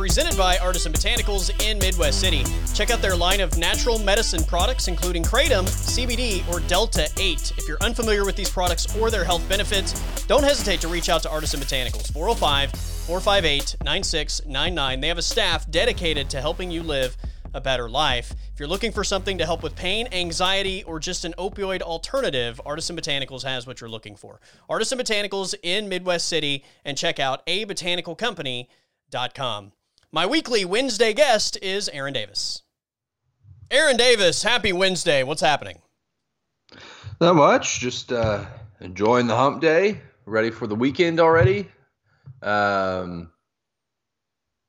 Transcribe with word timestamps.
presented 0.00 0.34
by 0.34 0.56
Artisan 0.56 0.94
Botanicals 0.94 1.50
in 1.62 1.78
Midwest 1.78 2.22
City. 2.22 2.42
Check 2.72 2.90
out 2.90 3.02
their 3.02 3.14
line 3.14 3.40
of 3.40 3.58
natural 3.58 3.98
medicine 3.98 4.42
products, 4.42 4.88
including 4.88 5.22
Kratom, 5.22 5.66
CBD, 5.66 6.42
or 6.50 6.60
Delta 6.60 7.06
8. 7.18 7.52
If 7.58 7.68
you're 7.68 7.76
unfamiliar 7.82 8.24
with 8.24 8.34
these 8.34 8.48
products 8.48 8.96
or 8.96 9.10
their 9.10 9.24
health 9.24 9.46
benefits, 9.46 9.92
don't 10.26 10.42
hesitate 10.42 10.80
to 10.80 10.88
reach 10.88 11.10
out 11.10 11.22
to 11.24 11.30
Artisan 11.30 11.60
Botanicals, 11.60 12.10
405 12.14 12.70
458 12.70 13.76
9699. 13.84 15.00
They 15.00 15.08
have 15.08 15.18
a 15.18 15.22
staff 15.22 15.70
dedicated 15.70 16.30
to 16.30 16.40
helping 16.40 16.70
you 16.70 16.82
live 16.82 17.14
a 17.52 17.60
better 17.60 17.90
life. 17.90 18.32
If 18.54 18.58
you're 18.58 18.70
looking 18.70 18.92
for 18.92 19.04
something 19.04 19.36
to 19.36 19.44
help 19.44 19.62
with 19.62 19.76
pain, 19.76 20.08
anxiety, 20.12 20.82
or 20.84 20.98
just 20.98 21.26
an 21.26 21.34
opioid 21.36 21.82
alternative, 21.82 22.58
Artisan 22.64 22.96
Botanicals 22.96 23.42
has 23.42 23.66
what 23.66 23.82
you're 23.82 23.90
looking 23.90 24.16
for. 24.16 24.40
Artisan 24.66 24.98
Botanicals 24.98 25.54
in 25.62 25.90
Midwest 25.90 26.26
City, 26.26 26.64
and 26.86 26.96
check 26.96 27.20
out 27.20 27.46
abotanicalcompany.com. 27.46 29.72
My 30.12 30.26
weekly 30.26 30.64
Wednesday 30.64 31.12
guest 31.12 31.56
is 31.62 31.88
Aaron 31.90 32.12
Davis. 32.12 32.62
Aaron 33.70 33.96
Davis, 33.96 34.42
happy 34.42 34.72
Wednesday. 34.72 35.22
What's 35.22 35.40
happening? 35.40 35.78
Not 37.20 37.36
much. 37.36 37.78
Just 37.78 38.10
uh, 38.10 38.44
enjoying 38.80 39.28
the 39.28 39.36
hump 39.36 39.60
day. 39.60 40.00
Ready 40.26 40.50
for 40.50 40.66
the 40.66 40.74
weekend 40.74 41.20
already. 41.20 41.68
Um, 42.42 43.30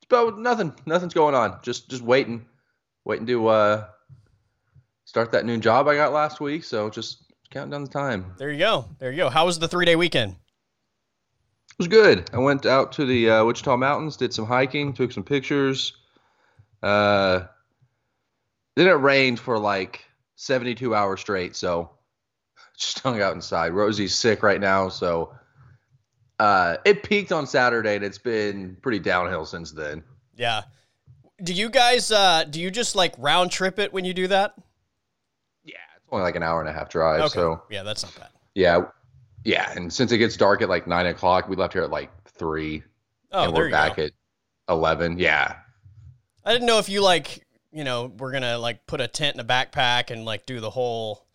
but 0.10 0.38
nothing. 0.38 0.76
Nothing's 0.86 1.16
going 1.16 1.34
on. 1.34 1.58
Just 1.64 1.90
just 1.90 2.04
waiting 2.04 2.46
waiting 3.04 3.26
to 3.26 3.48
uh, 3.48 3.86
start 5.06 5.32
that 5.32 5.46
new 5.46 5.58
job 5.58 5.88
I 5.88 5.96
got 5.96 6.14
last 6.14 6.40
week. 6.40 6.64
So 6.64 6.92
just 6.92 7.34
counting 7.50 7.72
down 7.72 7.84
the 7.84 7.90
time. 7.90 8.36
There 8.38 8.52
you 8.52 8.60
go. 8.60 8.86
There 9.00 9.10
you 9.10 9.18
go. 9.18 9.30
How 9.30 9.48
was 9.48 9.58
the 9.58 9.68
three 9.68 9.86
day 9.88 9.96
weekend? 9.96 10.36
Was 11.82 11.88
good. 11.88 12.30
I 12.32 12.38
went 12.38 12.68
out 12.68 12.92
to 12.92 13.08
the 13.08 13.28
uh, 13.32 13.44
Wichita 13.44 13.76
Mountains, 13.76 14.16
did 14.16 14.32
some 14.32 14.46
hiking, 14.46 14.94
took 14.94 15.12
some 15.12 15.24
pictures. 15.24 15.94
Uh, 16.84 17.46
then 18.76 18.88
it 18.88 18.92
rained 18.92 19.40
for 19.40 19.58
like 19.58 20.06
72 20.36 20.94
hours 20.94 21.22
straight, 21.22 21.56
so 21.56 21.90
just 22.78 23.00
hung 23.00 23.20
out 23.20 23.34
inside. 23.34 23.74
Rosie's 23.74 24.14
sick 24.14 24.44
right 24.44 24.62
now, 24.62 24.90
so 24.90 25.34
uh, 26.38 26.78
it 26.86 27.02
peaked 27.02 27.32
on 27.32 27.48
Saturday, 27.48 27.96
and 27.96 28.06
it's 28.06 28.20
been 28.20 28.78
pretty 28.84 29.00
downhill 29.00 29.48
since 29.48 29.72
then. 29.72 30.04
Yeah, 30.36 30.62
do 31.44 31.52
you 31.52 31.68
guys 31.68 32.12
uh 32.12 32.44
do 32.44 32.62
you 32.62 32.70
just 32.70 32.96
like 32.96 33.16
round 33.18 33.50
trip 33.50 33.80
it 33.80 33.92
when 33.92 34.06
you 34.06 34.14
do 34.14 34.28
that? 34.28 34.54
Yeah, 35.64 35.78
it's 35.98 36.06
only 36.12 36.26
like 36.26 36.36
an 36.36 36.44
hour 36.44 36.59
and 36.59 36.70
a 36.70 36.74
half 36.74 36.90
drive. 36.90 37.22
Okay. 37.22 37.34
So 37.34 37.64
yeah, 37.72 37.82
that's 37.82 38.04
not 38.04 38.16
bad. 38.20 38.30
Yeah, 38.54 38.84
yeah, 39.44 39.72
and 39.75 39.92
since 39.92 40.11
it 40.11 40.17
gets 40.17 40.38
dark 40.38 40.61
at 40.61 40.70
like 40.70 40.88
nine 40.88 41.06
o'clock, 41.08 41.50
we 41.50 41.56
left 41.56 41.73
here 41.73 41.84
at 41.84 41.89
like 41.89 42.11
three. 42.25 42.84
Oh, 43.31 43.45
and 43.45 43.53
we're 43.53 43.72
back 43.72 43.97
go. 43.97 44.03
at 44.03 44.11
eleven. 44.70 45.17
Yeah. 45.17 45.56
I 46.44 46.53
didn't 46.53 46.67
know 46.67 46.80
if 46.80 46.89
you 46.89 47.02
like, 47.02 47.45
you 47.72 47.84
know, 47.84 48.12
we're 48.17 48.31
gonna 48.31 48.58
like 48.58 48.86
put 48.88 49.02
a 49.02 49.08
tent 49.08 49.36
in 49.36 49.39
a 49.39 49.45
backpack 49.45 50.12
and 50.12 50.25
like 50.25 50.45
do 50.45 50.59
the 50.59 50.69
whole, 50.69 51.25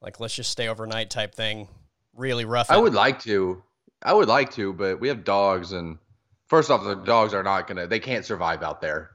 like 0.00 0.20
let's 0.20 0.34
just 0.34 0.50
stay 0.50 0.68
overnight 0.68 1.10
type 1.10 1.34
thing. 1.34 1.68
Really 2.14 2.44
rough. 2.44 2.70
I 2.70 2.76
would 2.76 2.94
like 2.94 3.20
to. 3.22 3.62
I 4.02 4.12
would 4.12 4.28
like 4.28 4.52
to, 4.52 4.72
but 4.72 5.00
we 5.00 5.08
have 5.08 5.24
dogs, 5.24 5.72
and 5.72 5.98
first 6.46 6.70
off, 6.70 6.84
the 6.84 6.94
dogs 6.94 7.34
are 7.34 7.42
not 7.42 7.66
gonna. 7.66 7.86
They 7.86 8.00
can't 8.00 8.24
survive 8.24 8.62
out 8.62 8.80
there. 8.80 9.10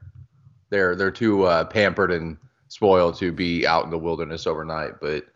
They're 0.68 0.94
they're 0.94 1.10
too 1.10 1.44
uh, 1.44 1.64
pampered 1.64 2.10
and 2.10 2.36
spoiled 2.68 3.16
to 3.18 3.32
be 3.32 3.66
out 3.66 3.84
in 3.84 3.90
the 3.90 3.98
wilderness 3.98 4.46
overnight. 4.46 5.00
But 5.00 5.26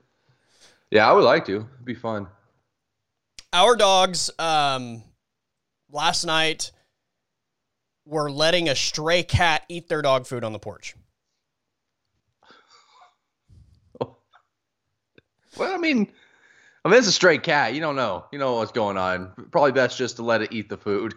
yeah, 0.90 1.08
I 1.08 1.12
would 1.12 1.24
like 1.24 1.44
to. 1.46 1.56
It'd 1.56 1.84
be 1.84 1.94
fun. 1.94 2.28
Our 3.54 3.76
dogs 3.76 4.30
um, 4.36 5.04
last 5.88 6.24
night 6.24 6.72
were 8.04 8.28
letting 8.28 8.68
a 8.68 8.74
stray 8.74 9.22
cat 9.22 9.62
eat 9.68 9.88
their 9.88 10.02
dog 10.02 10.26
food 10.26 10.42
on 10.42 10.52
the 10.52 10.58
porch. 10.58 10.96
Well, 15.56 15.72
I 15.72 15.76
mean, 15.76 16.08
I 16.84 16.88
mean, 16.88 16.98
it's 16.98 17.06
a 17.06 17.12
stray 17.12 17.38
cat. 17.38 17.74
You 17.74 17.80
don't 17.80 17.94
know. 17.94 18.24
You 18.32 18.40
know 18.40 18.54
what's 18.56 18.72
going 18.72 18.96
on. 18.96 19.30
Probably 19.52 19.70
best 19.70 19.96
just 19.96 20.16
to 20.16 20.24
let 20.24 20.42
it 20.42 20.52
eat 20.52 20.68
the 20.68 20.76
food. 20.76 21.14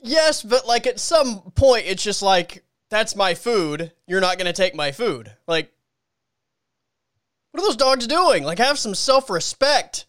Yes, 0.00 0.42
but 0.42 0.66
like 0.66 0.86
at 0.86 1.00
some 1.00 1.50
point, 1.52 1.86
it's 1.86 2.02
just 2.02 2.20
like 2.20 2.62
that's 2.90 3.16
my 3.16 3.32
food. 3.32 3.92
You're 4.06 4.20
not 4.20 4.36
going 4.36 4.48
to 4.48 4.52
take 4.52 4.74
my 4.74 4.92
food. 4.92 5.34
Like, 5.46 5.72
what 7.52 7.62
are 7.62 7.66
those 7.66 7.76
dogs 7.76 8.06
doing? 8.06 8.44
Like, 8.44 8.58
have 8.58 8.78
some 8.78 8.94
self 8.94 9.30
respect. 9.30 10.04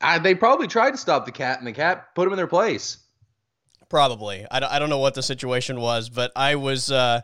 Uh, 0.00 0.18
they 0.18 0.34
probably 0.34 0.66
tried 0.66 0.90
to 0.90 0.96
stop 0.96 1.24
the 1.24 1.32
cat, 1.32 1.58
and 1.58 1.66
the 1.66 1.72
cat 1.72 2.14
put 2.14 2.24
them 2.24 2.32
in 2.32 2.36
their 2.36 2.46
place. 2.46 2.98
Probably. 3.88 4.46
I 4.50 4.60
don't, 4.60 4.72
I 4.72 4.78
don't 4.78 4.90
know 4.90 4.98
what 4.98 5.14
the 5.14 5.22
situation 5.22 5.80
was, 5.80 6.08
but 6.08 6.32
I 6.36 6.56
was, 6.56 6.90
uh, 6.90 7.22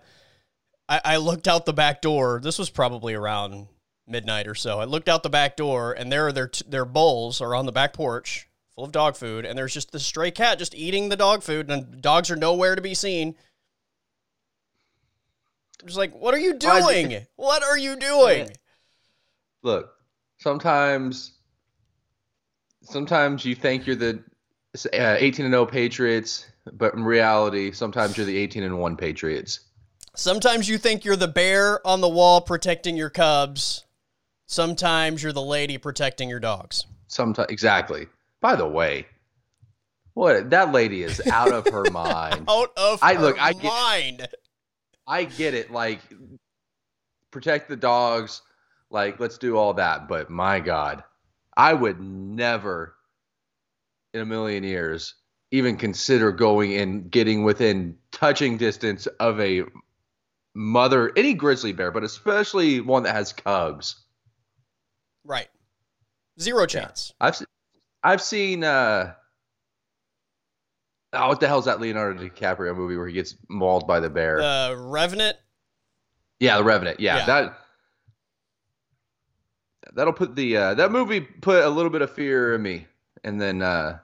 I, 0.89 1.01
I 1.05 1.17
looked 1.17 1.49
out 1.49 1.67
the 1.67 1.73
back 1.73 2.01
door. 2.01 2.41
This 2.43 2.59
was 2.59 2.71
probably 2.71 3.15
around 3.15 3.67
midnight 4.07 4.47
or 4.47 4.55
so. 4.55 4.79
I 4.81 4.85
looked 4.85 5.09
out 5.09 5.23
the 5.23 5.31
back 5.31 5.57
door, 5.57 5.93
and 5.93 6.11
there 6.11 6.27
are 6.29 6.33
their, 6.33 6.49
t- 6.49 6.65
their 6.69 6.85
bowls 6.85 7.41
are 7.41 7.55
on 7.55 7.67
the 7.67 7.73
back 7.73 7.93
porch 7.93 8.49
full 8.75 8.85
of 8.85 8.93
dog 8.93 9.17
food, 9.17 9.45
and 9.45 9.59
there's 9.59 9.75
just 9.75 9.93
this 9.93 10.07
stray 10.07 10.31
cat 10.31 10.59
just 10.59 10.75
eating 10.75 11.09
the 11.09 11.17
dog 11.17 11.43
food, 11.43 11.71
and 11.71 12.01
dogs 12.01 12.31
are 12.31 12.37
nowhere 12.37 12.75
to 12.75 12.81
be 12.81 12.95
seen. 12.95 13.35
I'm 15.81 15.89
just 15.89 15.99
like, 15.99 16.15
what 16.15 16.33
are 16.33 16.39
you 16.39 16.55
doing? 16.55 17.27
What 17.37 17.63
are 17.63 17.77
you 17.77 17.97
doing? 17.97 18.51
Look, 19.63 19.91
sometimes, 20.39 21.33
sometimes 22.83 23.45
you 23.45 23.55
think 23.55 23.87
you're 23.87 23.97
the 23.97 24.23
uh, 24.93 25.17
18 25.19 25.47
and 25.47 25.53
0 25.53 25.67
Patriots, 25.67 26.47
but 26.73 26.95
in 26.95 27.05
reality, 27.05 27.73
sometimes 27.73 28.17
you're 28.17 28.27
the 28.27 28.37
18 28.37 28.63
and 28.63 28.79
1 28.79 28.97
Patriots. 28.97 29.61
Sometimes 30.15 30.69
you 30.69 30.79
think 30.79 31.05
you're 31.05 31.17
the 31.17 31.29
bear 31.29 31.85
on 31.87 32.01
the 32.01 32.09
wall 32.09 32.41
protecting 32.41 32.97
your 32.97 33.11
cubs. 33.11 33.85
Sometimes 34.47 35.23
you're 35.23 35.33
the 35.33 35.43
lady 35.43 35.79
protecting 35.79 36.29
your 36.29 36.41
dogs. 36.41 36.85
Sometimes, 37.09 37.51
exactly. 37.51 38.07
By 38.41 38.57
the 38.57 38.69
way, 38.69 39.07
what 40.15 40.51
that 40.51 40.73
lady 40.73 41.03
is 41.03 41.27
out 41.29 41.53
of 41.53 41.67
her 41.69 41.85
mind. 41.91 42.45
out 42.49 42.73
of 42.77 42.99
I, 43.03 43.15
her 43.15 43.21
look, 43.21 43.37
I 43.41 43.53
mind. 43.63 44.19
Get, 44.19 44.35
I 45.07 45.25
get 45.25 45.55
it. 45.55 45.71
Like, 45.71 46.01
protect 47.31 47.69
the 47.69 47.77
dogs. 47.77 48.43
Like, 48.91 49.19
let's 49.19 49.39
do 49.39 49.57
all 49.57 49.75
that. 49.75 50.09
But 50.09 50.29
my 50.29 50.61
God, 50.61 51.03
I 51.57 51.75
would 51.75 52.01
never 52.01 52.95
in 54.15 54.21
a 54.21 54.27
million 54.27 54.65
years 54.65 55.15
even 55.51 55.77
consider 55.77 56.33
going 56.33 56.75
and 56.75 57.11
getting 57.11 57.45
within 57.45 57.97
touching 58.11 58.57
distance 58.57 59.07
of 59.07 59.39
a 59.41 59.63
mother, 60.55 61.13
any 61.17 61.35
grizzly 61.35 61.73
bear, 61.73 61.91
but 61.91 62.05
especially 62.05 62.81
one 62.81 63.03
that 63.03 63.15
has 63.15 63.33
cubs. 63.33 64.05
Right. 65.25 65.49
Zero 66.41 66.67
chance. 66.67 67.13
Yeah. 67.21 67.27
I've 67.27 67.47
I've 68.03 68.23
seen 68.23 68.65
uh 68.65 69.15
Oh, 71.15 71.29
what 71.29 71.41
the 71.41 71.47
hell 71.47 71.59
is 71.59 71.67
that 71.67 71.79
Leonardo 71.79 72.27
DiCaprio 72.27 72.75
movie 72.75 72.97
where 72.97 73.07
he 73.07 73.13
gets 73.13 73.37
mauled 73.51 73.87
by 73.87 74.01
the 74.01 74.09
bear? 74.09 74.39
The 74.39 74.75
Revenant. 74.79 75.37
Yeah, 76.41 76.57
the 76.57 76.65
Revenant. 76.65 77.01
Yeah, 77.01 77.19
yeah. 77.19 77.27
that 77.27 77.59
that'll 79.95 80.13
put 80.13 80.35
the 80.37 80.57
uh, 80.57 80.75
that 80.75 80.93
movie 80.93 81.21
put 81.21 81.65
a 81.65 81.69
little 81.69 81.91
bit 81.91 82.03
of 82.03 82.13
fear 82.13 82.55
in 82.55 82.63
me, 82.63 82.87
and 83.25 83.41
then 83.41 83.63
uh, 83.63 83.99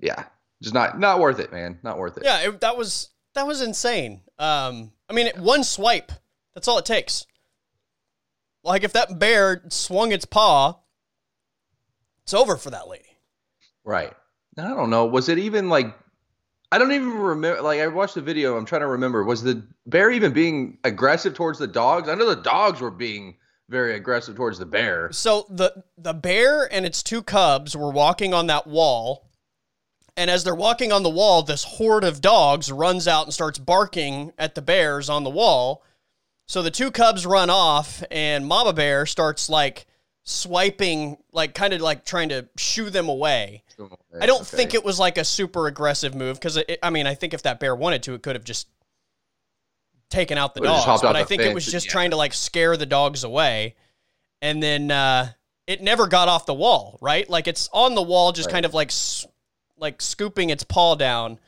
yeah, 0.00 0.24
just 0.62 0.74
not 0.74 0.98
not 0.98 1.20
worth 1.20 1.38
it, 1.38 1.52
man. 1.52 1.78
Not 1.82 1.98
worth 1.98 2.16
it. 2.16 2.24
Yeah, 2.24 2.48
it, 2.48 2.60
that 2.60 2.76
was 2.76 3.10
that 3.34 3.46
was 3.46 3.62
insane. 3.62 4.22
Um, 4.38 4.92
I 5.08 5.12
mean, 5.12 5.28
one 5.38 5.64
swipe. 5.64 6.12
That's 6.54 6.68
all 6.68 6.78
it 6.78 6.84
takes. 6.84 7.26
Like 8.62 8.84
if 8.84 8.92
that 8.92 9.18
bear 9.18 9.62
swung 9.68 10.12
its 10.12 10.24
paw, 10.24 10.78
it's 12.22 12.34
over 12.34 12.56
for 12.56 12.70
that 12.70 12.88
lady. 12.88 13.04
Right. 13.84 14.12
I 14.58 14.68
don't 14.68 14.90
know. 14.90 15.06
Was 15.06 15.28
it 15.28 15.38
even 15.38 15.68
like 15.68 15.94
I 16.72 16.78
don't 16.78 16.92
even 16.92 17.12
remember. 17.12 17.62
Like 17.62 17.80
I 17.80 17.86
watched 17.88 18.14
the 18.14 18.20
video. 18.20 18.56
I'm 18.56 18.64
trying 18.64 18.82
to 18.82 18.86
remember. 18.86 19.24
Was 19.24 19.42
the 19.42 19.66
bear 19.86 20.10
even 20.10 20.32
being 20.32 20.78
aggressive 20.84 21.34
towards 21.34 21.58
the 21.58 21.66
dogs? 21.66 22.08
I 22.08 22.14
know 22.14 22.28
the 22.28 22.42
dogs 22.42 22.80
were 22.80 22.90
being 22.90 23.36
very 23.70 23.94
aggressive 23.94 24.34
towards 24.34 24.58
the 24.58 24.66
bear. 24.66 25.10
So 25.12 25.46
the 25.48 25.84
the 25.96 26.12
bear 26.12 26.70
and 26.72 26.84
its 26.84 27.02
two 27.02 27.22
cubs 27.22 27.76
were 27.76 27.90
walking 27.90 28.34
on 28.34 28.48
that 28.48 28.66
wall. 28.66 29.28
And 30.16 30.28
as 30.28 30.44
they're 30.44 30.54
walking 30.54 30.92
on 30.92 31.02
the 31.02 31.08
wall, 31.08 31.42
this 31.42 31.64
horde 31.64 32.04
of 32.04 32.20
dogs 32.20 32.70
runs 32.70 33.06
out 33.06 33.24
and 33.24 33.32
starts 33.32 33.58
barking 33.58 34.32
at 34.36 34.54
the 34.54 34.60
bears 34.60 35.08
on 35.08 35.24
the 35.24 35.30
wall. 35.30 35.84
So 36.46 36.62
the 36.62 36.70
two 36.70 36.90
cubs 36.90 37.24
run 37.24 37.48
off, 37.48 38.02
and 38.10 38.44
Mama 38.44 38.72
Bear 38.72 39.06
starts 39.06 39.48
like 39.48 39.86
swiping, 40.24 41.16
like 41.32 41.54
kind 41.54 41.72
of 41.72 41.80
like 41.80 42.04
trying 42.04 42.30
to 42.30 42.48
shoo 42.56 42.90
them 42.90 43.08
away. 43.08 43.62
Oh, 43.78 43.88
I 44.20 44.26
don't 44.26 44.42
okay. 44.42 44.56
think 44.56 44.74
it 44.74 44.84
was 44.84 44.98
like 44.98 45.16
a 45.16 45.24
super 45.24 45.68
aggressive 45.68 46.14
move 46.14 46.40
because 46.40 46.58
I 46.82 46.90
mean 46.90 47.06
I 47.06 47.14
think 47.14 47.32
if 47.32 47.42
that 47.44 47.60
bear 47.60 47.74
wanted 47.76 48.02
to, 48.02 48.14
it 48.14 48.22
could 48.22 48.34
have 48.34 48.44
just 48.44 48.66
taken 50.10 50.36
out 50.36 50.54
the 50.54 50.60
dogs. 50.60 51.02
But 51.02 51.16
I 51.16 51.24
think 51.24 51.42
it 51.42 51.54
was 51.54 51.64
just 51.64 51.86
yeah. 51.86 51.92
trying 51.92 52.10
to 52.10 52.16
like 52.16 52.34
scare 52.34 52.76
the 52.76 52.86
dogs 52.86 53.24
away, 53.24 53.76
and 54.42 54.62
then 54.62 54.90
uh, 54.90 55.32
it 55.66 55.80
never 55.80 56.06
got 56.06 56.28
off 56.28 56.46
the 56.46 56.54
wall. 56.54 56.98
Right, 57.00 57.28
like 57.28 57.48
it's 57.48 57.68
on 57.72 57.94
the 57.94 58.02
wall, 58.02 58.32
just 58.32 58.48
right. 58.48 58.54
kind 58.54 58.66
of 58.66 58.74
like 58.74 58.92
like 59.78 60.02
scooping 60.02 60.50
its 60.50 60.64
paw 60.64 60.94
down, 60.94 61.38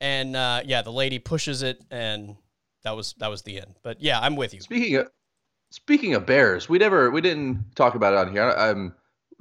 and 0.00 0.36
uh, 0.36 0.62
yeah, 0.64 0.82
the 0.82 0.92
lady 0.92 1.18
pushes 1.18 1.62
it, 1.62 1.80
and 1.90 2.36
that 2.84 2.94
was 2.94 3.14
that 3.18 3.28
was 3.28 3.42
the 3.42 3.58
end. 3.58 3.74
But 3.82 4.02
yeah, 4.02 4.20
I'm 4.20 4.36
with 4.36 4.52
you. 4.52 4.60
Speaking 4.60 4.96
of 4.96 5.10
speaking 5.70 6.14
of 6.14 6.26
bears, 6.26 6.68
we 6.68 6.78
never 6.78 7.10
we 7.10 7.20
didn't 7.20 7.74
talk 7.74 7.94
about 7.94 8.12
it 8.12 8.18
on 8.18 8.32
here. 8.32 8.54
Um, 8.56 8.94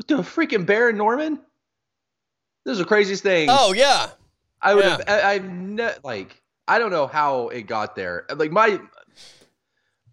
the 0.07 0.15
freaking 0.17 0.65
bear 0.65 0.91
Norman. 0.91 1.39
This 2.65 2.73
is 2.73 2.79
the 2.79 2.85
craziest 2.85 3.21
thing. 3.23 3.47
Oh 3.51 3.73
yeah, 3.73 4.07
I 4.61 4.73
would 4.73 4.85
have. 4.85 5.03
I, 5.07 5.21
I've 5.21 5.45
ne- 5.45 5.95
like 6.03 6.41
I 6.67 6.79
don't 6.79 6.91
know 6.91 7.07
how 7.07 7.49
it 7.49 7.63
got 7.63 7.95
there. 7.95 8.25
Like 8.35 8.51
my, 8.51 8.79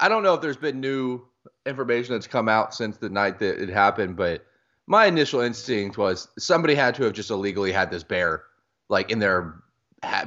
I 0.01 0.09
don't 0.09 0.23
know 0.23 0.35
if 0.35 0.41
there's 0.41 0.57
been 0.57 0.81
new 0.81 1.23
information 1.67 2.15
that's 2.15 2.27
come 2.27 2.49
out 2.49 2.75
since 2.75 2.97
the 2.99 3.09
night 3.09 3.39
that 3.39 3.63
it 3.63 3.69
happened, 3.69 4.17
but 4.17 4.45
my 4.87 5.07
initial 5.07 5.41
instinct 5.41 5.97
was 5.97 6.29
somebody 6.39 6.75
had 6.75 6.95
to 6.97 7.05
have 7.05 7.13
just 7.13 7.31
illegally 7.31 7.73
had 7.73 7.91
this 7.91 8.03
bear 8.03 8.45
like 8.89 9.11
in 9.11 9.19
their 9.19 9.63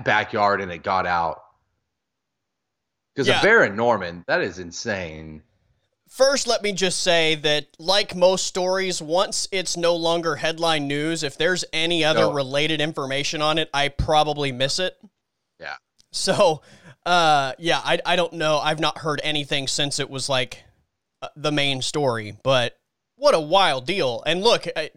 backyard 0.04 0.62
and 0.62 0.72
it 0.72 0.82
got 0.82 1.06
out. 1.06 1.42
Because 3.14 3.28
Yeah. 3.28 3.40
a 3.40 3.44
bear 3.44 3.64
in 3.64 3.76
Norman, 3.76 4.24
that 4.28 4.42
is 4.42 4.60
insane. 4.60 5.44
First, 6.10 6.48
let 6.48 6.62
me 6.62 6.72
just 6.72 7.02
say 7.02 7.36
that, 7.36 7.68
like 7.80 8.16
most 8.16 8.46
stories, 8.46 9.02
once 9.02 9.48
it's 9.52 9.76
no 9.76 9.96
longer 9.96 10.38
headline 10.38 10.88
news, 10.88 11.24
if 11.24 11.38
there's 11.38 11.66
any 11.74 12.04
other 12.06 12.22
No. 12.22 12.32
related 12.34 12.80
information 12.80 13.42
on 13.42 13.58
it, 13.58 13.70
I 13.74 13.90
probably 13.90 14.52
miss 14.52 14.80
it. 14.80 14.98
Yeah. 15.60 15.76
So, 16.16 16.62
uh, 17.06 17.54
yeah, 17.60 17.82
I, 17.84 18.00
I 18.06 18.16
don't 18.16 18.34
know. 18.34 18.58
I've 18.58 18.80
not 18.80 19.00
heard 19.00 19.20
anything 19.24 19.68
since 19.68 20.00
it 20.00 20.10
was 20.10 20.30
like 20.30 20.64
uh, 21.22 21.28
the 21.36 21.52
main 21.52 21.82
story, 21.82 22.38
but 22.42 22.80
what 23.18 23.36
a 23.36 23.40
wild 23.40 23.86
deal. 23.86 24.24
And 24.26 24.42
look, 24.42 24.66
I, 24.76 24.92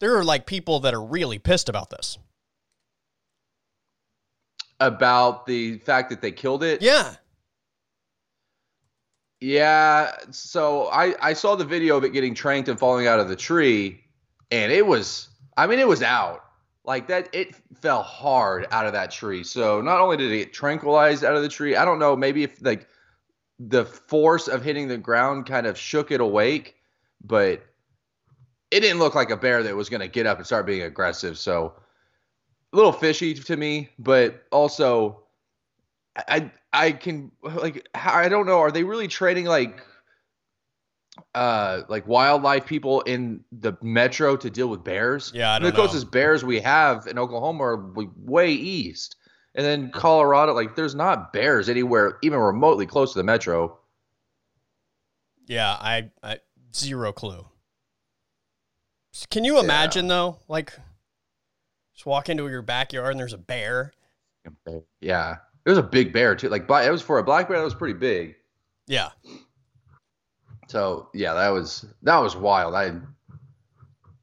there 0.00 0.16
are 0.16 0.24
like 0.24 0.46
people 0.46 0.80
that 0.80 0.94
are 0.94 1.02
really 1.02 1.38
pissed 1.38 1.68
about 1.68 1.90
this. 1.90 2.18
About 4.80 5.44
the 5.46 5.78
fact 5.78 6.10
that 6.10 6.22
they 6.22 6.30
killed 6.30 6.62
it. 6.62 6.82
Yeah. 6.82 7.16
Yeah, 9.40 10.12
so 10.32 10.88
I 10.88 11.14
I 11.20 11.32
saw 11.32 11.54
the 11.54 11.64
video 11.64 11.96
of 11.96 12.04
it 12.04 12.12
getting 12.12 12.34
tranked 12.34 12.68
and 12.68 12.76
falling 12.76 13.06
out 13.06 13.20
of 13.20 13.28
the 13.28 13.36
tree, 13.36 14.02
and 14.50 14.72
it 14.72 14.84
was 14.84 15.28
I 15.56 15.68
mean 15.68 15.78
it 15.78 15.86
was 15.86 16.02
out 16.02 16.42
like 16.88 17.06
that. 17.06 17.28
It 17.32 17.54
fell 17.80 18.02
hard 18.02 18.66
out 18.72 18.86
of 18.86 18.94
that 18.94 19.12
tree. 19.12 19.44
So 19.44 19.80
not 19.80 20.00
only 20.00 20.16
did 20.16 20.32
it 20.32 20.38
get 20.38 20.52
tranquilized 20.52 21.22
out 21.22 21.36
of 21.36 21.42
the 21.42 21.48
tree, 21.48 21.76
I 21.76 21.84
don't 21.84 22.00
know 22.00 22.16
maybe 22.16 22.42
if 22.42 22.60
like 22.62 22.88
the 23.60 23.84
force 23.84 24.48
of 24.48 24.64
hitting 24.64 24.88
the 24.88 24.96
ground 24.96 25.46
kind 25.46 25.66
of 25.66 25.78
shook 25.78 26.10
it 26.10 26.20
awake, 26.20 26.76
but 27.22 27.62
it 28.70 28.80
didn't 28.80 28.98
look 28.98 29.14
like 29.14 29.30
a 29.30 29.36
bear 29.36 29.62
that 29.62 29.76
was 29.76 29.88
going 29.88 30.00
to 30.00 30.08
get 30.08 30.26
up 30.26 30.38
and 30.38 30.46
start 30.46 30.66
being 30.66 30.82
aggressive. 30.82 31.38
So 31.38 31.74
a 32.72 32.76
little 32.76 32.92
fishy 32.92 33.34
to 33.34 33.56
me, 33.56 33.90
but 33.98 34.44
also 34.50 35.24
I 36.16 36.50
I 36.72 36.92
can 36.92 37.30
like 37.42 37.86
I 37.94 38.28
don't 38.30 38.46
know. 38.46 38.58
Are 38.60 38.72
they 38.72 38.82
really 38.82 39.08
training 39.08 39.44
like 39.44 39.84
uh 41.34 41.82
like 41.88 42.06
wildlife 42.06 42.66
people 42.66 43.00
in 43.02 43.44
the 43.52 43.74
metro 43.82 44.36
to 44.36 44.50
deal 44.50 44.68
with 44.68 44.84
bears? 44.84 45.32
Yeah, 45.34 45.52
I 45.52 45.58
the 45.58 45.64
don't 45.64 45.74
know. 45.74 45.84
closest 45.84 46.10
bears 46.10 46.44
we 46.44 46.60
have 46.60 47.06
in 47.06 47.18
Oklahoma 47.18 47.64
are 47.64 47.92
way 48.16 48.52
east, 48.52 49.16
and 49.54 49.64
then 49.64 49.90
Colorado. 49.90 50.54
Like, 50.54 50.76
there's 50.76 50.94
not 50.94 51.32
bears 51.32 51.68
anywhere 51.68 52.18
even 52.22 52.38
remotely 52.38 52.86
close 52.86 53.12
to 53.12 53.18
the 53.18 53.24
metro. 53.24 53.78
Yeah, 55.46 55.70
I, 55.70 56.10
I 56.22 56.40
zero 56.74 57.12
clue. 57.12 57.46
Can 59.30 59.44
you 59.44 59.58
imagine 59.58 60.06
though, 60.06 60.38
like 60.46 60.72
just 61.94 62.06
walk 62.06 62.28
into 62.28 62.46
your 62.48 62.62
backyard 62.62 63.12
and 63.12 63.20
there's 63.20 63.32
a 63.32 63.38
bear? 63.38 63.92
Yeah, 65.00 65.36
it 65.64 65.70
was 65.70 65.78
a 65.78 65.82
big 65.82 66.12
bear 66.12 66.36
too. 66.36 66.48
Like, 66.48 66.62
it 66.68 66.90
was 66.90 67.02
for 67.02 67.18
a 67.18 67.24
black 67.24 67.48
bear. 67.48 67.58
That 67.58 67.64
was 67.64 67.74
pretty 67.74 67.98
big. 67.98 68.36
Yeah. 68.86 69.10
So 70.68 71.08
yeah, 71.14 71.34
that 71.34 71.48
was 71.48 71.86
that 72.02 72.18
was 72.18 72.36
wild. 72.36 72.74
I 72.74 72.92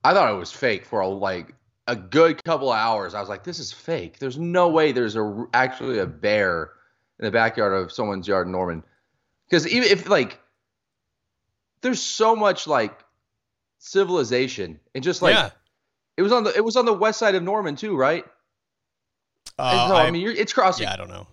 I 0.04 0.14
thought 0.14 0.32
it 0.32 0.38
was 0.38 0.52
fake 0.52 0.86
for 0.86 1.02
a, 1.02 1.08
like 1.08 1.54
a 1.88 1.96
good 1.96 2.44
couple 2.44 2.72
of 2.72 2.78
hours. 2.78 3.14
I 3.14 3.20
was 3.20 3.30
like, 3.30 3.44
this 3.44 3.60
is 3.60 3.72
fake. 3.72 4.20
There's 4.20 4.38
no 4.38 4.70
way 4.70 4.92
there's 4.92 5.16
a 5.16 5.46
actually 5.54 6.00
a 6.00 6.06
bear 6.06 6.72
in 7.20 7.26
the 7.26 7.32
backyard 7.32 7.74
of 7.74 7.92
someone's 7.92 8.28
yard 8.28 8.46
in 8.46 8.52
Norman. 8.52 8.84
Because 9.50 9.68
even 9.68 9.90
if 9.90 10.08
like 10.08 10.40
there's 11.82 12.02
so 12.02 12.36
much 12.36 12.68
like 12.68 13.04
civilization 13.80 14.80
and 14.94 15.04
just 15.04 15.22
like 15.22 15.36
yeah. 15.36 15.50
it 16.18 16.22
was 16.22 16.32
on 16.32 16.44
the 16.44 16.56
it 16.56 16.64
was 16.64 16.76
on 16.76 16.86
the 16.86 16.94
west 16.94 17.18
side 17.18 17.34
of 17.34 17.42
Norman 17.42 17.76
too, 17.76 17.98
right? 17.98 18.26
Uh, 19.58 19.88
so, 19.88 19.96
I, 19.96 20.06
I- 20.06 20.12
mean, 20.12 20.22
you're, 20.22 20.34
it's 20.34 20.54
crossing. 20.54 20.84
yeah, 20.84 20.94
I 20.94 20.98
don't 20.98 21.10
know. 21.10 21.28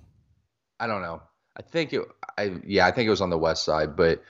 I 0.80 0.86
don't 0.86 1.02
know. 1.02 1.22
I 1.56 1.62
think 1.62 1.92
it. 1.92 2.02
I 2.38 2.56
yeah, 2.66 2.86
I 2.86 2.90
think 2.90 3.06
it 3.06 3.10
was 3.10 3.20
on 3.20 3.30
the 3.30 3.38
west 3.38 3.64
side, 3.64 3.96
but 3.96 4.22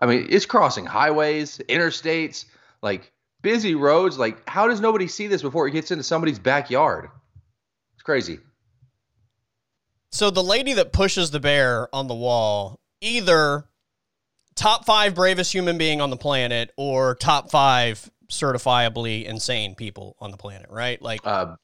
I 0.00 0.06
mean, 0.06 0.26
it's 0.28 0.46
crossing 0.46 0.86
highways, 0.86 1.58
interstates, 1.68 2.46
like 2.82 3.12
busy 3.42 3.74
roads. 3.74 4.18
Like, 4.18 4.48
how 4.48 4.66
does 4.66 4.80
nobody 4.80 5.06
see 5.06 5.26
this 5.26 5.42
before 5.42 5.68
it 5.68 5.72
gets 5.72 5.90
into 5.90 6.02
somebody's 6.04 6.38
backyard? 6.38 7.08
It's 7.94 8.02
crazy. 8.02 8.38
So 10.10 10.30
the 10.30 10.42
lady 10.42 10.74
that 10.74 10.92
pushes 10.92 11.30
the 11.30 11.40
bear 11.40 11.92
on 11.94 12.06
the 12.06 12.14
wall, 12.14 12.80
either 13.00 13.64
top 14.54 14.84
five 14.84 15.14
bravest 15.14 15.52
human 15.52 15.76
being 15.78 16.00
on 16.00 16.10
the 16.10 16.16
planet 16.16 16.70
or 16.76 17.16
top 17.16 17.50
five 17.50 18.08
certifiably 18.30 19.24
insane 19.24 19.74
people 19.74 20.16
on 20.20 20.30
the 20.30 20.36
planet, 20.36 20.66
right? 20.70 21.00
Like, 21.02 21.20
Uh, 21.24 21.56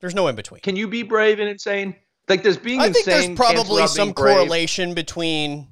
there's 0.00 0.14
no 0.14 0.28
in 0.28 0.36
between. 0.36 0.60
can 0.60 0.76
you 0.76 0.86
be 0.88 1.02
brave 1.02 1.40
and 1.40 1.48
insane? 1.48 1.96
Like, 2.28 2.42
does 2.42 2.56
being 2.56 2.80
I 2.80 2.90
think 2.90 3.04
there's 3.04 3.36
probably 3.36 3.86
some 3.86 4.12
correlation 4.12 4.94
between 4.94 5.68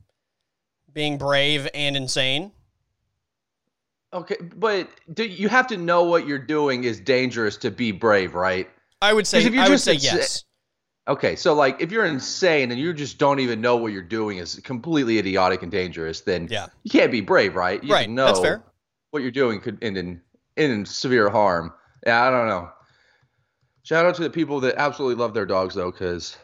being 0.94 1.18
brave 1.18 1.68
and 1.74 1.96
insane. 1.96 2.52
Okay, 4.12 4.36
but 4.56 4.88
do, 5.12 5.24
you 5.24 5.48
have 5.48 5.66
to 5.66 5.76
know 5.76 6.04
what 6.04 6.26
you're 6.26 6.38
doing 6.38 6.84
is 6.84 7.00
dangerous 7.00 7.56
to 7.58 7.70
be 7.70 7.90
brave, 7.90 8.34
right? 8.34 8.70
I 9.02 9.12
would 9.12 9.26
say. 9.26 9.44
if 9.44 9.52
you're 9.52 9.64
I 9.64 9.68
would 9.68 9.74
just 9.74 9.84
say 9.84 9.96
insa- 9.96 10.02
yes. 10.04 10.44
Okay, 11.08 11.36
so 11.36 11.52
like 11.52 11.80
if 11.82 11.90
you're 11.92 12.06
insane 12.06 12.70
and 12.70 12.80
you 12.80 12.94
just 12.94 13.18
don't 13.18 13.40
even 13.40 13.60
know 13.60 13.76
what 13.76 13.92
you're 13.92 14.00
doing 14.02 14.38
is 14.38 14.54
completely 14.64 15.18
idiotic 15.18 15.62
and 15.62 15.70
dangerous, 15.70 16.20
then 16.22 16.48
Yeah. 16.50 16.68
you 16.84 16.90
can't 16.90 17.10
be 17.12 17.20
brave, 17.20 17.56
right? 17.56 17.82
You 17.84 17.92
Right, 17.92 18.08
know 18.08 18.26
that's 18.26 18.40
fair. 18.40 18.62
what 19.10 19.20
you're 19.20 19.30
doing 19.32 19.60
could 19.60 19.82
end 19.82 19.98
in 19.98 20.22
end 20.56 20.72
in 20.72 20.86
severe 20.86 21.28
harm. 21.28 21.74
Yeah, 22.06 22.22
I 22.22 22.30
don't 22.30 22.46
know. 22.46 22.70
Shout 23.82 24.06
out 24.06 24.14
to 24.14 24.22
the 24.22 24.30
people 24.30 24.60
that 24.60 24.76
absolutely 24.76 25.20
love 25.20 25.34
their 25.34 25.44
dogs 25.44 25.74
though, 25.74 25.90
because 25.90 26.38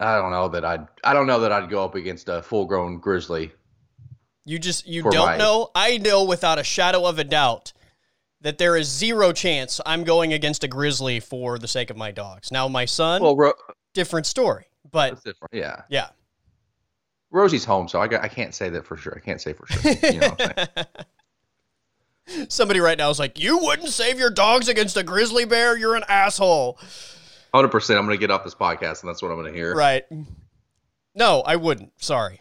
I 0.00 0.16
don't 0.16 0.30
know 0.30 0.48
that 0.48 0.64
I'd 0.64 0.86
I 1.04 1.12
don't 1.12 1.26
know 1.26 1.40
that 1.40 1.52
I'd 1.52 1.68
go 1.70 1.84
up 1.84 1.94
against 1.94 2.28
a 2.28 2.42
full 2.42 2.66
grown 2.66 2.98
grizzly. 2.98 3.52
You 4.44 4.58
just 4.58 4.86
you 4.86 5.02
don't 5.02 5.26
my- 5.26 5.36
know. 5.36 5.70
I 5.74 5.98
know 5.98 6.24
without 6.24 6.58
a 6.58 6.64
shadow 6.64 7.04
of 7.06 7.18
a 7.18 7.24
doubt 7.24 7.72
that 8.40 8.58
there 8.58 8.76
is 8.76 8.88
zero 8.88 9.32
chance 9.32 9.80
I'm 9.84 10.04
going 10.04 10.32
against 10.32 10.62
a 10.64 10.68
grizzly 10.68 11.18
for 11.20 11.58
the 11.58 11.68
sake 11.68 11.90
of 11.90 11.96
my 11.96 12.12
dogs. 12.12 12.52
Now 12.52 12.68
my 12.68 12.84
son, 12.84 13.20
Well, 13.22 13.36
Ro- 13.36 13.52
different 13.94 14.26
story. 14.26 14.66
But 14.90 15.22
different. 15.24 15.52
Yeah, 15.52 15.82
yeah. 15.88 16.08
Rosie's 17.30 17.64
home, 17.64 17.88
so 17.88 18.00
I, 18.00 18.08
got, 18.08 18.24
I 18.24 18.28
can't 18.28 18.54
say 18.54 18.70
that 18.70 18.86
for 18.86 18.96
sure. 18.96 19.12
I 19.14 19.20
can't 19.20 19.40
say 19.40 19.52
for 19.52 19.66
sure. 19.66 19.92
You 20.10 20.20
know 20.20 20.28
what 20.30 20.58
I'm 20.58 20.66
saying? 22.26 22.46
Somebody 22.48 22.80
right 22.80 22.96
now 22.96 23.10
is 23.10 23.18
like, 23.18 23.38
"You 23.38 23.58
wouldn't 23.58 23.88
save 23.90 24.18
your 24.18 24.30
dogs 24.30 24.68
against 24.68 24.96
a 24.96 25.02
grizzly 25.02 25.44
bear? 25.44 25.76
You're 25.76 25.94
an 25.96 26.04
asshole." 26.08 26.78
Hundred 27.54 27.68
percent. 27.68 27.98
I'm 27.98 28.04
gonna 28.06 28.16
get 28.18 28.30
off 28.30 28.44
this 28.44 28.54
podcast, 28.54 29.02
and 29.02 29.08
that's 29.08 29.22
what 29.22 29.30
I'm 29.30 29.36
gonna 29.38 29.52
hear. 29.52 29.74
Right. 29.74 30.04
No, 31.14 31.40
I 31.40 31.56
wouldn't. 31.56 31.92
Sorry. 32.02 32.40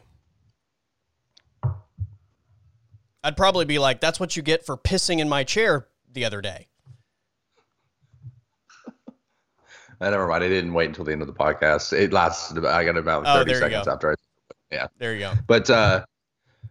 I'd 3.23 3.37
probably 3.37 3.65
be 3.65 3.79
like, 3.79 3.99
"That's 4.01 4.19
what 4.19 4.35
you 4.35 4.43
get 4.43 4.65
for 4.65 4.77
pissing 4.77 5.19
in 5.19 5.27
my 5.29 5.43
chair 5.43 5.87
the 6.11 6.25
other 6.25 6.41
day." 6.41 6.67
Uh, 9.99 10.09
never 10.09 10.27
mind. 10.27 10.43
I 10.43 10.49
didn't 10.49 10.73
wait 10.73 10.87
until 10.89 11.05
the 11.05 11.11
end 11.13 11.21
of 11.21 11.27
the 11.27 11.33
podcast. 11.33 11.93
It 11.93 12.11
lasted. 12.13 12.57
About, 12.57 12.73
I 12.75 12.83
got 12.85 12.97
about 12.97 13.23
Oh, 13.25 13.43
30 13.43 13.53
seconds 13.55 13.85
go. 13.85 13.91
after 13.93 14.11
I. 14.11 14.15
Yeah, 14.71 14.87
there 14.97 15.13
you 15.13 15.19
go. 15.21 15.33
But 15.47 15.69
uh, 15.69 16.05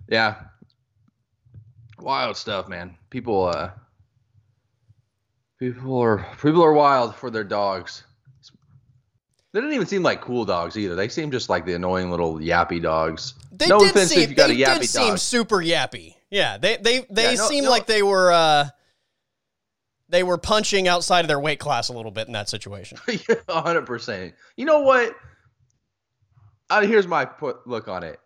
yeah, 0.08 0.36
wild 1.98 2.36
stuff, 2.36 2.68
man. 2.68 2.96
People, 3.10 3.46
uh, 3.46 3.70
people 5.58 5.98
are 5.98 6.26
people 6.42 6.62
are 6.62 6.72
wild 6.74 7.14
for 7.16 7.30
their 7.30 7.44
dogs. 7.44 8.04
They 9.56 9.62
didn't 9.62 9.74
even 9.76 9.86
seem 9.86 10.02
like 10.02 10.20
cool 10.20 10.44
dogs 10.44 10.76
either. 10.76 10.94
They 10.94 11.08
seemed 11.08 11.32
just 11.32 11.48
like 11.48 11.64
the 11.64 11.72
annoying 11.72 12.10
little 12.10 12.34
yappy 12.34 12.82
dogs. 12.82 13.32
They 13.50 13.68
no 13.68 13.78
did 13.78 13.88
offense 13.92 14.10
seem, 14.10 14.20
if 14.20 14.28
you 14.28 14.36
got 14.36 14.50
a 14.50 14.52
yappy 14.52 14.80
did 14.80 14.90
seem 14.90 15.16
super 15.16 15.56
yappy. 15.56 16.14
Yeah, 16.28 16.58
they 16.58 16.76
they 16.76 17.06
they 17.08 17.30
Yeah, 17.30 17.36
no- 17.36 17.48
seem 17.48 17.64
no- 17.64 17.70
like 17.70 17.86
they 17.86 18.02
were 18.02 18.30
uh 18.30 18.68
they 20.10 20.22
were 20.22 20.36
punching 20.36 20.88
outside 20.88 21.20
of 21.20 21.28
their 21.28 21.40
weight 21.40 21.58
class 21.58 21.88
a 21.88 21.94
little 21.94 22.10
bit 22.10 22.26
in 22.26 22.34
that 22.34 22.50
situation. 22.50 22.98
hundred 23.48 23.86
percent. 23.86 24.34
You 24.58 24.66
know 24.66 24.80
what? 24.80 25.16
Uh, 26.68 26.82
here's 26.82 27.06
my 27.06 27.24
put 27.24 27.66
look 27.66 27.88
on 27.88 28.02
it. 28.04 28.20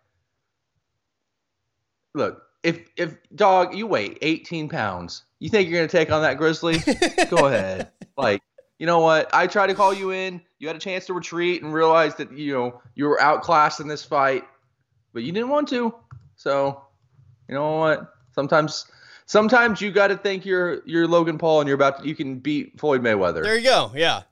Look, 2.13 2.43
if 2.61 2.81
if 2.97 3.15
dog, 3.33 3.73
you 3.73 3.87
weigh 3.87 4.17
18 4.21 4.67
pounds, 4.67 5.23
you 5.39 5.47
think 5.47 5.69
you're 5.69 5.79
gonna 5.79 5.87
take 5.87 6.11
on 6.11 6.23
that 6.23 6.37
grizzly? 6.37 6.79
Go 7.29 7.45
ahead. 7.47 7.89
Like 8.17 8.41
you 8.81 8.87
know 8.87 8.97
what? 8.97 9.29
I 9.31 9.45
tried 9.45 9.67
to 9.67 9.75
call 9.75 9.93
you 9.93 10.09
in. 10.09 10.41
You 10.57 10.65
had 10.65 10.75
a 10.75 10.79
chance 10.79 11.05
to 11.05 11.13
retreat 11.13 11.61
and 11.61 11.71
realize 11.71 12.15
that 12.15 12.35
you 12.35 12.51
know 12.51 12.81
you 12.95 13.05
were 13.05 13.21
outclassed 13.21 13.79
in 13.79 13.87
this 13.87 14.03
fight, 14.03 14.43
but 15.13 15.21
you 15.21 15.31
didn't 15.31 15.49
want 15.49 15.67
to. 15.67 15.93
So, 16.35 16.81
you 17.47 17.53
know 17.53 17.77
what? 17.77 18.11
Sometimes, 18.33 18.87
sometimes 19.27 19.81
you 19.81 19.91
got 19.91 20.07
to 20.07 20.17
think 20.17 20.47
you're 20.47 20.81
you're 20.87 21.07
Logan 21.07 21.37
Paul 21.37 21.61
and 21.61 21.67
you're 21.67 21.75
about 21.75 22.01
to, 22.01 22.07
you 22.07 22.15
can 22.15 22.39
beat 22.39 22.79
Floyd 22.79 23.03
Mayweather. 23.03 23.43
There 23.43 23.55
you 23.55 23.63
go. 23.63 23.91
Yeah. 23.93 24.23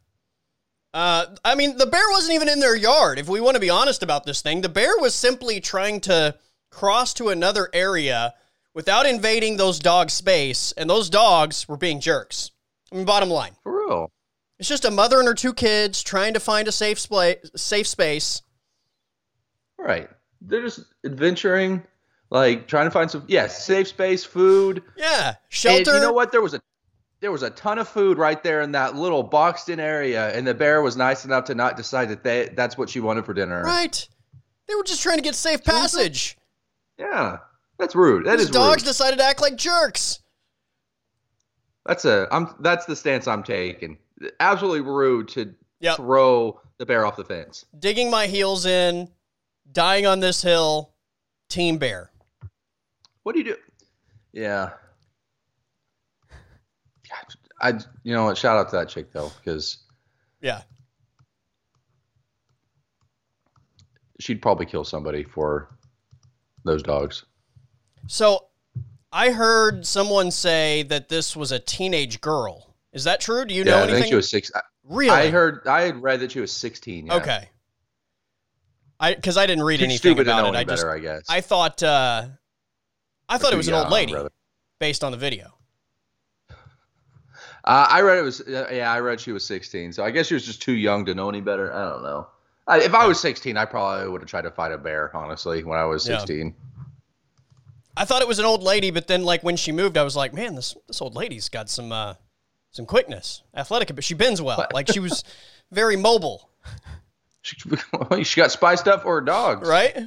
Uh, 0.95 1.27
I 1.45 1.53
mean, 1.53 1.77
the 1.77 1.85
bear 1.85 2.09
wasn't 2.09 2.33
even 2.33 2.49
in 2.49 2.59
their 2.59 2.75
yard. 2.75 3.19
If 3.19 3.29
we 3.29 3.39
want 3.39 3.53
to 3.53 3.61
be 3.61 3.69
honest 3.69 4.01
about 4.01 4.25
this 4.25 4.41
thing, 4.41 4.61
the 4.61 4.67
bear 4.67 4.97
was 4.97 5.13
simply 5.13 5.59
trying 5.59 6.01
to 6.01 6.35
cross 6.71 7.13
to 7.13 7.29
another 7.29 7.69
area 7.71 8.33
without 8.73 9.05
invading 9.05 9.57
those 9.57 9.77
dogs' 9.77 10.13
space, 10.13 10.71
and 10.71 10.89
those 10.89 11.07
dogs 11.07 11.69
were 11.69 11.77
being 11.77 11.99
jerks. 11.99 12.49
I 12.91 12.95
mean, 12.95 13.05
bottom 13.05 13.29
line. 13.29 13.51
For 13.61 13.85
real. 13.85 14.11
It's 14.59 14.67
just 14.67 14.85
a 14.85 14.91
mother 14.91 15.19
and 15.19 15.27
her 15.27 15.33
two 15.33 15.53
kids 15.53 16.03
trying 16.03 16.33
to 16.33 16.39
find 16.39 16.67
a 16.67 16.71
safe 16.71 16.99
spa- 16.99 17.35
safe 17.55 17.87
space. 17.87 18.41
Right. 19.77 20.09
They're 20.41 20.61
just 20.61 20.81
adventuring, 21.05 21.83
like 22.29 22.67
trying 22.67 22.85
to 22.85 22.91
find 22.91 23.09
some 23.09 23.23
yes, 23.27 23.65
safe 23.65 23.87
space, 23.87 24.25
food. 24.25 24.83
Yeah, 24.97 25.35
shelter. 25.47 25.91
And 25.91 26.01
you 26.01 26.07
know 26.07 26.13
what? 26.13 26.31
There 26.31 26.41
was 26.41 26.53
a 26.53 26.61
there 27.21 27.31
was 27.31 27.43
a 27.43 27.49
ton 27.49 27.79
of 27.79 27.87
food 27.87 28.17
right 28.17 28.41
there 28.43 28.61
in 28.61 28.71
that 28.73 28.95
little 28.95 29.23
boxed 29.23 29.69
in 29.69 29.79
area, 29.79 30.29
and 30.35 30.45
the 30.45 30.53
bear 30.53 30.81
was 30.81 30.97
nice 30.97 31.25
enough 31.25 31.45
to 31.45 31.55
not 31.55 31.77
decide 31.77 32.09
that 32.09 32.23
they 32.23 32.49
that's 32.55 32.77
what 32.77 32.89
she 32.89 32.99
wanted 32.99 33.25
for 33.25 33.33
dinner. 33.33 33.63
Right. 33.63 34.07
They 34.67 34.75
were 34.75 34.83
just 34.83 35.01
trying 35.01 35.17
to 35.17 35.23
get 35.23 35.35
safe 35.35 35.63
passage. 35.63 36.37
Yeah. 36.97 37.37
That's 37.79 37.95
rude. 37.95 38.25
That 38.25 38.37
These 38.37 38.47
is 38.47 38.51
dogs 38.51 38.83
rude. 38.83 38.89
decided 38.89 39.19
to 39.19 39.25
act 39.25 39.41
like 39.41 39.55
jerks. 39.55 40.19
That's 41.85 42.05
a 42.05 42.27
I'm 42.29 42.53
that's 42.59 42.85
the 42.85 42.95
stance 42.95 43.27
I'm 43.27 43.41
taking. 43.41 43.97
Absolutely 44.39 44.81
rude 44.81 45.27
to 45.29 45.53
Yep. 45.81 45.95
throw 45.97 46.59
the 46.77 46.85
bear 46.85 47.05
off 47.05 47.15
the 47.15 47.23
fence. 47.23 47.65
Digging 47.79 48.09
my 48.11 48.27
heels 48.27 48.65
in, 48.65 49.09
dying 49.71 50.05
on 50.05 50.19
this 50.19 50.41
hill, 50.41 50.93
team 51.47 51.77
bear. 51.77 52.11
What 53.23 53.33
do 53.33 53.39
you 53.39 53.45
do? 53.45 53.55
Yeah. 54.33 54.71
I 57.61 57.71
you 58.03 58.13
know 58.13 58.25
what? 58.25 58.37
Shout 58.37 58.57
out 58.57 58.69
to 58.69 58.75
that 58.77 58.89
chick 58.89 59.11
though, 59.11 59.31
because 59.39 59.77
Yeah. 60.41 60.61
she'd 64.19 64.41
probably 64.41 64.65
kill 64.65 64.83
somebody 64.83 65.23
for 65.23 65.69
those 66.65 66.83
dogs. 66.83 67.23
So 68.07 68.47
I 69.11 69.31
heard 69.31 69.85
someone 69.87 70.31
say 70.31 70.83
that 70.83 71.09
this 71.09 71.35
was 71.35 71.51
a 71.51 71.59
teenage 71.59 72.21
girl. 72.21 72.68
Is 72.93 73.03
that 73.03 73.21
true? 73.21 73.45
Do 73.45 73.53
you 73.53 73.63
know 73.63 73.71
yeah, 73.71 73.77
I 73.77 73.83
anything? 73.83 74.01
think 74.01 74.09
she 74.09 74.15
was 74.15 74.29
six. 74.29 74.51
I, 74.55 74.61
really? 74.83 75.09
I 75.11 75.29
heard. 75.29 75.67
I 75.67 75.81
had 75.81 76.01
read 76.01 76.21
that 76.21 76.31
she 76.31 76.39
was 76.39 76.51
sixteen. 76.51 77.05
Yeah. 77.07 77.15
Okay. 77.15 77.49
I 78.99 79.13
because 79.13 79.37
I 79.37 79.45
didn't 79.45 79.63
read 79.63 79.79
She's 79.79 79.85
anything 79.85 80.19
about 80.19 80.41
know 80.41 80.45
it. 80.45 80.49
any 80.49 80.57
I 80.57 80.63
better, 80.63 80.75
just 80.75 80.85
I 80.87 80.99
guess. 80.99 81.25
I 81.29 81.41
thought 81.41 81.83
uh 81.83 82.27
I 83.29 83.37
thought 83.37 83.53
it 83.53 83.57
was 83.57 83.67
an 83.67 83.75
old 83.75 83.89
lady 83.91 84.11
brother. 84.13 84.31
based 84.79 85.03
on 85.03 85.11
the 85.11 85.17
video. 85.17 85.53
Uh, 87.65 87.85
I 87.89 88.01
read 88.01 88.17
it 88.17 88.23
was. 88.23 88.41
Uh, 88.41 88.67
yeah, 88.71 88.91
I 88.91 88.99
read 88.99 89.19
she 89.19 89.31
was 89.31 89.45
sixteen. 89.45 89.93
So 89.93 90.03
I 90.03 90.11
guess 90.11 90.27
she 90.27 90.33
was 90.33 90.45
just 90.45 90.61
too 90.61 90.73
young 90.73 91.05
to 91.05 91.13
know 91.13 91.29
any 91.29 91.41
better. 91.41 91.71
I 91.73 91.89
don't 91.89 92.03
know. 92.03 92.27
I, 92.67 92.79
if 92.81 92.93
I 92.93 93.05
was 93.05 93.19
sixteen, 93.19 93.57
I 93.57 93.65
probably 93.65 94.09
would 94.09 94.21
have 94.21 94.29
tried 94.29 94.43
to 94.43 94.51
fight 94.51 94.71
a 94.71 94.77
bear. 94.77 95.15
Honestly, 95.15 95.63
when 95.63 95.77
I 95.77 95.85
was 95.85 96.07
Yeah. 96.07 96.17
sixteen. 96.17 96.55
I 97.95 98.05
thought 98.05 98.21
it 98.21 98.27
was 98.27 98.39
an 98.39 98.45
old 98.45 98.63
lady, 98.63 98.91
but 98.91 99.07
then 99.07 99.23
like 99.23 99.43
when 99.43 99.57
she 99.57 99.71
moved, 99.71 99.97
I 99.97 100.03
was 100.03 100.15
like, 100.15 100.33
man, 100.33 100.55
this 100.55 100.75
this 100.87 101.01
old 101.01 101.15
lady's 101.15 101.49
got 101.49 101.69
some 101.69 101.91
uh 101.91 102.15
some 102.71 102.85
quickness, 102.85 103.43
athletic, 103.55 103.93
but 103.95 104.03
she 104.03 104.13
bends 104.13 104.41
well. 104.41 104.65
Like 104.73 104.87
she 104.91 104.99
was 104.99 105.23
very 105.71 105.95
mobile, 105.95 106.49
She, 107.41 107.57
she 108.23 108.41
got 108.41 108.51
spiced 108.51 108.87
up 108.87 109.03
for 109.03 109.15
her 109.15 109.21
dogs. 109.21 109.67
right? 109.67 109.97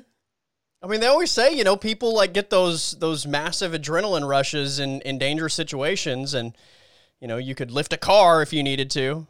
I 0.84 0.86
mean, 0.88 1.00
they 1.00 1.06
always 1.06 1.30
say, 1.30 1.52
you 1.54 1.62
know, 1.64 1.76
people 1.76 2.14
like 2.14 2.32
get 2.32 2.50
those 2.50 2.92
those 2.92 3.26
massive 3.26 3.72
adrenaline 3.72 4.28
rushes 4.28 4.78
in 4.80 5.00
in 5.02 5.16
dangerous 5.18 5.54
situations, 5.54 6.34
and 6.34 6.56
you 7.20 7.28
know, 7.28 7.36
you 7.36 7.54
could 7.54 7.70
lift 7.70 7.92
a 7.92 7.96
car 7.96 8.42
if 8.42 8.52
you 8.52 8.62
needed 8.64 8.90
to, 8.92 9.26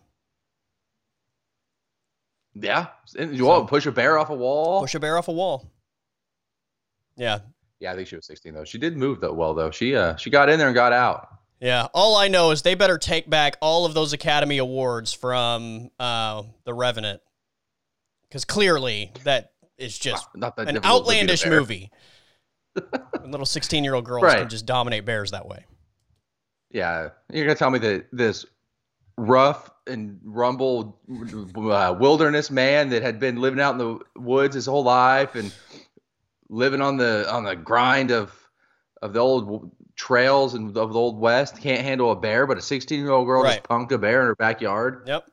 Yeah. 2.55 2.87
You 3.19 3.45
want 3.45 3.67
to 3.67 3.69
push 3.71 3.85
a 3.87 3.93
bear 3.93 4.19
off 4.19 4.31
a 4.31 4.35
wall? 4.35 4.81
push 4.81 4.95
a 4.95 5.01
bear 5.01 5.19
off 5.19 5.29
a 5.29 5.33
wall. 5.33 5.71
Yeah, 7.17 7.41
Yeah, 7.81 7.93
I 7.93 7.97
think 7.97 8.09
she 8.09 8.17
was 8.17 8.25
sixteen 8.27 8.55
though. 8.55 8.65
She 8.65 8.79
did 8.79 8.97
move 8.97 9.21
though 9.21 9.35
well 9.35 9.53
though. 9.53 9.71
She 9.71 9.95
uh 9.95 10.17
she 10.17 10.31
got 10.31 10.49
in 10.49 10.59
there 10.59 10.69
and 10.69 10.75
got 10.75 10.93
out. 10.95 11.29
Yeah, 11.62 11.87
all 11.95 12.16
I 12.16 12.26
know 12.26 12.50
is 12.50 12.62
they 12.62 12.75
better 12.75 12.99
take 12.99 13.31
back 13.31 13.57
all 13.61 13.87
of 13.87 13.95
those 13.95 14.12
Academy 14.12 14.59
Awards 14.59 15.12
from 15.12 15.90
uh, 15.97 16.42
the 16.64 16.75
Revenant, 16.75 17.23
because 18.28 18.45
clearly 18.45 19.12
that 19.23 19.52
is 19.78 19.97
just 19.97 20.26
Not 20.35 20.57
that 20.57 20.62
an 20.69 20.75
difficult 20.75 21.04
to 21.07 21.11
beat 21.11 21.16
a 21.16 21.21
outlandish 21.21 21.47
movie. 21.47 21.90
Little 23.25 23.47
sixteen-year-old 23.47 24.04
girls 24.04 24.25
Right. 24.25 24.38
can 24.38 24.49
just 24.49 24.66
dominate 24.66 25.04
bears 25.04 25.31
that 25.31 25.47
way. 25.47 25.64
Yeah, 26.73 27.11
you're 27.31 27.47
gonna 27.47 27.54
tell 27.54 27.71
me 27.71 27.78
that 27.78 28.07
this 28.11 28.45
rough 29.16 29.71
and 29.87 30.19
rumble 30.25 30.99
uh, 31.57 31.95
wilderness 31.97 32.50
man 32.50 32.88
that 32.88 33.02
had 33.02 33.21
been 33.21 33.37
living 33.37 33.61
out 33.61 33.73
in 33.73 33.78
the 33.78 33.99
woods 34.16 34.57
his 34.57 34.66
whole 34.66 34.83
life 34.83 35.37
and 35.37 35.54
living 36.49 36.81
on 36.81 36.97
the 36.97 37.31
on 37.33 37.45
the 37.45 37.54
grind 37.54 38.11
of 38.11 38.33
of 39.00 39.12
the 39.12 39.21
old 39.21 39.71
trails 39.97 40.55
and 40.55 40.77
of 40.77 40.93
the 40.93 40.99
old 40.99 41.19
west 41.19 41.61
can't 41.61 41.83
handle 41.83 42.11
a 42.13 42.17
bear, 42.17 42.47
but 42.47 42.59
a 42.59 42.63
16 42.63 42.99
year 42.99 43.11
old 43.11 43.27
girl 43.27 43.43
Right. 43.43 43.57
just 43.57 43.65
punked 43.65 43.93
a 43.93 43.99
bear 43.99 44.21
in 44.21 44.27
her 44.27 44.37
backyard. 44.37 45.03
Yep. 45.07 45.27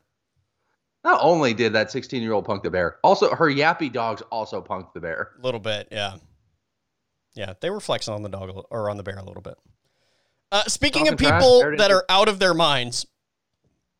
Not 1.04 1.20
only 1.24 1.54
did 1.54 1.74
that 1.74 1.92
16 1.92 2.22
year 2.22 2.34
old 2.34 2.46
punk 2.46 2.63
the 2.63 2.70
bear, 2.70 2.98
also 3.04 3.34
her 3.34 3.48
yappy 3.48 3.92
dogs 3.92 4.22
also 4.32 4.62
punked 4.62 4.94
the 4.94 5.00
bear. 5.00 5.32
A 5.39 5.46
little 5.46 5.60
bit, 5.60 5.88
yeah. 5.92 6.16
Yeah, 7.36 7.54
they 7.62 7.70
were 7.70 7.80
flexing 7.80 8.13
on 8.13 8.22
the 8.24 8.30
dog 8.30 8.66
or 8.70 8.89
on 8.89 8.98
the 8.98 9.04
bear 9.04 9.18
a 9.18 9.24
little 9.24 9.42
bit. 9.42 9.58
Uh, 10.51 10.63
speaking 10.63 11.04
of 11.08 11.13
Talking 11.13 11.28
trash, 11.28 11.42
people 11.42 11.60
didn't 11.62 11.78
that 11.78 11.92
are 11.92 12.04
out 12.10 12.28
of 12.28 12.39
their 12.39 12.54
minds, 12.54 13.06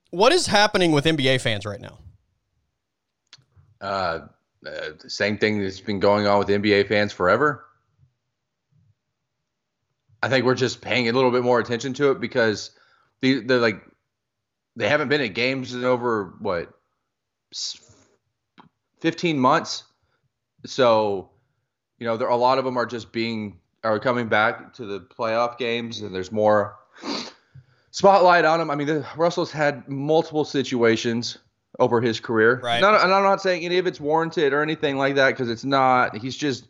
what 0.10 0.32
is 0.34 0.48
happening 0.48 0.92
with 0.92 1.06
NBA 1.06 1.39
fans 1.39 1.66
right 1.66 1.80
now? 1.80 2.00
Uh, 3.80 4.28
uh, 4.68 4.72
same 5.08 5.38
thing 5.38 5.62
that's 5.62 5.80
been 5.80 6.00
going 6.00 6.28
on 6.28 6.39
with 6.39 6.50
NBA 6.50 6.88
fans 6.88 7.13
forever. 7.13 7.66
I 10.21 10.29
think 10.29 10.45
we're 10.45 10.55
just 10.55 10.81
paying 10.81 11.07
a 11.07 11.13
little 11.13 11.31
bit 11.31 11.43
more 11.43 11.59
attention 11.59 11.93
to 11.95 12.11
it 12.11 12.19
because 12.19 12.71
the 13.21 13.39
they're 13.39 13.59
like 13.59 13.81
they 14.75 14.88
haven't 14.88 15.09
been 15.09 15.21
at 15.21 15.33
games 15.33 15.73
in 15.73 15.83
over 15.83 16.35
what 16.39 16.71
15 18.99 19.39
months. 19.39 19.83
So, 20.65 21.29
you 21.97 22.05
know, 22.05 22.17
there 22.17 22.27
a 22.27 22.35
lot 22.35 22.57
of 22.57 22.65
them 22.65 22.77
are 22.77 22.85
just 22.85 23.11
being 23.11 23.59
are 23.83 23.99
coming 23.99 24.27
back 24.27 24.73
to 24.73 24.85
the 24.85 24.99
playoff 24.99 25.57
games 25.57 26.01
and 26.01 26.13
there's 26.13 26.31
more 26.31 26.75
spotlight 27.91 28.45
on 28.45 28.59
him. 28.61 28.69
I 28.69 28.75
mean, 28.75 28.88
the, 28.88 29.05
Russell's 29.15 29.51
had 29.51 29.88
multiple 29.88 30.45
situations 30.45 31.38
over 31.79 32.01
his 32.01 32.19
career. 32.19 32.59
Right. 32.61 32.81
Not, 32.81 33.01
and 33.01 33.13
I'm 33.13 33.23
not 33.23 33.41
saying 33.41 33.63
any 33.63 33.77
of 33.77 33.88
it's 33.88 33.99
warranted 33.99 34.53
or 34.53 34.61
anything 34.61 34.97
like 34.97 35.15
that 35.15 35.29
because 35.29 35.49
it's 35.49 35.63
not. 35.63 36.17
He's 36.17 36.35
just, 36.35 36.67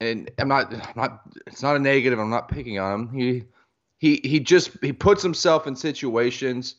and 0.00 0.30
I'm 0.38 0.48
not, 0.48 0.72
I'm 0.72 0.92
not. 0.96 1.20
It's 1.46 1.62
not 1.62 1.76
a 1.76 1.78
negative. 1.78 2.18
I'm 2.18 2.30
not 2.30 2.48
picking 2.48 2.78
on 2.78 3.00
him. 3.00 3.18
He, 3.18 3.44
he, 3.98 4.20
he 4.28 4.40
just 4.40 4.72
he 4.82 4.92
puts 4.92 5.22
himself 5.22 5.66
in 5.66 5.76
situations, 5.76 6.76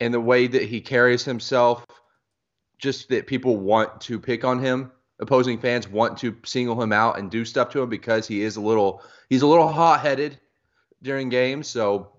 and 0.00 0.12
the 0.12 0.20
way 0.20 0.46
that 0.46 0.62
he 0.62 0.80
carries 0.80 1.24
himself, 1.24 1.86
just 2.78 3.08
that 3.08 3.26
people 3.26 3.56
want 3.56 4.00
to 4.02 4.18
pick 4.18 4.44
on 4.44 4.60
him. 4.60 4.92
Opposing 5.20 5.60
fans 5.60 5.86
want 5.86 6.18
to 6.18 6.36
single 6.44 6.82
him 6.82 6.92
out 6.92 7.16
and 7.16 7.30
do 7.30 7.44
stuff 7.44 7.70
to 7.70 7.82
him 7.82 7.88
because 7.88 8.26
he 8.26 8.42
is 8.42 8.56
a 8.56 8.60
little, 8.60 9.02
he's 9.28 9.42
a 9.42 9.46
little 9.46 9.68
hot-headed 9.68 10.40
during 11.00 11.28
games. 11.28 11.68
So 11.68 12.16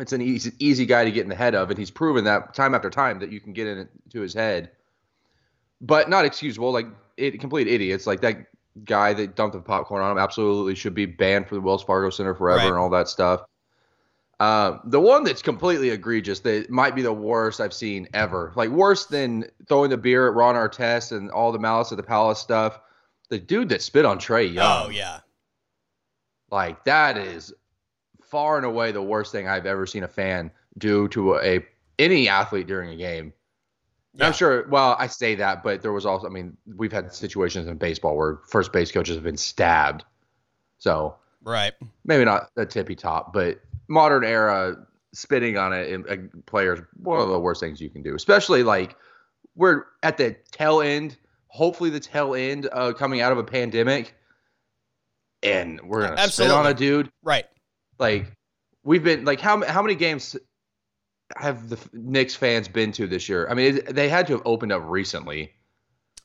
it's 0.00 0.12
an 0.12 0.20
easy 0.20 0.50
easy 0.58 0.84
guy 0.84 1.04
to 1.04 1.12
get 1.12 1.22
in 1.22 1.28
the 1.28 1.36
head 1.36 1.54
of, 1.54 1.70
and 1.70 1.78
he's 1.78 1.90
proven 1.90 2.24
that 2.24 2.52
time 2.52 2.74
after 2.74 2.90
time 2.90 3.20
that 3.20 3.30
you 3.30 3.38
can 3.38 3.52
get 3.52 3.68
into 3.68 4.20
his 4.20 4.34
head. 4.34 4.72
But 5.80 6.08
not 6.08 6.24
excusable, 6.24 6.72
like 6.72 6.88
it, 7.16 7.40
complete 7.40 7.68
idiots, 7.68 8.08
like 8.08 8.22
that 8.22 8.46
guy 8.84 9.12
that 9.14 9.36
dumped 9.36 9.54
the 9.54 9.60
popcorn 9.60 10.02
on 10.02 10.12
him, 10.12 10.18
absolutely 10.18 10.74
should 10.74 10.94
be 10.94 11.06
banned 11.06 11.46
from 11.48 11.58
the 11.58 11.62
Wells 11.62 11.82
Fargo 11.84 12.10
Center 12.10 12.34
forever 12.34 12.58
Right. 12.58 12.68
and 12.68 12.76
all 12.76 12.90
that 12.90 13.08
stuff. 13.08 13.42
Uh, 14.40 14.78
the 14.86 14.98
one 15.00 15.22
that's 15.22 15.42
completely 15.42 15.90
egregious, 15.90 16.40
that 16.40 16.68
might 16.68 16.94
be 16.96 17.02
the 17.02 17.12
worst 17.12 17.60
I've 17.60 17.72
seen 17.74 18.08
ever, 18.12 18.52
like 18.56 18.70
worse 18.70 19.06
than 19.06 19.44
throwing 19.68 19.90
the 19.90 19.96
beer 19.96 20.26
at 20.28 20.34
Ron 20.34 20.56
Artest 20.56 21.16
and 21.16 21.30
all 21.30 21.52
the 21.52 21.58
Malice 21.60 21.92
at 21.92 21.96
the 21.96 22.02
Palace 22.02 22.40
stuff. 22.40 22.80
The 23.28 23.38
dude 23.38 23.68
that 23.68 23.82
spit 23.82 24.04
on 24.04 24.18
Trae 24.18 24.52
Young. 24.52 24.86
Oh 24.86 24.90
yeah, 24.90 25.20
Like 26.50 26.82
that 26.84 27.16
is 27.16 27.52
far 28.22 28.56
and 28.56 28.66
away 28.66 28.90
the 28.92 29.02
worst 29.02 29.32
thing 29.32 29.46
I've 29.46 29.66
ever 29.66 29.86
seen 29.86 30.02
a 30.02 30.08
fan 30.08 30.50
do 30.78 31.06
to 31.08 31.36
a 31.36 31.64
any 31.98 32.28
athlete 32.28 32.66
during 32.66 32.90
a 32.90 32.96
game. 32.96 33.32
Yeah. 34.14 34.26
I'm 34.26 34.32
sure. 34.32 34.68
Well, 34.68 34.96
I 34.98 35.06
say 35.06 35.36
that, 35.36 35.62
but 35.62 35.82
there 35.82 35.92
was 35.92 36.04
also. 36.04 36.26
I 36.26 36.30
mean, 36.30 36.56
we've 36.76 36.92
had 36.92 37.12
situations 37.14 37.66
in 37.66 37.76
baseball 37.78 38.16
where 38.16 38.40
first 38.48 38.72
base 38.72 38.92
coaches 38.92 39.14
have 39.14 39.24
been 39.24 39.38
stabbed. 39.38 40.04
So 40.78 41.16
right. 41.42 41.72
maybe 42.04 42.24
not 42.24 42.50
the 42.54 42.66
tippy 42.66 42.94
top, 42.94 43.32
but 43.32 43.60
modern 43.88 44.24
era 44.24 44.76
spitting 45.14 45.56
on 45.56 45.72
a, 45.72 45.94
a 45.94 46.18
player 46.46 46.74
is 46.74 46.80
one 46.96 47.20
of 47.20 47.28
the 47.28 47.38
worst 47.38 47.60
things 47.60 47.80
you 47.80 47.90
can 47.90 48.02
do, 48.02 48.14
especially 48.14 48.62
like 48.62 48.96
we're 49.54 49.84
at 50.02 50.16
the 50.16 50.36
tail 50.50 50.80
end, 50.80 51.16
hopefully 51.48 51.90
the 51.90 52.00
tail 52.00 52.34
end 52.34 52.68
uh, 52.72 52.92
coming 52.92 53.20
out 53.20 53.32
of 53.32 53.38
a 53.38 53.44
pandemic, 53.44 54.14
and 55.42 55.80
we're 55.82 56.06
gonna 56.06 56.28
spit 56.28 56.50
on 56.50 56.66
a 56.66 56.74
dude. 56.74 57.10
Right. 57.22 57.46
Like 57.98 58.32
we've 58.82 59.04
been 59.04 59.24
like 59.24 59.40
how 59.40 59.64
how 59.64 59.82
many 59.82 59.94
games 59.94 60.36
have 61.36 61.68
the 61.68 61.78
Knicks 61.92 62.34
fans 62.34 62.68
been 62.68 62.92
to 62.92 63.06
this 63.06 63.28
year? 63.28 63.48
I 63.48 63.54
mean, 63.54 63.80
they 63.90 64.08
had 64.08 64.26
to 64.28 64.34
have 64.34 64.42
opened 64.44 64.72
up 64.72 64.82
recently. 64.84 65.52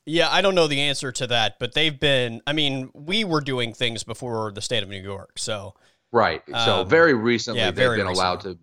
Yeah, 0.06 0.30
I 0.32 0.42
don't 0.42 0.56
know 0.56 0.68
the 0.68 0.80
answer 0.80 1.12
to 1.12 1.28
that, 1.28 1.60
but 1.60 1.74
they've 1.74 2.00
been. 2.00 2.42
I 2.48 2.54
mean, 2.54 2.90
we 2.94 3.26
were 3.26 3.42
doing 3.42 3.74
things 3.74 4.06
before 4.06 4.54
the 4.54 4.62
state 4.62 4.82
of 4.82 4.90
New 4.90 5.02
York, 5.02 5.38
so 5.38 5.76
right. 6.14 6.42
So 6.48 6.82
um, 6.82 6.90
very 6.90 7.14
recently, 7.14 7.60
yeah, 7.60 7.72
they've 7.72 7.76
been 7.76 7.92
recently. 7.92 8.14
allowed 8.14 8.42
to 8.42 8.58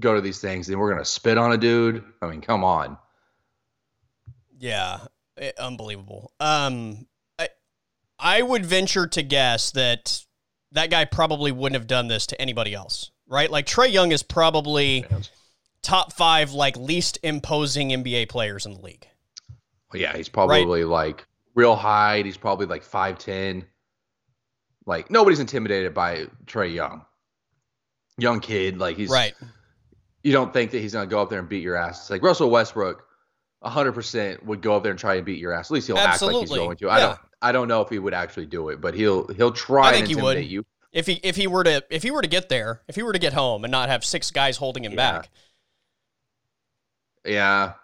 go 0.00 0.14
to 0.14 0.22
these 0.22 0.40
things, 0.40 0.68
and 0.70 0.80
we're 0.80 0.90
gonna 0.90 1.04
spit 1.04 1.36
on 1.36 1.52
a 1.52 1.58
dude. 1.58 2.02
I 2.22 2.28
mean, 2.28 2.40
come 2.40 2.64
on. 2.64 2.96
Yeah, 4.58 5.00
it, 5.36 5.54
eh, 5.58 5.62
unbelievable. 5.62 6.32
Um, 6.40 7.06
I 7.38 7.50
I 8.18 8.40
would 8.40 8.64
venture 8.64 9.06
to 9.08 9.22
guess 9.22 9.70
that 9.72 10.24
that 10.72 10.88
guy 10.88 11.04
probably 11.04 11.52
wouldn't 11.52 11.78
have 11.78 11.86
done 11.86 12.08
this 12.08 12.26
to 12.28 12.40
anybody 12.40 12.72
else, 12.72 13.10
right? 13.26 13.50
Like 13.50 13.66
Trae 13.66 13.92
Young 13.92 14.12
is 14.12 14.22
probably 14.22 15.04
top 15.82 16.12
five 16.12 16.52
like 16.52 16.76
least 16.76 17.18
imposing 17.22 17.90
NBA 17.90 18.28
players 18.28 18.66
in 18.66 18.74
the 18.74 18.80
league. 18.80 19.06
Yeah, 19.94 20.16
he's 20.16 20.28
probably 20.28 20.84
right? 20.84 20.86
like 20.86 21.26
real 21.54 21.74
high. 21.74 22.22
He's 22.22 22.36
probably 22.36 22.66
like 22.66 22.82
five 22.82 23.18
ten. 23.18 23.64
Like 24.86 25.10
nobody's 25.10 25.40
intimidated 25.40 25.94
by 25.94 26.26
Trae 26.46 26.72
Young. 26.72 27.04
Young 28.18 28.40
kid, 28.40 28.78
like 28.78 28.96
he's 28.96 29.10
right. 29.10 29.34
You 30.22 30.32
don't 30.32 30.52
think 30.52 30.72
that 30.72 30.80
he's 30.80 30.92
gonna 30.92 31.06
go 31.06 31.22
up 31.22 31.30
there 31.30 31.38
and 31.38 31.48
beat 31.48 31.62
your 31.62 31.76
ass. 31.76 32.00
It's 32.00 32.10
like 32.10 32.22
Russell 32.22 32.50
Westbrook, 32.50 33.04
hundred 33.62 33.92
percent 33.92 34.44
would 34.44 34.60
go 34.60 34.76
up 34.76 34.82
there 34.82 34.90
and 34.90 34.98
try 34.98 35.14
and 35.14 35.24
beat 35.24 35.38
your 35.38 35.52
ass. 35.52 35.70
At 35.70 35.74
least 35.74 35.86
he'll 35.86 35.98
Absolutely. 35.98 36.42
act 36.42 36.50
like 36.50 36.58
he's 36.58 36.58
going 36.58 36.76
to. 36.78 36.86
Yeah. 36.86 36.92
I 36.92 37.00
don't. 37.00 37.18
I 37.40 37.52
don't 37.52 37.68
know 37.68 37.80
if 37.82 37.88
he 37.88 37.98
would 37.98 38.14
actually 38.14 38.46
do 38.46 38.68
it, 38.70 38.80
but 38.80 38.94
he'll 38.94 39.28
he'll 39.28 39.52
try 39.52 39.88
I 39.88 39.92
think 39.92 40.06
and 40.06 40.10
intimidate 40.12 40.48
he 40.48 40.58
would. 40.58 40.66
you. 40.66 40.66
If 40.92 41.06
he 41.06 41.20
if 41.22 41.36
he 41.36 41.46
were 41.46 41.64
to 41.64 41.84
if 41.90 42.02
he 42.02 42.10
were 42.10 42.22
to 42.22 42.28
get 42.28 42.48
there, 42.48 42.82
if 42.88 42.96
he 42.96 43.02
were 43.02 43.12
to 43.12 43.18
get 43.18 43.32
home 43.32 43.64
and 43.64 43.70
not 43.70 43.88
have 43.88 44.04
six 44.04 44.30
guys 44.30 44.56
holding 44.56 44.84
him 44.84 44.92
yeah. 44.92 44.96
back. 44.96 45.30
Yeah. 47.28 47.74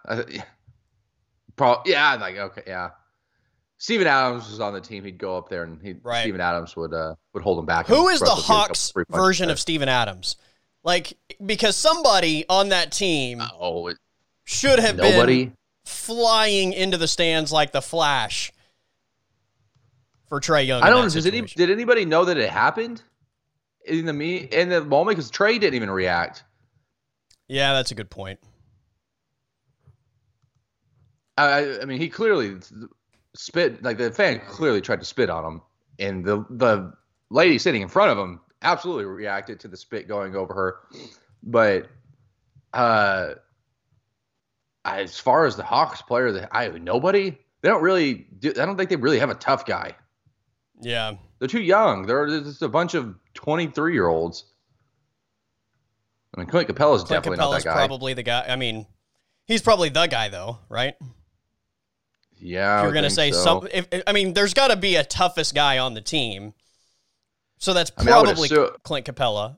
Pro- 1.55 1.81
yeah, 1.85 2.15
like 2.15 2.37
okay, 2.37 2.63
yeah. 2.67 2.89
Steven 3.77 4.07
Adams 4.07 4.49
was 4.49 4.59
on 4.59 4.73
the 4.73 4.81
team. 4.81 5.03
He'd 5.03 5.17
go 5.17 5.37
up 5.37 5.49
there 5.49 5.63
and 5.63 5.81
he 5.81 5.95
right. 6.03 6.21
Steven 6.21 6.41
Adams 6.41 6.75
would 6.75 6.93
uh 6.93 7.15
would 7.33 7.43
hold 7.43 7.59
him 7.59 7.65
back. 7.65 7.87
Who 7.87 8.07
is 8.09 8.19
the 8.19 8.29
Hawks 8.29 8.93
version 9.09 9.49
of 9.49 9.59
Steven 9.59 9.89
Adams? 9.89 10.37
Like 10.83 11.17
because 11.45 11.75
somebody 11.75 12.45
on 12.49 12.69
that 12.69 12.91
team 12.91 13.41
oh, 13.59 13.87
it, 13.87 13.97
should 14.43 14.79
have 14.79 14.97
nobody. 14.97 15.45
been 15.45 15.55
flying 15.85 16.73
into 16.73 16.97
the 16.97 17.07
stands 17.07 17.51
like 17.51 17.71
the 17.71 17.81
Flash 17.81 18.51
for 20.29 20.39
Trae 20.39 20.65
Young. 20.65 20.81
I 20.81 20.89
don't. 20.89 21.11
Does 21.11 21.25
any, 21.25 21.41
did 21.41 21.69
anybody 21.69 22.05
know 22.05 22.25
that 22.25 22.37
it 22.37 22.49
happened 22.49 23.01
in 23.85 24.05
the 24.05 24.13
me 24.13 24.37
in 24.37 24.69
the 24.69 24.83
moment? 24.83 25.17
Because 25.17 25.31
Trae 25.31 25.59
didn't 25.59 25.75
even 25.75 25.91
react. 25.91 26.43
Yeah, 27.47 27.73
that's 27.73 27.91
a 27.91 27.95
good 27.95 28.09
point. 28.09 28.39
I, 31.37 31.79
I 31.81 31.85
mean, 31.85 31.99
he 31.99 32.09
clearly 32.09 32.57
spit 33.33 33.83
like 33.83 33.97
the 33.97 34.11
fan 34.11 34.41
clearly 34.47 34.81
tried 34.81 34.99
to 34.99 35.05
spit 35.05 35.29
on 35.29 35.43
him, 35.43 35.61
and 35.99 36.23
the 36.23 36.45
the 36.49 36.93
lady 37.29 37.57
sitting 37.57 37.81
in 37.81 37.89
front 37.89 38.11
of 38.11 38.17
him 38.17 38.39
absolutely 38.61 39.05
reacted 39.05 39.59
to 39.61 39.67
the 39.67 39.77
spit 39.77 40.07
going 40.07 40.35
over 40.35 40.53
her. 40.53 40.75
But 41.43 41.87
uh, 42.73 43.35
as 44.85 45.19
far 45.19 45.45
as 45.45 45.55
the 45.55 45.63
Hawks 45.63 46.01
player, 46.01 46.31
that 46.31 46.49
I 46.51 46.69
nobody 46.69 47.37
they 47.61 47.69
don't 47.69 47.83
really 47.83 48.27
do, 48.39 48.49
I 48.51 48.65
don't 48.65 48.77
think 48.77 48.89
they 48.89 48.95
really 48.95 49.19
have 49.19 49.29
a 49.29 49.35
tough 49.35 49.65
guy. 49.65 49.95
Yeah, 50.81 51.15
they're 51.39 51.47
too 51.47 51.61
young. 51.61 52.05
They're 52.05 52.27
just 52.27 52.61
a 52.61 52.69
bunch 52.69 52.93
of 52.93 53.15
twenty 53.33 53.67
three 53.67 53.93
year 53.93 54.07
olds. 54.07 54.45
I 56.35 56.41
mean, 56.41 56.47
Clint 56.47 56.67
Capela's 56.67 57.03
Clint 57.03 57.23
definitely 57.23 57.37
Capela's 57.37 57.39
not 57.39 57.63
that 57.63 57.63
guy. 57.63 57.87
Probably 57.87 58.13
the 58.13 58.23
guy. 58.23 58.45
I 58.47 58.55
mean, 58.55 58.85
he's 59.45 59.61
probably 59.61 59.89
the 59.89 60.07
guy 60.07 60.29
though, 60.29 60.59
right? 60.69 60.95
Yeah, 62.45 62.83
you're 62.83 62.91
going 62.91 63.03
to 63.03 63.09
say 63.09 63.31
so. 63.31 63.43
some. 63.43 63.67
If, 63.73 63.87
I 64.05 64.13
mean, 64.13 64.33
there's 64.33 64.53
got 64.53 64.67
to 64.67 64.75
be 64.75 64.97
a 64.97 65.03
toughest 65.03 65.55
guy 65.55 65.79
on 65.79 65.95
the 65.95 66.01
team. 66.01 66.53
So 67.57 67.73
that's 67.73 67.89
probably 67.89 68.31
I 68.31 68.35
mean, 68.35 68.45
assume, 68.45 68.69
Clint 68.83 69.07
Capela. 69.07 69.57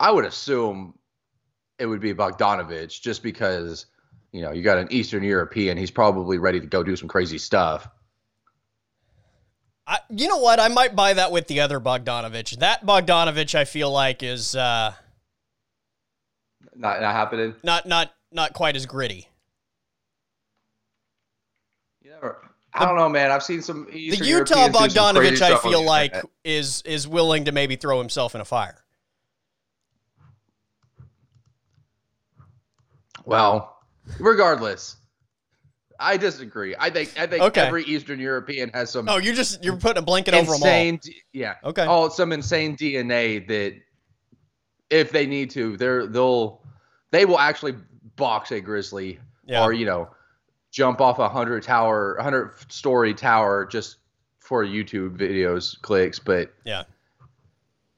I 0.00 0.10
would 0.10 0.24
assume 0.24 0.98
it 1.78 1.86
would 1.86 2.00
be 2.00 2.14
Bogdanovich, 2.14 3.00
just 3.00 3.22
because 3.22 3.86
you 4.32 4.42
know 4.42 4.50
you 4.50 4.62
got 4.62 4.78
an 4.78 4.88
Eastern 4.90 5.22
European. 5.22 5.76
He's 5.76 5.90
probably 5.90 6.38
ready 6.38 6.58
to 6.58 6.66
go 6.66 6.82
do 6.82 6.96
some 6.96 7.08
crazy 7.08 7.38
stuff. 7.38 7.88
I, 9.86 10.00
you 10.10 10.26
know 10.26 10.38
what? 10.38 10.58
I 10.58 10.66
might 10.66 10.96
buy 10.96 11.14
that 11.14 11.30
with 11.30 11.46
the 11.46 11.60
other 11.60 11.78
Bogdanovich. 11.78 12.58
That 12.58 12.84
Bogdanovich, 12.84 13.54
I 13.54 13.66
feel 13.66 13.90
like, 13.92 14.24
is 14.24 14.56
uh, 14.56 14.94
not 16.74 17.00
not 17.00 17.12
happening. 17.12 17.54
Not 17.62 17.86
not 17.86 18.12
not 18.32 18.52
quite 18.52 18.74
as 18.74 18.84
gritty. 18.86 19.28
I 22.74 22.86
don't 22.86 22.96
know, 22.96 23.08
man. 23.08 23.30
I've 23.30 23.42
seen 23.42 23.60
some 23.60 23.86
Eastern 23.92 24.24
the 24.24 24.30
Utah 24.30 24.68
Bogdanovich. 24.68 25.42
I 25.42 25.58
feel 25.58 25.84
like 25.84 26.14
is 26.44 26.82
is 26.82 27.06
willing 27.06 27.44
to 27.44 27.52
maybe 27.52 27.76
throw 27.76 27.98
himself 27.98 28.34
in 28.34 28.40
a 28.40 28.44
fire. 28.44 28.82
Well, 33.24 33.78
regardless, 34.18 34.96
I 36.00 36.16
disagree. 36.16 36.74
I 36.78 36.90
think 36.90 37.12
I 37.18 37.26
think 37.26 37.42
okay. 37.42 37.60
every 37.60 37.84
Eastern 37.84 38.18
European 38.18 38.70
has 38.70 38.90
some. 38.90 39.08
Oh, 39.08 39.18
you 39.18 39.34
just 39.34 39.62
you're 39.62 39.76
putting 39.76 39.98
a 39.98 40.02
blanket 40.04 40.34
over 40.34 40.56
them 40.56 40.62
all. 40.62 41.12
Yeah. 41.32 41.54
Okay. 41.62 41.86
Oh, 41.86 42.08
some 42.08 42.32
insane 42.32 42.76
DNA 42.76 43.46
that 43.48 43.74
if 44.90 45.12
they 45.12 45.26
need 45.26 45.50
to, 45.50 45.76
they're 45.76 46.06
they'll 46.06 46.62
they 47.10 47.24
will 47.24 47.38
actually 47.38 47.74
box 48.16 48.50
a 48.50 48.60
grizzly 48.60 49.18
yeah. 49.46 49.64
or 49.64 49.72
you 49.72 49.86
know 49.86 50.08
jump 50.72 51.00
off 51.00 51.20
a 51.20 51.28
hundred 51.28 51.62
tower, 51.62 52.16
a 52.16 52.22
hundred 52.22 52.52
story 52.72 53.14
tower 53.14 53.66
just 53.66 53.98
for 54.40 54.64
YouTube 54.64 55.16
videos 55.16 55.80
clicks. 55.82 56.18
But 56.18 56.52
yeah, 56.64 56.82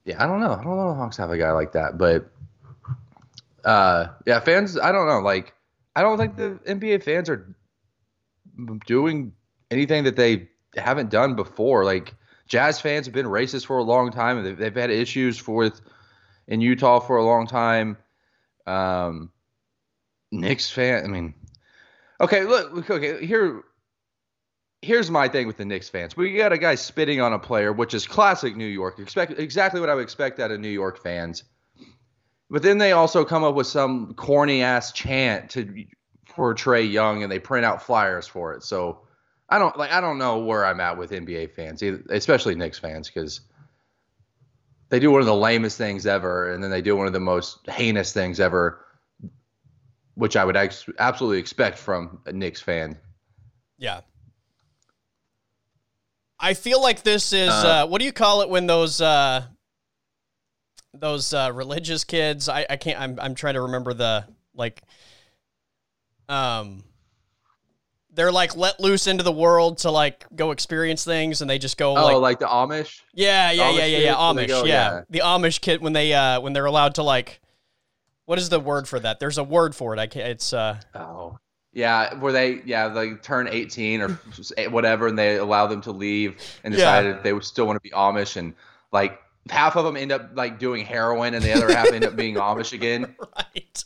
yeah, 0.03 0.23
I 0.23 0.27
don't 0.27 0.39
know. 0.39 0.51
I 0.51 0.63
don't 0.63 0.77
know. 0.77 0.89
The 0.89 0.93
Hawks 0.93 1.17
have 1.17 1.31
a 1.31 1.37
guy 1.37 1.51
like 1.51 1.71
that, 1.71 1.97
but 1.97 2.29
uh, 3.63 4.09
yeah, 4.27 4.39
fans. 4.41 4.77
I 4.77 4.91
don't 4.91 5.07
know. 5.07 5.19
Like, 5.19 5.55
I 5.95 6.01
don't 6.01 6.19
think 6.19 6.35
the 6.35 6.59
NBA 6.67 7.01
fans 7.01 7.29
are 7.29 7.55
doing 8.85 9.33
anything 9.71 10.03
that 10.03 10.15
they 10.15 10.49
haven't 10.75 11.09
done 11.09 11.35
before. 11.35 11.83
Like, 11.85 12.13
Jazz 12.47 12.79
fans 12.79 13.07
have 13.07 13.13
been 13.13 13.25
racist 13.25 13.65
for 13.65 13.79
a 13.79 13.83
long 13.83 14.11
time, 14.11 14.37
and 14.37 14.45
they've, 14.45 14.57
they've 14.57 14.75
had 14.75 14.91
issues 14.91 15.37
for 15.37 15.55
with 15.55 15.81
in 16.47 16.61
Utah 16.61 16.99
for 16.99 17.17
a 17.17 17.25
long 17.25 17.47
time. 17.47 17.97
Um, 18.67 19.31
Knicks 20.31 20.69
fan. 20.69 21.03
I 21.03 21.07
mean, 21.07 21.33
Okay, 22.21 22.45
look, 22.45 22.89
okay, 22.89 23.25
here 23.25 23.63
here's 24.81 25.09
my 25.09 25.27
thing 25.27 25.47
with 25.47 25.57
the 25.57 25.65
Knicks 25.65 25.89
fans. 25.89 26.15
We 26.15 26.35
got 26.35 26.53
a 26.53 26.57
guy 26.57 26.75
spitting 26.75 27.19
on 27.19 27.33
a 27.33 27.39
player, 27.39 27.73
which 27.73 27.93
is 27.93 28.07
classic 28.07 28.55
New 28.55 28.65
York. 28.65 28.99
Expect 28.99 29.37
exactly 29.39 29.79
what 29.79 29.89
I 29.89 29.95
would 29.95 30.03
expect 30.03 30.39
out 30.39 30.51
of 30.51 30.59
New 30.59 30.69
York 30.69 31.01
fans. 31.01 31.43
But 32.49 32.61
then 32.61 32.77
they 32.77 32.91
also 32.91 33.25
come 33.25 33.43
up 33.43 33.55
with 33.55 33.67
some 33.67 34.13
corny 34.13 34.61
ass 34.61 34.91
chant 34.91 35.49
to 35.51 35.85
portray 36.29 36.83
Young, 36.83 37.23
and 37.23 37.31
they 37.31 37.39
print 37.39 37.65
out 37.65 37.81
flyers 37.81 38.27
for 38.27 38.53
it. 38.53 38.63
So 38.63 39.01
I 39.49 39.57
don't 39.57 39.75
like 39.77 39.91
I 39.91 39.99
don't 39.99 40.17
know 40.17 40.39
where 40.39 40.65
I'm 40.65 40.79
at 40.79 40.97
with 40.97 41.11
NBA 41.11 41.51
fans, 41.51 41.81
especially 42.09 42.55
Knicks 42.55 42.79
fans, 42.79 43.09
because 43.09 43.41
they 44.89 44.99
do 44.99 45.11
one 45.11 45.21
of 45.21 45.27
the 45.27 45.35
lamest 45.35 45.77
things 45.77 46.05
ever, 46.05 46.51
and 46.51 46.63
then 46.63 46.69
they 46.69 46.81
do 46.81 46.95
one 46.95 47.07
of 47.07 47.13
the 47.13 47.19
most 47.19 47.67
heinous 47.67 48.13
things 48.13 48.39
ever 48.39 48.84
which 50.15 50.35
I 50.35 50.43
would 50.43 50.57
ex- 50.57 50.89
absolutely 50.99 51.39
expect 51.39 51.77
from 51.77 52.19
a 52.25 52.33
Knicks 52.33 52.61
fan. 52.61 52.97
Yeah. 53.77 54.01
I 56.39 56.53
feel 56.53 56.81
like 56.81 57.03
this 57.03 57.33
is 57.33 57.49
uh, 57.49 57.83
uh, 57.83 57.87
what 57.87 57.99
do 57.99 58.05
you 58.05 58.11
call 58.11 58.41
it 58.41 58.49
when 58.49 58.67
those 58.67 58.99
uh, 58.99 59.45
those 60.93 61.33
uh, 61.33 61.51
religious 61.53 62.03
kids? 62.03 62.49
I, 62.49 62.65
I 62.69 62.75
can't. 62.75 62.99
I'm 62.99 63.19
I'm 63.19 63.35
trying 63.35 63.53
to 63.53 63.61
remember 63.61 63.93
the 63.93 64.25
like. 64.53 64.81
Um, 66.27 66.83
they're 68.11 68.31
like 68.31 68.55
let 68.55 68.79
loose 68.79 69.07
into 69.07 69.23
the 69.23 69.31
world 69.31 69.79
to 69.79 69.91
like 69.91 70.25
go 70.35 70.51
experience 70.51 71.05
things, 71.05 71.41
and 71.41 71.49
they 71.49 71.57
just 71.57 71.77
go. 71.77 71.97
Oh, 71.97 72.05
like, 72.05 72.17
like 72.17 72.39
the 72.39 72.47
Amish. 72.47 73.01
Yeah, 73.13 73.51
yeah, 73.51 73.71
Amish 73.71 73.77
yeah, 73.77 73.85
yeah, 73.85 73.97
yeah. 73.97 74.13
Amish, 74.15 74.47
go, 74.47 74.65
yeah. 74.65 74.73
yeah. 74.73 75.01
The 75.09 75.19
Amish 75.19 75.61
kid 75.61 75.81
when 75.81 75.93
they 75.93 76.13
uh 76.13 76.41
when 76.41 76.53
they're 76.53 76.65
allowed 76.65 76.95
to 76.95 77.03
like 77.03 77.39
what 78.25 78.39
is 78.39 78.49
the 78.49 78.59
word 78.59 78.87
for 78.87 78.99
that? 78.99 79.19
There's 79.19 79.37
a 79.37 79.43
word 79.43 79.75
for 79.75 79.93
it. 79.93 79.99
I 79.99 80.07
can't. 80.07 80.27
It's 80.27 80.53
uh. 80.53 80.79
Oh. 80.93 81.39
Yeah, 81.73 82.17
where 82.19 82.31
they 82.31 82.61
yeah 82.65 82.87
they 82.87 83.15
turn 83.15 83.49
18 83.49 84.01
or 84.01 84.09
whatever, 84.69 85.07
and 85.07 85.19
they 85.19 85.37
allow 85.37 85.67
them 85.67 85.81
to 85.81 85.91
leave 85.91 86.37
and 86.63 86.73
decided 86.73 87.17
yeah. 87.17 87.21
they 87.21 87.33
would 87.33 87.43
still 87.43 87.65
want 87.65 87.75
to 87.75 87.81
be 87.81 87.89
Amish 87.89 88.37
and 88.37 88.53
like 88.93 89.19
half 89.49 89.75
of 89.75 89.85
them 89.85 89.97
end 89.97 90.11
up 90.11 90.31
like 90.35 90.57
doing 90.57 90.85
heroin 90.85 91.33
and 91.33 91.43
the 91.43 91.53
other 91.53 91.71
half 91.71 91.91
end 91.91 92.05
up 92.05 92.15
being 92.15 92.35
Amish 92.35 92.73
again. 92.73 93.15
Right. 93.35 93.83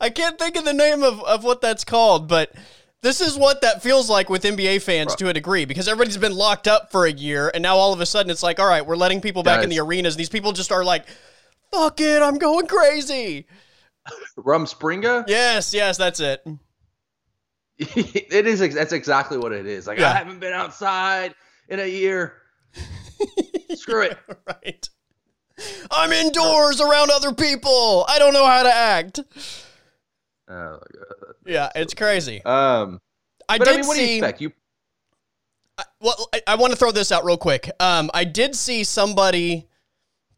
I 0.00 0.10
can't 0.10 0.36
think 0.36 0.56
of 0.56 0.64
the 0.64 0.72
name 0.72 1.04
of, 1.04 1.22
of 1.22 1.44
what 1.44 1.60
that's 1.60 1.84
called, 1.84 2.26
but 2.26 2.52
this 3.00 3.20
is 3.20 3.36
what 3.36 3.60
that 3.60 3.80
feels 3.80 4.10
like 4.10 4.28
with 4.28 4.42
NBA 4.42 4.82
fans 4.82 5.14
to 5.16 5.28
a 5.28 5.32
degree 5.32 5.64
because 5.64 5.86
everybody's 5.86 6.16
been 6.16 6.34
locked 6.34 6.66
up 6.66 6.90
for 6.90 7.06
a 7.06 7.12
year 7.12 7.48
and 7.54 7.62
now 7.62 7.76
all 7.76 7.92
of 7.92 8.00
a 8.00 8.06
sudden 8.06 8.28
it's 8.28 8.42
like, 8.42 8.58
all 8.58 8.66
right, 8.66 8.84
we're 8.84 8.96
letting 8.96 9.20
people 9.20 9.44
back 9.44 9.62
in 9.62 9.70
the 9.70 9.78
arenas. 9.78 10.16
These 10.16 10.30
people 10.30 10.50
just 10.50 10.72
are 10.72 10.82
like, 10.82 11.06
fuck 11.72 12.00
it, 12.00 12.22
I'm 12.22 12.38
going 12.38 12.66
crazy. 12.66 13.46
Rumspringa. 14.38 15.24
Yes, 15.28 15.74
yes, 15.74 15.96
that's 15.96 16.20
it. 16.20 16.42
it 17.78 18.46
is. 18.46 18.74
That's 18.74 18.92
exactly 18.92 19.38
what 19.38 19.52
it 19.52 19.66
is. 19.66 19.86
Like 19.86 19.98
Yeah. 19.98 20.10
I 20.10 20.14
haven't 20.14 20.40
been 20.40 20.52
outside 20.52 21.34
in 21.68 21.80
a 21.80 21.86
year. 21.86 22.34
Screw 23.74 24.02
it. 24.02 24.18
right. 24.46 24.88
I'm 25.90 26.12
indoors 26.12 26.80
around 26.80 27.10
other 27.10 27.32
people. 27.34 28.04
I 28.08 28.18
don't 28.18 28.32
know 28.32 28.46
how 28.46 28.62
to 28.62 28.74
act. 28.74 29.20
Oh, 30.48 30.80
Yeah, 31.46 31.70
it's 31.74 31.94
crazy. 31.94 32.42
Um, 32.44 33.00
I 33.48 33.58
did 33.58 33.68
I 33.68 33.76
mean, 33.76 33.86
what 33.86 33.94
do 33.94 34.00
you 34.00 34.06
see. 34.06 34.16
expect? 34.16 34.40
You 34.40 34.52
Well, 36.00 36.28
I, 36.34 36.42
I 36.48 36.54
want 36.56 36.72
to 36.72 36.78
throw 36.78 36.92
this 36.92 37.12
out 37.12 37.24
real 37.24 37.36
quick. 37.36 37.70
Um, 37.78 38.10
I 38.14 38.24
did 38.24 38.54
see 38.54 38.84
somebody 38.84 39.68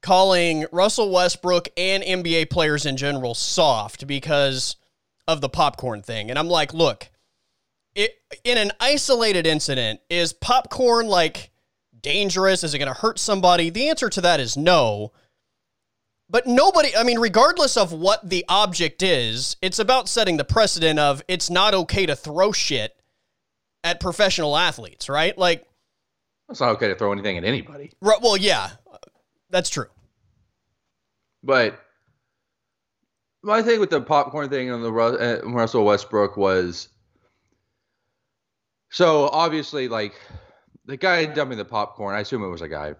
calling 0.03 0.67
Russell 0.73 1.11
Westbrook 1.11 1.69
and 1.77 2.03
NBA 2.03 2.51
players 2.51 2.85
in 2.85 2.97
general 2.97 3.35
soft 3.35 4.07
because 4.07 4.77
of 5.29 5.41
the 5.41 5.49
popcorn 5.49 6.03
thing, 6.03 6.31
and 6.31 6.39
I'm 6.39 6.49
like, 6.49 6.75
look, 6.75 7.09
it 7.95 8.17
in 8.45 8.59
an 8.59 8.73
isolated 8.81 9.47
incident, 9.47 10.01
is 10.11 10.33
popcorn 10.33 11.07
like 11.07 11.51
dangerous? 12.01 12.65
Is 12.65 12.75
it 12.75 12.79
going 12.79 12.93
to 12.93 13.01
hurt 13.01 13.19
somebody? 13.19 13.71
The 13.71 13.89
answer 13.89 14.11
to 14.11 14.21
that 14.21 14.41
is 14.41 14.57
no. 14.57 15.13
But 16.29 16.47
nobody, 16.47 16.97
I 16.97 17.05
mean, 17.05 17.19
regardless 17.19 17.77
of 17.77 17.93
what 17.93 18.29
the 18.29 18.45
object 18.49 19.03
is, 19.03 19.57
it's 19.61 19.79
about 19.79 20.09
setting 20.09 20.39
the 20.39 20.45
precedent 20.45 20.99
of 20.99 21.23
it's 21.29 21.51
not 21.51 21.75
okay 21.75 22.07
to 22.07 22.17
throw 22.17 22.53
shit 22.53 22.97
at 23.85 24.01
professional 24.01 24.57
athletes, 24.57 25.09
right? 25.09 25.37
Like, 25.37 25.67
it's 26.49 26.61
not 26.61 26.71
okay 26.71 26.89
to 26.89 26.95
throw 26.95 27.13
anything 27.13 27.37
at 27.37 27.45
anybody. 27.45 27.93
Right, 28.01 28.19
well, 28.23 28.37
yeah, 28.37 28.71
that's 29.53 29.71
true. 29.71 29.87
But 31.45 31.79
my 33.43 33.63
thing 33.63 33.79
with 33.81 33.91
the 33.91 34.01
popcorn 34.01 34.49
thing 34.49 34.71
and 34.71 34.85
the 34.85 34.93
uh, 34.93 35.41
Russell 35.49 35.85
Westbrook 35.85 36.37
was 36.37 36.89
so 38.91 39.29
obviously 39.29 39.89
like 39.89 40.15
the 40.87 40.97
guy 40.97 41.25
dumping 41.27 41.59
the 41.59 41.65
popcorn. 41.65 42.15
I 42.15 42.21
assume 42.21 42.43
it 42.43 42.49
was 42.49 42.63
a 42.63 42.69
guy 42.69 42.95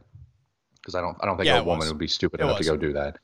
because 0.81 0.95
I 0.95 1.01
don't 1.01 1.17
I 1.21 1.27
don't 1.27 1.37
think 1.37 1.47
Yeah, 1.47 1.59
a 1.61 1.65
woman 1.65 1.81
was. 1.81 1.89
would 1.89 1.99
be 1.99 2.09
stupid 2.09 2.41
It 2.41 2.45
enough 2.45 2.59
was. 2.59 2.67
to 2.67 2.73
go 2.73 2.77
do 2.77 2.93
that. 2.93 3.19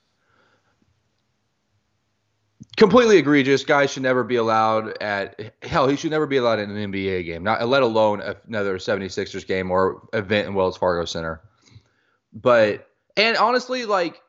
Completely 2.77 3.19
egregious. 3.19 3.64
Guys 3.64 3.91
should 3.91 4.05
never 4.05 4.23
be 4.23 4.37
allowed 4.37 5.03
at 5.03 5.55
hell. 5.62 5.88
He 5.88 5.97
should 5.97 6.12
never 6.12 6.27
be 6.27 6.37
allowed 6.37 6.61
in 6.61 6.71
an 6.71 6.93
NBA 6.93 7.25
game, 7.25 7.43
not 7.43 7.67
let 7.67 7.83
alone 7.83 8.21
another 8.47 8.79
76ers 8.79 9.45
game 9.47 9.71
or 9.73 10.09
event 10.12 10.47
in 10.47 10.55
Wells 10.55 10.77
Fargo 10.77 11.05
Center. 11.05 11.41
But 12.33 12.88
and 13.18 13.37
honestly, 13.37 13.85
like 13.85 14.22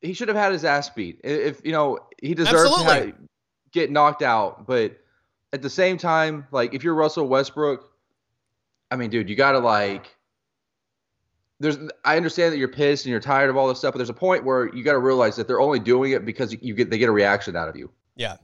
he 0.00 0.14
should 0.14 0.28
have 0.28 0.36
had 0.36 0.52
his 0.52 0.64
ass 0.64 0.88
beat. 0.88 1.20
If 1.22 1.60
you 1.64 1.72
know 1.72 1.98
he 2.22 2.34
deserves 2.34 2.74
to 2.74 2.80
Absolutely. 2.82 3.14
get 3.72 3.90
knocked 3.90 4.22
out, 4.22 4.66
but 4.66 4.98
at 5.52 5.60
the 5.60 5.70
same 5.70 5.98
time, 5.98 6.46
like 6.50 6.72
if 6.72 6.82
you're 6.82 6.94
Russell 6.94 7.28
Westbrook, 7.28 7.90
I 8.90 8.96
mean, 8.96 9.10
dude, 9.10 9.28
you 9.28 9.36
gotta 9.36 9.58
like. 9.58 10.14
There's, 11.58 11.78
I 12.04 12.18
understand 12.18 12.52
that 12.52 12.58
you're 12.58 12.68
pissed 12.68 13.06
and 13.06 13.10
you're 13.10 13.18
tired 13.18 13.48
of 13.48 13.56
all 13.56 13.66
this 13.66 13.78
stuff, 13.78 13.94
but 13.94 13.96
there's 13.96 14.10
a 14.10 14.14
point 14.14 14.44
where 14.44 14.68
you 14.74 14.84
got 14.84 14.92
to 14.92 14.98
realize 14.98 15.36
that 15.36 15.48
they're 15.48 15.58
only 15.58 15.78
doing 15.78 16.12
it 16.12 16.26
because 16.26 16.54
you 16.60 16.74
get 16.74 16.90
they 16.90 16.98
get 16.98 17.08
a 17.08 17.12
reaction 17.12 17.56
out 17.56 17.66
of 17.66 17.76
you. 17.76 17.90
Yeah. 18.14 18.36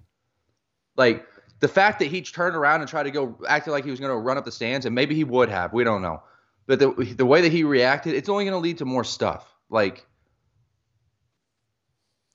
Like 0.97 1.27
the 1.61 1.69
fact 1.69 1.99
that 1.99 2.07
he 2.07 2.23
turned 2.23 2.57
around 2.57 2.81
and 2.81 2.89
tried 2.89 3.03
to 3.03 3.11
go 3.11 3.39
acting 3.47 3.73
like 3.73 3.85
he 3.85 3.91
was 3.91 4.01
going 4.01 4.11
to 4.13 4.17
run 4.17 4.39
up 4.39 4.47
the 4.47 4.51
stands, 4.51 4.87
and 4.87 4.95
maybe 4.95 5.15
he 5.15 5.25
would 5.25 5.51
have, 5.51 5.75
we 5.75 5.85
don't 5.85 6.01
know. 6.01 6.23
But 6.67 6.79
the 6.79 6.91
the 7.17 7.27
way 7.27 7.43
that 7.43 7.53
he 7.53 7.65
reacted, 7.65 8.15
it's 8.15 8.31
only 8.31 8.45
going 8.45 8.55
to 8.55 8.59
lead 8.59 8.79
to 8.79 8.87
more 8.87 9.05
stuff. 9.05 9.52
Like 9.73 10.07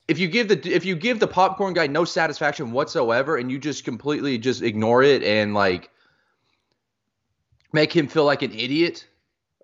if 0.08 0.18
you 0.18 0.28
give 0.28 0.48
the 0.48 0.74
if 0.74 0.84
you 0.84 0.96
give 0.96 1.20
the 1.20 1.26
popcorn 1.28 1.74
guy 1.74 1.86
no 1.86 2.04
satisfaction 2.04 2.72
whatsoever, 2.72 3.36
and 3.36 3.50
you 3.50 3.58
just 3.58 3.84
completely 3.84 4.38
just 4.38 4.62
ignore 4.62 5.02
it 5.02 5.22
and 5.22 5.54
like 5.54 5.90
make 7.72 7.94
him 7.94 8.08
feel 8.08 8.24
like 8.24 8.42
an 8.42 8.52
idiot 8.52 9.06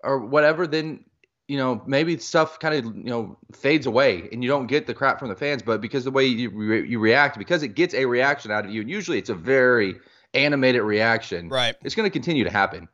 or 0.03 0.19
whatever, 0.19 0.67
then 0.67 1.03
you 1.47 1.57
know 1.57 1.81
maybe 1.85 2.17
stuff 2.17 2.59
kind 2.59 2.75
of 2.75 2.95
you 2.95 3.09
know 3.09 3.37
fades 3.53 3.85
away 3.87 4.29
and 4.31 4.43
you 4.43 4.49
don't 4.49 4.67
get 4.67 4.87
the 4.87 4.93
crap 4.93 5.19
from 5.19 5.29
the 5.29 5.35
fans. 5.35 5.61
But 5.61 5.81
because 5.81 6.03
the 6.03 6.11
way 6.11 6.25
you 6.25 6.49
re- 6.51 6.87
you 6.87 6.99
react, 6.99 7.37
because 7.37 7.63
it 7.63 7.69
gets 7.69 7.93
a 7.93 8.05
reaction 8.05 8.51
out 8.51 8.65
of 8.65 8.71
you, 8.71 8.81
and 8.81 8.89
usually 8.89 9.17
it's 9.17 9.29
a 9.29 9.35
very 9.35 9.95
animated 10.33 10.81
reaction, 10.83 11.49
Right. 11.49 11.75
it's 11.83 11.95
going 11.95 12.05
to 12.05 12.13
continue 12.13 12.43
to 12.43 12.51
happen. 12.51 12.87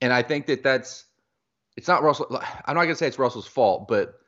And 0.00 0.12
I 0.12 0.22
think 0.22 0.46
that 0.46 0.62
that's 0.62 1.04
it's 1.80 1.88
not 1.88 2.02
Russell. 2.02 2.38
I'm 2.66 2.74
not 2.74 2.84
to 2.84 2.94
say 2.94 3.06
it's 3.06 3.18
Russell's 3.18 3.46
fault, 3.46 3.88
but 3.88 4.20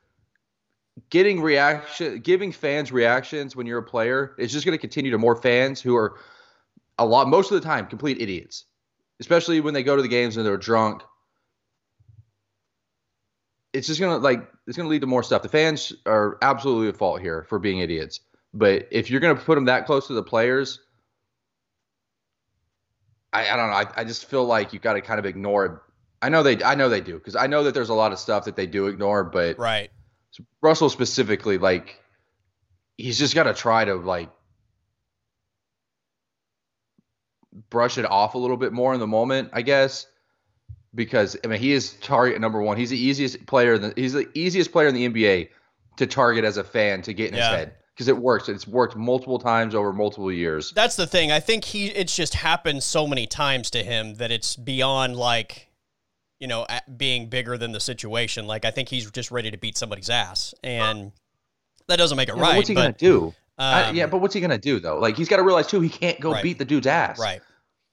getting 1.11 1.39
reaction, 1.39 2.17
giving 2.17 2.51
fans 2.51 2.91
reactions 2.91 3.55
when 3.55 3.67
you're 3.67 3.77
a 3.77 3.83
player 3.83 4.33
is 4.39 4.51
just 4.51 4.65
to 4.73 4.79
continue 4.79 5.11
to 5.11 5.19
more 5.19 5.35
fans 5.35 5.79
who 5.79 5.95
are 5.95 6.17
a 6.97 7.05
lot 7.05 7.29
most 7.29 7.51
of 7.51 7.61
the 7.61 7.67
time 7.67 7.85
complete 7.85 8.19
idiots, 8.19 8.65
especially 9.19 9.61
when 9.61 9.75
they 9.75 9.83
go 9.83 9.95
to 9.95 10.01
the 10.01 10.07
games 10.07 10.35
and 10.35 10.43
they're 10.47 10.57
drunk. 10.57 11.03
It's 13.71 13.85
just 13.85 13.99
gonna 13.99 14.17
like 14.17 14.49
it's 14.65 14.75
gonna 14.75 14.89
lead 14.89 15.01
to 15.01 15.07
more 15.07 15.21
stuff. 15.21 15.43
The 15.43 15.49
fans 15.49 15.93
are 16.07 16.39
absolutely 16.41 16.87
at 16.87 16.97
fault 16.97 17.21
here 17.21 17.45
for 17.49 17.59
being 17.59 17.81
idiots. 17.81 18.19
But 18.51 18.87
if 18.89 19.11
you're 19.11 19.19
gonna 19.19 19.35
put 19.35 19.53
them 19.53 19.65
that 19.65 19.85
close 19.85 20.07
to 20.07 20.13
the 20.13 20.23
players, 20.23 20.79
I, 23.31 23.51
I 23.51 23.55
don't 23.55 23.69
know. 23.69 23.75
I, 23.75 23.85
I 23.97 24.03
just 24.05 24.25
feel 24.25 24.43
like 24.43 24.73
you've 24.73 24.81
got 24.81 24.93
to 24.93 25.01
kind 25.01 25.19
of 25.19 25.27
ignore. 25.27 25.83
I 26.23 26.29
know 26.29 26.41
they 26.41 26.63
I 26.63 26.75
know 26.75 26.87
they 26.89 27.01
do 27.01 27.15
because 27.17 27.35
I 27.35 27.47
know 27.47 27.63
that 27.65 27.73
there's 27.73 27.89
a 27.89 27.93
lot 27.93 28.13
of 28.13 28.17
stuff 28.19 28.45
that 28.45 28.55
they 28.55 28.65
do 28.65 28.87
ignore, 28.87 29.23
but 29.25 29.59
Right. 29.59 29.91
Russell 30.61 30.89
specifically, 30.89 31.57
like, 31.57 32.01
he's 32.97 33.19
just 33.19 33.35
got 33.35 33.43
to 33.43 33.53
try 33.53 33.83
to 33.85 33.95
like 33.95 34.29
brush 37.69 37.97
it 37.97 38.05
off 38.05 38.35
a 38.35 38.37
little 38.37 38.57
bit 38.57 38.73
more 38.73 38.93
in 38.93 38.99
the 38.99 39.07
moment, 39.07 39.49
I 39.53 39.61
guess, 39.61 40.07
because 40.95 41.37
I 41.43 41.47
mean 41.47 41.59
he 41.59 41.73
is 41.73 41.93
target 41.95 42.39
number 42.41 42.61
one. 42.61 42.77
He's 42.77 42.89
the 42.89 42.97
easiest 42.97 43.45
player. 43.45 43.73
in 43.75 43.81
the- 43.81 43.93
He's 43.95 44.13
the 44.13 44.27
easiest 44.33 44.71
player 44.71 44.87
in 44.87 44.95
the 44.95 45.05
NBA 45.05 45.49
to 45.97 46.07
target 46.07 46.45
as 46.45 46.57
a 46.57 46.63
fan 46.63 47.01
to 47.03 47.13
get 47.13 47.29
in 47.29 47.35
Yeah. 47.35 47.49
his 47.49 47.57
head 47.57 47.75
because 47.93 48.07
it 48.07 48.17
works. 48.17 48.49
It's 48.49 48.67
worked 48.67 48.95
multiple 48.95 49.37
times 49.39 49.75
over 49.75 49.93
multiple 49.93 50.31
years. 50.31 50.71
That's 50.71 50.95
the 50.95 51.05
thing. 51.05 51.31
I 51.31 51.39
think 51.39 51.65
he 51.65 51.87
it's 51.87 52.15
just 52.15 52.33
happened 52.33 52.81
so 52.81 53.05
many 53.05 53.27
times 53.27 53.69
to 53.71 53.83
him 53.83 54.15
that 54.15 54.31
it's 54.31 54.55
beyond 54.55 55.15
like 55.17 55.67
you 56.43 56.47
know 56.49 56.65
being 56.97 57.29
bigger 57.29 57.57
than 57.57 57.71
the 57.71 57.79
situation. 57.79 58.45
Like 58.45 58.65
I 58.65 58.71
think 58.71 58.89
he's 58.89 59.09
just 59.09 59.31
ready 59.31 59.49
to 59.49 59.57
beat 59.57 59.77
somebody's 59.77 60.09
ass, 60.09 60.53
and 60.61 61.13
that 61.87 61.95
doesn't 61.95 62.17
make 62.17 62.27
it 62.27 62.35
Yeah, 62.35 62.41
right. 62.43 62.55
what's 62.57 62.67
he 62.67 62.75
but, 62.75 62.81
gonna 62.81 62.93
do? 62.97 63.33
I- 63.57 63.83
um, 63.85 63.95
yeah, 63.95 64.07
but 64.07 64.17
what's 64.19 64.33
he 64.33 64.41
gonna 64.41 64.57
do 64.57 64.81
though? 64.81 64.99
Like 64.99 65.15
he's 65.15 65.29
got 65.29 65.37
to 65.37 65.43
realize 65.43 65.67
too, 65.67 65.79
he 65.79 65.87
can't 65.87 66.19
go 66.19 66.33
Right. 66.33 66.43
beat 66.43 66.57
the 66.59 66.65
dude's 66.65 66.85
ass. 66.87 67.17
right. 67.17 67.39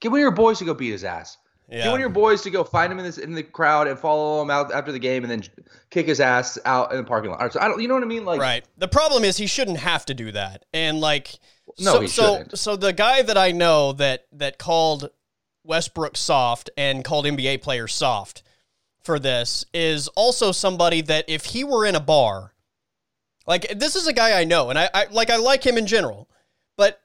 Get 0.01 0.11
one 0.11 0.19
of 0.19 0.23
your 0.23 0.33
boys 0.33 0.59
to 0.59 0.65
go 0.65 0.75
beat 0.75 0.91
his 0.91 1.05
ass. 1.05 1.37
Yeah. 1.69 1.83
Get 1.85 1.87
one 1.91 1.95
of 1.95 2.01
your 2.01 2.09
boys 2.09 2.43
to 2.43 2.51
go 2.51 2.65
find 2.65 2.93
him 2.93 2.99
in 2.99 3.05
this 3.05 3.19
in 3.19 3.33
the 3.35 3.45
crowd 3.45 3.87
and 3.87 3.97
follow 3.97 4.43
him 4.43 4.51
out 4.51 4.73
after 4.73 4.91
the 4.91 4.99
game 4.99 5.23
and 5.23 5.31
then 5.31 5.45
kick 5.91 6.07
his 6.09 6.19
ass 6.19 6.59
out 6.65 6.91
in 6.91 6.97
the 6.99 7.05
parking 7.05 7.31
lot. 7.31 7.53
So 7.53 7.61
I 7.61 7.69
don't, 7.69 7.81
you 7.81 7.87
know 7.87 7.95
what 7.95 8.03
I 8.03 8.07
mean? 8.07 8.25
Like, 8.25 8.41
right. 8.41 8.65
The 8.79 8.89
problem 8.89 9.23
is 9.23 9.37
he 9.37 9.47
shouldn't 9.47 9.79
have 9.79 10.05
to 10.07 10.15
do 10.15 10.33
that. 10.33 10.65
And 10.75 11.01
like 11.01 11.39
No, 11.79 11.93
so, 11.93 12.01
he 12.01 12.09
so 12.09 12.23
shouldn't. 12.39 12.59
so 12.59 12.75
the 12.77 12.93
guy 12.93 13.23
that 13.23 13.39
I 13.39 13.53
know 13.53 13.93
that 13.93 14.27
that 14.33 14.59
called 14.59 15.11
Westbrook 15.65 16.17
soft 16.17 16.71
and 16.77 17.05
called 17.05 17.27
NBA 17.27 17.63
players 17.63 17.93
soft 17.93 18.43
for 19.03 19.19
this 19.19 19.65
is 19.73 20.09
also 20.09 20.53
somebody 20.53 21.01
that 21.03 21.25
if 21.29 21.47
he 21.47 21.65
were 21.65 21.87
in 21.87 21.95
a 21.95 22.01
bar, 22.01 22.55
like 23.47 23.79
this 23.79 23.97
is 23.97 24.07
a 24.07 24.13
guy 24.13 24.39
I 24.39 24.45
know 24.45 24.71
and 24.71 24.79
I, 24.79 24.91
I 24.93 25.07
like 25.11 25.31
I 25.31 25.37
like 25.37 25.65
him 25.65 25.79
in 25.79 25.87
general, 25.87 26.29
but 26.77 27.01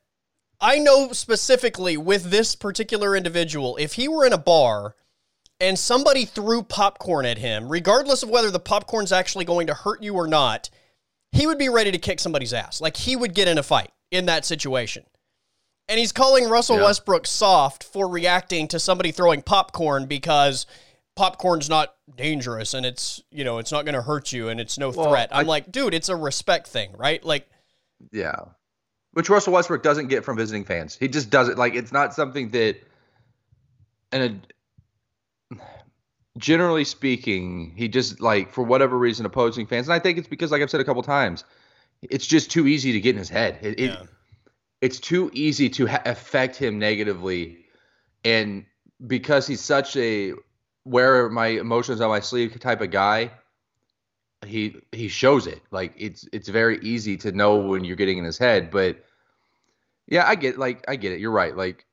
I 0.59 0.79
know 0.79 1.11
specifically 1.11 1.97
with 1.97 2.25
this 2.25 2.55
particular 2.55 3.15
individual, 3.15 3.77
if 3.77 3.93
he 3.93 4.07
were 4.07 4.25
in 4.25 4.33
a 4.33 4.37
bar 4.37 4.95
and 5.59 5.79
somebody 5.79 6.25
threw 6.25 6.63
popcorn 6.63 7.25
at 7.25 7.37
him, 7.37 7.69
regardless 7.69 8.23
of 8.23 8.29
whether 8.29 8.51
the 8.51 8.59
popcorn's 8.59 9.11
actually 9.11 9.45
going 9.45 9.67
to 9.67 9.73
hurt 9.73 10.03
you 10.03 10.13
or 10.13 10.27
not, 10.27 10.69
he 11.31 11.47
would 11.47 11.57
be 11.57 11.69
ready 11.69 11.91
to 11.91 11.97
kick 11.97 12.19
somebody's 12.19 12.53
ass. 12.53 12.81
Like 12.81 12.97
he 12.97 13.15
would 13.15 13.33
get 13.33 13.47
in 13.47 13.57
a 13.57 13.63
fight 13.63 13.91
in 14.11 14.25
that 14.25 14.45
situation. 14.45 15.05
And 15.87 15.99
he's 15.99 16.11
calling 16.11 16.49
Russell 16.49 16.77
Yeah. 16.77 16.85
Westbrook 16.85 17.27
soft 17.27 17.83
for 17.83 18.07
reacting 18.07 18.67
to 18.69 18.79
somebody 18.79 19.11
throwing 19.11 19.41
popcorn 19.41 20.07
because 20.07 20.65
popcorn's 21.15 21.69
not 21.69 21.95
dangerous 22.17 22.73
and 22.73 22.85
it's, 22.85 23.21
you 23.31 23.43
know, 23.43 23.59
it's 23.59 23.71
not 23.71 23.85
going 23.85 23.93
to 23.95 24.01
hurt 24.01 24.33
you 24.33 24.49
and 24.49 24.59
it's 24.59 24.77
no 24.77 24.89
Well, 24.89 25.09
threat. 25.09 25.29
I'm 25.31 25.45
I- 25.45 25.47
like, 25.47 25.71
dude, 25.71 25.93
it's 25.93 26.09
a 26.09 26.15
respect 26.15 26.67
thing, 26.67 26.91
right? 26.97 27.23
Like, 27.23 27.47
yeah. 28.11 28.35
Which 29.13 29.29
Russell 29.29 29.53
Westbrook 29.53 29.81
doesn't 29.83 30.07
get 30.07 30.25
from 30.25 30.35
visiting 30.35 30.65
fans. 30.65 30.97
He 30.99 31.07
just 31.07 31.29
does 31.29 31.47
it. 31.47 31.57
Like, 31.57 31.73
it's 31.75 31.93
not 31.93 32.13
something 32.13 32.49
that, 32.49 32.75
and 34.11 34.43
it, 35.53 35.59
generally 36.37 36.83
speaking, 36.83 37.71
he 37.77 37.87
just 37.87 38.19
like 38.19 38.51
for 38.51 38.61
whatever 38.63 38.97
reason 38.97 39.25
opposing 39.25 39.67
fans, 39.67 39.87
and 39.87 39.93
I 39.93 39.99
think 39.99 40.17
it's 40.17 40.27
because, 40.27 40.51
like 40.51 40.61
I've 40.61 40.69
said 40.69 40.81
a 40.81 40.83
couple 40.83 41.01
times, 41.01 41.45
it's 42.01 42.27
just 42.27 42.51
too 42.51 42.67
easy 42.67 42.91
to 42.91 42.99
get 42.99 43.11
in 43.11 43.19
his 43.19 43.29
head. 43.29 43.57
It, 43.61 43.79
Yeah. 43.79 44.01
it 44.01 44.09
it's 44.85 44.99
too 44.99 45.31
easy 45.33 45.67
to 45.67 45.87
ha- 45.87 46.03
affect 46.05 46.55
him 46.55 46.77
negatively, 46.77 47.65
and 48.23 48.63
because 49.07 49.47
he's 49.47 49.59
such 49.59 49.97
a 49.97 50.33
wear 50.83 51.27
my 51.27 51.47
emotions 51.47 52.01
on 52.01 52.09
my 52.09 52.19
sleeve 52.19 52.59
type 52.59 52.81
of 52.81 52.91
guy, 52.91 53.31
he 54.45 54.79
he 54.91 55.07
shows 55.07 55.47
it. 55.47 55.59
Like 55.71 55.91
it's 55.97 56.29
it's 56.31 56.49
very 56.49 56.77
easy 56.83 57.17
to 57.17 57.31
know 57.31 57.55
when 57.55 57.83
you're 57.83 57.95
getting 57.95 58.19
in 58.19 58.25
his 58.25 58.37
head, 58.37 58.69
but 58.69 59.03
yeah, 60.05 60.27
I 60.27 60.35
get 60.35 60.59
like 60.59 60.85
I 60.87 60.97
get 60.97 61.13
it. 61.13 61.19
You're 61.19 61.31
right. 61.31 61.57
Like 61.57 61.87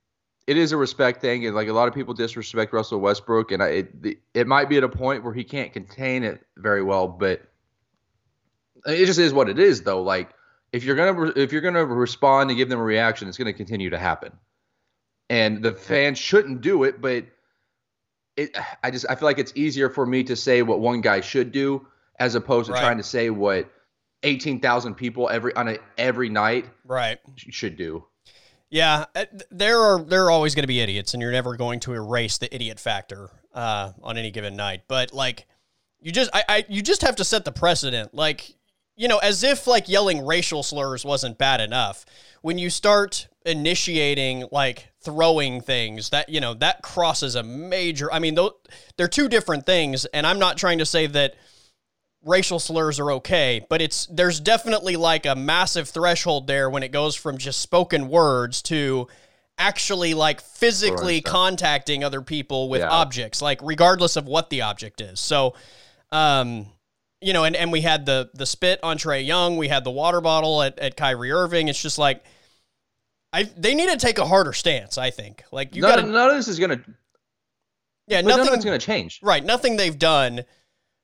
it 0.47 0.59
is 0.59 0.73
a 0.73 0.77
respect 0.77 1.23
thing, 1.23 1.47
and 1.47 1.55
like 1.55 1.69
a 1.69 1.73
lot 1.73 1.89
of 1.89 1.95
people 1.95 2.13
disrespect 2.13 2.75
Russell 2.75 3.01
Westbrook, 3.01 3.53
and 3.53 3.63
I, 3.63 3.69
it 3.69 4.19
it 4.35 4.47
might 4.47 4.69
be 4.69 4.77
at 4.77 4.85
a 4.85 4.89
point 4.91 5.25
where 5.25 5.33
he 5.33 5.45
can't 5.45 5.73
contain 5.73 6.25
it 6.25 6.45
very 6.59 6.83
well, 6.83 7.09
but 7.09 7.41
it 8.85 9.07
just 9.07 9.19
is 9.19 9.33
what 9.33 9.49
it 9.49 9.59
is, 9.59 9.81
though. 9.81 10.03
Like 10.03 10.35
if 10.73 10.85
you're 10.85 10.97
gonna 10.97 11.33
if 11.37 11.53
you're 11.53 11.61
gonna 11.61 11.85
respond 11.85 12.51
and 12.51 12.57
give 12.57 12.69
them 12.69 12.81
a 12.81 12.83
reaction, 12.85 13.29
it's 13.29 13.39
gonna 13.39 13.53
continue 13.53 13.91
to 13.91 13.99
happen, 13.99 14.33
and 15.31 15.63
the 15.63 15.73
fans 15.73 16.19
shouldn't 16.19 16.61
do 16.61 16.85
it, 16.85 17.01
but 17.01 17.25
it 18.37 18.57
I 18.83 18.91
just 18.91 19.07
I 19.11 19.15
feel 19.15 19.27
like 19.27 19.39
it's 19.39 19.53
easier 19.55 19.91
for 19.91 20.07
me 20.07 20.25
to 20.25 20.37
say 20.37 20.63
what 20.63 20.81
one 20.81 21.01
guy 21.01 21.21
should 21.21 21.53
do 21.53 21.87
as 22.19 22.35
opposed 22.35 22.67
to 22.69 22.73
Right. 22.73 22.81
trying 22.81 22.97
to 22.99 23.03
say 23.03 23.31
what 23.31 23.71
eighteen 24.23 24.61
thousand 24.61 24.95
people 24.95 25.29
every 25.29 25.55
on 25.55 25.69
a 25.69 25.79
every 25.99 26.29
night 26.29 26.67
Right. 26.85 27.19
should 27.37 27.77
do. 27.77 28.07
Yeah, 28.71 29.05
uh, 29.15 29.27
th- 29.27 29.43
there 29.51 29.79
are 29.79 30.03
there 30.03 30.25
are 30.25 30.31
always 30.31 30.55
going 30.55 30.63
to 30.63 30.67
be 30.69 30.81
idiots, 30.81 31.13
and 31.13 31.21
you're 31.23 31.31
never 31.33 31.57
going 31.59 31.81
to 31.81 31.93
erase 31.93 32.39
the 32.39 32.53
idiot 32.55 32.81
factor 32.81 33.29
uh, 33.53 33.93
on 34.03 34.17
any 34.17 34.31
given 34.31 34.57
night. 34.57 34.85
But 34.89 35.13
like, 35.13 35.47
you 36.01 36.11
just 36.11 36.31
I, 36.33 36.43
I 36.49 36.65
you 36.71 36.81
just 36.81 37.03
have 37.03 37.17
to 37.17 37.25
set 37.25 37.45
the 37.45 37.53
precedent. 37.53 38.15
Like, 38.15 38.57
you 39.03 39.09
know, 39.09 39.19
as 39.19 39.43
if 39.43 39.67
like 39.67 39.89
yelling 39.89 40.25
racial 40.25 40.63
slurs 40.63 41.05
wasn't 41.05 41.37
bad 41.37 41.61
enough. 41.61 42.07
When 42.41 42.57
you 42.57 42.71
start 42.71 43.27
initiating 43.45 44.47
like 44.53 44.91
throwing 45.01 45.61
things, 45.61 46.11
that 46.11 46.29
you 46.29 46.41
know 46.41 46.55
that 46.55 46.83
crosses 46.83 47.35
a 47.35 47.43
major. 47.43 48.13
I 48.13 48.21
mean, 48.21 48.37
though 48.37 48.55
they're 48.97 49.09
two 49.09 49.29
different 49.29 49.67
things, 49.67 50.05
and 50.05 50.25
I'm 50.25 50.39
not 50.39 50.57
trying 50.57 50.79
to 50.79 50.87
say 50.87 51.09
that 51.09 51.35
racial 52.25 52.61
slurs 52.61 53.01
are 53.01 53.11
okay, 53.11 53.67
but 53.69 53.83
it's 53.83 54.07
there's 54.07 54.39
definitely 54.39 54.95
like 54.95 55.27
a 55.27 55.35
massive 55.35 55.89
threshold 55.89 56.47
there 56.47 56.71
when 56.71 56.85
it 56.85 56.93
goes 56.93 57.17
from 57.17 57.39
just 57.39 57.59
spoken 57.59 58.09
words 58.09 58.63
to 58.63 59.09
actually 59.59 60.15
like 60.15 60.41
physically 60.41 61.21
contacting 61.21 62.05
other 62.05 62.23
people 62.23 62.69
with 62.69 62.83
Yeah. 62.83 62.91
objects, 62.91 63.43
like 63.43 63.59
regardless 63.65 64.15
of 64.15 64.27
what 64.27 64.49
the 64.49 64.63
object 64.63 65.01
is. 65.01 65.19
So, 65.19 65.55
um, 66.13 66.67
you 67.23 67.33
know, 67.33 67.45
and, 67.45 67.57
and 67.57 67.73
we 67.73 67.81
had 67.81 68.07
the 68.07 68.31
the 68.35 68.47
spit 68.47 68.81
on 68.83 68.99
Trae 68.99 69.25
Young, 69.25 69.57
we 69.57 69.69
had 69.69 69.85
the 69.85 69.91
water 69.91 70.21
bottle 70.21 70.63
at, 70.63 70.79
at 70.79 70.97
Kyrie 70.97 71.33
Irving. 71.33 71.69
It's 71.69 71.81
just 71.81 71.99
like 71.99 72.25
I 73.33 73.45
they 73.45 73.75
need 73.75 73.89
to 73.89 73.97
take 73.97 74.19
a 74.19 74.27
harder 74.27 74.53
stance, 74.53 74.99
I 74.99 75.11
think. 75.11 75.45
Like 75.51 75.75
you 75.75 75.83
none, 75.83 75.91
gotta 75.91 76.09
none 76.09 76.31
of 76.31 76.37
this 76.37 76.49
is 76.49 76.59
gonna. 76.59 76.83
yeah, 78.07 78.21
but 78.21 78.29
none 78.29 78.41
of 78.41 78.47
nothing 78.47 78.55
it's 78.57 78.65
gonna 78.65 78.79
change. 78.79 79.21
Right. 79.23 79.45
Nothing 79.45 79.77
they've 79.77 79.99
done, 79.99 80.45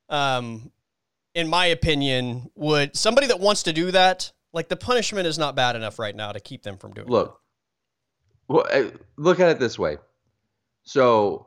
um, 0.09 0.71
in 1.35 1.49
my 1.49 1.67
opinion, 1.67 2.51
would 2.55 2.97
somebody 2.97 3.29
that 3.29 3.41
wants 3.41 3.63
to 3.65 3.73
do 3.73 3.91
that, 3.93 4.33
like 4.53 4.69
the 4.69 4.77
punishment 4.77 5.27
is 5.27 5.39
not 5.39 5.57
bad 5.57 5.75
enough 5.75 5.99
right 5.99 6.15
now 6.15 6.33
to 6.33 6.41
keep 6.41 6.63
them 6.63 6.77
from 6.77 6.93
doing 6.93 7.09
Look, 7.09 7.41
well, 8.49 8.67
eh, 8.71 8.91
look 9.17 9.41
at 9.41 9.49
it 9.49 9.59
this 9.59 9.79
way. 9.79 9.97
So, 10.83 11.47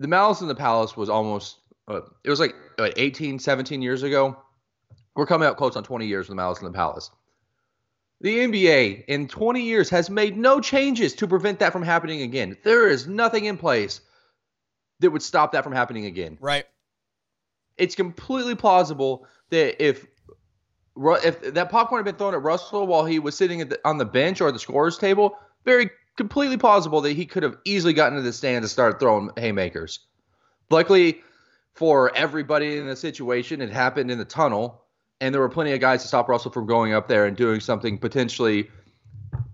the 0.00 0.08
Malice 0.08 0.40
in 0.40 0.48
the 0.48 0.54
Palace 0.54 0.96
was 0.96 1.08
almost. 1.08 1.58
Uh, 1.88 2.00
it 2.22 2.30
was 2.30 2.38
like 2.40 2.54
what, 2.76 2.94
18, 2.96 3.38
17 3.38 3.82
years 3.82 4.02
ago. 4.02 4.36
We're 5.16 5.26
coming 5.26 5.48
up 5.48 5.56
close 5.56 5.74
on 5.74 5.82
20 5.82 6.06
years 6.06 6.28
with 6.28 6.36
the 6.36 6.42
Malice 6.42 6.60
in 6.60 6.66
the 6.66 6.72
Palace. 6.72 7.10
The 8.20 8.38
NBA 8.38 9.04
in 9.06 9.28
20 9.28 9.62
years 9.62 9.90
has 9.90 10.10
made 10.10 10.36
no 10.36 10.60
changes 10.60 11.14
to 11.14 11.26
prevent 11.28 11.60
that 11.60 11.72
from 11.72 11.82
happening 11.82 12.22
again. 12.22 12.56
There 12.64 12.88
is 12.88 13.06
nothing 13.06 13.44
in 13.46 13.56
place 13.56 14.00
that 15.00 15.10
would 15.10 15.22
stop 15.22 15.52
that 15.52 15.64
from 15.64 15.72
happening 15.72 16.04
again. 16.06 16.36
Right. 16.40 16.64
it's 17.76 17.94
completely 17.94 18.54
plausible 18.54 19.24
that 19.50 19.82
if 19.82 20.06
if 20.96 21.54
that 21.54 21.70
popcorn 21.70 22.00
had 22.00 22.04
been 22.04 22.16
thrown 22.16 22.34
at 22.34 22.42
Russell 22.42 22.86
while 22.88 23.04
he 23.04 23.20
was 23.20 23.36
sitting 23.36 23.60
at 23.60 23.70
the, 23.70 23.80
on 23.84 23.98
the 23.98 24.04
bench 24.04 24.40
or 24.40 24.48
at 24.48 24.54
the 24.54 24.58
scorer's 24.58 24.98
table, 24.98 25.38
very 25.64 25.88
completely 26.16 26.56
plausible 26.56 27.00
that 27.02 27.12
he 27.12 27.24
could 27.24 27.44
have 27.44 27.56
easily 27.64 27.92
gotten 27.92 28.16
to 28.16 28.22
the 28.22 28.32
stands 28.32 28.64
and 28.64 28.70
started 28.70 28.98
throwing 28.98 29.30
haymakers. 29.36 30.00
Luckily 30.70 31.22
for 31.78 32.12
everybody 32.16 32.76
in 32.76 32.88
the 32.88 32.96
situation, 32.96 33.60
it 33.62 33.70
happened 33.70 34.10
in 34.10 34.18
the 34.18 34.24
tunnel, 34.24 34.82
and 35.20 35.32
there 35.32 35.40
were 35.40 35.48
plenty 35.48 35.70
of 35.70 35.80
guys 35.80 36.02
to 36.02 36.08
stop 36.08 36.28
Russell 36.28 36.50
from 36.50 36.66
going 36.66 36.92
up 36.92 37.06
there 37.06 37.24
and 37.24 37.36
doing 37.36 37.60
something 37.60 37.98
potentially 37.98 38.68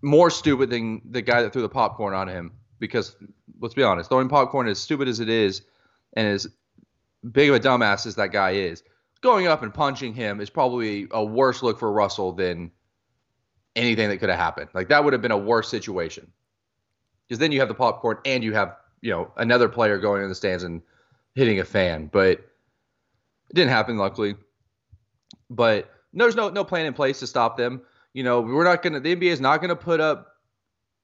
more 0.00 0.30
stupid 0.30 0.70
than 0.70 1.02
the 1.04 1.20
guy 1.20 1.42
that 1.42 1.52
threw 1.52 1.60
the 1.60 1.68
popcorn 1.68 2.14
on 2.14 2.26
him. 2.26 2.52
Because 2.78 3.14
let's 3.60 3.74
be 3.74 3.82
honest, 3.82 4.08
throwing 4.08 4.30
popcorn, 4.30 4.68
as 4.68 4.78
stupid 4.78 5.06
as 5.06 5.20
it 5.20 5.28
is, 5.28 5.60
and 6.14 6.26
as 6.26 6.46
big 7.30 7.50
of 7.50 7.56
a 7.56 7.60
dumbass 7.60 8.06
as 8.06 8.14
that 8.14 8.32
guy 8.32 8.52
is, 8.52 8.82
going 9.20 9.46
up 9.46 9.62
and 9.62 9.74
punching 9.74 10.14
him 10.14 10.40
is 10.40 10.48
probably 10.48 11.06
a 11.10 11.22
worse 11.22 11.62
look 11.62 11.78
for 11.78 11.92
Russell 11.92 12.32
than 12.32 12.70
anything 13.76 14.08
that 14.08 14.16
could 14.16 14.30
have 14.30 14.38
happened. 14.38 14.70
Like 14.72 14.88
that 14.88 15.04
would 15.04 15.12
have 15.12 15.20
been 15.20 15.30
a 15.30 15.36
worse 15.36 15.68
situation. 15.68 16.32
Because 17.28 17.38
then 17.38 17.52
you 17.52 17.60
have 17.60 17.68
the 17.68 17.74
popcorn 17.74 18.16
and 18.24 18.42
you 18.42 18.54
have, 18.54 18.76
you 19.02 19.10
know, 19.10 19.30
another 19.36 19.68
player 19.68 19.98
going 19.98 20.22
in 20.22 20.30
the 20.30 20.34
stands 20.34 20.64
and 20.64 20.80
hitting 21.34 21.60
a 21.60 21.64
fan. 21.64 22.08
But 22.12 22.30
it 22.38 23.54
didn't 23.54 23.70
happen, 23.70 23.96
luckily. 23.98 24.34
But 25.50 25.90
there's 26.12 26.36
no 26.36 26.48
no 26.50 26.64
plan 26.64 26.86
in 26.86 26.94
place 26.94 27.20
to 27.20 27.26
stop 27.26 27.56
them. 27.56 27.82
You 28.12 28.22
know, 28.24 28.40
we're 28.40 28.64
not 28.64 28.82
gonna 28.82 29.00
the 29.00 29.14
NBA 29.16 29.32
is 29.32 29.40
not 29.40 29.60
gonna 29.60 29.76
put 29.76 30.00
up 30.00 30.28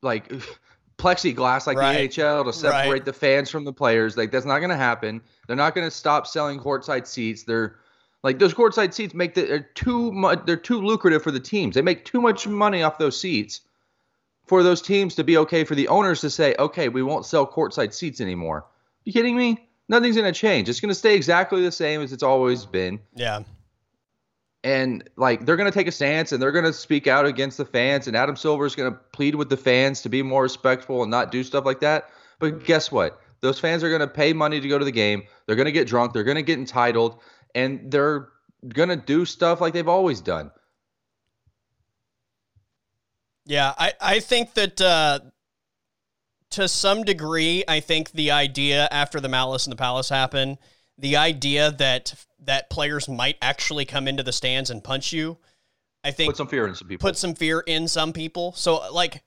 like 0.03 0.33
plexiglass 0.99 1.67
like 1.67 1.77
Right. 1.77 2.11
the 2.11 2.23
NHL 2.23 2.45
to 2.45 2.53
separate 2.53 2.91
Right. 2.91 3.05
the 3.05 3.13
fans 3.13 3.51
from 3.51 3.65
the 3.65 3.73
players. 3.73 4.17
Like 4.17 4.31
that's 4.31 4.47
not 4.47 4.61
gonna 4.61 4.77
happen. 4.77 5.21
They're 5.47 5.57
not 5.57 5.75
gonna 5.75 5.91
stop 5.91 6.27
selling 6.27 6.59
courtside 6.61 7.07
seats. 7.07 7.45
They're 7.45 7.77
like 8.23 8.39
those 8.39 8.55
courtside 8.55 8.93
seats 8.95 9.15
make 9.15 9.35
the, 9.35 9.43
they're 9.43 9.61
too 9.75 10.13
much. 10.13 10.41
They're 10.47 10.57
too 10.57 10.81
lucrative 10.81 11.23
for 11.23 11.31
the 11.31 11.41
teams. 11.41 11.75
They 11.75 11.83
make 11.83 12.05
too 12.05 12.21
much 12.21 12.47
money 12.47 12.83
off 12.83 12.99
those 12.99 13.19
seats 13.21 13.63
for 14.47 14.63
those 14.63 14.83
teams 14.83 15.15
to 15.15 15.25
be 15.25 15.37
okay 15.39 15.65
for 15.65 15.75
the 15.75 15.89
owners 15.89 16.21
to 16.23 16.31
say, 16.31 16.55
okay, 16.59 16.89
we 16.89 17.03
won't 17.03 17.25
sell 17.25 17.47
courtside 17.47 17.95
seats 17.95 18.21
anymore. 18.21 18.67
you 19.05 19.13
kidding 19.13 19.37
me? 19.37 19.69
Nothing's 19.91 20.17
gonna 20.17 20.33
change. 20.33 20.69
It's 20.71 20.81
gonna 20.81 20.95
stay 20.95 21.15
exactly 21.15 21.61
the 21.63 21.73
same 21.73 22.01
as 22.01 22.13
it's 22.15 22.23
always 22.23 22.65
been 22.65 23.01
Yeah. 23.15 23.43
and 24.65 25.03
like 25.17 25.45
they're 25.45 25.57
going 25.57 25.71
to 25.71 25.77
take 25.77 25.87
a 25.89 25.93
stance 25.93 26.33
and 26.33 26.41
they're 26.43 26.53
going 26.53 26.67
to 26.67 26.73
speak 26.73 27.07
out 27.07 27.25
against 27.27 27.57
the 27.57 27.65
fans 27.65 28.07
and 28.07 28.15
Adam 28.17 28.37
Silver 28.37 28.67
is 28.67 28.77
going 28.77 28.93
to 28.93 28.99
plead 29.13 29.35
with 29.35 29.49
the 29.49 29.57
fans 29.57 30.03
to 30.03 30.09
be 30.11 30.23
more 30.23 30.43
respectful 30.43 31.03
and 31.03 31.11
not 31.11 31.31
do 31.33 31.43
stuff 31.43 31.65
like 31.65 31.81
that. 31.81 32.11
But 32.39 32.65
guess 32.65 32.93
what? 32.93 33.19
Those 33.41 33.59
fans 33.59 33.83
are 33.83 33.89
going 33.89 34.03
to 34.03 34.07
pay 34.07 34.35
money 34.35 34.61
to 34.61 34.69
go 34.69 34.79
to 34.79 34.85
the 34.85 34.93
game. 34.93 35.23
They're 35.47 35.57
going 35.57 35.65
to 35.65 35.73
get 35.73 35.89
drunk, 35.89 36.13
they're 36.13 36.25
going 36.25 36.37
to 36.37 36.43
get 36.43 36.59
entitled 36.59 37.21
and 37.55 37.91
they're 37.91 38.29
going 38.69 38.91
to 38.91 38.97
do 38.97 39.25
stuff 39.25 39.61
like 39.63 39.73
they've 39.73 39.89
always 39.89 40.21
done. 40.21 40.51
Yeah, 43.47 43.75
I, 43.79 43.93
I 44.01 44.21
think 44.21 44.55
that 44.55 44.81
uh, 44.81 45.21
to 46.51 46.69
some 46.69 47.05
degree, 47.05 47.65
I 47.69 47.81
think 47.81 48.13
the 48.13 48.31
idea 48.31 48.89
after 48.91 49.21
the 49.21 49.29
Malice 49.29 49.67
in 49.67 49.71
the 49.71 49.77
Palace 49.77 50.09
happened, 50.09 50.59
the 50.99 51.17
idea 51.17 51.71
that 51.73 52.15
that 52.45 52.71
players 52.71 53.09
might 53.09 53.37
actually 53.43 53.85
come 53.85 54.09
into 54.09 54.23
the 54.23 54.33
stands 54.33 54.71
and 54.71 54.83
punch 54.83 55.13
you, 55.13 55.37
I 56.03 56.11
think 56.11 56.31
Put 56.31 56.37
some 56.39 56.49
fear 56.49 56.67
in 56.67 56.75
some 56.75 56.89
people. 56.89 57.07
put 57.09 57.17
some 57.17 57.35
fear 57.35 57.61
in 57.61 57.87
some 57.89 58.13
people. 58.13 58.53
So 58.53 58.91
like 58.93 59.23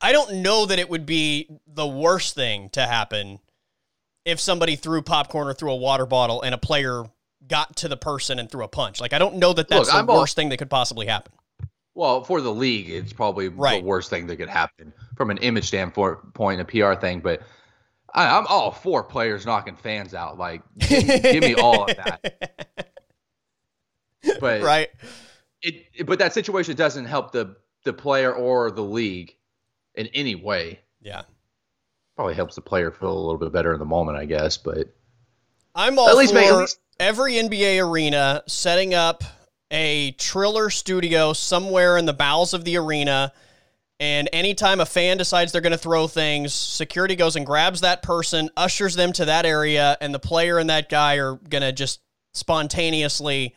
I 0.00 0.12
don't 0.12 0.36
know 0.42 0.66
that 0.66 0.78
it 0.78 0.88
would 0.90 1.06
be 1.06 1.48
the 1.66 1.86
worst 1.86 2.34
thing 2.34 2.68
to 2.70 2.86
happen 2.86 3.38
if 4.24 4.38
somebody 4.40 4.76
threw 4.76 5.02
popcorn 5.02 5.48
or 5.48 5.54
threw 5.54 5.70
a 5.72 5.76
water 5.76 6.06
bottle 6.06 6.42
and 6.42 6.54
a 6.54 6.58
player 6.58 7.04
got 7.48 7.74
to 7.76 7.88
the 7.88 7.96
person 7.96 8.38
and 8.38 8.48
threw 8.50 8.64
a 8.64 8.68
punch. 8.68 9.00
Like 9.00 9.12
I 9.12 9.18
don't 9.18 9.36
know 9.36 9.52
that 9.52 9.68
that's 9.68 9.86
Look, 9.86 9.88
the 9.88 9.98
I'm 9.98 10.08
all- 10.10 10.18
worst 10.20 10.36
thing 10.36 10.48
that 10.50 10.56
could 10.58 10.70
possibly 10.70 11.06
happen. 11.06 11.32
Well, 11.94 12.24
for 12.24 12.40
the 12.40 12.52
league, 12.52 12.88
it's 12.88 13.12
probably 13.12 13.48
Right. 13.48 13.82
the 13.82 13.86
worst 13.86 14.08
thing 14.10 14.26
that 14.28 14.36
could 14.36 14.48
happen 14.48 14.92
from 15.16 15.30
an 15.30 15.36
image 15.38 15.66
standpoint, 15.66 16.18
a 16.60 16.64
PR 16.64 16.94
thing. 16.94 17.20
But 17.20 17.42
I, 18.14 18.36
I'm 18.36 18.46
all 18.46 18.70
for 18.70 19.02
players 19.04 19.44
knocking 19.44 19.76
fans 19.76 20.14
out. 20.14 20.38
Like, 20.38 20.62
give, 20.78 21.06
give 21.06 21.42
me 21.42 21.54
all 21.56 21.84
of 21.90 21.96
that. 21.96 22.88
But 24.40 24.62
right. 24.62 24.88
it, 25.62 25.86
it- 25.94 26.06
but 26.06 26.18
that 26.20 26.32
situation 26.32 26.76
doesn't 26.76 27.04
help 27.06 27.32
the 27.32 27.56
the 27.84 27.92
player 27.92 28.32
or 28.32 28.70
the 28.70 28.82
league 28.82 29.36
in 29.96 30.06
any 30.14 30.34
way. 30.36 30.80
Yeah. 31.00 31.22
Probably 32.16 32.34
helps 32.34 32.54
the 32.54 32.60
player 32.60 32.90
feel 32.92 33.12
a 33.12 33.18
little 33.18 33.38
bit 33.38 33.52
better 33.52 33.72
in 33.72 33.80
the 33.80 33.84
moment, 33.84 34.16
I 34.16 34.24
guess. 34.24 34.56
But 34.56 34.94
I'm 35.74 35.98
all 35.98 36.08
At 36.08 36.16
least 36.16 36.32
for 36.32 36.38
make- 36.40 36.48
at 36.50 36.56
least- 36.56 36.78
every 37.00 37.34
NBA 37.34 37.84
arena 37.86 38.42
setting 38.46 38.94
up 38.94 39.24
a 39.72 40.12
Triller 40.12 40.70
studio 40.70 41.32
somewhere 41.32 41.96
in 41.96 42.04
the 42.06 42.12
bowels 42.12 42.52
of 42.54 42.64
the 42.64 42.76
arena 42.76 43.32
And 44.00 44.28
anytime 44.32 44.80
a 44.80 44.86
fan 44.86 45.16
decides 45.16 45.52
they're 45.52 45.60
going 45.60 45.70
to 45.72 45.78
throw 45.78 46.08
things, 46.08 46.52
security 46.52 47.14
goes 47.14 47.36
and 47.36 47.46
grabs 47.46 47.82
that 47.82 48.02
person, 48.02 48.50
ushers 48.56 48.96
them 48.96 49.12
to 49.12 49.24
that 49.26 49.46
area, 49.46 49.96
and 50.00 50.12
the 50.12 50.18
player 50.18 50.58
and 50.58 50.68
that 50.70 50.88
guy 50.88 51.16
are 51.18 51.36
going 51.36 51.62
to 51.62 51.70
just 51.72 52.00
spontaneously 52.34 53.54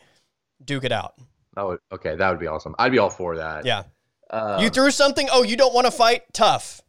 duke 0.64 0.84
it 0.84 0.92
out. 0.92 1.14
That 1.54 1.66
would 1.66 1.78
okay. 1.92 2.14
That 2.16 2.30
would 2.30 2.38
be 2.38 2.46
awesome. 2.46 2.74
I'd 2.78 2.92
be 2.92 2.98
all 2.98 3.10
for 3.10 3.36
that. 3.36 3.64
Yeah. 3.64 3.84
Uh, 4.30 4.58
you 4.60 4.70
threw 4.70 4.90
something. 4.90 5.28
Oh, 5.32 5.42
you 5.42 5.56
don't 5.56 5.74
want 5.74 5.86
to 5.86 5.90
fight? 5.90 6.22
Tough. 6.32 6.80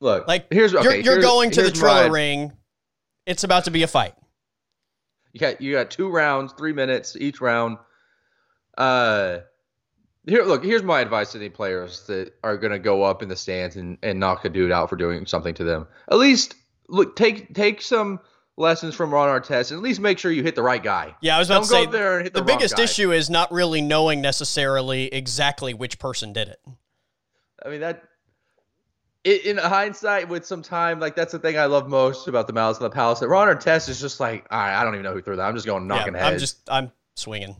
look, 0.00 0.26
Like 0.28 0.46
here's 0.52 0.74
okay, 0.74 0.84
you're, 0.84 0.94
you're 0.94 1.02
here's- 1.14 1.24
going 1.24 1.50
to 1.52 1.62
the 1.62 1.70
Triller 1.70 2.08
my- 2.08 2.14
ring. 2.14 2.52
It's 3.26 3.44
about 3.44 3.64
to 3.64 3.70
be 3.70 3.82
a 3.82 3.86
fight. 3.86 4.14
You 5.32 5.40
got 5.40 5.60
you 5.60 5.72
got 5.72 5.90
two 5.90 6.08
rounds, 6.10 6.52
three 6.54 6.72
minutes 6.72 7.16
each 7.16 7.40
round. 7.40 7.78
Uh, 8.78 9.40
here, 10.26 10.44
look. 10.44 10.64
Here's 10.64 10.82
my 10.82 11.00
advice 11.00 11.32
to 11.32 11.38
any 11.38 11.48
players 11.48 12.06
that 12.06 12.32
are 12.44 12.56
going 12.56 12.72
to 12.72 12.78
go 12.78 13.02
up 13.02 13.22
in 13.22 13.28
the 13.28 13.36
stands 13.36 13.76
and, 13.76 13.98
and 14.02 14.20
knock 14.20 14.44
a 14.44 14.48
dude 14.48 14.70
out 14.70 14.88
for 14.88 14.96
doing 14.96 15.26
something 15.26 15.52
to 15.54 15.64
them. 15.64 15.86
At 16.10 16.18
least 16.18 16.54
look, 16.88 17.16
take 17.16 17.54
take 17.54 17.82
some 17.82 18.20
lessons 18.56 18.94
from 18.94 19.12
Ron 19.12 19.28
Artest, 19.28 19.70
and 19.70 19.78
at 19.78 19.82
least 19.82 20.00
make 20.00 20.18
sure 20.18 20.30
you 20.30 20.42
hit 20.42 20.54
the 20.54 20.62
right 20.62 20.82
guy. 20.82 21.14
Yeah, 21.20 21.36
I 21.36 21.38
was 21.38 21.48
about 21.48 21.68
Don't 21.68 21.68
to 21.68 21.86
go 21.86 21.92
say 21.92 21.98
there 21.98 22.16
and 22.18 22.24
hit 22.24 22.34
the, 22.34 22.40
the, 22.40 22.46
biggest 22.46 22.76
guy. 22.76 22.84
issue 22.84 23.12
is 23.12 23.28
not 23.28 23.50
really 23.52 23.80
knowing 23.80 24.20
necessarily 24.20 25.06
exactly 25.06 25.74
which 25.74 25.98
person 25.98 26.32
did 26.32 26.48
it. 26.48 26.60
I 27.64 27.68
mean 27.68 27.80
that. 27.80 28.04
In 29.24 29.58
hindsight, 29.58 30.28
with 30.28 30.46
some 30.46 30.62
time, 30.62 31.00
like 31.00 31.16
that's 31.16 31.32
the 31.32 31.38
thing 31.38 31.58
I 31.58 31.66
love 31.66 31.88
most 31.88 32.28
about 32.28 32.46
the 32.46 32.52
Malice 32.52 32.78
of 32.78 32.84
the 32.84 32.90
Palace. 32.90 33.18
That 33.18 33.28
Ron 33.28 33.48
Artest 33.48 33.88
is 33.88 34.00
just 34.00 34.20
like, 34.20 34.46
all 34.50 34.58
right, 34.58 34.80
I 34.80 34.84
don't 34.84 34.94
even 34.94 35.04
know 35.04 35.12
who 35.12 35.20
threw 35.20 35.36
that. 35.36 35.42
I'm 35.42 35.54
just 35.54 35.66
going 35.66 35.86
knocking 35.86 36.14
yeah, 36.14 36.20
heads. 36.20 36.34
I'm 36.34 36.38
just 36.38 36.70
I'm 36.70 36.92
swinging. 37.14 37.56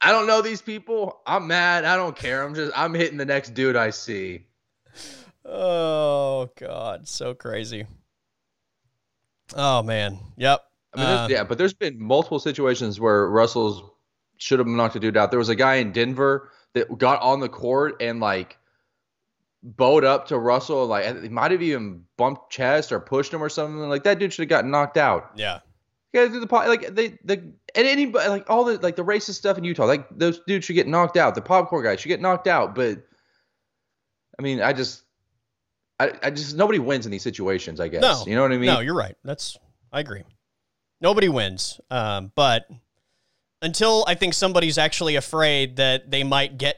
I 0.00 0.12
don't 0.12 0.26
know 0.26 0.42
these 0.42 0.60
people. 0.62 1.20
I'm 1.26 1.46
mad. 1.46 1.84
I 1.84 1.96
don't 1.96 2.14
care. 2.16 2.42
I'm 2.44 2.54
just 2.54 2.72
I'm 2.76 2.94
hitting 2.94 3.16
the 3.18 3.24
next 3.24 3.54
dude 3.54 3.76
I 3.76 3.90
see. 3.90 4.44
Oh 5.44 6.50
god, 6.58 7.06
so 7.08 7.34
crazy. 7.34 7.86
Oh 9.54 9.82
man. 9.82 10.18
Yep. 10.36 10.62
I 10.94 10.98
mean, 10.98 11.06
Uh, 11.06 11.28
yeah, 11.30 11.44
but 11.44 11.58
there's 11.58 11.74
been 11.74 12.00
multiple 12.00 12.38
situations 12.38 12.98
where 12.98 13.28
Russell's 13.28 13.82
should 14.38 14.58
have 14.58 14.68
knocked 14.68 14.96
a 14.96 15.00
dude 15.00 15.16
out. 15.16 15.30
There 15.30 15.38
was 15.38 15.48
a 15.48 15.54
guy 15.54 15.76
in 15.76 15.92
Denver 15.92 16.50
that 16.74 16.98
got 16.98 17.22
on 17.22 17.40
the 17.40 17.48
court 17.48 17.96
and 18.00 18.20
like 18.20 18.58
bowed 19.62 20.04
up 20.04 20.28
to 20.28 20.38
Russell, 20.38 20.86
like 20.86 21.22
he 21.22 21.28
might 21.28 21.50
have 21.52 21.62
even 21.62 22.04
bumped 22.16 22.50
chest 22.50 22.92
or 22.92 23.00
pushed 23.00 23.32
him 23.32 23.42
or 23.42 23.48
something. 23.48 23.78
Like 23.88 24.04
that 24.04 24.18
dude 24.18 24.32
should 24.32 24.42
have 24.42 24.48
gotten 24.48 24.70
knocked 24.70 24.96
out. 24.96 25.32
Yeah. 25.36 25.60
Yeah, 26.12 26.28
through 26.28 26.40
the 26.40 26.46
po- 26.46 26.66
like 26.66 26.94
they 26.94 27.18
the 27.24 27.34
and 27.74 27.86
anybody 27.86 28.28
like 28.28 28.48
all 28.48 28.64
the 28.64 28.78
like 28.78 28.96
the 28.96 29.04
racist 29.04 29.34
stuff 29.34 29.58
in 29.58 29.64
Utah, 29.64 29.84
like 29.84 30.06
those 30.10 30.40
dudes 30.46 30.64
should 30.64 30.74
get 30.74 30.86
knocked 30.86 31.16
out. 31.16 31.34
The 31.34 31.42
popcorn 31.42 31.84
guy 31.84 31.96
should 31.96 32.08
get 32.08 32.20
knocked 32.20 32.46
out. 32.46 32.74
But 32.74 33.02
I 34.38 34.42
mean, 34.42 34.62
I 34.62 34.72
just, 34.72 35.02
I, 35.98 36.12
I 36.22 36.30
just 36.30 36.56
nobody 36.56 36.78
wins 36.78 37.04
in 37.06 37.12
these 37.12 37.22
situations. 37.22 37.80
I 37.80 37.88
guess 37.88 38.02
No. 38.02 38.24
you 38.26 38.34
know 38.34 38.42
what 38.42 38.52
I 38.52 38.56
mean. 38.56 38.66
No, 38.66 38.80
you're 38.80 38.94
right. 38.94 39.16
That's 39.24 39.58
I 39.92 40.00
agree. 40.00 40.22
Nobody 41.00 41.28
wins. 41.28 41.80
Um, 41.90 42.32
but 42.34 42.66
until 43.60 44.04
I 44.06 44.14
think 44.14 44.32
somebody's 44.34 44.78
actually 44.78 45.16
afraid 45.16 45.76
that 45.76 46.10
they 46.10 46.24
might 46.24 46.56
get 46.56 46.76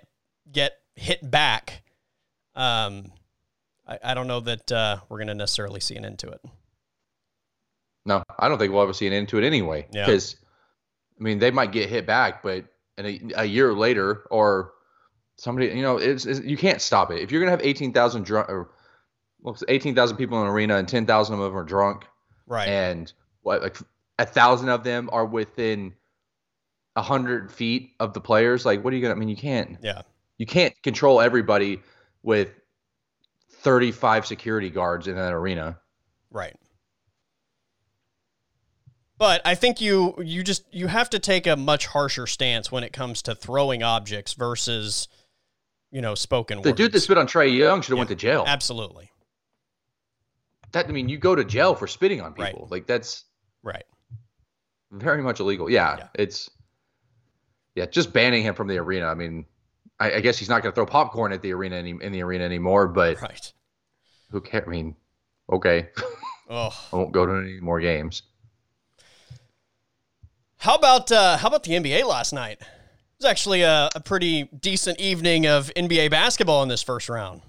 get 0.51 0.73
hit 0.97 1.29
back, 1.31 1.83
um, 2.57 3.13
I, 3.87 3.99
I 4.03 4.15
don't 4.15 4.27
know 4.27 4.41
that 4.41 4.73
uh, 4.73 4.97
we're 5.09 5.19
gonna 5.19 5.35
necessarily 5.35 5.81
see 5.81 5.95
an 5.97 6.05
end 6.05 6.19
to 6.21 6.29
it. 6.31 6.41
No, 8.05 8.23
I 8.39 8.49
don't 8.49 8.59
think 8.59 8.73
we'll 8.73 8.83
ever 8.83 8.93
see 8.93 9.07
an 9.07 9.13
end 9.13 9.29
to 9.31 9.39
it 9.39 9.45
anyway. 9.45 9.87
Yeah. 9.93 10.07
Because, 10.07 10.37
I 11.19 11.23
mean, 11.23 11.39
they 11.39 11.51
might 11.51 11.73
get 11.73 11.89
hit 11.91 12.07
back, 12.07 12.43
but 12.43 12.65
in 12.97 13.07
a, 13.07 13.21
a 13.43 13.45
year 13.45 13.73
later, 13.75 14.25
or 14.31 14.73
somebody, 15.37 15.67
you 15.69 15.83
know, 15.83 15.97
it's, 15.99 16.25
it's 16.27 16.41
you 16.41 16.57
can't 16.57 16.81
stop 16.81 17.11
it. 17.11 17.21
If 17.21 17.31
you're 17.31 17.41
gonna 17.41 17.51
have 17.51 17.61
eighteen 17.63 17.93
thousand 17.93 18.25
drunk, 18.25 18.49
or 18.49 18.71
well, 19.41 19.57
eighteen 19.69 19.95
thousand 19.95 20.17
people 20.17 20.41
in 20.41 20.47
an 20.47 20.53
arena, 20.53 20.77
and 20.77 20.89
ten 20.89 21.07
thousand 21.07 21.35
of 21.35 21.41
them 21.41 21.57
are 21.57 21.65
drunk, 21.65 22.05
Right. 22.47 22.69
and 22.69 23.13
what 23.43 23.63
like 23.63 23.77
a 24.19 24.25
thousand 24.27 24.69
of 24.71 24.85
them 24.85 25.11
are 25.13 25.27
within 25.27 25.95
a 26.97 27.03
hundred 27.03 27.53
feet 27.53 27.93
of 28.01 28.15
the 28.15 28.21
players, 28.21 28.65
like 28.67 28.83
what 28.83 28.93
are 28.93 28.97
you 28.97 29.03
gonna? 29.03 29.15
I 29.15 29.19
mean, 29.19 29.29
you 29.29 29.37
can't. 29.37 29.77
yeah. 29.83 30.03
You 30.39 30.47
can't 30.47 30.75
control 30.83 31.21
everybody 31.21 31.81
with 32.23 32.51
thirty-five 33.51 34.27
security 34.27 34.71
guards 34.71 35.07
in 35.09 35.17
an 35.19 35.33
arena. 35.33 35.79
Right. 36.31 36.57
But 39.19 39.43
I 39.45 39.55
think 39.57 39.81
you 39.81 40.15
you 40.23 40.43
just 40.45 40.63
you 40.73 40.87
have 40.87 41.11
to 41.11 41.19
take 41.19 41.47
a 41.47 41.57
much 41.57 41.87
harsher 41.87 42.27
stance 42.27 42.71
when 42.71 42.85
it 42.85 42.93
comes 42.93 43.21
to 43.23 43.35
throwing 43.35 43.83
objects 43.83 44.33
versus 44.35 45.09
you 45.91 46.01
know 46.01 46.15
spoken 46.15 46.59
words. 46.59 46.65
The 46.65 46.71
words. 46.71 46.77
dude 46.79 46.93
that 46.93 47.01
spit 47.01 47.19
on 47.19 47.27
Trae 47.27 47.55
Young 47.57 47.81
should 47.83 47.91
have 47.91 47.97
Yeah. 47.97 48.01
went 48.01 48.11
to 48.11 48.17
jail. 48.17 48.45
Absolutely. 48.47 49.11
that 50.73 50.87
I 50.87 50.93
mean, 50.93 51.09
you 51.09 51.17
go 51.19 51.35
to 51.35 51.45
jail 51.45 51.75
for 51.75 51.87
spitting 51.87 52.21
on 52.21 52.35
Right. 52.35 52.53
people. 52.53 52.69
Like 52.71 52.87
that's 52.87 53.25
Right. 53.63 53.85
very 54.93 55.23
much 55.23 55.41
illegal. 55.41 55.71
Yeah, 55.71 55.97
Yeah. 55.99 56.09
it's 56.15 56.51
yeah, 57.75 57.87
just 57.87 58.13
banning 58.13 58.43
him 58.43 58.55
from 58.55 58.69
the 58.69 58.77
arena. 58.79 59.07
I 59.07 59.15
mean, 59.15 59.47
I, 59.99 60.13
I 60.15 60.21
guess 60.21 60.37
he's 60.39 60.49
not 60.49 60.63
going 60.63 60.73
to 60.73 60.75
throw 60.75 60.85
popcorn 60.87 61.33
at 61.33 61.43
the 61.43 61.53
arena 61.55 61.77
any, 61.77 61.91
in 62.03 62.13
the 62.13 62.23
arena 62.23 62.45
anymore. 62.45 62.87
But 62.89 63.21
Right. 63.23 63.53
who 64.31 64.41
cares? 64.41 64.65
I 64.67 64.71
mean, 64.71 64.95
okay, 65.51 65.89
Oh. 66.51 66.71
I 66.93 66.97
won't 66.97 67.13
go 67.13 67.25
to 67.27 67.33
any 67.33 67.61
more 67.61 67.81
games. 67.81 68.23
How 70.59 70.75
about 70.75 71.11
uh, 71.13 71.37
how 71.39 71.49
about 71.49 71.63
the 71.63 71.73
NBA 71.73 72.05
last 72.05 72.33
night? 72.33 72.59
It 72.61 73.25
was 73.25 73.31
actually 73.31 73.63
a, 73.63 73.89
a 73.95 74.01
pretty 74.01 74.45
decent 74.45 75.01
evening 75.01 75.47
of 75.47 75.73
NBA 75.75 76.11
basketball 76.11 76.63
in 76.63 76.69
this 76.69 76.83
first 76.83 77.09
round. 77.09 77.43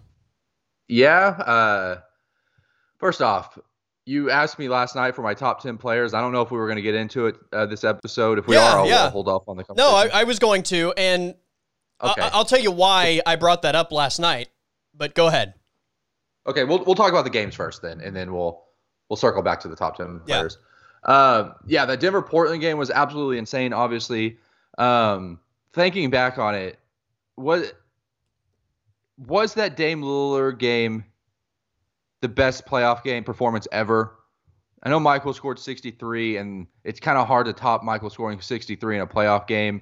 Yeah. 0.88 1.28
Uh, 1.28 2.02
first 2.98 3.22
off, 3.22 3.58
you 4.06 4.30
asked 4.30 4.58
me 4.58 4.70
last 4.70 4.96
night 4.96 5.16
for 5.16 5.22
my 5.22 5.34
top 5.34 5.62
ten 5.62 5.78
players. 5.78 6.14
I 6.14 6.22
don't 6.22 6.32
know 6.32 6.42
if 6.42 6.52
we 6.52 6.58
were 6.58 6.68
going 6.68 6.78
to 6.78 6.82
get 6.84 6.96
into 6.96 7.28
it 7.28 7.36
uh, 7.52 7.66
this 7.66 7.84
episode. 7.84 8.40
If 8.40 8.48
we 8.48 8.56
Yeah, 8.56 8.74
are, 8.74 8.80
I'll, 8.80 8.88
yeah. 8.88 9.04
I'll 9.06 9.10
hold 9.10 9.28
off 9.28 9.44
on 9.48 9.58
the. 9.58 9.66
No, 9.76 9.90
I. 9.90 10.10
I 10.14 10.24
was 10.24 10.40
going 10.40 10.64
to, 10.64 10.94
and 10.98 11.36
okay. 12.02 12.22
I, 12.22 12.30
I'll 12.30 12.46
tell 12.46 12.60
you 12.60 12.72
why 12.72 13.22
I 13.26 13.36
brought 13.36 13.64
that 13.64 13.76
up 13.76 13.92
last 13.92 14.20
night. 14.20 14.50
But 14.94 15.16
go 15.16 15.28
ahead. 15.28 15.54
Okay, 16.48 16.64
we'll 16.64 16.84
we'll 16.86 16.96
talk 16.96 17.10
about 17.10 17.24
the 17.24 17.30
games 17.30 17.56
first, 17.56 17.82
then, 17.82 18.02
and 18.02 18.16
then 18.16 18.34
we'll 18.34 18.64
we'll 19.10 19.18
circle 19.18 19.42
back 19.42 19.60
to 19.62 19.68
the 19.68 19.76
top 19.76 19.98
ten 19.98 20.22
Yeah. 20.28 20.48
Um, 21.04 21.56
yeah, 21.66 21.86
the 21.86 21.98
Denver 21.98 22.22
Portland 22.22 22.62
game 22.62 22.78
was 22.78 22.92
absolutely 22.92 23.38
insane. 23.38 23.74
Obviously, 23.74 24.38
um, 24.78 25.40
thinking 25.74 26.10
back 26.10 26.38
on 26.38 26.56
it, 26.56 26.78
was 27.38 27.72
was 29.18 29.54
that 29.56 29.76
Dame 29.76 30.02
Lillard 30.02 30.60
game 30.60 31.06
the 32.22 32.30
best 32.30 32.66
playoff 32.66 33.04
game 33.04 33.24
performance 33.24 33.68
ever? 33.72 34.16
I 34.84 34.90
know 34.90 35.00
Michael 35.00 35.34
scored 35.34 35.60
63, 35.60 36.38
and 36.38 36.68
it's 36.84 37.00
kind 37.00 37.18
of 37.18 37.28
hard 37.28 37.46
to 37.48 37.54
top 37.54 37.84
Michael 37.84 38.10
scoring 38.10 38.40
63 38.40 38.96
in 38.96 39.02
a 39.02 39.08
playoff 39.08 39.46
game. 39.46 39.82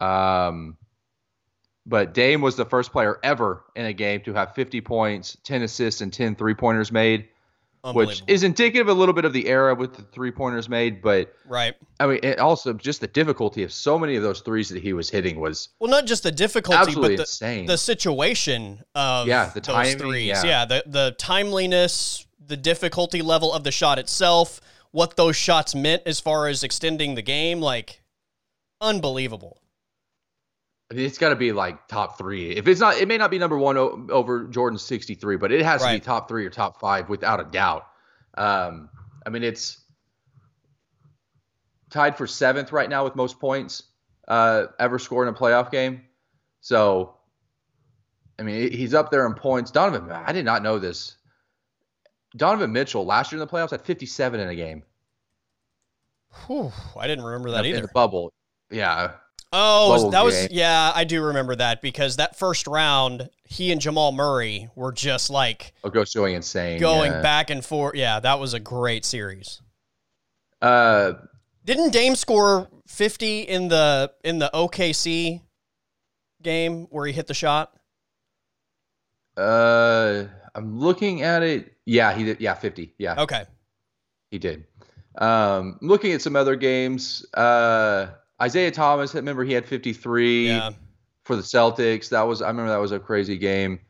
Um, 0.00 0.78
but 1.84 2.14
Dame 2.14 2.40
was 2.40 2.56
the 2.56 2.64
first 2.64 2.92
player 2.92 3.18
ever 3.22 3.64
in 3.74 3.86
a 3.86 3.92
game 3.92 4.20
to 4.22 4.34
have 4.34 4.54
50 4.54 4.80
points, 4.80 5.36
10 5.44 5.62
assists, 5.62 6.00
and 6.00 6.12
10 6.12 6.36
three 6.36 6.54
pointers 6.54 6.92
made, 6.92 7.28
which 7.84 8.22
is 8.26 8.42
indicative 8.42 8.88
a 8.88 8.92
little 8.92 9.14
bit 9.14 9.24
of 9.24 9.32
the 9.32 9.46
era 9.48 9.74
with 9.74 9.94
the 9.94 10.02
three 10.02 10.30
pointers 10.30 10.68
made. 10.68 11.00
But 11.02 11.32
right. 11.46 11.74
I 12.00 12.06
mean, 12.06 12.20
it 12.22 12.38
also 12.38 12.72
just 12.72 13.00
the 13.00 13.06
difficulty 13.06 13.62
of 13.62 13.72
so 13.72 13.98
many 13.98 14.16
of 14.16 14.22
those 14.22 14.40
threes 14.40 14.68
that 14.70 14.82
he 14.82 14.92
was 14.92 15.08
hitting 15.10 15.40
was 15.40 15.68
Well, 15.80 15.90
not 15.90 16.06
just 16.06 16.22
the 16.22 16.32
difficulty, 16.32 16.78
absolutely 16.78 17.16
but 17.16 17.16
the, 17.18 17.22
insane. 17.22 17.66
the 17.66 17.78
situation 17.78 18.82
of 18.94 19.26
Yeah, 19.26 19.46
the 19.54 19.60
those 19.60 19.74
timing, 19.74 19.98
threes. 19.98 20.44
yeah. 20.44 20.64
the 20.64 20.82
the 20.86 21.14
timeliness, 21.18 22.26
the 22.44 22.56
difficulty 22.56 23.22
level 23.22 23.52
of 23.52 23.64
the 23.64 23.72
shot 23.72 23.98
itself, 23.98 24.60
what 24.90 25.16
those 25.16 25.36
shots 25.36 25.74
meant 25.74 26.02
as 26.06 26.18
far 26.20 26.48
as 26.48 26.62
extending 26.64 27.14
the 27.14 27.22
game, 27.22 27.60
like 27.60 28.02
unbelievable. 28.80 29.60
It's 30.90 31.18
got 31.18 31.28
to 31.30 31.36
be 31.36 31.52
like 31.52 31.86
top 31.86 32.16
three. 32.16 32.52
If 32.52 32.66
it's 32.66 32.80
not, 32.80 32.96
it 32.96 33.08
may 33.08 33.18
not 33.18 33.30
be 33.30 33.38
number 33.38 33.58
one 33.58 33.76
o- 33.76 34.06
over 34.10 34.44
Jordan 34.44 34.78
63, 34.78 35.36
but 35.36 35.52
it 35.52 35.62
has 35.62 35.82
to 35.82 35.88
be 35.98 36.00
top 36.00 36.28
three 36.28 36.46
or 36.46 36.50
top 36.50 36.80
five 36.80 37.10
without 37.10 37.40
a 37.40 37.44
doubt. 37.44 37.86
Um, 38.38 38.88
I 39.26 39.30
mean, 39.30 39.42
it's 39.42 39.80
tied 41.90 42.16
for 42.16 42.26
seventh 42.26 42.72
right 42.72 42.88
now 42.88 43.04
with 43.04 43.16
most 43.16 43.38
points 43.38 43.82
uh, 44.28 44.66
ever 44.78 44.98
scored 44.98 45.28
in 45.28 45.34
a 45.34 45.36
playoff 45.36 45.70
game. 45.70 46.02
So, 46.60 47.16
I 48.38 48.42
mean, 48.42 48.72
he's 48.72 48.94
up 48.94 49.10
there 49.10 49.26
in 49.26 49.34
points. 49.34 49.70
Donovan, 49.70 50.10
I 50.10 50.32
did 50.32 50.46
not 50.46 50.62
know 50.62 50.78
this. 50.78 51.16
Donovan 52.36 52.72
Mitchell 52.72 53.04
last 53.04 53.30
year 53.30 53.40
in 53.40 53.46
the 53.46 53.52
playoffs 53.52 53.72
had 53.72 53.82
57 53.82 54.40
in 54.40 54.48
a 54.48 54.54
game. 54.54 54.82
Whew, 56.46 56.72
I 56.96 57.06
didn't 57.06 57.24
remember 57.24 57.50
that 57.50 57.66
in 57.66 57.72
either. 57.72 57.82
the 57.82 57.92
bubble. 57.92 58.32
Yeah. 58.70 59.12
Oh, 59.52 59.96
bubble 59.96 60.10
that 60.10 60.24
was 60.24 60.34
game. 60.34 60.48
yeah, 60.52 60.92
I 60.94 61.04
do 61.04 61.24
remember 61.24 61.56
that 61.56 61.80
because 61.80 62.16
that 62.16 62.38
first 62.38 62.66
round, 62.66 63.30
he 63.44 63.72
and 63.72 63.80
Jamal 63.80 64.12
Murray 64.12 64.68
were 64.74 64.92
just 64.92 65.30
like 65.30 65.72
I'll 65.82 65.90
go 65.90 66.04
showing 66.04 66.34
insane. 66.34 66.78
going 66.78 67.12
yeah. 67.12 67.22
back 67.22 67.48
and 67.48 67.64
forth. 67.64 67.94
Yeah, 67.94 68.20
that 68.20 68.38
was 68.38 68.52
a 68.52 68.60
great 68.60 69.04
series. 69.06 69.62
Uh, 70.60 71.14
Didn't 71.64 71.92
Dame 71.92 72.14
score 72.14 72.68
50 72.88 73.40
in 73.42 73.68
the 73.68 74.12
in 74.22 74.38
the 74.38 74.50
OKC 74.52 75.40
game 76.42 76.86
where 76.90 77.06
he 77.06 77.12
hit 77.12 77.26
the 77.26 77.34
shot? 77.34 77.72
Uh, 79.36 80.24
I'm 80.54 80.78
looking 80.78 81.22
at 81.22 81.42
it. 81.42 81.72
Yeah, 81.86 82.12
he 82.12 82.24
did. 82.24 82.40
Yeah, 82.40 82.54
50. 82.54 82.94
Yeah, 82.98 83.22
Okay. 83.22 83.44
he 84.30 84.38
did. 84.38 84.64
Um, 85.16 85.78
looking 85.80 86.12
at 86.12 86.22
some 86.22 86.36
other 86.36 86.56
games. 86.56 87.24
Uh, 87.34 88.08
Isaiah 88.40 88.70
Thomas. 88.70 89.14
Remember, 89.14 89.44
he 89.44 89.52
had 89.52 89.66
53 89.66 90.48
Yeah. 90.48 90.70
for 91.24 91.36
the 91.36 91.42
Celtics. 91.42 92.10
That 92.10 92.22
was 92.22 92.40
I 92.42 92.48
remember 92.48 92.70
that 92.70 92.78
was 92.80 92.92
a 92.92 92.98
crazy 93.00 93.36
game. 93.38 93.80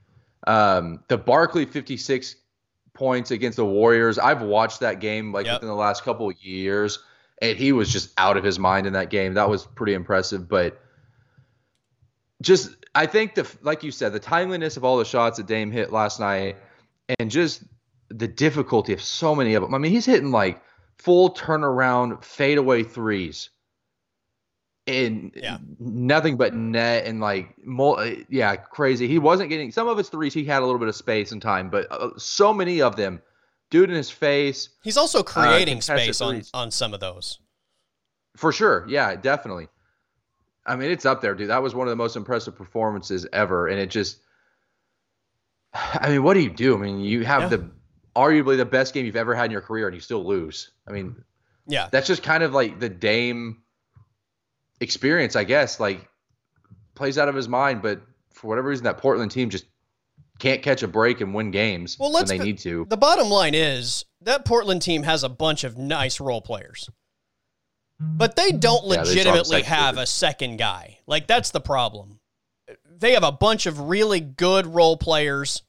Um, 0.46 1.04
the 1.08 1.18
Barkley 1.18 1.66
56 1.66 2.36
points 2.94 3.30
against 3.30 3.56
the 3.56 3.64
Warriors. 3.64 4.18
I've 4.18 4.42
watched 4.42 4.80
that 4.80 5.00
game 5.00 5.32
like 5.32 5.46
Yep. 5.46 5.56
within 5.56 5.68
the 5.68 5.74
last 5.74 6.02
couple 6.04 6.28
of 6.30 6.36
years, 6.42 6.98
and 7.42 7.56
he 7.58 7.72
was 7.72 7.92
just 7.92 8.10
out 8.18 8.36
of 8.36 8.44
his 8.44 8.58
mind 8.58 8.86
in 8.86 8.94
that 8.94 9.10
game. 9.10 9.34
That 9.34 9.48
was 9.48 9.66
pretty 9.66 9.94
impressive. 9.94 10.48
But 10.48 10.80
just 12.42 12.70
I 12.94 13.06
think 13.06 13.34
the 13.34 13.46
like 13.62 13.82
you 13.82 13.90
said, 13.90 14.12
the 14.12 14.20
timeliness 14.20 14.76
of 14.76 14.84
all 14.84 14.96
the 14.98 15.04
shots 15.04 15.36
that 15.38 15.46
Dame 15.46 15.70
hit 15.70 15.92
last 15.92 16.20
night, 16.20 16.56
and 17.18 17.30
just 17.30 17.62
the 18.10 18.28
difficulty 18.28 18.92
of 18.92 19.02
so 19.02 19.34
many 19.34 19.54
of 19.54 19.62
them. 19.62 19.74
I 19.74 19.78
mean, 19.78 19.92
he's 19.92 20.06
hitting 20.06 20.30
like 20.30 20.62
full 20.96 21.30
turnaround 21.34 22.24
fadeaway 22.24 22.82
threes. 22.84 23.50
And 24.88 25.32
Yeah. 25.36 25.58
nothing 25.78 26.36
but 26.36 26.54
net 26.54 27.04
and 27.06 27.20
like, 27.20 27.54
mul- 27.64 28.04
yeah, 28.28 28.56
crazy. 28.56 29.06
He 29.06 29.18
wasn't 29.18 29.50
getting 29.50 29.70
some 29.70 29.86
of 29.88 29.98
his 29.98 30.08
threes. 30.08 30.32
He 30.34 30.44
had 30.44 30.62
a 30.62 30.64
little 30.64 30.78
bit 30.78 30.88
of 30.88 30.96
space 30.96 31.30
and 31.32 31.40
time, 31.42 31.68
but 31.70 31.86
uh, 31.90 32.10
so 32.16 32.52
many 32.54 32.80
of 32.80 32.96
them, 32.96 33.20
dude 33.70 33.90
in 33.90 33.96
his 33.96 34.10
face, 34.10 34.70
He's 34.82 34.96
also 34.96 35.22
creating 35.22 35.76
contested 35.76 36.14
space 36.14 36.20
on, 36.20 36.42
on 36.54 36.70
some 36.70 36.94
of 36.94 37.00
those. 37.00 37.38
For 38.36 38.50
sure. 38.52 38.86
Yeah, 38.88 39.14
definitely. 39.16 39.68
I 40.64 40.76
mean, 40.76 40.90
it's 40.90 41.04
up 41.06 41.20
there, 41.20 41.34
dude. 41.34 41.50
That 41.50 41.62
was 41.62 41.74
one 41.74 41.86
of 41.86 41.90
the 41.90 41.96
most 41.96 42.16
impressive 42.16 42.54
performances 42.56 43.26
ever. 43.32 43.68
And 43.68 43.78
it 43.80 43.90
just, 43.90 44.18
I 45.74 46.08
mean, 46.10 46.22
what 46.22 46.34
do 46.34 46.40
you 46.40 46.50
do? 46.50 46.74
I 46.74 46.78
mean, 46.78 47.00
you 47.00 47.24
have 47.24 47.42
Yeah. 47.42 47.48
the 47.58 47.70
arguably 48.16 48.56
the 48.56 48.64
best 48.64 48.94
game 48.94 49.06
you've 49.06 49.16
ever 49.16 49.34
had 49.34 49.44
in 49.46 49.50
your 49.50 49.60
career 49.60 49.86
and 49.86 49.94
you 49.94 50.00
still 50.00 50.24
lose. 50.24 50.70
I 50.88 50.92
mean, 50.92 51.24
Yeah. 51.66 51.88
that's 51.92 52.06
just 52.06 52.22
kind 52.22 52.42
of 52.42 52.52
like 52.52 52.80
the 52.80 52.88
Dame 52.88 53.62
experience, 54.80 55.36
I 55.36 55.44
guess. 55.44 55.80
Like, 55.80 56.08
plays 56.94 57.18
out 57.18 57.28
of 57.28 57.34
his 57.34 57.48
mind, 57.48 57.82
but 57.82 58.00
for 58.32 58.48
whatever 58.48 58.68
reason, 58.68 58.84
that 58.84 58.98
Portland 58.98 59.30
team 59.30 59.50
just 59.50 59.64
can't 60.38 60.62
catch 60.62 60.82
a 60.82 60.88
break 60.88 61.20
and 61.20 61.34
win 61.34 61.50
games 61.50 61.96
Well, 61.98 62.12
when 62.12 62.26
they 62.26 62.38
be- 62.38 62.44
need 62.44 62.58
to. 62.58 62.86
The 62.88 62.96
bottom 62.96 63.28
line 63.28 63.54
is 63.54 64.04
that 64.22 64.44
Portland 64.44 64.82
team 64.82 65.02
has 65.02 65.24
a 65.24 65.28
bunch 65.28 65.64
of 65.64 65.76
nice 65.76 66.20
role 66.20 66.40
players. 66.40 66.88
But 68.00 68.36
they 68.36 68.52
don't 68.52 68.84
Yeah, 68.86 69.02
they 69.02 69.08
legitimately 69.08 69.62
second 69.62 69.64
have 69.66 69.98
a 69.98 70.06
second 70.06 70.56
guy. 70.58 71.00
Like 71.08 71.26
that's 71.26 71.50
the 71.50 71.60
problem. 71.60 72.20
They 72.88 73.12
have 73.12 73.24
a 73.24 73.32
bunch 73.32 73.66
of 73.66 73.80
really 73.80 74.20
good 74.20 74.66
role 74.66 74.96
players 74.96 75.62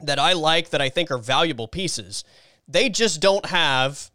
that 0.00 0.18
I 0.18 0.32
like 0.32 0.70
that 0.70 0.80
I 0.80 0.88
think 0.88 1.12
are 1.12 1.18
valuable 1.18 1.68
pieces. 1.68 2.24
They 2.66 2.88
just 2.88 3.20
don't 3.20 3.46
have 3.46 4.10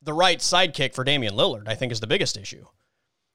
the 0.00 0.14
right 0.14 0.38
sidekick 0.38 0.94
for 0.94 1.04
Damian 1.04 1.34
Lillard, 1.34 1.68
I 1.68 1.74
think 1.74 1.92
is 1.92 2.00
the 2.00 2.06
biggest 2.06 2.38
issue. 2.38 2.64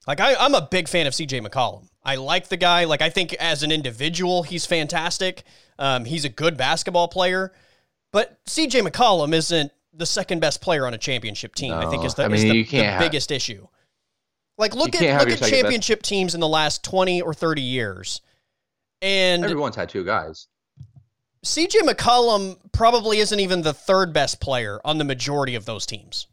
Like 0.06 0.20
I, 0.20 0.34
I'm 0.34 0.54
a 0.54 0.62
big 0.62 0.88
fan 0.88 1.06
of 1.06 1.12
CJ 1.12 1.46
McCollum. 1.46 1.88
I 2.02 2.16
like 2.16 2.48
the 2.48 2.56
guy. 2.56 2.84
Like 2.84 3.00
I 3.02 3.10
think 3.10 3.32
as 3.34 3.62
an 3.62 3.72
individual, 3.72 4.42
he's 4.42 4.66
fantastic. 4.66 5.44
Um, 5.78 6.04
he's 6.04 6.24
a 6.24 6.28
good 6.28 6.56
basketball 6.56 7.08
player. 7.08 7.52
But 8.12 8.44
CJ 8.44 8.86
McCollum 8.86 9.32
isn't 9.32 9.72
the 9.92 10.06
second 10.06 10.40
best 10.40 10.60
player 10.60 10.86
on 10.86 10.94
a 10.94 10.98
championship 10.98 11.54
team. 11.54 11.72
I 11.72 11.86
think 11.86 12.04
is 12.04 12.14
the, 12.14 12.24
I 12.24 12.28
is 12.28 12.42
the, 12.42 12.64
the 12.64 12.76
have- 12.82 13.00
biggest 13.00 13.30
issue. 13.30 13.66
Like 14.56 14.74
look 14.74 14.94
at 14.94 15.00
look 15.00 15.02
at 15.02 15.18
second 15.18 15.40
best- 15.40 15.50
championship 15.50 16.02
teams 16.02 16.34
in 16.34 16.40
the 16.40 16.48
last 16.48 16.84
20 16.84 17.22
or 17.22 17.34
30 17.34 17.62
years. 17.62 18.20
And 19.02 19.44
Everyone's 19.44 19.76
had 19.76 19.88
two 19.88 20.04
guys. 20.04 20.46
CJ 21.44 21.80
McCollum 21.80 22.56
probably 22.72 23.18
isn't 23.18 23.38
even 23.38 23.62
the 23.62 23.74
third 23.74 24.12
best 24.12 24.40
player 24.40 24.80
on 24.84 24.98
the 24.98 25.04
majority 25.04 25.56
of 25.56 25.64
those 25.66 25.84
teams. 25.84 26.26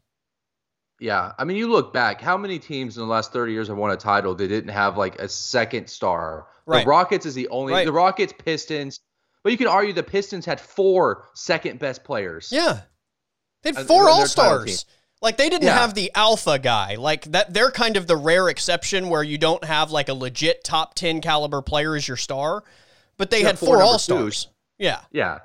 Yeah, 1.02 1.32
I 1.36 1.42
mean, 1.44 1.56
you 1.56 1.68
look 1.68 1.92
back, 1.92 2.20
how 2.20 2.36
many 2.36 2.60
teams 2.60 2.96
in 2.96 3.02
the 3.02 3.08
last 3.08 3.32
30 3.32 3.52
years 3.52 3.66
have 3.66 3.76
won 3.76 3.90
a 3.90 3.96
title 3.96 4.36
that 4.36 4.46
didn't 4.48 4.70
have 4.70 4.96
like 4.96 5.18
a 5.20 5.28
second 5.28 5.88
star? 5.88 6.46
Right. 6.64 6.84
The 6.84 6.90
Rockets 6.90 7.26
is 7.26 7.34
the 7.34 7.48
only, 7.48 7.72
Right. 7.72 7.84
the 7.84 7.92
Rockets, 7.92 8.32
Pistons, 8.38 9.00
but 9.42 9.50
you 9.50 9.58
can 9.58 9.66
argue 9.66 9.92
the 9.92 10.04
Pistons 10.04 10.46
had 10.46 10.60
four 10.60 11.28
second 11.34 11.80
best 11.80 12.04
players. 12.04 12.50
Yeah. 12.52 12.82
They 13.62 13.72
had 13.72 13.86
four 13.88 14.08
all 14.08 14.26
stars. 14.26 14.86
Like 15.20 15.36
they 15.38 15.48
didn't 15.48 15.64
Yeah. 15.66 15.78
have 15.78 15.94
the 15.94 16.12
alpha 16.14 16.58
guy. 16.60 16.94
Like 16.94 17.24
that 17.32 17.52
they're 17.52 17.70
kind 17.72 17.96
of 17.96 18.06
the 18.06 18.16
rare 18.16 18.48
exception 18.48 19.08
where 19.08 19.24
you 19.24 19.38
don't 19.38 19.64
have 19.64 19.90
like 19.90 20.08
a 20.08 20.14
legit 20.14 20.62
top 20.62 20.94
10 20.94 21.20
caliber 21.20 21.62
player 21.62 21.96
as 21.96 22.06
your 22.06 22.16
star, 22.16 22.62
but 23.16 23.30
they 23.30 23.40
You 23.40 23.46
had 23.46 23.58
four 23.58 23.76
four 23.78 23.82
all 23.82 23.98
stars. 23.98 24.46
Yeah. 24.78 25.00
Yeah. 25.10 25.40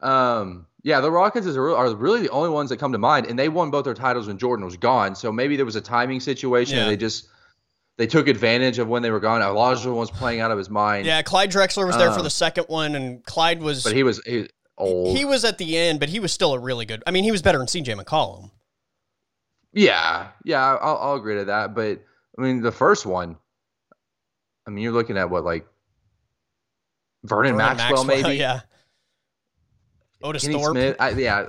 Um, 0.00 0.66
yeah, 0.82 1.00
the 1.00 1.10
Rockets 1.10 1.46
is 1.46 1.56
are 1.56 1.94
really 1.94 2.22
the 2.22 2.30
only 2.30 2.50
ones 2.50 2.70
that 2.70 2.78
come 2.78 2.92
to 2.92 2.98
mind, 2.98 3.26
and 3.26 3.38
they 3.38 3.48
won 3.48 3.70
both 3.70 3.84
their 3.84 3.94
titles 3.94 4.28
when 4.28 4.38
Jordan 4.38 4.64
was 4.64 4.76
gone. 4.76 5.14
So 5.14 5.30
maybe 5.30 5.56
there 5.56 5.66
was 5.66 5.76
a 5.76 5.80
timing 5.80 6.20
situation. 6.20 6.76
Yeah. 6.76 6.82
And 6.82 6.90
they 6.90 6.96
just 6.96 7.28
they 7.98 8.06
took 8.06 8.28
advantage 8.28 8.78
of 8.78 8.88
when 8.88 9.02
they 9.02 9.10
were 9.10 9.20
gone. 9.20 9.42
Elijah 9.42 9.92
was 9.92 10.10
playing 10.10 10.40
out 10.40 10.50
of 10.50 10.56
his 10.56 10.70
mind. 10.70 11.06
Yeah, 11.06 11.20
Clyde 11.20 11.50
Drexler 11.50 11.86
was 11.86 11.98
there 11.98 12.10
for 12.10 12.18
Um, 12.20 12.24
the 12.24 12.30
second 12.30 12.64
one 12.68 12.94
and 12.94 13.22
Clyde 13.26 13.60
was 13.60 13.84
but 13.84 13.92
he 13.92 14.02
was 14.02 14.22
he, 14.24 14.48
old. 14.78 15.16
he 15.16 15.26
was 15.26 15.44
at 15.44 15.58
the 15.58 15.76
end, 15.76 16.00
but 16.00 16.08
he 16.08 16.18
was 16.18 16.32
still 16.32 16.54
a 16.54 16.58
really 16.58 16.86
good. 16.86 17.02
I 17.06 17.10
mean, 17.10 17.24
he 17.24 17.30
was 17.30 17.42
better 17.42 17.58
than 17.58 17.66
CJ 17.66 18.00
McCollum. 18.02 18.50
Yeah, 19.74 20.28
yeah, 20.44 20.76
I'll, 20.76 20.96
I'll 20.96 21.14
agree 21.16 21.36
to 21.36 21.44
that. 21.46 21.74
But 21.74 22.02
I 22.38 22.42
mean, 22.42 22.62
the 22.62 22.72
first 22.72 23.04
one, 23.04 23.36
I 24.66 24.70
mean, 24.70 24.82
you're 24.82 24.92
looking 24.92 25.18
at 25.18 25.28
what 25.28 25.44
like 25.44 25.66
Vernon, 27.24 27.56
Vernon 27.56 27.76
Maxwell, 27.76 28.04
maybe 28.04 28.36
yeah. 28.36 28.62
Otis 30.22 30.42
Kenny 30.42 30.54
Thorpe. 30.54 30.72
Smith. 30.72 30.96
I, 31.00 31.10
yeah, 31.10 31.48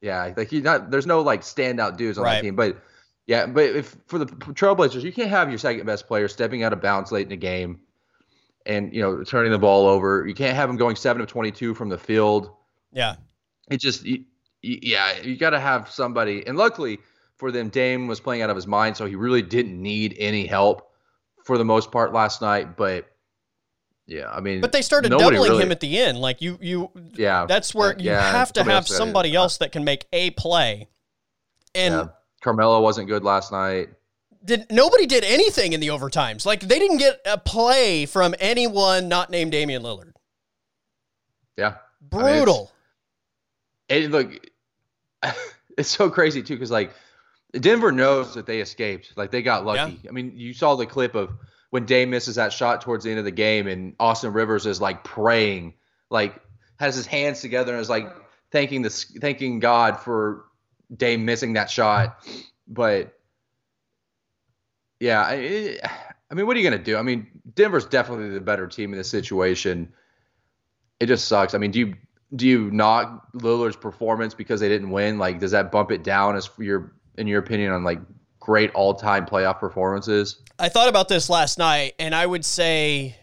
yeah. 0.00 0.32
Like 0.36 0.52
you 0.52 0.60
not, 0.62 0.90
there's 0.90 1.06
no 1.06 1.20
like 1.22 1.42
standout 1.42 1.96
dudes 1.96 2.18
on 2.18 2.24
Right. 2.24 2.34
that 2.36 2.42
team. 2.42 2.56
But 2.56 2.78
yeah, 3.26 3.46
but 3.46 3.64
if 3.64 3.96
for 4.06 4.18
the 4.18 4.26
Trailblazers, 4.26 5.02
you 5.02 5.12
can't 5.12 5.30
have 5.30 5.48
your 5.48 5.58
second 5.58 5.86
best 5.86 6.06
player 6.06 6.28
stepping 6.28 6.62
out 6.62 6.72
of 6.72 6.80
bounds 6.82 7.12
late 7.12 7.22
in 7.24 7.28
the 7.30 7.36
game, 7.36 7.80
and 8.66 8.92
you 8.94 9.00
know 9.00 9.22
turning 9.24 9.52
the 9.52 9.58
ball 9.58 9.86
over. 9.86 10.26
You 10.26 10.34
can't 10.34 10.56
have 10.56 10.68
him 10.68 10.76
going 10.76 10.96
seven 10.96 11.22
of 11.22 11.28
22 11.28 11.74
from 11.74 11.88
the 11.88 11.98
field. 11.98 12.50
Yeah. 12.92 13.14
it 13.70 13.78
just 13.80 14.04
y- 14.04 14.24
y- 14.62 14.78
yeah 14.82 15.20
you 15.22 15.36
got 15.36 15.50
to 15.50 15.60
have 15.60 15.90
somebody 15.90 16.46
and 16.46 16.58
luckily 16.58 16.98
for 17.38 17.50
them 17.50 17.70
dame 17.70 18.06
was 18.06 18.20
playing 18.20 18.42
out 18.42 18.50
of 18.50 18.56
his 18.56 18.66
mind 18.66 18.96
so 18.98 19.06
he 19.06 19.14
really 19.14 19.40
didn't 19.40 19.80
need 19.80 20.14
any 20.18 20.46
help 20.46 20.90
for 21.42 21.56
the 21.56 21.64
most 21.64 21.90
part 21.90 22.12
last 22.12 22.42
night 22.42 22.76
but 22.76 23.10
yeah 24.12 24.30
i 24.30 24.40
mean 24.40 24.60
But 24.60 24.72
they 24.72 24.82
started 24.82 25.08
doubling 25.10 25.32
really- 25.50 25.62
him 25.62 25.72
at 25.72 25.80
the 25.80 25.98
end. 25.98 26.18
Like 26.18 26.42
you 26.42 26.58
you 26.60 26.90
yeah 27.14 27.46
that's 27.46 27.74
where 27.74 27.96
you 27.98 28.10
yeah, 28.10 28.30
have 28.32 28.52
to 28.54 28.60
have 28.62 28.68
else 28.70 28.88
got 28.88 28.94
in. 28.94 28.98
somebody 28.98 29.34
else 29.34 29.58
that 29.58 29.72
can 29.72 29.84
make 29.84 30.06
a 30.12 30.30
play. 30.30 30.88
And 31.74 31.94
yeah. 31.94 32.08
carmelo 32.42 32.80
wasn't 32.82 33.08
good 33.08 33.24
last 33.24 33.50
night 33.52 33.88
did 34.44 34.66
nobody 34.70 35.06
did 35.06 35.24
anything 35.24 35.72
in 35.72 35.80
the 35.80 35.88
overtimes. 35.88 36.44
Like 36.44 36.60
they 36.60 36.78
didn't 36.78 36.98
get 36.98 37.20
a 37.24 37.38
play 37.38 38.06
from 38.06 38.34
anyone 38.40 39.08
not 39.08 39.30
named 39.30 39.52
Damian 39.52 39.82
Lillard. 39.82 40.12
yeah 41.56 41.76
I 42.12 42.16
mean, 42.16 42.24
Brutal. 42.36 42.72
and 43.88 44.12
look 44.12 44.30
it's 45.78 45.88
so 45.88 46.10
crazy 46.10 46.42
too 46.42 46.54
because 46.54 46.70
like 46.70 46.92
denver 47.60 47.92
knows 47.92 48.34
that 48.34 48.46
they 48.46 48.60
escaped 48.60 49.12
like 49.16 49.30
they 49.30 49.42
got 49.42 49.64
lucky 49.64 50.00
i 50.08 50.10
mean 50.10 50.32
you 50.34 50.52
saw 50.54 50.74
the 50.74 50.86
clip 50.86 51.14
of 51.14 51.30
when 51.72 51.86
Dame 51.86 52.10
misses 52.10 52.34
that 52.34 52.52
shot 52.52 52.82
towards 52.82 53.04
the 53.04 53.10
end 53.10 53.18
of 53.18 53.24
the 53.24 53.30
game 53.30 53.66
and 53.66 53.94
austin 53.98 54.32
rivers 54.32 54.66
is 54.66 54.80
like 54.80 55.02
praying 55.04 55.72
like 56.10 56.38
has 56.78 56.94
his 56.94 57.06
hands 57.06 57.40
together 57.40 57.72
and 57.72 57.80
is 57.80 57.88
like 57.88 58.06
thanking 58.50 58.82
this 58.82 59.04
thanking 59.20 59.58
god 59.58 59.98
for 59.98 60.44
Dame 60.94 61.24
missing 61.24 61.54
that 61.54 61.70
shot. 61.70 62.18
But 62.68 63.18
yeah 65.00 65.22
I, 65.22 65.78
I 66.30 66.34
mean 66.34 66.46
what 66.46 66.54
are 66.56 66.60
you 66.60 66.68
gonna 66.68 66.82
do? 66.82 66.96
I 66.96 67.02
mean 67.02 67.26
denver's 67.54 67.86
definitely 67.86 68.28
the 68.28 68.40
better 68.40 68.66
team 68.66 68.92
in 68.92 68.98
this 68.98 69.08
situation. 69.08 69.92
It 71.00 71.06
just 71.06 71.26
sucks. 71.26 71.54
I 71.54 71.58
mean 71.58 71.70
do 71.70 71.78
you 71.78 71.94
do 72.36 72.46
you 72.46 72.70
knock 72.70 73.32
Lillard's 73.34 73.76
performance 73.76 74.34
because 74.34 74.60
they 74.60 74.68
didn't 74.68 74.90
win? 74.90 75.18
Like, 75.18 75.38
does 75.38 75.50
that 75.50 75.70
bump 75.70 75.90
it 75.90 76.02
down 76.02 76.34
as 76.34 76.48
your, 76.58 76.94
in 77.18 77.26
your 77.26 77.40
opinion, 77.40 77.72
on 77.72 77.84
like 77.84 78.00
great 78.42 78.72
all-time 78.72 79.24
playoff 79.24 79.60
performances? 79.60 80.40
I 80.58 80.68
thought 80.68 80.88
about 80.88 81.08
this 81.08 81.30
last 81.30 81.58
night, 81.58 81.94
and 82.00 82.12
I 82.14 82.26
would 82.26 82.44
say 82.44 83.16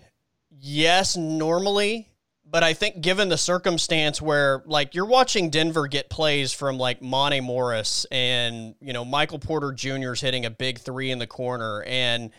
yes, 0.49 1.17
normally, 1.17 2.09
but 2.45 2.63
I 2.63 2.73
think 2.73 3.01
given 3.01 3.27
the 3.27 3.37
circumstance 3.37 4.21
where 4.21 4.63
like 4.65 4.95
you're 4.95 5.05
watching 5.05 5.49
Denver 5.49 5.87
get 5.87 6.09
plays 6.09 6.53
from 6.53 6.77
like 6.77 7.01
Monte 7.01 7.41
Morris 7.41 8.05
and 8.11 8.75
you 8.81 8.93
know 8.93 9.03
Michael 9.03 9.39
Porter 9.39 9.73
Jr. 9.73 10.13
is 10.13 10.21
hitting 10.21 10.45
a 10.45 10.49
big 10.49 10.79
three 10.79 11.11
in 11.11 11.19
the 11.19 11.27
corner, 11.27 11.83
and 11.83 12.31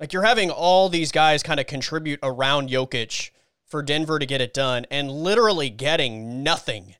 like 0.00 0.12
you're 0.12 0.24
having 0.24 0.50
all 0.50 0.88
these 0.88 1.12
guys 1.12 1.42
kind 1.42 1.60
of 1.60 1.66
contribute 1.66 2.18
around 2.22 2.68
Jokic 2.68 3.30
for 3.64 3.80
Denver 3.80 4.18
to 4.18 4.26
get 4.26 4.40
it 4.40 4.52
done, 4.52 4.86
and 4.90 5.08
literally 5.08 5.70
getting 5.70 6.42
nothing 6.42 6.96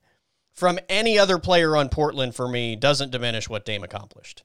from 0.53 0.79
any 0.87 1.19
other 1.19 1.37
player 1.37 1.75
on 1.75 1.89
Portland 1.89 2.35
for 2.35 2.47
me 2.47 2.77
doesn't 2.77 3.11
diminish 3.11 3.49
what 3.49 3.65
Dame 3.65 3.83
accomplished. 3.83 4.43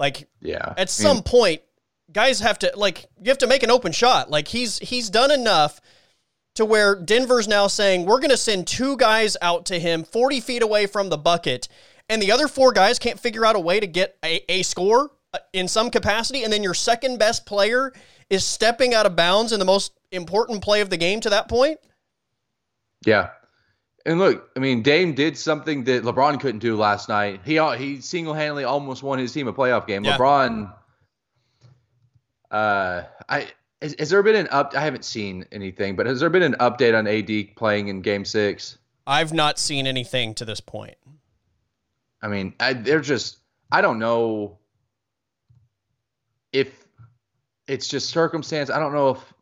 Like 0.00 0.28
Yeah. 0.40 0.74
at 0.76 0.90
some 0.90 1.22
point, 1.22 1.60
guys 2.10 2.40
have 2.40 2.58
to 2.60 2.72
like 2.74 3.06
you 3.22 3.28
have 3.28 3.38
to 3.38 3.46
make 3.46 3.62
an 3.62 3.70
open 3.70 3.92
shot. 3.92 4.30
Like 4.30 4.48
he's 4.48 4.78
he's 4.78 5.10
done 5.10 5.30
enough 5.30 5.80
to 6.56 6.64
where 6.64 6.96
Denver's 6.96 7.46
now 7.46 7.68
saying 7.68 8.06
we're 8.06 8.18
going 8.18 8.30
to 8.30 8.36
send 8.36 8.66
two 8.66 8.96
guys 8.96 9.36
out 9.40 9.66
to 9.66 9.78
him 9.78 10.02
40 10.02 10.40
feet 10.40 10.62
away 10.62 10.86
from 10.86 11.08
the 11.10 11.16
bucket, 11.18 11.68
and 12.08 12.20
the 12.20 12.32
other 12.32 12.48
four 12.48 12.72
guys 12.72 12.98
can't 12.98 13.20
figure 13.20 13.46
out 13.46 13.54
a 13.54 13.60
way 13.60 13.78
to 13.78 13.86
get 13.86 14.16
a, 14.24 14.40
a 14.50 14.62
score 14.62 15.10
uh, 15.32 15.38
in 15.52 15.68
some 15.68 15.90
capacity, 15.90 16.42
and 16.42 16.52
then 16.52 16.62
your 16.64 16.74
second 16.74 17.18
best 17.18 17.46
player 17.46 17.92
is 18.30 18.44
stepping 18.44 18.94
out 18.94 19.06
of 19.06 19.14
bounds 19.14 19.52
in 19.52 19.58
the 19.58 19.64
most 19.64 19.92
important 20.10 20.62
play 20.62 20.80
of 20.80 20.90
the 20.90 20.96
game 20.96 21.20
to 21.20 21.30
that 21.30 21.48
point? 21.48 21.78
Yeah. 23.06 23.30
And 24.06 24.18
look, 24.18 24.48
I 24.56 24.60
mean, 24.60 24.82
Dame 24.82 25.14
did 25.14 25.36
something 25.36 25.84
that 25.84 26.04
LeBron 26.04 26.40
couldn't 26.40 26.60
do 26.60 26.76
last 26.76 27.08
night. 27.08 27.40
He 27.44 27.58
he 27.76 28.00
single 28.00 28.32
handedly 28.32 28.64
almost 28.64 29.02
won 29.02 29.18
his 29.18 29.32
team 29.32 29.46
a 29.46 29.52
playoff 29.52 29.86
game. 29.86 30.04
Yeah. 30.04 30.16
LeBron, 30.16 30.72
uh, 32.50 33.02
I 33.28 33.48
has, 33.82 33.94
has, 33.98 34.10
there 34.10 34.22
been 34.22 34.36
an 34.36 34.48
up? 34.50 34.74
I 34.74 34.80
haven't 34.80 35.04
seen 35.04 35.44
anything, 35.52 35.96
but 35.96 36.06
has 36.06 36.20
there 36.20 36.30
been 36.30 36.42
an 36.42 36.54
update 36.54 36.96
on 36.96 37.06
AD 37.06 37.56
playing 37.56 37.88
in 37.88 38.00
Game 38.00 38.24
Six? 38.24 38.78
I've 39.06 39.32
not 39.32 39.58
seen 39.58 39.86
anything 39.86 40.34
to 40.34 40.44
this 40.44 40.60
point. 40.60 40.96
I 42.22 42.28
mean, 42.28 42.54
I, 42.60 42.72
they're 42.74 43.00
just. 43.00 43.38
I 43.72 43.82
don't 43.82 43.98
know 43.98 44.58
if 46.52 46.86
it's 47.68 47.86
just 47.86 48.10
circumstance. 48.10 48.70
I 48.70 48.78
don't 48.78 48.92
know 48.92 49.10
if 49.10 49.34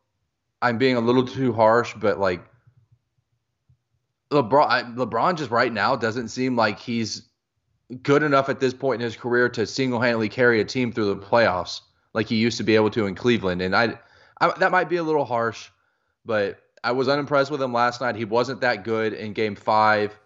I'm 0.61 0.77
being 0.77 0.97
a 0.97 0.99
little 0.99 1.25
too 1.25 1.53
harsh, 1.53 1.93
but 1.95 2.19
like 2.19 2.41
LeBron, 4.31 4.95
LeBron 4.95 5.37
just 5.37 5.51
right 5.51 5.71
now 5.71 5.95
doesn't 5.95 6.27
seem 6.27 6.55
like 6.55 6.79
he's 6.79 7.29
good 8.03 8.21
enough 8.23 8.49
at 8.49 8.59
this 8.59 8.73
point 8.73 9.01
in 9.01 9.05
his 9.05 9.15
career 9.15 9.49
to 9.49 9.65
single-handedly 9.65 10.29
carry 10.29 10.61
a 10.61 10.65
team 10.65 10.91
through 10.91 11.13
the 11.13 11.17
playoffs 11.17 11.81
like 12.13 12.27
he 12.27 12.35
used 12.35 12.57
to 12.57 12.63
be 12.63 12.75
able 12.75 12.89
to 12.91 13.07
in 13.07 13.15
Cleveland. 13.15 13.61
And 13.61 13.75
I, 13.75 13.97
I 14.39 14.57
that 14.59 14.71
might 14.71 14.89
be 14.89 14.97
a 14.97 15.03
little 15.03 15.25
harsh, 15.25 15.69
but 16.25 16.59
I 16.83 16.91
was 16.91 17.07
unimpressed 17.07 17.51
with 17.51 17.61
him 17.61 17.73
last 17.73 18.01
night. 18.01 18.15
He 18.15 18.25
wasn't 18.25 18.61
that 18.61 18.83
good 18.83 19.13
in 19.13 19.33
Game 19.33 19.55
Five, 19.55 20.17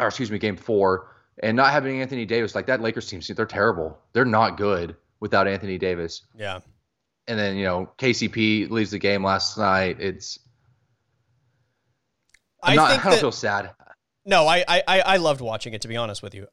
or 0.00 0.08
excuse 0.08 0.30
me, 0.30 0.38
Game 0.38 0.56
Four. 0.56 1.12
And 1.42 1.56
not 1.56 1.70
having 1.70 2.00
Anthony 2.00 2.24
Davis 2.24 2.54
like 2.54 2.66
that 2.66 2.80
Lakers 2.80 3.08
team, 3.08 3.20
they're 3.34 3.44
terrible. 3.44 3.98
They're 4.14 4.24
not 4.24 4.56
good 4.56 4.96
without 5.20 5.46
Anthony 5.46 5.76
Davis. 5.76 6.22
Yeah. 6.34 6.60
And 7.28 7.38
then 7.38 7.56
you 7.56 7.64
know 7.64 7.90
KCP 7.98 8.70
leaves 8.70 8.90
the 8.90 8.98
game 8.98 9.22
last 9.22 9.58
night. 9.58 10.00
It's 10.00 10.38
I'm 12.66 12.72
I 12.72 12.74
not, 12.76 12.90
think 12.90 13.00
I 13.00 13.04
don't 13.04 13.12
that, 13.12 13.20
feel 13.20 13.32
sad. 13.32 13.70
No, 14.24 14.46
I, 14.46 14.64
I 14.68 14.82
I 14.86 15.16
loved 15.18 15.40
watching 15.40 15.72
it 15.72 15.82
to 15.82 15.88
be 15.88 15.96
honest 15.96 16.22
with 16.22 16.34
you. 16.34 16.48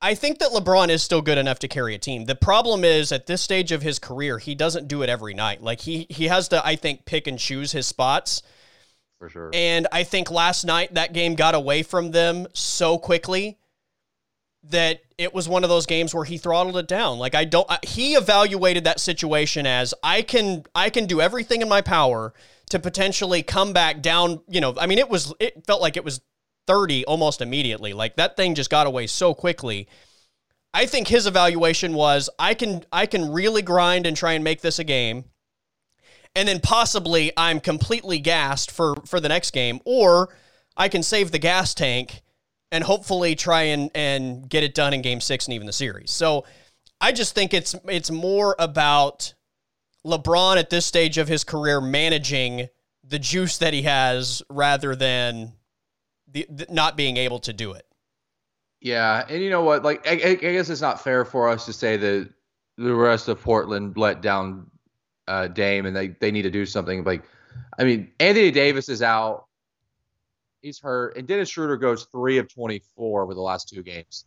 I 0.00 0.14
think 0.14 0.38
that 0.40 0.50
LeBron 0.50 0.90
is 0.90 1.02
still 1.02 1.22
good 1.22 1.38
enough 1.38 1.58
to 1.60 1.68
carry 1.68 1.94
a 1.94 1.98
team. 1.98 2.26
The 2.26 2.34
problem 2.34 2.84
is 2.84 3.10
at 3.10 3.26
this 3.26 3.40
stage 3.40 3.72
of 3.72 3.80
his 3.80 3.98
career, 3.98 4.38
he 4.38 4.54
doesn't 4.54 4.86
do 4.86 5.02
it 5.02 5.08
every 5.08 5.32
night. 5.32 5.62
Like 5.62 5.80
he 5.80 6.06
he 6.10 6.28
has 6.28 6.48
to, 6.48 6.64
I 6.64 6.76
think, 6.76 7.06
pick 7.06 7.26
and 7.26 7.38
choose 7.38 7.72
his 7.72 7.86
spots. 7.86 8.42
For 9.18 9.30
sure. 9.30 9.50
And 9.54 9.86
I 9.92 10.04
think 10.04 10.30
last 10.30 10.64
night 10.64 10.94
that 10.94 11.14
game 11.14 11.34
got 11.34 11.54
away 11.54 11.82
from 11.82 12.10
them 12.10 12.46
so 12.52 12.98
quickly 12.98 13.58
that 14.64 15.00
it 15.18 15.32
was 15.32 15.48
one 15.48 15.62
of 15.62 15.70
those 15.70 15.86
games 15.86 16.14
where 16.14 16.24
he 16.24 16.36
throttled 16.36 16.76
it 16.76 16.88
down. 16.88 17.18
Like 17.18 17.34
I 17.34 17.44
don't 17.46 17.68
he 17.84 18.14
evaluated 18.14 18.84
that 18.84 19.00
situation 19.00 19.66
as 19.66 19.94
I 20.02 20.20
can 20.20 20.64
I 20.74 20.90
can 20.90 21.06
do 21.06 21.22
everything 21.22 21.62
in 21.62 21.68
my 21.68 21.80
power 21.80 22.34
to 22.70 22.78
potentially 22.78 23.42
come 23.42 23.72
back 23.72 24.02
down, 24.02 24.40
you 24.48 24.60
know, 24.60 24.74
I 24.78 24.86
mean 24.86 24.98
it 24.98 25.08
was 25.08 25.32
it 25.40 25.66
felt 25.66 25.80
like 25.80 25.96
it 25.96 26.04
was 26.04 26.20
30 26.66 27.04
almost 27.04 27.40
immediately. 27.40 27.92
Like 27.92 28.16
that 28.16 28.36
thing 28.36 28.54
just 28.54 28.70
got 28.70 28.86
away 28.86 29.06
so 29.06 29.34
quickly. 29.34 29.88
I 30.72 30.86
think 30.86 31.08
his 31.08 31.26
evaluation 31.26 31.94
was 31.94 32.28
I 32.38 32.54
can 32.54 32.84
I 32.92 33.06
can 33.06 33.32
really 33.32 33.62
grind 33.62 34.06
and 34.06 34.16
try 34.16 34.32
and 34.32 34.42
make 34.42 34.60
this 34.60 34.78
a 34.78 34.84
game. 34.84 35.24
And 36.36 36.48
then 36.48 36.58
possibly 36.58 37.32
I'm 37.36 37.60
completely 37.60 38.18
gassed 38.18 38.70
for 38.70 38.96
for 39.06 39.20
the 39.20 39.28
next 39.28 39.52
game 39.52 39.80
or 39.84 40.34
I 40.76 40.88
can 40.88 41.02
save 41.02 41.30
the 41.30 41.38
gas 41.38 41.74
tank 41.74 42.22
and 42.72 42.82
hopefully 42.82 43.36
try 43.36 43.62
and 43.62 43.90
and 43.94 44.48
get 44.48 44.64
it 44.64 44.74
done 44.74 44.92
in 44.92 45.02
game 45.02 45.20
6 45.20 45.46
and 45.46 45.54
even 45.54 45.66
the 45.66 45.72
series. 45.72 46.10
So 46.10 46.44
I 47.00 47.12
just 47.12 47.34
think 47.34 47.54
it's 47.54 47.76
it's 47.88 48.10
more 48.10 48.56
about 48.58 49.34
LeBron 50.04 50.56
at 50.56 50.70
this 50.70 50.84
stage 50.86 51.18
of 51.18 51.28
his 51.28 51.44
career 51.44 51.80
managing 51.80 52.68
the 53.02 53.18
juice 53.18 53.58
that 53.58 53.72
he 53.72 53.82
has 53.82 54.42
rather 54.48 54.94
than 54.94 55.52
the, 56.30 56.46
the, 56.48 56.66
not 56.70 56.96
being 56.96 57.16
able 57.16 57.38
to 57.40 57.52
do 57.52 57.72
it. 57.72 57.86
Yeah, 58.80 59.24
and 59.28 59.42
you 59.42 59.48
know 59.48 59.62
what? 59.62 59.82
Like, 59.82 60.06
I, 60.06 60.12
I, 60.12 60.34
guess 60.34 60.68
it's 60.68 60.82
not 60.82 61.02
fair 61.02 61.24
for 61.24 61.48
us 61.48 61.64
to 61.66 61.72
say 61.72 61.96
that 61.96 62.28
the 62.76 62.94
rest 62.94 63.28
of 63.28 63.40
Portland 63.40 63.96
let 63.96 64.20
down 64.20 64.70
uh, 65.26 65.48
Dame 65.48 65.86
and 65.86 65.96
they 65.96 66.08
they 66.08 66.30
need 66.30 66.42
to 66.42 66.50
do 66.50 66.66
something. 66.66 67.02
Like, 67.02 67.24
I 67.78 67.84
mean, 67.84 68.10
Anthony 68.20 68.50
Davis 68.50 68.90
is 68.90 69.00
out; 69.00 69.46
he's 70.60 70.78
hurt, 70.80 71.16
and 71.16 71.26
Dennis 71.26 71.48
Schroeder 71.48 71.78
goes 71.78 72.04
three 72.12 72.36
of 72.36 72.52
twenty 72.52 72.82
four 72.94 73.22
over 73.22 73.32
the 73.32 73.40
last 73.40 73.70
two 73.70 73.82
games. 73.82 74.26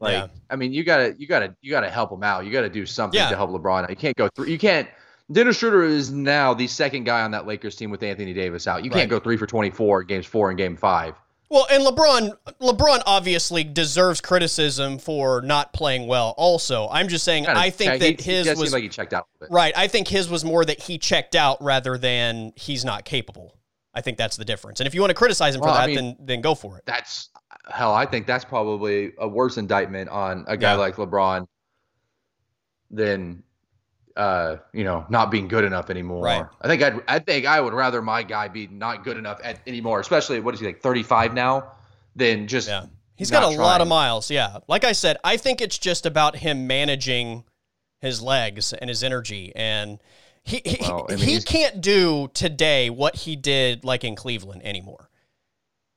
Like, 0.00 0.14
yeah. 0.14 0.26
I 0.48 0.56
mean, 0.56 0.72
you 0.72 0.82
gotta, 0.82 1.14
you 1.18 1.26
gotta, 1.26 1.54
you 1.60 1.70
gotta 1.70 1.90
help 1.90 2.10
him 2.10 2.22
out. 2.22 2.44
You 2.44 2.52
gotta 2.52 2.68
do 2.68 2.86
something 2.86 3.18
yeah. 3.18 3.28
to 3.28 3.36
help 3.36 3.50
LeBron. 3.50 3.88
You 3.88 3.96
can't 3.96 4.16
go 4.16 4.28
through. 4.28 4.46
You 4.46 4.58
can't. 4.58 4.88
Dennis 5.30 5.58
Schroeder 5.58 5.84
is 5.84 6.10
now 6.10 6.54
the 6.54 6.66
second 6.66 7.04
guy 7.04 7.22
on 7.22 7.30
that 7.30 7.46
Lakers 7.46 7.76
team 7.76 7.90
with 7.90 8.02
Anthony 8.02 8.32
Davis 8.32 8.66
out. 8.66 8.84
You 8.84 8.90
can't 8.90 9.08
go 9.08 9.20
three 9.20 9.36
for 9.36 9.46
24 9.46 10.02
games 10.02 10.26
four 10.26 10.50
and 10.50 10.58
game 10.58 10.76
five. 10.76 11.14
Well, 11.50 11.66
and 11.68 11.84
LeBron, 11.84 12.32
LeBron 12.60 13.02
obviously 13.06 13.64
deserves 13.64 14.20
criticism 14.20 14.98
for 14.98 15.42
not 15.42 15.72
playing 15.72 16.06
well. 16.06 16.32
Also, 16.36 16.88
I'm 16.88 17.08
just 17.08 17.24
saying, 17.24 17.44
kind 17.44 17.58
of, 17.58 17.64
I 17.64 17.70
think 17.70 18.00
that 18.00 18.20
his 18.20 18.46
he 18.46 18.54
was 18.54 18.72
like 18.72 18.84
he 18.84 18.88
checked 18.88 19.12
out. 19.12 19.26
Right, 19.50 19.76
I 19.76 19.88
think 19.88 20.06
his 20.06 20.30
was 20.30 20.44
more 20.44 20.64
that 20.64 20.80
he 20.80 20.96
checked 20.96 21.34
out 21.34 21.60
rather 21.60 21.98
than 21.98 22.52
he's 22.54 22.84
not 22.84 23.04
capable. 23.04 23.56
I 23.92 24.00
think 24.00 24.16
that's 24.16 24.36
the 24.36 24.44
difference. 24.44 24.78
And 24.78 24.86
if 24.86 24.94
you 24.94 25.00
want 25.00 25.10
to 25.10 25.16
criticize 25.16 25.56
him 25.56 25.62
well, 25.62 25.74
for 25.74 25.78
that, 25.78 25.82
I 25.82 25.86
mean, 25.88 25.96
then 25.96 26.16
then 26.20 26.40
go 26.40 26.54
for 26.54 26.78
it. 26.78 26.84
That's 26.86 27.29
hell. 27.70 27.94
I 27.94 28.06
think 28.06 28.26
that's 28.26 28.44
probably 28.44 29.12
a 29.18 29.28
worse 29.28 29.56
indictment 29.56 30.08
on 30.10 30.44
a 30.48 30.56
guy 30.56 30.72
yeah. 30.72 30.78
like 30.78 30.96
LeBron 30.96 31.46
than 32.90 33.42
uh, 34.16 34.56
you 34.72 34.84
know, 34.84 35.06
not 35.08 35.30
being 35.30 35.48
good 35.48 35.64
enough 35.64 35.88
anymore. 35.88 36.24
Right. 36.24 36.44
I 36.60 36.68
think 36.68 36.82
I'd, 36.82 37.00
I 37.08 37.18
think 37.18 37.46
I 37.46 37.60
would 37.60 37.72
rather 37.72 38.02
my 38.02 38.22
guy 38.22 38.48
be 38.48 38.66
not 38.66 39.04
good 39.04 39.16
enough 39.16 39.40
at, 39.42 39.60
anymore, 39.66 40.00
especially 40.00 40.40
what 40.40 40.52
is 40.52 40.60
he 40.60 40.66
like 40.66 40.80
35 40.80 41.32
now, 41.32 41.72
than 42.16 42.46
just 42.46 42.68
yeah. 42.68 42.86
He's 43.16 43.30
got 43.30 43.42
a 43.42 43.46
trying. 43.46 43.58
lot 43.58 43.80
of 43.82 43.88
miles. 43.88 44.30
Yeah. 44.30 44.58
Like 44.66 44.84
I 44.84 44.92
said, 44.92 45.18
I 45.22 45.36
think 45.36 45.60
it's 45.60 45.78
just 45.78 46.06
about 46.06 46.36
him 46.36 46.66
managing 46.66 47.44
his 48.00 48.22
legs 48.22 48.72
and 48.72 48.88
his 48.88 49.04
energy 49.04 49.52
and 49.54 49.98
he 50.42 50.62
he, 50.64 50.78
well, 50.80 51.06
I 51.10 51.16
mean, 51.16 51.26
he 51.26 51.40
can't 51.42 51.82
do 51.82 52.30
today 52.32 52.88
what 52.88 53.14
he 53.14 53.36
did 53.36 53.84
like 53.84 54.04
in 54.04 54.16
Cleveland 54.16 54.62
anymore. 54.64 55.10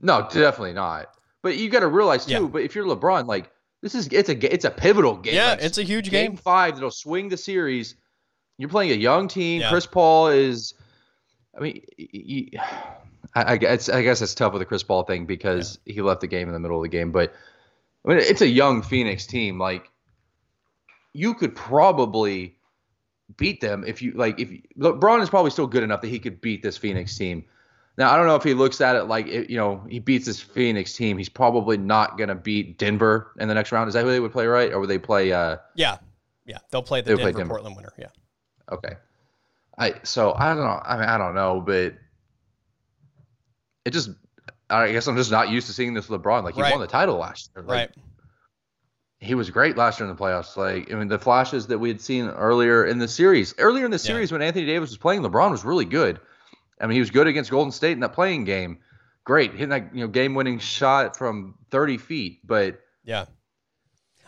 No, 0.01 0.28
definitely 0.30 0.74
not. 0.74 1.07
But 1.44 1.58
you 1.58 1.70
got 1.70 1.82
to 1.82 1.88
realize 1.88 2.26
too. 2.26 2.32
Yeah. 2.32 2.39
But 2.39 2.64
if 2.64 2.74
you're 2.74 2.86
LeBron, 2.86 3.28
like 3.28 3.52
this 3.84 3.94
is 3.94 4.08
it's 4.08 4.30
a 4.30 4.54
it's 4.54 4.66
a 4.66 4.72
pivotal 4.72 5.18
game. 5.18 5.36
Yeah, 5.36 5.58
it's 5.60 5.78
a 5.78 5.84
huge 5.84 6.10
game. 6.10 6.32
Game 6.32 6.38
five 6.38 6.76
that'll 6.76 6.89
swing 6.89 7.30
the 7.30 7.38
series. 7.38 7.96
You're 8.58 8.70
playing 8.70 8.91
a 8.91 8.96
young 8.96 9.28
team. 9.28 9.62
Yeah. 9.62 9.70
Chris 9.70 9.86
Paul 9.86 10.30
is. 10.30 10.74
I 11.56 11.60
mean, 11.60 11.82
I, 13.36 13.54
I, 13.54 13.58
guess 13.58 13.89
I 13.89 14.02
guess 14.02 14.22
it's 14.22 14.34
tough 14.34 14.54
with 14.54 14.62
the 14.62 14.66
Chris 14.66 14.82
Paul 14.82 15.04
thing 15.04 15.26
because 15.26 15.78
yeah. 15.86 15.94
he 15.94 16.02
left 16.02 16.22
the 16.22 16.28
game 16.28 16.48
in 16.48 16.54
the 16.54 16.60
middle 16.60 16.78
of 16.78 16.84
the 16.84 16.89
game. 16.89 17.12
But 17.12 17.34
I 18.06 18.10
mean, 18.10 18.18
it's 18.20 18.41
a 18.41 18.48
young 18.48 18.82
Phoenix 18.82 19.28
team. 19.28 19.60
Like 19.60 19.91
you 21.12 21.34
could 21.34 21.54
probably 21.54 22.56
beat 23.36 23.60
them 23.60 23.84
if 23.86 24.02
you 24.02 24.14
like. 24.14 24.39
If 24.39 24.50
LeBron 24.80 25.22
is 25.22 25.30
probably 25.30 25.52
still 25.52 25.68
good 25.68 25.84
enough 25.84 26.00
that 26.02 26.08
he 26.08 26.20
could 26.20 26.39
beat 26.39 26.64
this 26.64 26.78
Phoenix 26.78 27.18
team. 27.18 27.44
Now 27.98 28.12
I 28.12 28.18
don't 28.18 28.26
know 28.26 28.36
if 28.36 28.44
he 28.44 28.54
looks 28.54 28.82
at 28.82 28.96
it 28.96 29.04
like 29.04 29.28
you 29.28 29.58
know 29.58 29.84
he 29.88 30.00
beats 30.00 30.26
this 30.26 30.41
Phoenix 30.41 30.94
team. 30.94 31.18
He's 31.18 31.30
probably 31.30 31.78
not 31.78 32.18
gonna 32.18 32.36
beat 32.36 32.78
Denver 32.78 33.32
in 33.39 33.48
the 33.48 33.54
next 33.54 33.72
round. 33.72 33.88
Is 33.88 33.94
that 33.94 34.04
who 34.04 34.10
they 34.10 34.20
would 34.20 34.32
play, 34.32 34.48
right? 34.48 34.72
Or 34.72 34.80
would 34.80 34.89
they 34.89 34.98
play? 34.98 35.32
Uh, 35.32 35.58
yeah, 35.76 35.98
yeah, 36.46 36.58
they'll 36.72 36.82
play 36.82 37.02
the 37.02 37.10
Denver, 37.10 37.24
play 37.24 37.32
Denver 37.34 37.50
Portland 37.50 37.76
winner. 37.76 37.94
Yeah. 37.98 38.08
Okay. 38.72 38.96
I 39.78 39.96
so 40.04 40.34
I 40.34 40.50
don't 40.50 40.64
know. 40.64 40.82
I 40.84 40.98
mean 40.98 41.08
I 41.08 41.18
don't 41.18 41.36
know, 41.36 41.62
but 41.62 41.96
it 43.86 43.91
just 43.91 44.10
I 44.70 44.91
guess 44.91 45.08
I'm 45.08 45.18
just 45.18 45.32
not 45.32 45.50
used 45.50 45.68
to 45.68 45.74
seeing 45.74 45.94
this 45.94 46.08
LeBron. 46.08 46.44
Like 46.44 46.56
he 46.56 46.62
right. 46.62 46.72
won 46.72 46.82
the 46.82 46.88
title 46.88 47.18
last 47.18 47.52
year. 47.56 47.64
Like, 47.64 47.78
right. 47.78 47.91
He 49.20 49.36
was 49.36 49.50
great 49.50 49.78
last 49.78 50.00
year 50.00 50.10
in 50.10 50.16
the 50.16 50.22
playoffs. 50.22 50.58
Like 50.58 50.91
I 50.91 50.96
mean 50.96 51.08
the 51.08 51.20
flashes 51.20 51.68
that 51.68 51.78
we 51.78 51.89
had 51.89 52.02
seen 52.02 52.28
earlier 52.28 52.86
in 52.86 52.98
the 52.98 53.08
series. 53.08 53.54
Earlier 53.58 53.86
in 53.86 53.91
the 53.91 54.00
series 54.00 54.32
yeah. 54.32 54.36
when 54.36 54.41
Anthony 54.41 54.66
Davis 54.66 54.89
was 54.89 54.98
playing, 54.98 55.22
LeBron 55.22 55.52
was 55.52 55.64
really 55.64 55.86
good. 55.86 56.20
I 56.80 56.88
mean 56.88 56.95
he 56.95 56.99
was 56.99 57.11
good 57.11 57.28
against 57.28 57.51
Golden 57.51 57.71
State 57.71 57.93
in 57.93 57.99
that 58.01 58.13
play-in 58.13 58.43
game. 58.43 58.80
Great. 59.24 59.51
Hitting 59.51 59.69
that, 59.69 59.95
you 59.95 60.01
know, 60.01 60.07
game 60.07 60.36
winning 60.36 60.59
shot 60.59 61.17
from 61.17 61.55
thirty 61.71 61.97
feet. 61.97 62.39
But 62.45 62.80
yeah. 63.03 63.26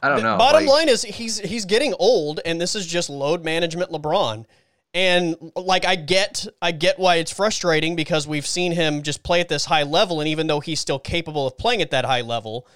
I 0.01 0.09
don't 0.09 0.21
know. 0.21 0.37
Bottom 0.37 0.65
like, 0.65 0.69
line 0.69 0.89
is 0.89 1.01
he's 1.01 1.39
he's 1.39 1.65
getting 1.65 1.93
old, 1.97 2.39
and 2.45 2.61
this 2.61 2.75
is 2.75 2.85
just 2.85 3.09
load 3.09 3.43
management 3.43 3.91
LeBron. 3.91 4.45
And 4.93 5.35
like 5.55 5.85
I 5.85 5.95
get 5.95 6.47
I 6.61 6.71
get 6.71 6.99
why 6.99 7.15
it's 7.15 7.31
frustrating 7.31 7.95
because 7.95 8.27
we've 8.27 8.45
seen 8.45 8.71
him 8.71 9.01
just 9.01 9.23
play 9.23 9.41
at 9.41 9.49
this 9.49 9.65
high 9.65 9.83
level, 9.83 10.19
and 10.21 10.29
even 10.29 10.47
though 10.47 10.59
he's 10.59 10.79
still 10.79 10.99
capable 10.99 11.47
of 11.47 11.57
playing 11.57 11.81
at 11.81 11.91
that 11.91 12.05
high 12.05 12.21
level, 12.21 12.67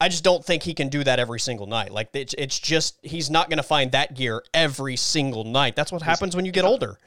I 0.00 0.08
just 0.08 0.24
don't 0.24 0.44
think 0.44 0.62
he 0.62 0.72
can 0.72 0.88
do 0.88 1.04
that 1.04 1.18
every 1.18 1.40
single 1.40 1.66
night. 1.66 1.92
Like 1.92 2.10
it's 2.14 2.34
it's 2.38 2.58
just 2.58 2.98
he's 3.02 3.28
not 3.30 3.50
going 3.50 3.58
to 3.58 3.62
find 3.62 3.92
that 3.92 4.14
gear 4.14 4.42
every 4.54 4.96
single 4.96 5.44
night. 5.44 5.76
That's 5.76 5.92
what 5.92 6.02
happens 6.02 6.34
when 6.34 6.46
you 6.46 6.52
get 6.52 6.64
older. 6.64 6.98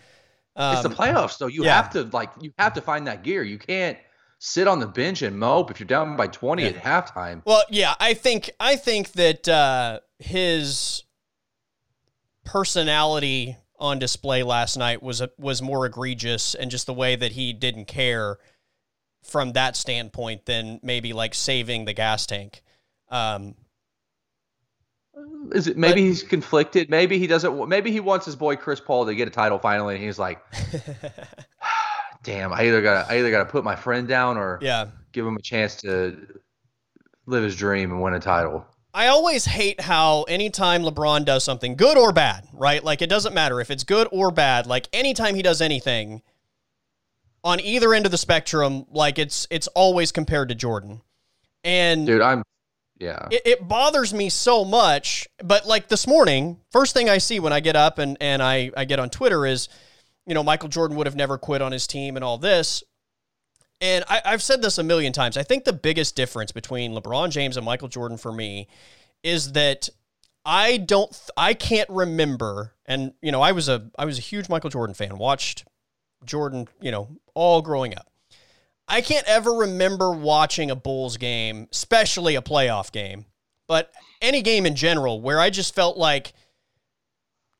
Um, 0.55 0.73
it's 0.73 0.83
the 0.83 0.89
playoffs, 0.89 1.37
though. 1.37 1.47
You 1.47 1.65
yeah. 1.65 1.75
have 1.75 1.89
to 1.91 2.03
like 2.13 2.31
you 2.41 2.53
have 2.57 2.73
to 2.73 2.81
find 2.81 3.07
that 3.07 3.23
gear. 3.23 3.43
You 3.43 3.57
can't 3.57 3.97
sit 4.39 4.67
on 4.67 4.79
the 4.79 4.87
bench 4.87 5.21
and 5.21 5.39
mope 5.39 5.71
if 5.71 5.79
you're 5.79 5.87
down 5.87 6.15
by 6.17 6.27
20 6.27 6.63
Yeah. 6.63 6.69
at 6.69 6.75
halftime. 6.75 7.41
Well, 7.45 7.63
yeah, 7.69 7.95
I 7.99 8.13
think 8.13 8.51
I 8.59 8.75
think 8.75 9.13
that 9.13 9.47
uh, 9.47 9.99
his 10.19 11.03
personality 12.45 13.57
on 13.79 13.99
display 13.99 14.43
last 14.43 14.77
night 14.77 15.01
was 15.01 15.21
was 15.37 15.61
more 15.61 15.85
egregious, 15.85 16.55
and 16.55 16.69
just 16.69 16.85
the 16.85 16.93
way 16.93 17.15
that 17.15 17.33
he 17.33 17.53
didn't 17.53 17.85
care 17.85 18.37
from 19.23 19.53
that 19.53 19.75
standpoint 19.75 20.45
than 20.45 20.79
maybe 20.83 21.13
like 21.13 21.33
saving 21.33 21.85
the 21.85 21.93
gas 21.93 22.25
tank. 22.25 22.61
Um, 23.09 23.55
Is 25.51 25.68
it 25.68 25.78
maybe 25.78 26.01
he's 26.01 26.24
conflicted? 26.24 26.89
Maybe 26.89 27.20
he 27.20 27.28
doesn't. 27.28 27.70
Maybe 27.70 27.91
he 27.91 27.99
wants 27.99 28.26
his 28.26 28.36
boy 28.36 28.55
Chris 28.55 28.80
Paul 28.80 29.05
to 29.05 29.14
get 29.14 29.28
a 29.28 29.32
title 29.32 29.59
finally, 29.59 29.95
and 29.95 30.03
he's 30.03 30.18
like, 30.18 30.43
"Damn, 32.24 32.51
I 32.51 32.64
either 32.64 32.82
got 32.82 33.09
I 33.11 33.20
either 33.20 33.30
got 33.30 33.39
to 33.39 33.45
put 33.45 33.64
my 33.64 33.76
friend 33.76 34.07
down 34.07 34.38
or 34.38 34.57
yeah, 34.61 34.88
give 35.11 35.26
him 35.26 35.36
a 35.36 35.41
chance 35.41 35.76
to 35.78 36.18
live 37.28 37.43
his 37.43 37.55
dream 37.55 37.91
and 37.91 38.01
win 38.01 38.16
a 38.16 38.20
title." 38.20 38.66
I 38.95 39.07
always 39.07 39.45
hate 39.45 39.82
how 39.82 40.24
anytime 40.24 40.84
LeBron 40.84 41.26
does 41.26 41.43
something 41.43 41.76
good 41.76 41.97
or 41.97 42.11
bad, 42.11 42.47
right? 42.53 42.84
Like 42.84 43.01
it 43.01 43.09
doesn't 43.09 43.34
matter 43.34 43.59
if 43.59 43.72
it's 43.72 43.84
good 43.84 44.07
or 44.11 44.32
bad. 44.32 44.68
Like 44.68 44.88
anytime 44.93 45.36
he 45.36 45.41
does 45.41 45.61
anything 45.61 46.22
on 47.43 47.59
either 47.59 47.93
end 47.93 48.05
of 48.05 48.11
the 48.11 48.18
spectrum, 48.18 48.86
like 48.91 49.20
it's 49.20 49.47
it's 49.49 49.68
always 49.68 50.11
compared 50.11 50.49
to 50.49 50.55
Jordan. 50.55 51.01
And 51.64 52.05
Dude, 52.05 52.22
I'm 52.22 52.43
yeah. 52.99 53.27
it, 53.31 53.41
it 53.45 53.67
bothers 53.67 54.13
me 54.13 54.29
so 54.29 54.63
much. 54.63 55.27
But 55.43 55.65
like 55.65 55.87
this 55.87 56.07
morning, 56.07 56.59
first 56.71 56.93
thing 56.93 57.09
I 57.09 57.17
see 57.17 57.39
when 57.39 57.53
I 57.53 57.59
get 57.59 57.75
up 57.75 57.99
and, 57.99 58.17
and 58.21 58.41
I, 58.41 58.71
I 58.75 58.85
get 58.85 58.99
on 58.99 59.09
Twitter 59.09 59.45
is, 59.45 59.69
you 60.25 60.33
know, 60.33 60.43
Michael 60.43 60.69
Jordan 60.69 60.97
would 60.97 61.07
have 61.07 61.15
never 61.15 61.37
quit 61.37 61.61
on 61.61 61.71
his 61.71 61.87
team 61.87 62.15
and 62.15 62.23
all 62.23 62.37
this. 62.37 62.83
And 63.81 64.05
I, 64.07 64.21
I've 64.23 64.41
said 64.41 64.61
this 64.61 64.77
a 64.77 64.83
million 64.83 65.11
times. 65.11 65.35
I 65.35 65.43
think 65.43 65.65
the 65.65 65.73
biggest 65.73 66.15
difference 66.15 66.51
between 66.51 66.93
LeBron 66.93 67.31
James 67.31 67.57
and 67.57 67.65
Michael 67.65 67.89
Jordan 67.89 68.17
for 68.17 68.31
me 68.31 68.67
is 69.23 69.51
that 69.53 69.89
I 70.45 70.77
don't, 70.77 71.13
I 71.35 71.53
can't 71.53 71.89
remember. 71.89 72.73
And 72.85 73.13
you 73.21 73.31
know, 73.31 73.41
I 73.41 73.51
was 73.51 73.67
a, 73.67 73.89
I 73.97 74.05
was 74.05 74.17
a 74.17 74.21
huge 74.21 74.47
Michael 74.47 74.69
Jordan 74.69 74.93
fan. 74.93 75.17
Watched 75.17 75.65
Jordan, 76.23 76.67
you 76.79 76.91
know, 76.91 77.09
all 77.33 77.61
growing 77.61 77.95
up. 77.95 78.07
I 78.88 79.01
can't 79.01 79.27
ever 79.27 79.51
remember 79.51 80.11
watching 80.11 80.69
a 80.69 80.75
Bulls 80.75 81.17
game, 81.17 81.67
especially 81.71 82.36
a 82.36 82.41
playoff 82.41 82.91
game, 82.91 83.25
but 83.67 83.91
any 84.21 84.41
game 84.41 84.65
in 84.65 84.75
general 84.75 85.21
where 85.21 85.39
I 85.39 85.49
just 85.49 85.73
felt 85.73 85.97
like 85.97 86.34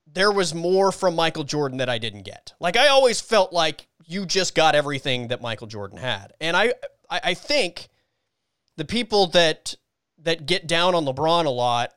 there 0.05 0.32
was 0.32 0.53
more 0.53 0.91
from 0.91 1.15
Michael 1.15 1.43
Jordan 1.43 1.80
that 1.80 1.89
I 1.89 1.97
didn't 1.97 2.24
get. 2.24 2.53
Like 2.59 2.78
I 2.78 2.88
always 2.88 3.19
felt 3.19 3.51
like 3.51 3.88
you 4.05 4.26
just 4.26 4.53
got 4.53 4.76
everything 4.76 5.30
that 5.30 5.41
Michael 5.41 5.67
Jordan 5.67 5.97
had. 5.97 6.34
And 6.39 6.55
I 6.55 6.74
I, 7.09 7.21
I 7.24 7.34
think 7.34 7.89
the 8.78 8.86
people 8.86 9.28
that 9.28 9.76
that 10.19 10.45
get 10.45 10.67
down 10.67 10.95
on 10.95 11.05
LeBron 11.05 11.45
a 11.45 11.49
lot 11.49 11.93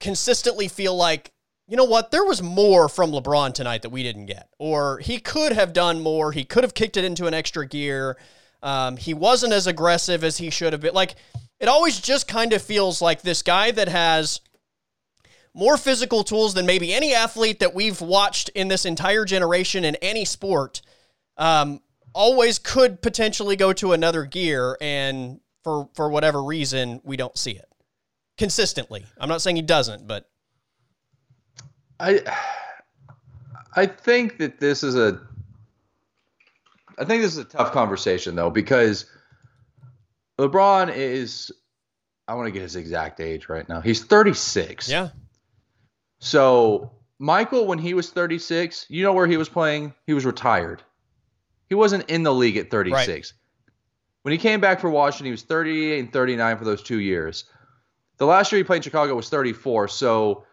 consistently 0.00 0.68
feel 0.68 0.96
like 0.96 1.32
you 1.66 1.76
know 1.76 1.84
what? 1.84 2.10
There 2.10 2.24
was 2.24 2.42
more 2.42 2.88
from 2.88 3.10
LeBron 3.10 3.54
tonight 3.54 3.82
that 3.82 3.90
we 3.90 4.02
didn't 4.02 4.26
get, 4.26 4.48
or 4.58 4.98
he 4.98 5.18
could 5.18 5.52
have 5.52 5.72
done 5.72 6.00
more. 6.00 6.32
He 6.32 6.44
could 6.44 6.64
have 6.64 6.74
kicked 6.74 6.96
it 6.96 7.04
into 7.04 7.26
an 7.26 7.34
extra 7.34 7.66
gear. 7.66 8.16
Um, 8.62 8.96
he 8.96 9.14
wasn't 9.14 9.52
as 9.52 9.66
aggressive 9.66 10.24
as 10.24 10.38
he 10.38 10.50
should 10.50 10.72
have 10.72 10.82
been. 10.82 10.94
Like 10.94 11.14
it 11.60 11.68
always 11.68 12.00
just 12.00 12.28
kind 12.28 12.52
of 12.52 12.62
feels 12.62 13.00
like 13.00 13.22
this 13.22 13.42
guy 13.42 13.70
that 13.70 13.88
has 13.88 14.40
more 15.54 15.76
physical 15.76 16.24
tools 16.24 16.54
than 16.54 16.66
maybe 16.66 16.92
any 16.92 17.14
athlete 17.14 17.60
that 17.60 17.74
we've 17.74 18.00
watched 18.00 18.48
in 18.50 18.68
this 18.68 18.84
entire 18.84 19.24
generation 19.24 19.84
in 19.84 19.94
any 19.96 20.24
sport. 20.24 20.82
Um, 21.36 21.80
always 22.12 22.58
could 22.58 23.00
potentially 23.00 23.56
go 23.56 23.72
to 23.74 23.92
another 23.92 24.24
gear, 24.24 24.76
and 24.80 25.40
for 25.62 25.88
for 25.94 26.10
whatever 26.10 26.42
reason, 26.42 27.00
we 27.04 27.16
don't 27.16 27.36
see 27.38 27.52
it 27.52 27.66
consistently. 28.36 29.04
I'm 29.18 29.28
not 29.28 29.40
saying 29.40 29.56
he 29.56 29.62
doesn't, 29.62 30.06
but 30.06 30.28
I 32.00 32.20
I 33.74 33.86
think 33.86 34.38
that 34.38 34.60
this 34.60 34.82
is 34.82 34.96
a 34.96 35.20
I 36.98 37.04
think 37.04 37.22
this 37.22 37.32
is 37.32 37.38
a 37.38 37.44
tough 37.44 37.72
conversation 37.72 38.34
though 38.34 38.50
because 38.50 39.06
LeBron 40.38 40.94
is 40.94 41.52
I 42.26 42.34
want 42.34 42.46
to 42.46 42.52
get 42.52 42.62
his 42.62 42.76
exact 42.76 43.20
age 43.20 43.48
right 43.48 43.68
now. 43.68 43.80
He's 43.80 44.02
36. 44.02 44.88
yeah, 44.88 45.10
So 46.18 46.92
Michael, 47.18 47.66
when 47.66 47.78
he 47.78 47.92
was 47.94 48.10
36, 48.10 48.86
you 48.88 49.02
know 49.02 49.12
where 49.12 49.26
he 49.26 49.36
was 49.36 49.48
playing? 49.48 49.92
He 50.06 50.14
was 50.14 50.24
retired. 50.24 50.82
He 51.68 51.74
wasn't 51.74 52.08
in 52.08 52.22
the 52.22 52.32
league 52.32 52.56
at 52.56 52.70
36. 52.70 53.34
When 54.22 54.32
he 54.32 54.38
came 54.38 54.60
back 54.60 54.80
for 54.80 54.88
Washington, 54.88 55.26
he 55.26 55.30
was 55.32 55.42
38 55.42 56.00
and 56.00 56.12
39 56.12 56.56
for 56.56 56.64
those 56.64 56.82
two 56.82 56.98
years. 56.98 57.44
The 58.16 58.26
last 58.26 58.50
year 58.50 58.58
he 58.58 58.64
played 58.64 58.78
in 58.78 58.82
Chicago 58.82 59.14
was 59.14 59.28
34. 59.28 59.88
So 59.88 60.46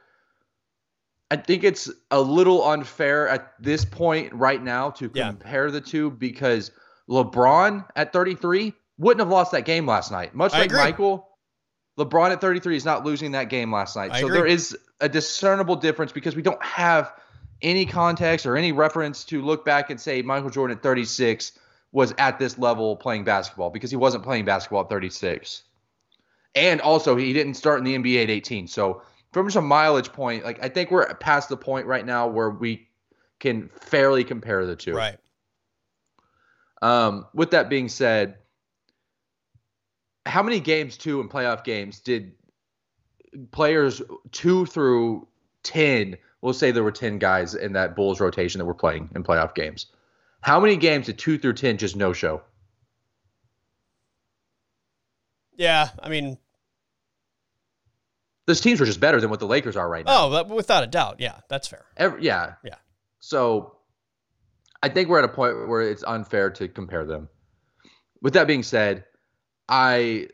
I 1.31 1.37
think 1.37 1.63
it's 1.63 1.89
a 2.11 2.19
little 2.21 2.63
unfair 2.67 3.27
at 3.29 3.53
this 3.57 3.85
point 3.85 4.33
right 4.33 4.61
now 4.61 4.89
to 4.91 5.09
Yeah. 5.13 5.29
compare 5.29 5.71
the 5.71 5.79
two 5.79 6.11
because 6.11 6.71
LeBron 7.09 7.85
at 7.95 8.11
33 8.13 8.73
wouldn't 8.97 9.21
have 9.21 9.29
lost 9.29 9.53
that 9.53 9.63
game 9.65 9.87
last 9.87 10.11
night. 10.11 10.35
Much 10.35 10.51
like. 10.51 10.71
Michael, 10.71 11.29
LeBron 11.97 12.31
at 12.31 12.41
33 12.41 12.75
is 12.75 12.83
not 12.85 13.05
losing 13.05 13.31
that 13.31 13.49
game 13.49 13.71
last 13.71 13.95
night. 13.95 14.11
I 14.11 14.19
so 14.19 14.25
agree. 14.27 14.37
there 14.39 14.47
is 14.47 14.77
a 14.99 15.07
discernible 15.07 15.77
difference 15.77 16.11
because 16.11 16.35
we 16.35 16.41
don't 16.41 16.61
have 16.63 17.13
any 17.61 17.85
context 17.85 18.45
or 18.45 18.57
any 18.57 18.73
reference 18.73 19.23
to 19.25 19.41
look 19.41 19.63
back 19.63 19.89
and 19.89 20.01
say 20.01 20.21
Michael 20.21 20.49
Jordan 20.49 20.77
at 20.77 20.83
36 20.83 21.57
was 21.93 22.13
at 22.17 22.39
this 22.39 22.57
level 22.57 22.95
playing 22.97 23.23
basketball 23.23 23.69
because 23.69 23.89
he 23.89 23.97
wasn't 23.97 24.23
playing 24.23 24.45
basketball 24.45 24.81
at 24.81 24.89
36. 24.89 25.63
And 26.55 26.81
also 26.81 27.15
he 27.15 27.31
didn't 27.33 27.53
start 27.53 27.79
in 27.79 27.85
the 27.85 27.95
NBA 27.97 28.23
at 28.23 28.29
18. 28.29 28.67
So 28.67 29.01
from 29.31 29.47
just 29.47 29.57
a 29.57 29.61
mileage 29.61 30.11
point, 30.11 30.43
like 30.43 30.63
I 30.63 30.69
think 30.69 30.91
we're 30.91 31.13
past 31.15 31.49
the 31.49 31.57
point 31.57 31.87
right 31.87 32.05
now 32.05 32.27
where 32.27 32.49
we 32.49 32.87
can 33.39 33.69
fairly 33.69 34.23
compare 34.23 34.65
the 34.65 34.75
two. 34.75 34.93
right. 34.93 35.17
Um, 36.81 37.27
with 37.33 37.51
that 37.51 37.69
being 37.69 37.89
said, 37.89 38.37
how 40.25 40.41
many 40.41 40.59
games 40.59 40.97
two 40.97 41.21
and 41.21 41.29
playoff 41.29 41.63
games 41.63 41.99
did 41.99 42.33
players 43.51 44.01
two 44.31 44.65
through 44.65 45.27
ten? 45.63 46.17
We'll 46.41 46.53
say 46.53 46.71
there 46.71 46.83
were 46.83 46.91
ten 46.91 47.19
guys 47.19 47.53
in 47.53 47.73
that 47.73 47.95
Bulls 47.95 48.19
rotation 48.19 48.59
that 48.59 48.65
were 48.65 48.73
playing 48.73 49.09
in 49.15 49.23
playoff 49.23 49.53
games. 49.53 49.87
How 50.41 50.59
many 50.59 50.75
games 50.75 51.05
did 51.05 51.19
two 51.19 51.37
through 51.37 51.53
ten 51.53 51.77
just 51.77 51.95
no 51.95 52.13
show? 52.13 52.41
Yeah, 55.55 55.89
I 56.01 56.09
mean, 56.09 56.39
Those 58.47 58.61
teams 58.61 58.79
were 58.79 58.85
just 58.85 58.99
better 58.99 59.21
than 59.21 59.29
what 59.29 59.39
the 59.39 59.47
Lakers 59.47 59.77
are 59.77 59.87
right 59.87 60.05
now. 60.05 60.27
oh, 60.27 60.43
without 60.45 60.83
a 60.83 60.87
doubt, 60.87 61.17
yeah, 61.19 61.39
that's 61.49 61.67
fair. 61.67 61.85
Every, 61.97 62.23
yeah. 62.23 62.53
Yeah. 62.63 62.75
So 63.19 63.75
I 64.81 64.89
think 64.89 65.09
we're 65.09 65.19
at 65.19 65.25
a 65.25 65.29
point 65.29 65.67
where 65.67 65.81
it's 65.81 66.03
unfair 66.03 66.49
to 66.51 66.67
compare 66.67 67.05
them. 67.05 67.29
With 68.21 68.33
that 68.33 68.47
being 68.47 68.63
said, 68.63 69.05
I 69.69 70.27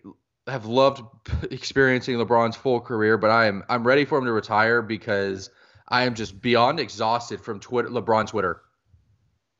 have 0.48 0.66
loved 0.66 1.02
experiencing 1.52 2.16
LeBron's 2.18 2.56
full 2.56 2.80
career, 2.80 3.18
but 3.18 3.30
I 3.30 3.46
am 3.46 3.64
I'm 3.70 3.86
ready 3.86 4.06
for 4.06 4.18
him 4.18 4.26
to 4.26 4.32
retire 4.32 4.82
because 4.82 5.50
I 5.88 6.04
am 6.04 6.16
just 6.16 6.42
beyond 6.42 6.80
exhausted 6.80 7.42
from 7.42 7.60
Twitter 7.60 7.90
LeBron 7.90 8.28
Twitter. 8.28 8.62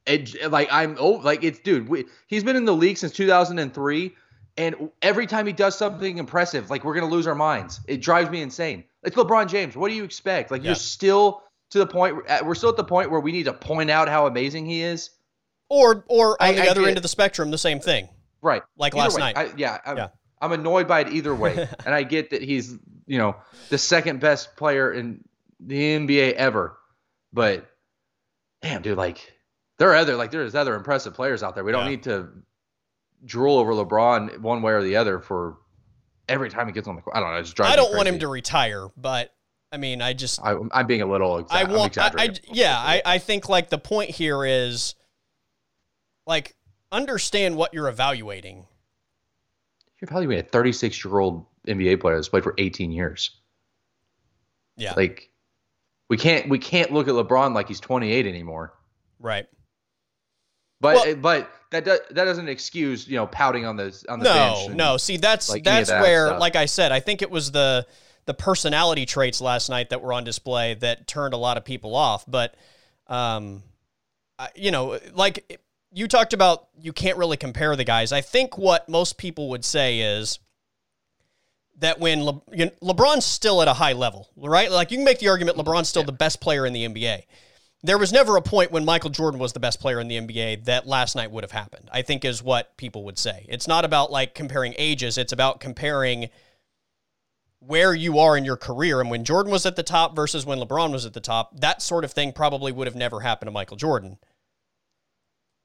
It, 0.06 0.50
like 0.52 0.70
I'm 0.72 0.96
oh 1.00 1.12
like 1.12 1.44
it's 1.44 1.60
dude, 1.60 1.90
we, 1.90 2.06
he's 2.28 2.44
been 2.44 2.56
in 2.56 2.66
the 2.66 2.74
league 2.74 2.98
since 2.98 3.12
2003 3.12 4.16
and 4.58 4.90
every 5.02 5.28
time 5.28 5.46
he 5.46 5.54
does 5.54 5.78
something 5.78 6.18
impressive, 6.18 6.70
like 6.70 6.84
we're 6.84 6.96
gonna 6.96 7.06
lose 7.12 7.28
our 7.28 7.36
minds. 7.36 7.80
It 7.88 8.02
drives 8.02 8.30
me 8.30 8.42
insane. 8.42 8.84
It's 9.04 9.16
LeBron 9.16 9.48
James. 9.48 9.76
What 9.78 9.90
do 9.90 9.96
you 9.96 10.04
expect? 10.04 10.52
Like 10.52 10.62
Yeah. 10.64 10.70
you're 10.70 10.76
still 10.76 11.44
to 11.72 11.80
the 11.80 11.88
point. 11.88 12.16
We're 12.44 12.56
still 12.56 12.70
at 12.70 12.78
the 12.78 12.84
point 12.84 13.12
where 13.12 13.20
we 13.20 13.32
need 13.32 13.44
to 13.44 13.54
point 13.54 13.90
out 13.92 14.08
how 14.10 14.26
amazing 14.28 14.66
he 14.66 14.82
is. 14.82 15.10
Or, 15.70 16.06
or 16.08 16.42
on 16.42 16.50
I- 16.50 16.54
the 16.54 16.64
I 16.64 16.68
other 16.70 16.86
end 16.88 16.96
of 16.98 17.04
the 17.04 17.10
spectrum, 17.10 17.52
the 17.52 17.58
same 17.58 17.80
thing, 17.82 18.08
Right. 18.42 18.64
like 18.78 18.94
Either 18.96 19.02
last 19.04 19.16
way, 19.16 19.20
night. 19.20 19.38
I, 19.38 19.52
yeah, 19.58 19.78
I'm, 19.86 19.98
Yeah. 19.98 20.08
I'm 20.42 20.52
annoyed 20.54 20.88
by 20.88 21.02
it 21.02 21.10
either 21.10 21.36
way, 21.36 21.68
and 21.86 21.94
I 21.94 22.04
get 22.04 22.30
that 22.30 22.42
he's 22.42 22.74
you 23.06 23.18
know 23.18 23.36
the 23.70 23.78
second 23.78 24.20
best 24.22 24.56
player 24.56 24.92
in 24.94 25.24
the 25.60 25.78
NBA 25.98 26.34
ever, 26.34 26.78
but 27.34 27.66
damn, 28.62 28.82
dude, 28.82 28.98
like 28.98 29.34
there 29.78 29.90
are 29.92 29.96
other 29.96 30.16
like 30.16 30.32
there's 30.32 30.56
other 30.56 30.76
impressive 30.76 31.14
players 31.14 31.44
out 31.44 31.56
there. 31.56 31.64
We 31.64 31.72
don't 31.72 31.84
Yeah. 31.86 31.90
need 31.90 32.04
to 32.04 32.30
drool 33.26 33.58
over 33.58 33.74
LeBron 33.74 34.40
one 34.40 34.62
way 34.62 34.74
or 34.74 34.84
the 34.84 34.96
other 34.96 35.20
for 35.20 35.58
every 36.30 36.50
time 36.50 36.68
he 36.68 36.74
gets 36.74 36.88
on 36.88 36.96
the 36.96 37.02
court. 37.02 37.16
I 37.16 37.20
don't 37.20 37.32
know. 37.32 37.38
It 37.38 37.44
just 37.44 37.56
drives 37.56 37.74
I 37.74 37.76
don't 37.76 37.96
want 37.96 38.08
him 38.08 38.20
to 38.20 38.28
retire, 38.28 38.88
but 38.98 39.34
I 39.72 39.78
mean, 39.78 40.02
I 40.02 40.14
just 40.14 40.40
I, 40.42 40.56
I'm 40.72 40.88
being 40.88 41.02
a 41.02 41.06
little. 41.06 41.44
Exa- 41.44 41.48
I 41.52 41.64
want, 41.66 41.98
I, 41.98 42.12
I, 42.18 42.30
yeah, 42.52 42.78
I, 42.78 43.02
I 43.06 43.18
think 43.18 43.50
like 43.50 43.70
the 43.70 43.78
point 43.78 44.12
here 44.12 44.46
is 44.46 44.96
like 46.26 46.56
understand 46.92 47.56
what 47.56 47.74
you're 47.74 47.90
evaluating. 47.90 48.66
You're 50.00 50.10
evaluating 50.10 50.46
a 50.46 50.48
36 50.48 51.04
year 51.04 51.20
old 51.20 51.46
NBA 51.68 52.00
player 52.00 52.16
that's 52.16 52.30
played 52.30 52.44
for 52.44 52.54
18 52.58 52.92
years. 52.92 53.32
Yeah. 54.78 54.94
Like 54.96 55.30
we 56.10 56.18
can't 56.18 56.48
we 56.50 56.60
can't 56.60 56.92
look 56.94 57.08
at 57.08 57.14
LeBron 57.14 57.54
like 57.54 57.68
he's 57.68 57.80
28 57.80 58.26
anymore. 58.26 58.74
Right. 59.20 59.48
But 60.80 60.96
Well- 60.96 61.16
but 61.16 61.52
that 61.72 61.84
does, 61.86 62.00
that 62.12 62.26
doesn't 62.26 62.48
excuse 62.48 63.08
you 63.08 63.16
know 63.18 63.28
pouting 63.28 63.66
on 63.66 63.76
the 63.78 64.04
on 64.10 64.20
the 64.20 64.26
No, 64.26 64.34
bench. 64.34 64.68
and- 64.68 64.76
no. 64.78 64.98
See, 64.98 65.18
that's 65.18 65.50
like 65.50 65.64
that's 65.64 65.90
that 65.90 66.02
where, 66.02 66.28
stuff. 66.28 66.40
like 66.40 66.56
I 66.56 66.66
said, 66.66 66.92
I 66.92 67.00
think 67.00 67.22
it 67.22 67.30
was 67.32 67.52
the 67.52 67.86
the 68.26 68.34
personality 68.34 69.06
traits 69.06 69.40
last 69.42 69.70
night 69.70 69.90
that 69.90 70.02
were 70.02 70.12
on 70.14 70.24
display 70.24 70.74
that 70.76 71.08
turned 71.08 71.34
a 71.34 71.38
lot 71.38 71.56
of 71.58 71.64
people 71.64 71.96
off. 71.96 72.26
But, 72.28 72.56
um, 73.08 73.64
I- 74.38 74.50
you 74.54 74.70
know, 74.72 75.00
like 75.14 75.60
you 75.94 76.08
talked 76.10 76.34
about, 76.34 76.68
you 76.78 76.92
can't 76.92 77.18
really 77.18 77.38
compare 77.38 77.76
the 77.78 77.86
guys. 77.86 78.12
I 78.12 78.20
think 78.22 78.58
what 78.58 78.88
most 78.90 79.18
people 79.18 79.50
would 79.50 79.64
say 79.64 80.00
is 80.00 80.40
that 81.80 82.00
when 82.00 82.24
Le, 82.26 82.42
you 82.52 82.66
know, 82.66 82.72
LeBron's 82.84 83.26
still 83.26 83.62
at 83.62 83.68
a 83.70 83.74
high 83.74 83.94
level, 83.94 84.28
right? 84.36 84.70
Like 84.72 84.92
you 84.92 84.98
can 84.98 85.06
make 85.06 85.20
the 85.20 85.30
argument 85.30 85.58
LeBron's 85.58 85.88
still 85.88 86.04
the 86.04 86.12
best 86.12 86.42
player 86.42 86.66
in 86.66 86.74
the 86.74 86.84
NBA. 86.86 87.24
There 87.84 87.98
was 87.98 88.12
never 88.12 88.36
a 88.38 88.42
point 88.42 88.72
when 88.72 88.86
Michael 88.86 89.12
Jordan 89.12 89.40
was 89.40 89.54
the 89.54 89.60
best 89.60 89.80
player 89.80 90.00
in 90.00 90.08
the 90.08 90.18
NBA 90.18 90.66
that 90.66 90.88
last 90.88 91.16
night 91.16 91.32
would 91.32 91.44
have 91.44 91.52
happened. 91.52 91.90
I 91.92 92.02
think 92.02 92.26
is 92.26 92.42
what 92.42 92.76
people 92.78 93.04
would 93.06 93.20
say. 93.20 93.46
It's 93.48 93.68
not 93.68 93.86
about 93.86 94.12
like 94.12 94.34
comparing 94.34 94.74
ages, 94.78 95.18
it's 95.18 95.32
about 95.32 95.60
comparing 95.60 96.30
where 97.60 97.94
you 97.94 98.18
are 98.20 98.38
in 98.38 98.46
your 98.46 98.58
career 98.58 99.00
and 99.02 99.10
when 99.10 99.24
Jordan 99.24 99.52
was 99.52 99.66
at 99.66 99.76
the 99.76 99.84
top 99.84 100.16
versus 100.16 100.46
when 100.46 100.60
LeBron 100.60 100.92
was 100.92 101.06
at 101.06 101.14
the 101.14 101.20
top. 101.20 101.60
That 101.60 101.82
sort 101.82 102.04
of 102.04 102.12
thing 102.12 102.32
probably 102.32 102.72
would 102.72 102.88
have 102.88 102.96
never 102.96 103.20
happened 103.20 103.48
to 103.48 103.52
Michael 103.52 103.78
Jordan. 103.78 104.18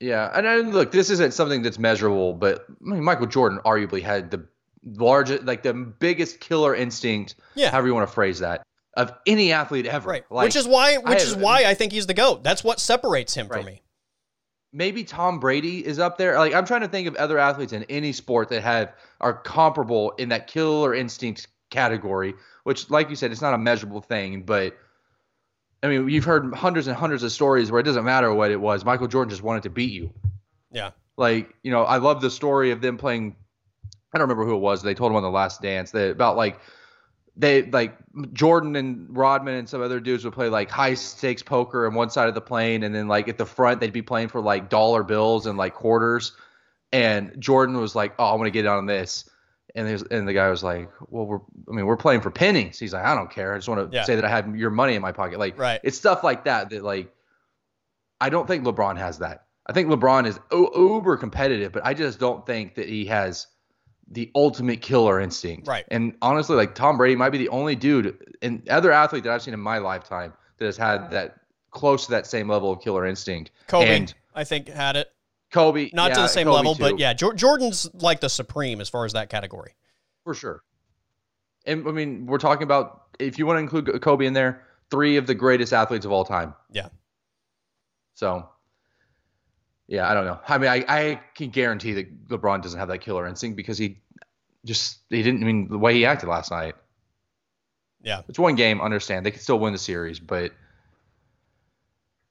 Yeah, 0.00 0.30
and, 0.34 0.46
and 0.46 0.74
look, 0.74 0.90
this 0.90 1.10
isn't 1.10 1.32
something 1.32 1.62
that's 1.62 1.78
measurable, 1.78 2.32
but 2.34 2.66
I 2.68 2.74
mean, 2.90 3.04
Michael 3.04 3.26
Jordan 3.26 3.60
arguably 3.64 4.02
had 4.02 4.30
the 4.30 4.44
largest, 4.84 5.44
like 5.44 5.62
the 5.62 5.74
biggest 5.74 6.40
killer 6.40 6.74
instinct, 6.74 7.36
Yeah. 7.54 7.70
however 7.70 7.86
you 7.86 7.94
want 7.94 8.08
to 8.08 8.12
phrase 8.12 8.40
that, 8.40 8.62
of 8.94 9.12
any 9.26 9.52
athlete 9.52 9.86
ever. 9.86 10.10
Right. 10.10 10.24
Like, 10.30 10.44
which 10.44 10.56
is 10.56 10.66
why 10.66 10.96
which 10.98 11.22
is 11.22 11.34
why 11.34 11.64
I 11.64 11.74
think 11.74 11.92
he's 11.92 12.06
the 12.06 12.14
GOAT. 12.14 12.42
That's 12.44 12.62
what 12.62 12.78
separates 12.80 13.34
him 13.34 13.48
Right. 13.48 13.58
from 13.58 13.66
me. 13.66 13.82
maybe 14.74 15.04
Tom 15.04 15.38
Brady 15.38 15.84
is 15.84 15.98
up 15.98 16.16
there. 16.18 16.38
Like 16.38 16.54
I'm 16.54 16.64
trying 16.66 16.80
to 16.82 16.88
think 16.88 17.06
of 17.08 17.14
other 17.16 17.38
athletes 17.38 17.72
in 17.72 17.84
any 17.84 18.12
sport 18.12 18.48
that 18.50 18.62
have 18.62 18.94
are 19.20 19.34
comparable 19.34 20.12
in 20.12 20.28
that 20.30 20.46
killer 20.46 20.94
instinct 20.94 21.48
category, 21.70 22.34
which 22.64 22.90
like 22.90 23.08
you 23.10 23.16
said, 23.16 23.32
it's 23.32 23.42
not 23.42 23.54
a 23.54 23.58
measurable 23.58 24.00
thing, 24.00 24.42
but 24.42 24.76
I 25.82 25.88
mean, 25.88 26.08
you've 26.08 26.24
heard 26.24 26.54
hundreds 26.54 26.86
and 26.86 26.96
hundreds 26.96 27.22
of 27.22 27.32
stories 27.32 27.70
where 27.72 27.80
it 27.80 27.84
doesn't 27.84 28.04
matter 28.04 28.32
what 28.32 28.50
it 28.50 28.60
was. 28.60 28.84
Michael 28.84 29.08
Jordan 29.08 29.30
just 29.30 29.42
wanted 29.42 29.64
to 29.64 29.70
beat 29.70 29.90
you. 29.92 30.12
Yeah. 30.70 30.90
Like, 31.16 31.52
you 31.62 31.70
know, 31.72 31.82
I 31.82 31.96
love 31.98 32.20
the 32.20 32.30
story 32.30 32.70
of 32.70 32.80
them 32.80 32.96
playing 32.98 33.36
I 34.14 34.18
don't 34.18 34.28
remember 34.28 34.44
who 34.44 34.54
it 34.54 34.60
was. 34.60 34.82
They 34.82 34.94
told 34.94 35.10
him 35.10 35.16
on 35.16 35.22
the 35.22 35.30
last 35.30 35.60
dance 35.62 35.90
that 35.92 36.10
about 36.10 36.36
like 36.36 36.60
they 37.36 37.62
like 37.62 37.96
Jordan 38.32 38.76
and 38.76 39.06
Rodman 39.16 39.54
and 39.54 39.68
some 39.68 39.80
other 39.82 40.00
dudes 40.00 40.24
would 40.24 40.34
play 40.34 40.48
like 40.48 40.68
high 40.70 40.94
stakes 40.94 41.42
poker 41.42 41.86
on 41.86 41.94
one 41.94 42.10
side 42.10 42.28
of 42.28 42.34
the 42.34 42.40
plane, 42.40 42.82
and 42.82 42.94
then 42.94 43.08
like 43.08 43.28
at 43.28 43.38
the 43.38 43.46
front 43.46 43.80
they'd 43.80 43.92
be 43.92 44.02
playing 44.02 44.28
for 44.28 44.40
like 44.40 44.68
dollar 44.68 45.02
bills 45.02 45.46
and 45.46 45.56
like 45.56 45.74
quarters. 45.74 46.32
And 46.92 47.34
Jordan 47.40 47.78
was 47.78 47.94
like, 47.94 48.12
"Oh, 48.18 48.24
I 48.26 48.34
want 48.34 48.44
to 48.46 48.50
get 48.50 48.66
on 48.66 48.84
this," 48.84 49.28
and 49.74 49.88
there's 49.88 50.02
and 50.02 50.28
the 50.28 50.34
guy 50.34 50.50
was 50.50 50.62
like, 50.62 50.90
"Well, 51.08 51.24
we're 51.24 51.38
I 51.70 51.72
mean 51.74 51.86
we're 51.86 51.96
playing 51.96 52.20
for 52.20 52.30
pennies." 52.30 52.78
He's 52.78 52.92
like, 52.92 53.04
"I 53.04 53.14
don't 53.14 53.30
care. 53.30 53.54
I 53.54 53.56
just 53.56 53.68
want 53.68 53.90
to 53.90 53.96
Yeah. 53.96 54.04
say 54.04 54.14
that 54.16 54.24
I 54.26 54.28
have 54.28 54.54
your 54.54 54.70
money 54.70 54.94
in 54.94 55.00
my 55.00 55.12
pocket." 55.12 55.38
Like, 55.38 55.58
Right. 55.58 55.80
it's 55.82 55.96
stuff 55.96 56.22
like 56.22 56.44
that 56.44 56.68
that 56.70 56.84
like 56.84 57.10
I 58.20 58.28
don't 58.28 58.46
think 58.46 58.64
LeBron 58.64 58.98
has 58.98 59.18
that. 59.20 59.46
I 59.66 59.72
think 59.72 59.88
LeBron 59.88 60.26
is 60.26 60.38
uber 60.52 61.16
competitive, 61.16 61.72
but 61.72 61.84
I 61.86 61.94
just 61.94 62.18
don't 62.20 62.44
think 62.44 62.74
that 62.74 62.88
he 62.88 63.06
has 63.06 63.46
the 64.10 64.30
ultimate 64.34 64.82
killer 64.82 65.20
instinct. 65.20 65.66
Right. 65.66 65.84
And 65.90 66.14
honestly, 66.22 66.56
like 66.56 66.74
Tom 66.74 66.96
Brady 66.96 67.16
might 67.16 67.30
be 67.30 67.38
the 67.38 67.48
only 67.48 67.74
dude 67.74 68.36
and 68.42 68.68
other 68.68 68.92
athlete 68.92 69.24
that 69.24 69.32
I've 69.32 69.42
seen 69.42 69.54
in 69.54 69.60
my 69.60 69.78
lifetime 69.78 70.32
that 70.58 70.66
has 70.66 70.76
had 70.76 71.10
that 71.10 71.36
close 71.70 72.04
to 72.06 72.10
that 72.12 72.26
same 72.26 72.48
level 72.48 72.70
of 72.70 72.80
killer 72.82 73.06
instinct. 73.06 73.50
Kobe, 73.68 73.96
And 73.96 74.14
I 74.34 74.44
think, 74.44 74.68
had 74.68 74.96
it. 74.96 75.08
Kobe, 75.50 75.90
Not 75.92 76.14
to 76.14 76.20
the 76.20 76.28
same 76.28 76.46
Kobe 76.46 76.56
level, 76.56 76.74
too, 76.74 76.82
but 76.82 76.98
yeah, 76.98 77.12
Jordan's 77.12 77.88
like 77.94 78.20
the 78.20 78.28
supreme 78.28 78.80
as 78.80 78.88
far 78.88 79.04
as 79.04 79.12
that 79.12 79.28
category. 79.28 79.74
for 80.24 80.34
sure. 80.34 80.62
And 81.66 81.86
I 81.86 81.92
mean, 81.92 82.26
we're 82.26 82.38
talking 82.38 82.62
about 82.64 83.02
if 83.18 83.38
you 83.38 83.46
want 83.46 83.56
to 83.58 83.60
include 83.60 84.00
Kobe 84.02 84.26
in 84.26 84.32
there, 84.32 84.62
three 84.90 85.16
of 85.16 85.26
the 85.26 85.34
greatest 85.34 85.72
athletes 85.72 86.04
of 86.04 86.12
all 86.12 86.24
time. 86.24 86.54
Yeah. 86.70 86.88
So, 88.14 88.48
yeah, 89.88 90.08
I 90.10 90.14
don't 90.14 90.24
know. 90.24 90.38
I 90.48 90.58
mean, 90.58 90.70
I, 90.70 90.84
I 90.88 91.20
can 91.34 91.50
guarantee 91.50 91.92
that 91.94 92.28
LeBron 92.28 92.62
doesn't 92.62 92.78
have 92.78 92.88
that 92.88 92.98
killer 92.98 93.26
instinct 93.26 93.56
because 93.56 93.78
he 93.78 93.98
just 94.64 95.00
he 95.10 95.22
didn't 95.22 95.42
I 95.42 95.46
mean 95.46 95.68
the 95.68 95.78
way 95.78 95.94
he 95.94 96.06
acted 96.06 96.28
last 96.28 96.50
night. 96.50 96.74
Yeah. 98.02 98.22
It's 98.28 98.38
one 98.38 98.54
game, 98.54 98.80
understand. 98.80 99.24
They 99.26 99.30
could 99.30 99.42
still 99.42 99.58
win 99.58 99.72
the 99.72 99.78
series, 99.78 100.18
but 100.18 100.52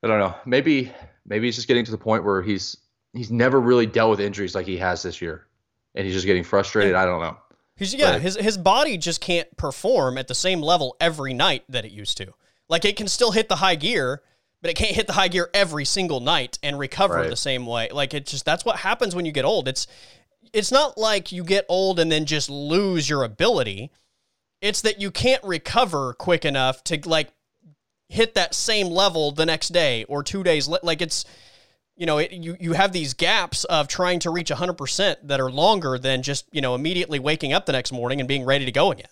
I 0.03 0.07
don't 0.07 0.19
know. 0.19 0.35
Maybe 0.45 0.91
maybe 1.25 1.47
he's 1.47 1.55
just 1.55 1.67
getting 1.67 1.85
to 1.85 1.91
the 1.91 1.97
point 1.97 2.23
where 2.23 2.41
he's 2.41 2.77
he's 3.13 3.31
never 3.31 3.59
really 3.59 3.85
dealt 3.85 4.11
with 4.11 4.19
injuries 4.19 4.55
like 4.55 4.65
he 4.65 4.77
has 4.77 5.03
this 5.03 5.21
year. 5.21 5.45
And 5.93 6.05
he's 6.05 6.13
just 6.15 6.25
getting 6.25 6.43
frustrated. 6.43 6.95
I 6.95 7.05
don't 7.05 7.21
know. 7.21 7.37
He's 7.75 7.93
yeah, 7.93 8.13
But- 8.13 8.21
his 8.21 8.35
his 8.35 8.57
body 8.57 8.97
just 8.97 9.21
can't 9.21 9.55
perform 9.57 10.17
at 10.17 10.27
the 10.27 10.35
same 10.35 10.61
level 10.61 10.95
every 10.99 11.33
night 11.33 11.63
that 11.69 11.85
it 11.85 11.91
used 11.91 12.17
to. 12.17 12.33
Like 12.69 12.85
it 12.85 12.95
can 12.95 13.07
still 13.07 13.31
hit 13.31 13.49
the 13.49 13.57
high 13.57 13.75
gear, 13.75 14.21
but 14.62 14.70
it 14.72 14.76
can't 14.76 14.95
hit 14.95 15.07
the 15.07 15.14
high 15.14 15.28
gear 15.28 15.49
every 15.53 15.86
single 15.86 16.20
night 16.20 16.59
and 16.62 16.78
recover 16.78 17.16
Right. 17.16 17.30
the 17.30 17.36
same 17.36 17.66
way. 17.66 17.89
Like 17.91 18.14
it 18.14 18.26
just 18.26 18.45
that's 18.45 18.64
what 18.66 18.78
happens 18.78 19.16
when 19.16 19.26
you 19.26 19.32
get 19.32 19.45
old. 19.45 19.68
It's 19.68 19.88
it's 20.53 20.72
not 20.72 20.97
like 20.97 21.32
you 21.32 21.43
get 21.43 21.66
old 21.70 21.99
and 21.99 22.12
then 22.12 22.26
just 22.26 22.49
lose 22.49 23.09
your 23.09 23.24
ability. 23.24 23.91
It's 24.62 24.82
that 24.82 25.01
you 25.01 25.09
can't 25.12 25.43
recover 25.43 26.14
quick 26.14 26.45
enough 26.45 26.84
to 26.86 26.99
like 27.05 27.30
hit 28.09 28.36
that 28.36 28.53
same 28.53 28.88
level 28.88 29.32
the 29.32 29.45
next 29.45 29.70
day 29.70 30.03
or 30.05 30.22
2 30.22 30.43
days 30.43 30.68
like 30.84 31.01
it's 31.01 31.26
you 31.97 32.05
know, 32.07 32.18
it, 32.18 32.32
you 32.32 32.57
you 32.59 32.74
have 32.74 32.93
these 32.93 33.14
gaps 33.14 33.64
of 33.66 33.88
trying 33.88 34.20
to 34.20 34.32
reach 34.32 34.49
100% 34.49 35.16
that 35.24 35.39
are 35.39 35.51
longer 35.51 35.99
than 35.99 36.24
just, 36.24 36.45
you 36.51 36.59
know, 36.62 36.74
immediately 36.74 37.20
waking 37.20 37.53
up 37.53 37.66
the 37.68 37.74
next 37.74 37.91
morning 37.91 38.20
and 38.20 38.28
being 38.28 38.43
ready 38.43 38.66
to 38.66 38.72
go 38.72 38.91
again. 38.91 39.09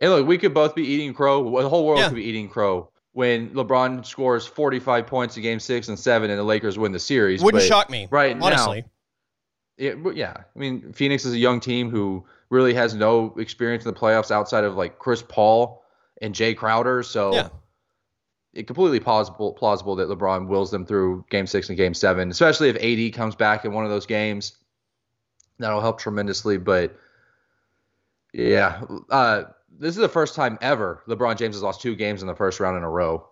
And 0.00 0.10
look, 0.12 0.26
we 0.26 0.38
could 0.38 0.54
both 0.54 0.74
be 0.74 0.82
eating 0.84 1.12
crow. 1.14 1.42
The 1.60 1.68
whole 1.68 1.86
world 1.86 2.00
Yeah. 2.00 2.08
could 2.08 2.16
be 2.16 2.24
eating 2.24 2.48
crow 2.48 2.90
when 3.14 3.50
LeBron 3.50 4.04
scores 4.04 4.44
45 4.46 5.06
points 5.06 5.36
in 5.36 5.42
game 5.42 5.58
six 5.60 5.88
and 5.88 5.98
seven 5.98 6.30
and 6.30 6.38
the 6.38 6.44
Lakers 6.44 6.76
win 6.78 6.92
the 6.92 6.98
series. 6.98 7.42
Wouldn't 7.42 7.62
But 7.62 7.66
shock 7.66 7.88
me, 7.88 8.06
right 8.10 8.36
honestly. 8.40 8.82
now. 8.82 8.86
Yeah, 9.76 9.94
but 9.94 10.14
yeah. 10.16 10.34
I 10.36 10.58
mean, 10.58 10.92
Phoenix 10.92 11.24
is 11.24 11.32
a 11.32 11.38
young 11.38 11.58
team 11.60 11.90
who 11.90 12.24
really 12.50 12.74
has 12.74 12.94
no 12.94 13.34
experience 13.38 13.84
in 13.84 13.92
the 13.94 13.98
playoffs 13.98 14.30
outside 14.30 14.62
of 14.64 14.74
like 14.76 14.98
Chris 14.98 15.22
Paul 15.22 15.82
and 16.22 16.34
Jae 16.34 16.56
Crowder. 16.56 17.02
So 17.02 17.34
Yeah. 17.34 17.48
it 18.52 18.66
completely 18.68 19.00
plausible 19.00 19.52
plausible 19.52 19.96
that 19.96 20.08
LeBron 20.08 20.46
wills 20.48 20.70
them 20.70 20.84
through 20.86 21.24
game 21.30 21.46
six 21.46 21.68
and 21.68 21.76
game 21.78 21.94
seven, 21.94 22.30
especially 22.30 22.68
if 22.68 22.76
AD 22.76 23.14
comes 23.14 23.34
back 23.34 23.64
in 23.64 23.72
one 23.72 23.84
of 23.84 23.90
those 23.90 24.06
games. 24.06 24.56
That'll 25.58 25.80
help 25.80 26.00
tremendously. 26.00 26.56
But 26.56 26.96
yeah, 28.32 28.82
uh, 29.10 29.44
this 29.78 29.90
is 29.90 30.00
the 30.00 30.08
first 30.08 30.34
time 30.34 30.58
ever 30.60 31.02
LeBron 31.08 31.36
James 31.36 31.54
has 31.56 31.62
lost 31.62 31.80
two 31.80 31.96
games 31.96 32.22
in 32.22 32.28
the 32.28 32.34
first 32.34 32.60
round 32.60 32.76
in 32.76 32.82
a 32.82 32.90
row. 32.90 33.28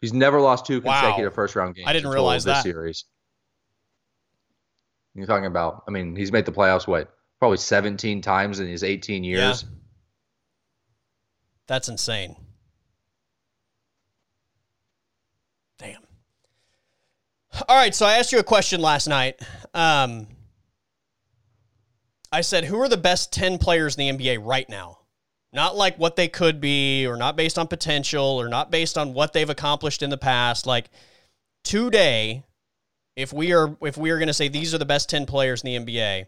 He's 0.00 0.12
never 0.12 0.40
lost 0.40 0.66
two 0.66 0.80
Wow. 0.80 1.00
consecutive 1.00 1.34
first 1.34 1.56
round 1.56 1.74
games. 1.74 1.88
I 1.88 1.92
didn't 1.92 2.10
realize 2.10 2.44
this 2.44 2.58
that. 2.58 2.62
series. 2.62 3.04
You're 5.14 5.26
talking 5.26 5.46
about, 5.46 5.82
I 5.88 5.90
mean, 5.90 6.14
he's 6.14 6.30
made 6.30 6.46
the 6.46 6.52
playoffs 6.52 6.86
what, 6.86 7.12
probably 7.40 7.56
17 7.56 8.22
times 8.22 8.60
in 8.60 8.68
his 8.68 8.84
18 8.84 9.24
years. 9.24 9.64
That's 11.66 11.88
insane. 11.88 12.36
Damn. 15.78 16.02
All 17.68 17.76
right, 17.76 17.94
so 17.94 18.06
I 18.06 18.14
asked 18.18 18.30
you 18.30 18.38
a 18.38 18.44
question 18.44 18.80
last 18.80 19.08
night. 19.08 19.40
Um, 19.74 20.28
I 22.30 22.42
said, 22.42 22.64
who 22.64 22.80
are 22.80 22.88
the 22.88 22.96
best 22.96 23.32
10 23.32 23.58
players 23.58 23.96
in 23.96 24.16
the 24.16 24.26
NBA 24.26 24.38
right 24.44 24.68
now? 24.68 24.97
Not 25.52 25.76
like 25.76 25.98
what 25.98 26.16
they 26.16 26.28
could 26.28 26.60
be, 26.60 27.06
or 27.06 27.16
not 27.16 27.36
based 27.36 27.58
on 27.58 27.68
potential, 27.68 28.24
or 28.24 28.48
not 28.48 28.70
based 28.70 28.98
on 28.98 29.14
what 29.14 29.32
they've 29.32 29.48
accomplished 29.48 30.02
in 30.02 30.10
the 30.10 30.18
past. 30.18 30.66
Like 30.66 30.90
today, 31.64 32.44
if 33.16 33.32
we 33.32 33.52
are 33.52 33.76
if 33.80 33.96
we 33.96 34.10
are 34.10 34.18
going 34.18 34.28
to 34.28 34.34
say 34.34 34.48
these 34.48 34.74
are 34.74 34.78
the 34.78 34.84
best 34.84 35.08
10 35.08 35.26
players 35.26 35.62
in 35.62 35.84
the 35.84 35.92
NBA, 35.92 36.26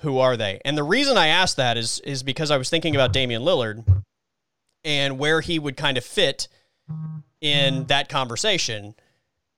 who 0.00 0.18
are 0.18 0.36
they? 0.36 0.60
And 0.64 0.76
the 0.76 0.82
reason 0.82 1.16
I 1.16 1.28
asked 1.28 1.56
that 1.56 1.76
is 1.76 2.00
is 2.00 2.22
because 2.22 2.50
I 2.50 2.56
was 2.56 2.68
thinking 2.70 2.94
about 2.94 3.12
Damian 3.12 3.42
Lillard 3.42 3.84
and 4.84 5.18
where 5.18 5.40
he 5.40 5.58
would 5.58 5.76
kind 5.76 5.96
of 5.96 6.04
fit 6.04 6.48
in 7.40 7.86
that 7.86 8.08
conversation. 8.08 8.94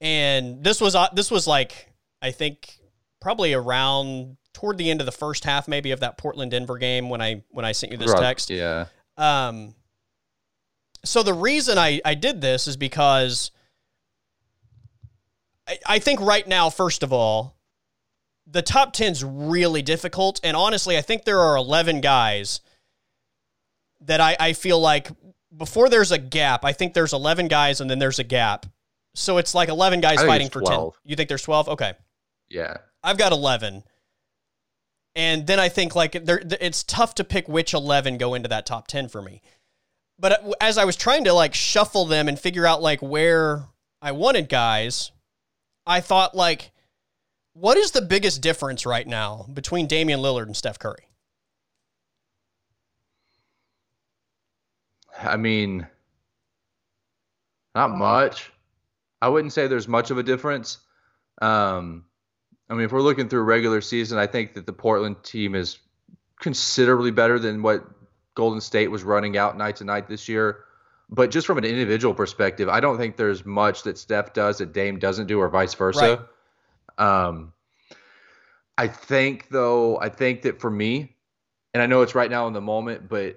And 0.00 0.62
this 0.62 0.80
was 0.80 0.94
uh, 0.94 1.08
this 1.14 1.30
was 1.30 1.46
like 1.46 1.92
I 2.20 2.30
think 2.30 2.78
probably 3.20 3.54
around 3.54 4.36
toward 4.52 4.78
the 4.78 4.90
end 4.90 5.00
of 5.00 5.06
the 5.06 5.12
first 5.12 5.44
half 5.44 5.66
maybe 5.68 5.90
of 5.90 6.00
that 6.00 6.18
Portland 6.18 6.50
Denver 6.50 6.78
game 6.78 7.08
when 7.08 7.20
I 7.20 7.42
when 7.50 7.64
I 7.64 7.72
sent 7.72 7.92
you 7.92 7.98
this 7.98 8.10
Right, 8.10 8.20
text. 8.20 8.50
Yeah. 8.50 8.86
Um, 9.16 9.74
so 11.04 11.22
the 11.22 11.34
reason 11.34 11.78
I, 11.78 12.00
I 12.04 12.14
did 12.14 12.40
this 12.40 12.66
is 12.68 12.76
because 12.76 13.50
I, 15.66 15.78
I 15.86 15.98
think 15.98 16.20
right 16.20 16.46
now, 16.46 16.70
first 16.70 17.02
of 17.02 17.12
all, 17.12 17.56
the 18.46 18.62
top 18.62 18.94
10's 18.94 19.24
really 19.24 19.82
difficult. 19.82 20.40
And 20.44 20.56
honestly, 20.56 20.96
I 20.96 21.00
think 21.00 21.24
there 21.24 21.40
are 21.40 21.56
11 21.56 22.00
guys 22.00 22.60
that 24.02 24.20
I, 24.20 24.36
I 24.38 24.52
feel 24.52 24.80
like 24.80 25.08
before 25.56 25.88
there's 25.88 26.12
a 26.12 26.18
gap, 26.18 26.64
I 26.64 26.72
think 26.72 26.94
there's 26.94 27.12
11 27.12 27.48
guys 27.48 27.80
and 27.80 27.90
then 27.90 27.98
there's 27.98 28.18
a 28.18 28.24
gap 28.24 28.66
So 29.14 29.38
it's 29.38 29.54
like 29.54 29.68
11 29.68 30.00
guys 30.00 30.20
fighting 30.22 30.50
for 30.50 30.62
10. 30.62 30.90
You 31.04 31.16
think 31.16 31.28
there's 31.28 31.42
12? 31.42 31.68
Okay. 31.70 31.92
Yeah. 32.48 32.78
I've 33.02 33.18
got 33.18 33.32
11. 33.32 33.82
And 35.14 35.46
then 35.46 35.60
I 35.60 35.68
think 35.68 35.94
like 35.94 36.24
there 36.24 36.42
it's 36.60 36.82
tough 36.82 37.14
to 37.16 37.24
pick 37.24 37.48
which 37.48 37.74
11 37.74 38.18
go 38.18 38.34
into 38.34 38.48
that 38.48 38.66
top 38.66 38.86
10 38.86 39.08
for 39.08 39.20
me. 39.20 39.42
But 40.18 40.44
uh, 40.44 40.52
as 40.60 40.78
I 40.78 40.84
was 40.84 40.96
trying 40.96 41.24
to 41.24 41.32
like 41.32 41.54
shuffle 41.54 42.04
them 42.06 42.28
and 42.28 42.38
figure 42.38 42.66
out 42.66 42.82
like 42.82 43.00
where 43.00 43.64
I 44.00 44.12
wanted 44.12 44.48
guys, 44.48 45.10
I 45.86 46.00
thought 46.00 46.34
like 46.34 46.70
what 47.54 47.76
is 47.76 47.90
the 47.90 48.00
biggest 48.00 48.40
difference 48.40 48.86
right 48.86 49.06
now 49.06 49.46
between 49.52 49.86
Damian 49.86 50.20
Lillard 50.20 50.46
and 50.46 50.56
Steph 50.56 50.78
Curry? 50.78 51.08
I 55.20 55.36
mean, 55.36 55.86
not 57.74 57.90
much. 57.90 58.50
I 59.20 59.28
wouldn't 59.28 59.52
say 59.52 59.66
there's 59.66 59.88
much 59.88 60.10
of 60.10 60.18
a 60.18 60.22
difference. 60.22 60.78
Um, 61.40 62.06
I 62.72 62.74
mean, 62.74 62.86
if 62.86 62.92
we're 62.92 63.02
looking 63.02 63.28
through 63.28 63.42
regular 63.42 63.82
season, 63.82 64.16
I 64.16 64.26
think 64.26 64.54
that 64.54 64.64
the 64.64 64.72
Portland 64.72 65.22
team 65.22 65.54
is 65.54 65.78
considerably 66.40 67.10
better 67.10 67.38
than 67.38 67.60
what 67.60 67.84
Golden 68.34 68.62
State 68.62 68.90
was 68.90 69.02
running 69.02 69.36
out 69.36 69.58
night 69.58 69.76
to 69.76 69.84
night 69.84 70.08
this 70.08 70.26
year. 70.26 70.64
But 71.10 71.30
just 71.30 71.46
from 71.46 71.58
an 71.58 71.66
individual 71.66 72.14
perspective, 72.14 72.70
I 72.70 72.80
don't 72.80 72.96
think 72.96 73.18
there's 73.18 73.44
much 73.44 73.82
that 73.82 73.98
Steph 73.98 74.32
does 74.32 74.56
that 74.56 74.72
Dame 74.72 74.98
doesn't 74.98 75.26
do, 75.26 75.38
or 75.38 75.50
vice 75.50 75.74
versa. 75.74 76.26
Um, 76.96 77.52
I 78.78 78.88
think, 78.88 79.50
though, 79.50 80.00
I 80.00 80.08
think 80.08 80.40
that 80.42 80.58
for 80.58 80.70
me, 80.70 81.14
and 81.74 81.82
I 81.82 81.86
know 81.86 82.00
it's 82.00 82.14
right 82.14 82.30
now 82.30 82.46
in 82.46 82.54
the 82.54 82.62
moment, 82.62 83.06
but 83.06 83.36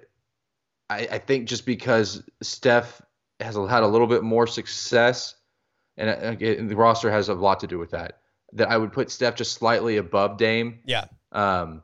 I, 0.88 1.08
I 1.12 1.18
think 1.18 1.46
just 1.46 1.66
because 1.66 2.22
Steph 2.40 3.02
has 3.40 3.54
had 3.54 3.82
a 3.82 3.86
little 3.86 4.06
bit 4.06 4.22
more 4.22 4.46
success, 4.46 5.34
and, 5.98 6.08
uh, 6.08 6.42
and 6.42 6.70
the 6.70 6.76
roster 6.76 7.10
has 7.10 7.28
a 7.28 7.34
lot 7.34 7.60
to 7.60 7.66
do 7.66 7.78
with 7.78 7.90
that, 7.90 8.20
that 8.56 8.68
I 8.70 8.76
would 8.76 8.92
put 8.92 9.10
Steph 9.10 9.36
just 9.36 9.52
slightly 9.52 9.98
above 9.98 10.36
Dame. 10.38 10.80
Yeah. 10.84 11.04
Um, 11.32 11.82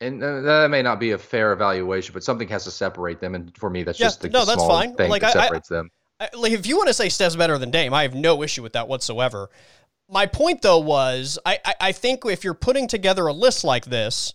and 0.00 0.20
that 0.20 0.68
may 0.70 0.82
not 0.82 0.98
be 0.98 1.12
a 1.12 1.18
fair 1.18 1.52
evaluation, 1.52 2.12
but 2.12 2.24
something 2.24 2.48
has 2.48 2.64
to 2.64 2.70
separate 2.70 3.20
them. 3.20 3.34
And 3.34 3.56
for 3.56 3.70
me, 3.70 3.82
that's 3.84 4.00
Yeah, 4.00 4.06
just 4.06 4.20
the 4.22 4.28
no, 4.30 4.44
that's 4.44 4.64
fine. 4.64 4.94
thing 4.96 5.10
Like, 5.10 5.22
that 5.22 5.36
I- 5.36 5.40
I- 5.40 5.42
separates 5.44 5.68
them. 5.68 5.90
I- 6.20 6.30
like 6.34 6.52
if 6.52 6.66
you 6.66 6.76
want 6.76 6.88
to 6.88 6.94
say 6.94 7.08
Steph's 7.08 7.36
better 7.36 7.58
than 7.58 7.70
Dame, 7.70 7.94
I 7.94 8.02
have 8.02 8.14
no 8.14 8.42
issue 8.42 8.62
with 8.62 8.72
that 8.74 8.88
whatsoever. 8.88 9.50
My 10.08 10.26
point 10.26 10.62
though 10.62 10.78
was 10.78 11.38
I, 11.46 11.58
I, 11.64 11.74
I 11.80 11.92
think 11.92 12.24
if 12.26 12.44
you're 12.44 12.54
putting 12.54 12.86
together 12.88 13.26
a 13.26 13.32
list 13.32 13.64
like 13.64 13.86
this, 13.86 14.34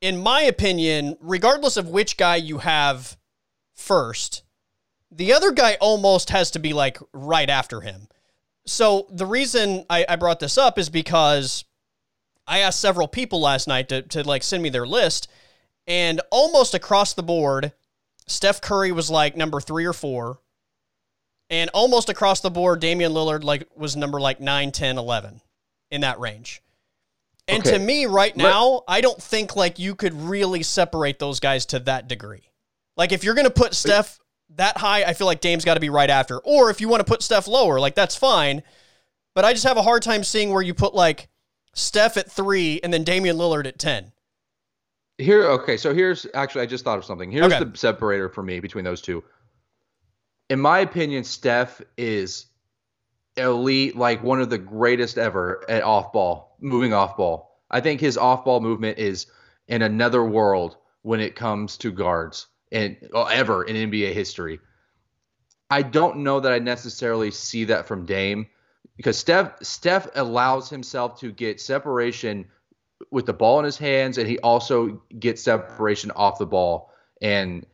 in 0.00 0.18
my 0.18 0.42
opinion, 0.42 1.16
regardless 1.20 1.76
of 1.76 1.88
which 1.88 2.16
guy 2.16 2.36
you 2.36 2.58
have 2.58 3.16
first, 3.74 4.42
the 5.10 5.32
other 5.32 5.50
guy 5.50 5.76
almost 5.80 6.30
has 6.30 6.50
to 6.52 6.58
be 6.58 6.72
like 6.72 6.98
right 7.12 7.48
after 7.50 7.80
him. 7.80 8.08
So 8.66 9.06
the 9.10 9.26
reason 9.26 9.84
I, 9.90 10.06
I 10.08 10.16
brought 10.16 10.40
this 10.40 10.56
up 10.56 10.78
is 10.78 10.88
because 10.88 11.64
I 12.46 12.60
asked 12.60 12.80
several 12.80 13.08
people 13.08 13.40
last 13.40 13.68
night 13.68 13.88
to, 13.90 14.02
to 14.02 14.22
like 14.22 14.42
send 14.42 14.62
me 14.62 14.68
their 14.70 14.86
list, 14.86 15.28
and 15.86 16.20
almost 16.30 16.74
across 16.74 17.12
the 17.14 17.22
board, 17.22 17.72
Steph 18.26 18.60
Curry 18.60 18.90
was 18.92 19.10
like 19.10 19.36
number 19.36 19.60
three 19.60 19.84
or 19.84 19.92
four. 19.92 20.38
And 21.50 21.68
almost 21.74 22.08
across 22.08 22.40
the 22.40 22.50
board, 22.50 22.80
Damian 22.80 23.12
Lillard 23.12 23.44
like 23.44 23.68
was 23.76 23.96
number 23.96 24.18
like 24.18 24.40
9, 24.40 24.72
10, 24.72 24.96
11 24.96 25.42
in 25.90 26.00
that 26.00 26.18
range. 26.18 26.62
And 27.46 27.60
Okay. 27.62 27.72
to 27.72 27.78
me 27.78 28.06
right 28.06 28.34
Let- 28.34 28.42
now, 28.44 28.82
I 28.88 29.02
don't 29.02 29.22
think 29.22 29.54
like 29.54 29.78
you 29.78 29.94
could 29.94 30.14
really 30.14 30.62
separate 30.62 31.18
those 31.18 31.40
guys 31.40 31.66
to 31.66 31.78
that 31.80 32.08
degree. 32.08 32.48
Like 32.96 33.12
if 33.12 33.22
you're 33.24 33.34
going 33.34 33.46
to 33.46 33.50
put 33.52 33.74
Steph 33.74 34.18
that 34.50 34.76
high, 34.78 35.02
I 35.04 35.12
feel 35.14 35.26
like 35.26 35.40
Dame's 35.40 35.64
got 35.64 35.74
to 35.74 35.80
be 35.80 35.90
right 35.90 36.10
after. 36.10 36.38
Or 36.38 36.70
if 36.70 36.80
you 36.80 36.88
want 36.88 37.00
to 37.00 37.04
put 37.04 37.22
Steph 37.22 37.46
lower, 37.48 37.80
like 37.80 37.94
that's 37.94 38.16
fine. 38.16 38.62
But 39.34 39.44
I 39.44 39.52
just 39.52 39.64
have 39.64 39.76
a 39.76 39.82
hard 39.82 40.02
time 40.02 40.22
seeing 40.24 40.50
where 40.52 40.62
you 40.62 40.74
put 40.74 40.94
like 40.94 41.28
Steph 41.74 42.16
at 42.16 42.30
3 42.30 42.80
and 42.84 42.92
then 42.92 43.04
Damian 43.04 43.36
Lillard 43.36 43.66
at 43.66 43.78
10. 43.78 44.12
Here, 45.18 45.44
okay, 45.44 45.76
so 45.76 45.94
here's 45.94 46.26
actually, 46.34 46.62
I 46.62 46.66
just 46.66 46.84
thought 46.84 46.98
of 46.98 47.04
something. 47.04 47.30
Here's 47.30 47.52
Okay. 47.52 47.64
the 47.64 47.76
separator 47.76 48.28
for 48.28 48.42
me 48.42 48.60
between 48.60 48.84
those 48.84 49.00
two. 49.00 49.22
In 50.50 50.60
my 50.60 50.80
opinion, 50.80 51.24
Steph 51.24 51.80
is 51.96 52.46
elite, 53.36 53.96
like 53.96 54.22
one 54.22 54.40
of 54.40 54.50
the 54.50 54.58
greatest 54.58 55.18
ever 55.18 55.64
at 55.68 55.82
off 55.82 56.12
ball, 56.12 56.56
moving 56.60 56.92
off 56.92 57.16
ball. 57.16 57.60
I 57.70 57.80
think 57.80 58.00
his 58.00 58.16
off 58.18 58.44
ball 58.44 58.60
movement 58.60 58.98
is 58.98 59.26
in 59.68 59.82
another 59.82 60.24
world 60.24 60.76
when 61.02 61.20
it 61.20 61.34
comes 61.34 61.76
to 61.78 61.90
guards 61.90 62.46
and 62.74 62.96
ever 63.12 63.62
in 63.62 63.90
NBA 63.90 64.12
history. 64.12 64.60
I 65.70 65.82
don't 65.82 66.18
know 66.18 66.40
that 66.40 66.52
I 66.52 66.58
necessarily 66.58 67.30
see 67.30 67.64
that 67.64 67.86
from 67.86 68.04
Dame 68.04 68.46
because 68.96 69.16
Steph 69.16 69.62
Steph 69.62 70.08
allows 70.14 70.68
himself 70.68 71.18
to 71.20 71.32
get 71.32 71.60
separation 71.60 72.46
with 73.10 73.26
the 73.26 73.32
ball 73.32 73.60
in 73.60 73.64
his 73.64 73.78
hands 73.78 74.18
and 74.18 74.28
he 74.28 74.38
also 74.40 75.00
gets 75.18 75.42
separation 75.42 76.10
off 76.12 76.38
the 76.38 76.46
ball 76.46 76.90
and 77.22 77.64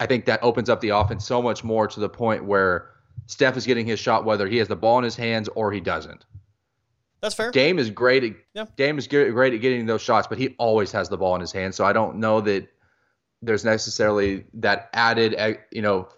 I 0.00 0.06
think 0.06 0.26
that 0.26 0.42
opens 0.42 0.68
up 0.68 0.80
the 0.80 0.90
offense 0.90 1.26
so 1.26 1.40
much 1.40 1.64
more 1.64 1.86
to 1.88 2.00
the 2.00 2.08
point 2.08 2.44
where 2.44 2.90
Steph 3.26 3.56
is 3.56 3.66
getting 3.66 3.86
his 3.86 3.98
shot 3.98 4.24
whether 4.24 4.46
he 4.46 4.58
has 4.58 4.68
the 4.68 4.76
ball 4.76 4.98
in 4.98 5.04
his 5.04 5.16
hands 5.16 5.48
or 5.54 5.72
he 5.72 5.80
doesn't. 5.80 6.24
That's 7.20 7.34
fair. 7.34 7.50
Dame 7.50 7.78
is 7.78 7.90
great 7.90 8.22
at 8.22 8.32
Yeah. 8.52 8.66
Dame 8.76 8.98
is 8.98 9.06
great 9.06 9.54
at 9.54 9.60
getting 9.60 9.86
those 9.86 10.02
shots, 10.02 10.26
but 10.26 10.36
he 10.36 10.54
always 10.58 10.92
has 10.92 11.08
the 11.08 11.16
ball 11.16 11.34
in 11.34 11.40
his 11.40 11.52
hands. 11.52 11.74
So 11.74 11.84
I 11.84 11.94
don't 11.94 12.16
know 12.16 12.40
that 12.42 12.68
there's 13.44 13.64
necessarily 13.64 14.44
that 14.54 14.88
added, 14.92 15.34
eh, 15.36 15.54
you 15.70 15.82
know, 15.82 16.08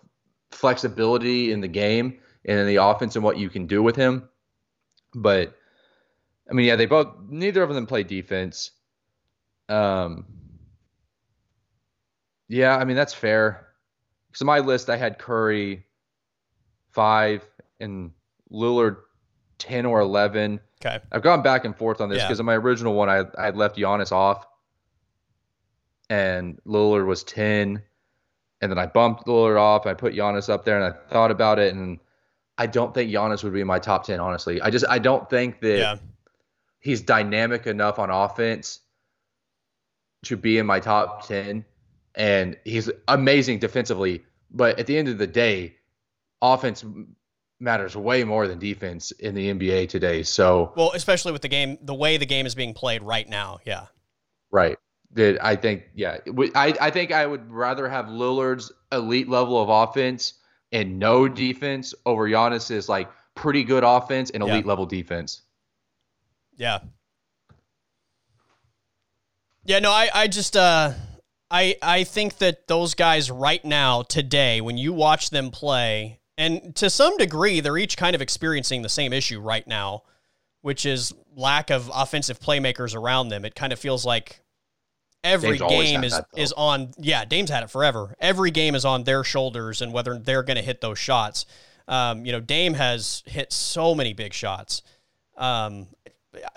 flexibility 0.51 1.53
in 1.53 1.61
the 1.61 1.69
game 1.69 2.19
and 2.45 2.59
in 2.59 2.67
the 2.67 2.77
offense 2.77 3.17
and 3.17 3.25
what 3.25 3.39
you 3.39 3.49
can 3.51 3.67
do 3.67 3.83
with 3.83 3.97
him. 3.97 4.29
But 5.15 5.55
I 6.51 6.55
mean, 6.55 6.67
yeah, 6.67 6.77
they 6.77 6.87
both 6.87 7.15
neither 7.29 7.63
of 7.63 7.75
them 7.75 7.87
play 7.87 8.03
defense. 8.05 8.71
Um, 9.69 10.25
yeah, 12.49 12.77
I 12.77 12.85
mean 12.85 12.97
that's 12.97 13.15
fair. 13.15 13.67
So 14.35 14.45
my 14.45 14.61
list, 14.61 14.91
I 14.91 14.97
had 14.97 15.19
Curry 15.19 15.85
five 16.93 17.43
and 17.81 18.13
Lillard 18.53 18.99
ten 19.59 19.87
or 19.87 20.01
eleven. 20.01 20.61
Okay. 20.85 21.01
I've 21.11 21.23
gone 21.23 21.43
back 21.43 21.65
and 21.65 21.75
forth 21.77 22.01
on 22.01 22.09
this 22.11 22.19
Yeah. 22.19 22.27
because 22.27 22.39
in 22.41 22.47
my 22.47 22.55
original 22.57 22.95
one, 22.95 23.09
I 23.09 23.25
I 23.39 23.47
had 23.47 23.57
left 23.57 23.77
Giannis 23.77 24.13
off, 24.13 24.47
and 26.11 26.61
Lillard 26.67 27.07
was 27.07 27.25
ten, 27.25 27.83
and 28.61 28.71
then 28.71 28.79
I 28.79 28.87
bumped 28.87 29.27
Lillard 29.27 29.59
off. 29.61 29.87
I 29.87 29.95
put 29.95 30.15
Giannis 30.15 30.49
up 30.49 30.65
there, 30.65 30.81
and 30.81 30.95
I 30.95 30.97
thought 31.13 31.31
about 31.31 31.59
it, 31.59 31.75
and 31.75 31.99
I 32.59 32.67
don't 32.67 32.95
think 32.95 33.11
Giannis 33.11 33.45
would 33.45 33.53
be 33.53 33.61
in 33.61 33.67
my 33.67 33.79
top 33.79 34.05
ten. 34.05 34.21
Honestly, 34.21 34.61
I 34.61 34.71
just 34.71 34.85
I 34.89 34.99
don't 34.99 35.29
think 35.29 35.61
that 35.61 35.79
Yeah. 35.79 35.97
he's 36.81 37.03
dynamic 37.03 37.67
enough 37.67 37.99
on 37.99 38.11
offense 38.11 38.81
to 40.25 40.37
be 40.37 40.59
in 40.59 40.67
my 40.67 40.81
top 40.81 41.27
10 41.29 41.65
and 42.17 42.57
he's 42.65 42.91
amazing 43.07 43.59
defensively 43.61 44.25
but 44.51 44.77
at 44.81 44.87
the 44.87 44.97
end 44.99 45.07
of 45.07 45.19
the 45.19 45.27
day 45.27 45.77
offense 46.43 46.85
matters 47.61 47.95
way 47.95 48.25
more 48.25 48.49
than 48.49 48.59
defense 48.59 49.13
in 49.13 49.35
the 49.35 49.53
NBA 49.53 49.89
today 49.89 50.23
so 50.25 50.73
Well, 50.75 50.91
especially 50.95 51.31
with 51.33 51.43
the 51.43 51.49
game, 51.49 51.79
the 51.81 51.95
way 51.95 52.17
the 52.17 52.27
game 52.27 52.45
is 52.47 52.55
being 52.57 52.75
played 52.75 53.03
right 53.03 53.29
now. 53.29 53.59
Yeah. 53.65 53.87
right 54.51 54.79
that 55.17 55.45
I 55.45 55.57
think 55.57 55.83
yeah 55.95 56.19
I, 56.55 56.75
I 56.81 56.91
think 56.91 57.11
I 57.13 57.27
would 57.27 57.51
rather 57.51 57.89
have 57.89 58.07
Lillard's 58.07 58.71
elite 58.93 59.29
level 59.29 59.61
of 59.61 59.69
offense 59.69 60.35
and 60.73 60.99
no 60.99 61.27
defense 61.29 61.95
over 62.07 62.29
Giannis's 62.29 62.89
like 62.89 63.09
pretty 63.35 63.65
good 63.65 63.83
offense 63.85 64.31
and 64.31 64.45
Yeah. 64.45 64.53
elite 64.53 64.67
level 64.67 64.87
defense 64.87 65.43
Yeah. 66.57 66.79
Yeah, 69.65 69.81
no, 69.81 69.91
I, 69.91 70.09
I 70.15 70.27
just 70.29 70.57
uh 70.57 70.93
I 71.51 71.77
I 71.83 72.05
think 72.05 72.39
that 72.39 72.69
those 72.69 72.95
guys 72.95 73.31
right 73.31 73.65
now, 73.65 74.03
today, 74.03 74.61
when 74.61 74.79
you 74.79 74.93
watch 74.93 75.31
them 75.31 75.51
play, 75.51 76.21
and 76.39 76.75
to 76.77 76.89
some 76.91 77.17
degree, 77.17 77.61
they're 77.61 77.79
each 77.79 77.97
kind 77.97 78.15
of 78.15 78.23
experiencing 78.23 78.83
the 78.83 78.89
same 78.89 79.13
issue 79.13 79.41
right 79.41 79.67
now, 79.67 80.03
which 80.63 80.87
is 80.87 81.13
lack 81.35 81.71
of 81.71 81.91
offensive 81.95 82.39
playmakers 82.41 82.95
around 82.95 83.29
them. 83.29 83.45
It 83.45 83.55
kind 83.55 83.73
of 83.73 83.79
feels 83.79 84.05
like 84.05 84.41
every 85.25 85.59
Dame's 85.59 85.71
game 85.71 86.05
is 86.05 86.21
is 86.37 86.53
on 86.53 86.93
yeah, 86.99 87.25
Dame's 87.25 87.51
had 87.51 87.63
it 87.63 87.71
forever. 87.71 88.15
Every 88.21 88.51
game 88.51 88.75
is 88.75 88.85
on 88.85 89.05
their 89.05 89.25
shoulders 89.25 89.83
and 89.83 89.93
whether 89.93 90.19
they're 90.19 90.43
gonna 90.43 90.63
hit 90.63 90.81
those 90.81 90.99
shots. 90.99 91.47
Um, 91.89 92.25
you 92.27 92.33
know, 92.33 92.41
Dame 92.41 92.75
has 92.75 93.23
hit 93.27 93.53
so 93.53 93.95
many 93.95 94.13
big 94.13 94.33
shots. 94.35 94.83
Um, 95.37 95.89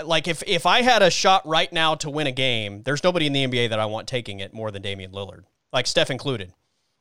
like 0.03 0.28
if 0.28 0.43
if 0.45 0.66
I 0.66 0.82
had 0.82 1.01
a 1.01 1.10
shot 1.10 1.47
right 1.47 1.72
now 1.72 1.95
to 1.95 2.10
win 2.10 2.28
a 2.28 2.32
game, 2.32 2.84
there's 2.84 3.03
nobody 3.03 3.28
in 3.28 3.34
the 3.34 3.45
NBA 3.45 3.70
that 3.70 3.80
I 3.80 3.86
want 3.86 4.07
taking 4.07 4.39
it 4.39 4.53
more 4.53 4.72
than 4.72 4.82
Damian 4.82 5.12
Lillard, 5.12 5.43
like 5.72 5.88
Steph 5.88 6.12
included. 6.12 6.53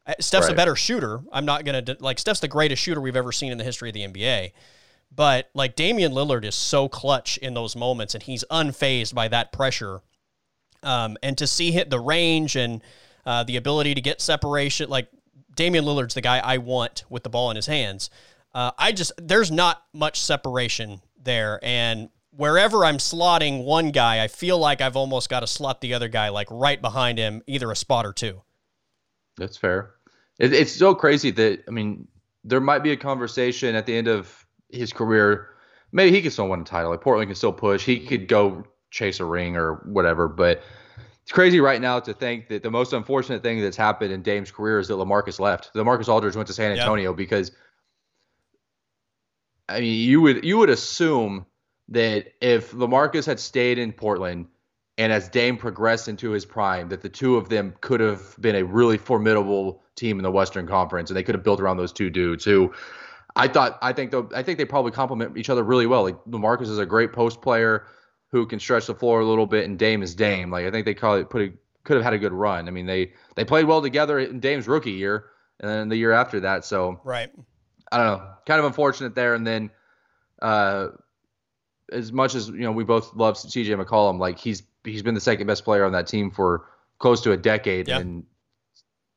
Uh, 0.06 0.14
Steph's 0.20 0.48
a 0.48 0.54
better 0.54 0.76
shooter. 0.76 1.20
I'm 1.32 1.44
not 1.44 1.64
gonna 1.64 1.84
like 2.00 2.18
Steph's 2.18 2.40
the 2.40 2.48
greatest 2.48 2.82
shooter 2.82 3.00
we've 3.00 3.16
ever 3.16 3.32
seen 3.32 3.52
in 3.52 3.58
the 3.58 3.64
history 3.64 3.90
of 3.90 3.94
the 3.94 4.06
NBA. 4.06 4.52
But 5.14 5.48
like 5.54 5.74
Damian 5.74 6.12
Lillard 6.12 6.44
is 6.44 6.54
so 6.54 6.88
clutch 6.88 7.38
in 7.38 7.54
those 7.54 7.74
moments, 7.74 8.14
and 8.14 8.22
he's 8.22 8.44
unfazed 8.50 9.14
by 9.14 9.28
that 9.28 9.52
pressure. 9.52 10.00
Um, 10.82 11.16
and 11.22 11.36
to 11.38 11.46
see 11.46 11.72
hit 11.72 11.90
the 11.90 12.00
range 12.00 12.56
and 12.56 12.82
uh, 13.26 13.44
the 13.44 13.56
ability 13.56 13.94
to 13.94 14.00
get 14.00 14.20
separation, 14.20 14.88
like 14.88 15.08
Damian 15.54 15.84
Lillard's 15.84 16.14
the 16.14 16.20
guy 16.20 16.38
I 16.38 16.58
want 16.58 17.04
with 17.10 17.24
the 17.24 17.28
ball 17.28 17.50
in 17.50 17.56
his 17.56 17.66
hands. 17.66 18.10
Uh, 18.54 18.70
I 18.78 18.92
just 18.92 19.12
there's 19.18 19.50
not 19.50 19.82
much 19.92 20.20
separation 20.20 21.02
there, 21.22 21.58
and 21.62 22.08
wherever 22.30 22.84
I'm 22.84 22.98
slotting 22.98 23.64
one 23.64 23.90
guy, 23.90 24.22
I 24.22 24.28
feel 24.28 24.58
like 24.58 24.80
I've 24.80 24.96
almost 24.96 25.28
got 25.28 25.40
to 25.40 25.46
slot 25.46 25.80
the 25.80 25.94
other 25.94 26.08
guy 26.08 26.28
like 26.28 26.46
right 26.50 26.80
behind 26.80 27.18
him, 27.18 27.42
either 27.46 27.70
a 27.70 27.76
spot 27.76 28.06
or 28.06 28.12
two. 28.12 28.42
That's 29.36 29.56
fair. 29.56 29.94
It, 30.38 30.52
it's 30.52 30.72
so 30.72 30.94
crazy 30.94 31.30
that 31.32 31.64
I 31.66 31.70
mean, 31.70 32.06
there 32.44 32.60
might 32.60 32.82
be 32.82 32.92
a 32.92 32.96
conversation 32.96 33.74
at 33.74 33.86
the 33.86 33.96
end 33.96 34.08
of 34.08 34.46
his 34.70 34.92
career. 34.92 35.48
Maybe 35.90 36.14
he 36.14 36.22
could 36.22 36.32
still 36.32 36.48
win 36.48 36.60
a 36.60 36.64
title. 36.64 36.90
Like 36.90 37.00
Portland 37.00 37.28
can 37.28 37.34
still 37.34 37.52
push. 37.52 37.84
He 37.84 38.06
could 38.06 38.28
go 38.28 38.64
chase 38.90 39.20
a 39.20 39.24
ring 39.24 39.56
or 39.56 39.74
whatever. 39.84 40.28
But 40.28 40.62
it's 41.22 41.32
crazy 41.32 41.60
right 41.60 41.80
now 41.80 42.00
to 42.00 42.14
think 42.14 42.48
that 42.48 42.62
the 42.62 42.70
most 42.70 42.94
unfortunate 42.94 43.42
thing 43.42 43.60
that's 43.60 43.76
happened 43.76 44.12
in 44.12 44.22
Dame's 44.22 44.50
career 44.50 44.78
is 44.78 44.88
that 44.88 44.94
LaMarcus 44.94 45.38
left. 45.38 45.74
LaMarcus 45.74 46.08
Aldridge 46.08 46.36
went 46.36 46.46
to 46.46 46.54
San 46.54 46.72
Antonio 46.72 47.12
because 47.12 47.52
I 49.68 49.80
mean, 49.80 50.08
you 50.08 50.20
would 50.22 50.44
you 50.44 50.56
would 50.58 50.70
assume 50.70 51.44
that 51.88 52.32
if 52.40 52.72
LaMarcus 52.72 53.26
had 53.26 53.38
stayed 53.38 53.78
in 53.78 53.92
Portland 53.92 54.46
and 54.96 55.12
as 55.12 55.28
Dame 55.28 55.56
progressed 55.56 56.08
into 56.08 56.30
his 56.30 56.44
prime, 56.44 56.88
that 56.88 57.02
the 57.02 57.08
two 57.08 57.36
of 57.36 57.48
them 57.48 57.74
could 57.80 58.00
have 58.00 58.34
been 58.40 58.56
a 58.56 58.62
really 58.62 58.96
formidable 58.96 59.82
team 59.94 60.18
in 60.18 60.22
the 60.22 60.30
Western 60.30 60.66
Conference, 60.66 61.10
and 61.10 61.16
they 61.16 61.22
could 61.22 61.34
have 61.34 61.44
built 61.44 61.60
around 61.60 61.76
those 61.76 61.92
two 61.92 62.10
dudes 62.10 62.44
who. 62.44 62.72
I 63.36 63.46
thought 63.46 63.78
I 63.82 63.92
think 63.92 64.10
though 64.10 64.28
I 64.34 64.42
think 64.42 64.58
they 64.58 64.64
probably 64.64 64.90
complement 64.90 65.36
each 65.36 65.50
other 65.50 65.62
really 65.62 65.86
well. 65.86 66.02
Like 66.02 66.16
LaMarcus 66.24 66.62
is 66.62 66.78
a 66.78 66.86
great 66.86 67.12
post 67.12 67.40
player 67.40 67.86
who 68.30 68.46
can 68.46 68.60
stretch 68.60 68.86
the 68.86 68.94
floor 68.94 69.20
a 69.20 69.26
little 69.26 69.46
bit, 69.46 69.64
and 69.64 69.78
Dame 69.78 70.02
is 70.02 70.14
Dame. 70.14 70.50
Like 70.50 70.66
I 70.66 70.70
think 70.70 70.84
they 70.84 70.94
probably 70.94 71.24
put 71.24 71.42
a, 71.42 71.52
could 71.84 71.96
have 71.96 72.04
had 72.04 72.12
a 72.12 72.18
good 72.18 72.32
run. 72.32 72.68
I 72.68 72.70
mean 72.70 72.86
they 72.86 73.12
they 73.36 73.44
played 73.44 73.66
well 73.66 73.82
together 73.82 74.18
in 74.18 74.40
Dame's 74.40 74.68
rookie 74.68 74.92
year, 74.92 75.26
and 75.60 75.70
then 75.70 75.88
the 75.88 75.96
year 75.96 76.12
after 76.12 76.40
that. 76.40 76.64
So 76.64 77.00
right, 77.04 77.30
I 77.90 77.96
don't 77.96 78.18
know, 78.18 78.30
kind 78.46 78.58
of 78.58 78.66
unfortunate 78.66 79.14
there. 79.14 79.34
And 79.34 79.46
then 79.46 79.70
uh, 80.42 80.88
as 81.92 82.12
much 82.12 82.34
as 82.34 82.48
you 82.48 82.60
know, 82.60 82.72
we 82.72 82.84
both 82.84 83.14
love 83.14 83.36
CJ 83.36 83.82
McCollum. 83.82 84.18
Like 84.18 84.38
he's 84.38 84.62
he's 84.84 85.02
been 85.02 85.14
the 85.14 85.20
second 85.20 85.46
best 85.46 85.64
player 85.64 85.84
on 85.84 85.92
that 85.92 86.06
team 86.06 86.30
for 86.30 86.66
close 86.98 87.20
to 87.22 87.32
a 87.32 87.36
decade, 87.36 87.88
yeah. 87.88 87.98
and 87.98 88.24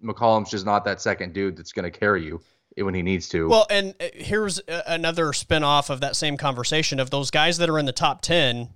McCollum's 0.03 0.49
just 0.49 0.66
not 0.66 0.86
that 0.86 1.01
second 1.01 1.34
dude 1.34 1.57
that's 1.57 1.72
going 1.72 1.91
to 1.91 1.97
carry 1.97 2.26
you 2.26 2.41
when 2.78 2.93
he 2.93 3.01
needs 3.01 3.28
to. 3.30 3.49
Well, 3.49 3.68
and 3.70 3.93
uh, 3.99 4.07
here's 4.14 4.59
another 4.68 5.34
spin-off 5.34 5.89
of 5.89 6.01
that 6.01 6.16
same 6.16 6.38
conversation 6.38 6.99
of 6.99 7.09
those 7.09 7.32
guys 7.32 7.57
that 7.57 7.70
are 7.70 7.78
in 7.78 7.86
the 7.86 7.91
top 7.91 8.22
10. 8.22 8.70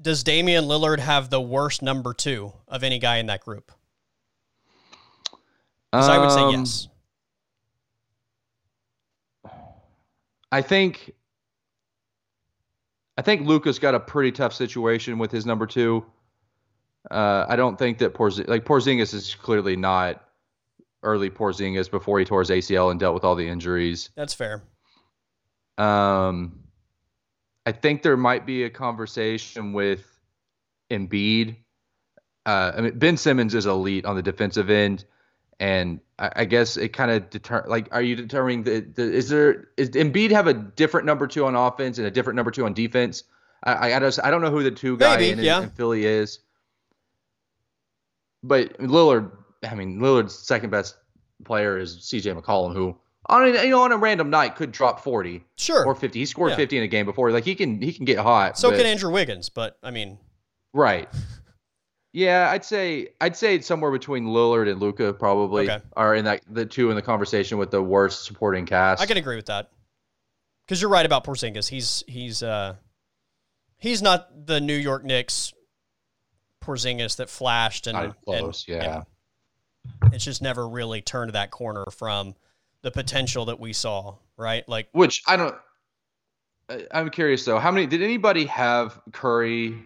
Does 0.00 0.24
Damian 0.24 0.64
Lillard 0.64 0.98
have 0.98 1.30
the 1.30 1.40
worst 1.40 1.80
number 1.82 2.12
2 2.12 2.52
of 2.68 2.82
any 2.82 2.98
guy 2.98 3.18
in 3.18 3.26
that 3.26 3.40
group? 3.40 3.70
Cuz 5.92 6.08
um, 6.08 6.10
I 6.10 6.18
would 6.18 6.32
say 6.32 6.40
Um, 6.40 6.50
yes. 6.52 6.88
I 10.50 10.62
think 10.62 11.12
I 13.16 13.22
think 13.22 13.46
Luka's 13.46 13.78
got 13.78 13.94
a 13.94 14.00
pretty 14.00 14.32
tough 14.32 14.52
situation 14.52 15.18
with 15.18 15.30
his 15.30 15.46
number 15.46 15.66
two. 15.66 16.04
Uh, 17.10 17.44
I 17.48 17.54
don't 17.54 17.78
think 17.78 17.98
that 17.98 18.14
Porz- 18.14 18.46
like 18.48 18.64
Porzingis 18.64 19.14
is 19.14 19.34
clearly 19.36 19.76
not 19.76 20.24
early 21.04 21.30
Porzingis 21.30 21.88
before 21.90 22.18
he 22.18 22.24
tore 22.24 22.40
his 22.40 22.50
ACL 22.50 22.90
and 22.90 22.98
dealt 22.98 23.14
with 23.14 23.22
all 23.24 23.34
the 23.36 23.46
injuries. 23.46 24.10
That's 24.16 24.34
fair. 24.34 24.62
Um, 25.78 26.63
I 27.66 27.72
think 27.72 28.02
there 28.02 28.16
might 28.16 28.46
be 28.46 28.64
a 28.64 28.70
conversation 28.70 29.72
with 29.72 30.04
Embiid. 30.90 31.56
Uh, 32.46 32.72
I 32.76 32.80
mean, 32.82 32.98
Ben 32.98 33.16
Simmons 33.16 33.54
is 33.54 33.66
elite 33.66 34.04
on 34.04 34.16
the 34.16 34.22
defensive 34.22 34.68
end, 34.68 35.04
and 35.58 36.00
I, 36.18 36.30
I 36.36 36.44
guess 36.44 36.76
it 36.76 36.90
kind 36.90 37.10
of 37.10 37.30
deter. 37.30 37.64
Like, 37.66 37.88
are 37.90 38.02
you 38.02 38.16
determining 38.16 38.64
that? 38.64 38.94
The, 38.96 39.02
is 39.02 39.30
there 39.30 39.68
is 39.76 39.90
Embiid 39.90 40.30
have 40.30 40.46
a 40.46 40.54
different 40.54 41.06
number 41.06 41.26
two 41.26 41.46
on 41.46 41.54
offense 41.54 41.98
and 41.98 42.06
a 42.06 42.10
different 42.10 42.36
number 42.36 42.50
two 42.50 42.66
on 42.66 42.74
defense? 42.74 43.24
I 43.62 43.72
I, 43.72 43.96
I 43.96 44.00
just 44.00 44.20
I 44.22 44.30
don't 44.30 44.42
know 44.42 44.50
who 44.50 44.62
the 44.62 44.70
two 44.70 44.98
guy 44.98 45.16
Maybe, 45.16 45.30
in, 45.30 45.38
yeah. 45.38 45.62
in 45.62 45.70
Philly 45.70 46.04
is. 46.04 46.40
But 48.42 48.78
Lillard, 48.78 49.30
I 49.66 49.74
mean, 49.74 50.00
Lillard's 50.00 50.34
second 50.34 50.68
best 50.68 50.98
player 51.44 51.78
is 51.78 52.04
C.J. 52.04 52.34
McCollum, 52.34 52.74
who 52.74 52.94
on 53.26 53.42
a, 53.44 53.62
you 53.64 53.70
know 53.70 53.82
on 53.82 53.92
a 53.92 53.96
random 53.96 54.30
night 54.30 54.56
could 54.56 54.70
drop 54.72 55.00
forty 55.00 55.44
Sure. 55.56 55.84
or 55.86 55.94
50. 55.94 56.18
He 56.18 56.26
scored 56.26 56.50
Yeah. 56.50 56.56
50 56.56 56.78
in 56.78 56.82
a 56.84 56.86
game 56.88 57.06
before. 57.06 57.30
Like 57.30 57.44
he 57.44 57.54
can 57.54 57.80
he 57.80 57.92
can 57.92 58.04
get 58.04 58.18
hot. 58.18 58.58
so 58.58 58.70
but- 58.70 58.76
can 58.78 58.86
Andrew 58.86 59.10
Wiggins, 59.10 59.48
but 59.48 59.78
I 59.82 59.90
mean, 59.90 60.18
Right. 60.72 61.08
Yeah, 62.12 62.48
I'd 62.50 62.64
say 62.64 63.08
I'd 63.20 63.36
say 63.36 63.54
it's 63.56 63.66
somewhere 63.66 63.90
between 63.90 64.26
Lillard 64.26 64.70
and 64.70 64.80
Luka 64.80 65.12
probably 65.12 65.68
Okay. 65.70 65.82
are 65.96 66.14
in 66.14 66.24
that 66.26 66.42
the 66.48 66.64
two 66.66 66.90
in 66.90 66.96
the 66.96 67.02
conversation 67.02 67.58
with 67.58 67.70
the 67.70 67.82
worst 67.82 68.24
supporting 68.24 68.66
cast. 68.66 69.02
I 69.02 69.06
can 69.06 69.16
agree 69.16 69.36
with 69.36 69.46
that. 69.46 69.70
Cuz 70.68 70.80
you're 70.80 70.90
right 70.90 71.04
about 71.06 71.24
Porzingis. 71.24 71.68
He's 71.68 72.04
he's 72.06 72.42
uh 72.42 72.76
he's 73.78 74.00
not 74.00 74.46
the 74.46 74.60
New 74.60 74.76
York 74.76 75.04
Knicks 75.04 75.52
Porzingis 76.62 77.16
that 77.16 77.28
flashed 77.28 77.86
and, 77.86 77.94
Not 77.94 78.20
close, 78.24 78.64
and- 78.68 78.76
yeah. 78.82 79.02
It's 80.12 80.24
just 80.24 80.40
never 80.40 80.66
really 80.66 81.02
turned 81.02 81.32
that 81.32 81.50
corner 81.50 81.84
from 81.90 82.34
the 82.84 82.90
potential 82.90 83.46
that 83.46 83.58
we 83.58 83.72
saw, 83.72 84.14
right? 84.36 84.68
Like 84.68 84.88
Which 84.92 85.22
I 85.26 85.36
don't. 85.36 85.54
I- 86.68 86.86
I'm 86.92 87.08
curious 87.10 87.44
though. 87.44 87.58
How 87.58 87.70
many 87.72 87.86
did 87.86 88.02
anybody 88.02 88.44
have 88.44 89.00
Curry 89.12 89.82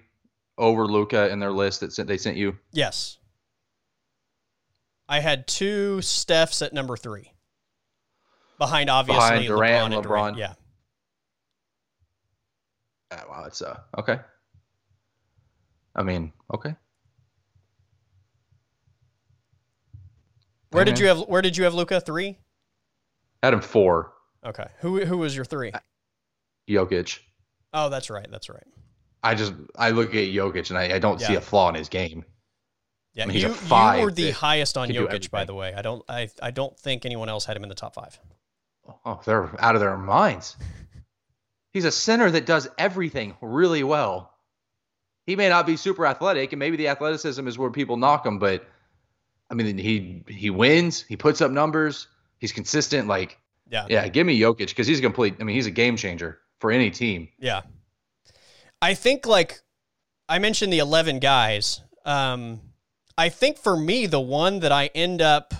over 0.58 0.84
Luka 0.84 1.30
in 1.30 1.38
their 1.38 1.52
list 1.52 1.80
that 1.80 1.92
sent, 1.92 2.08
they 2.08 2.18
sent 2.18 2.36
you? 2.36 2.58
Yes. 2.72 3.18
I 5.08 5.20
had 5.20 5.46
two 5.46 5.98
Stephs 6.02 6.60
at 6.60 6.74
number 6.74 6.96
three. 6.96 7.32
Behind 8.58 8.90
obviously 8.90 9.46
Behind 9.46 9.46
Durant 9.46 9.62
LeBron 9.62 9.84
and 9.84 9.94
and 9.94 10.02
Durant. 10.02 10.36
Yeah. 10.36 10.54
Uh, 13.12 13.20
wow, 13.30 13.42
that's 13.44 13.62
uh 13.62 13.78
okay. 13.96 14.18
I 15.94 16.02
mean, 16.02 16.32
okay. 16.52 16.74
Where 20.70 20.84
did 20.84 20.98
you 20.98 21.06
have 21.06 21.20
where 21.20 21.42
did 21.42 21.56
you 21.56 21.62
have 21.62 21.74
Luka? 21.74 22.00
Three? 22.00 22.38
Had 23.42 23.54
him 23.54 23.60
four. 23.60 24.12
Okay. 24.44 24.66
Who 24.80 25.04
who 25.04 25.18
was 25.18 25.34
your 25.34 25.44
three? 25.44 25.72
Uh, 25.72 25.80
Jokic. 26.68 27.20
Oh, 27.72 27.88
that's 27.88 28.10
right. 28.10 28.26
That's 28.30 28.48
right. 28.48 28.64
I 29.22 29.34
just 29.34 29.52
I 29.76 29.90
look 29.90 30.10
at 30.10 30.28
Jokic 30.28 30.70
and 30.70 30.78
I, 30.78 30.96
I 30.96 30.98
don't 30.98 31.20
see 31.20 31.34
a 31.34 31.40
flaw 31.40 31.68
in 31.68 31.74
his 31.74 31.88
game. 31.88 32.24
Yeah, 33.14 33.24
I 33.24 33.26
mean, 33.26 33.34
he's 33.34 33.42
you, 33.42 33.52
five 33.52 33.98
you 33.98 34.04
were 34.04 34.12
the 34.12 34.30
highest 34.30 34.76
on 34.76 34.88
Jokic, 34.88 35.30
by 35.30 35.44
the 35.44 35.54
way. 35.54 35.74
I 35.74 35.82
don't 35.82 36.02
I, 36.08 36.28
I 36.40 36.50
don't 36.50 36.78
think 36.78 37.04
anyone 37.04 37.28
else 37.28 37.44
had 37.44 37.56
him 37.56 37.64
in 37.64 37.68
the 37.68 37.74
top 37.74 37.94
five. 37.94 38.18
Oh, 39.04 39.20
they're 39.24 39.50
out 39.62 39.74
of 39.74 39.80
their 39.80 39.96
minds. 39.96 40.56
He's 41.72 41.84
a 41.84 41.90
center 41.90 42.30
that 42.30 42.46
does 42.46 42.68
everything 42.78 43.36
really 43.42 43.82
well. 43.82 44.32
He 45.26 45.36
may 45.36 45.48
not 45.48 45.66
be 45.66 45.76
super 45.76 46.06
athletic, 46.06 46.52
and 46.52 46.58
maybe 46.58 46.78
the 46.78 46.88
athleticism 46.88 47.46
is 47.46 47.58
where 47.58 47.70
people 47.70 47.98
knock 47.98 48.24
him, 48.24 48.38
but 48.38 48.66
I 49.50 49.54
mean, 49.54 49.76
he 49.76 50.22
he 50.28 50.50
wins, 50.50 51.02
he 51.02 51.16
puts 51.16 51.40
up 51.40 51.50
numbers, 51.50 52.06
he's 52.38 52.52
consistent. 52.52 53.08
Like, 53.08 53.38
Yeah. 53.70 53.86
yeah, 53.88 54.08
give 54.08 54.26
me 54.26 54.38
Jokic 54.40 54.68
because 54.68 54.86
he's 54.86 54.98
a 54.98 55.02
complete. 55.02 55.36
I 55.40 55.44
mean, 55.44 55.54
he's 55.56 55.66
a 55.66 55.70
game 55.70 55.96
changer 55.96 56.38
for 56.60 56.70
any 56.72 56.90
team. 56.90 57.28
Yeah. 57.38 57.62
I 58.80 58.94
think 58.94 59.26
like 59.26 59.60
I 60.28 60.38
mentioned 60.38 60.72
the 60.72 60.78
11 60.78 61.18
guys. 61.18 61.80
Um 62.04 62.60
I 63.16 63.28
think 63.28 63.58
for 63.58 63.76
me 63.76 64.06
the 64.06 64.20
one 64.20 64.60
that 64.60 64.70
I 64.72 64.86
end 64.94 65.20
up 65.20 65.52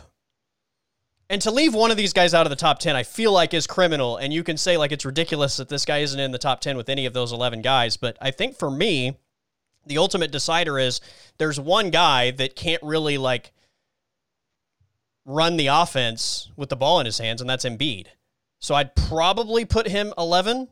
and 1.31 1.43
to 1.43 1.51
leave 1.51 1.75
one 1.75 1.91
of 1.91 1.97
these 1.97 2.13
guys 2.13 2.33
out 2.33 2.47
of 2.47 2.51
the 2.51 2.57
top 2.57 2.79
10 2.79 2.95
I 2.97 3.03
feel 3.03 3.33
like 3.33 3.53
is 3.53 3.67
criminal 3.67 4.17
and 4.17 4.33
you 4.33 4.43
can 4.45 4.57
say 4.57 4.77
like 4.77 4.93
it's 4.93 5.05
ridiculous 5.05 5.57
that 5.57 5.69
this 5.69 5.85
guy 5.85 5.99
isn't 5.99 6.19
in 6.21 6.31
the 6.31 6.39
top 6.39 6.61
10 6.61 6.77
with 6.77 6.89
any 6.89 7.07
of 7.07 7.13
those 7.13 7.33
11 7.33 7.61
guys, 7.63 7.97
but 7.97 8.17
I 8.21 8.31
think 8.31 8.57
for 8.57 8.71
me 8.71 9.19
the 9.87 9.99
ultimate 9.99 10.31
decider 10.31 10.79
is 10.79 11.01
there's 11.39 11.59
one 11.59 11.91
guy 11.91 12.31
that 12.33 12.55
can't 12.57 12.83
really 12.83 13.19
like 13.19 13.53
run 15.29 15.59
the 15.59 15.67
offense 15.67 16.51
with 16.57 16.71
the 16.71 16.77
ball 16.77 16.99
in 17.01 17.07
his 17.07 17.19
hands 17.19 17.41
and 17.41 17.49
that's 17.49 17.65
Embiid. 17.65 18.07
So 18.59 18.75
I'd 18.75 18.97
probably 18.97 19.65
put 19.65 19.87
him 19.87 20.13
11 20.17 20.69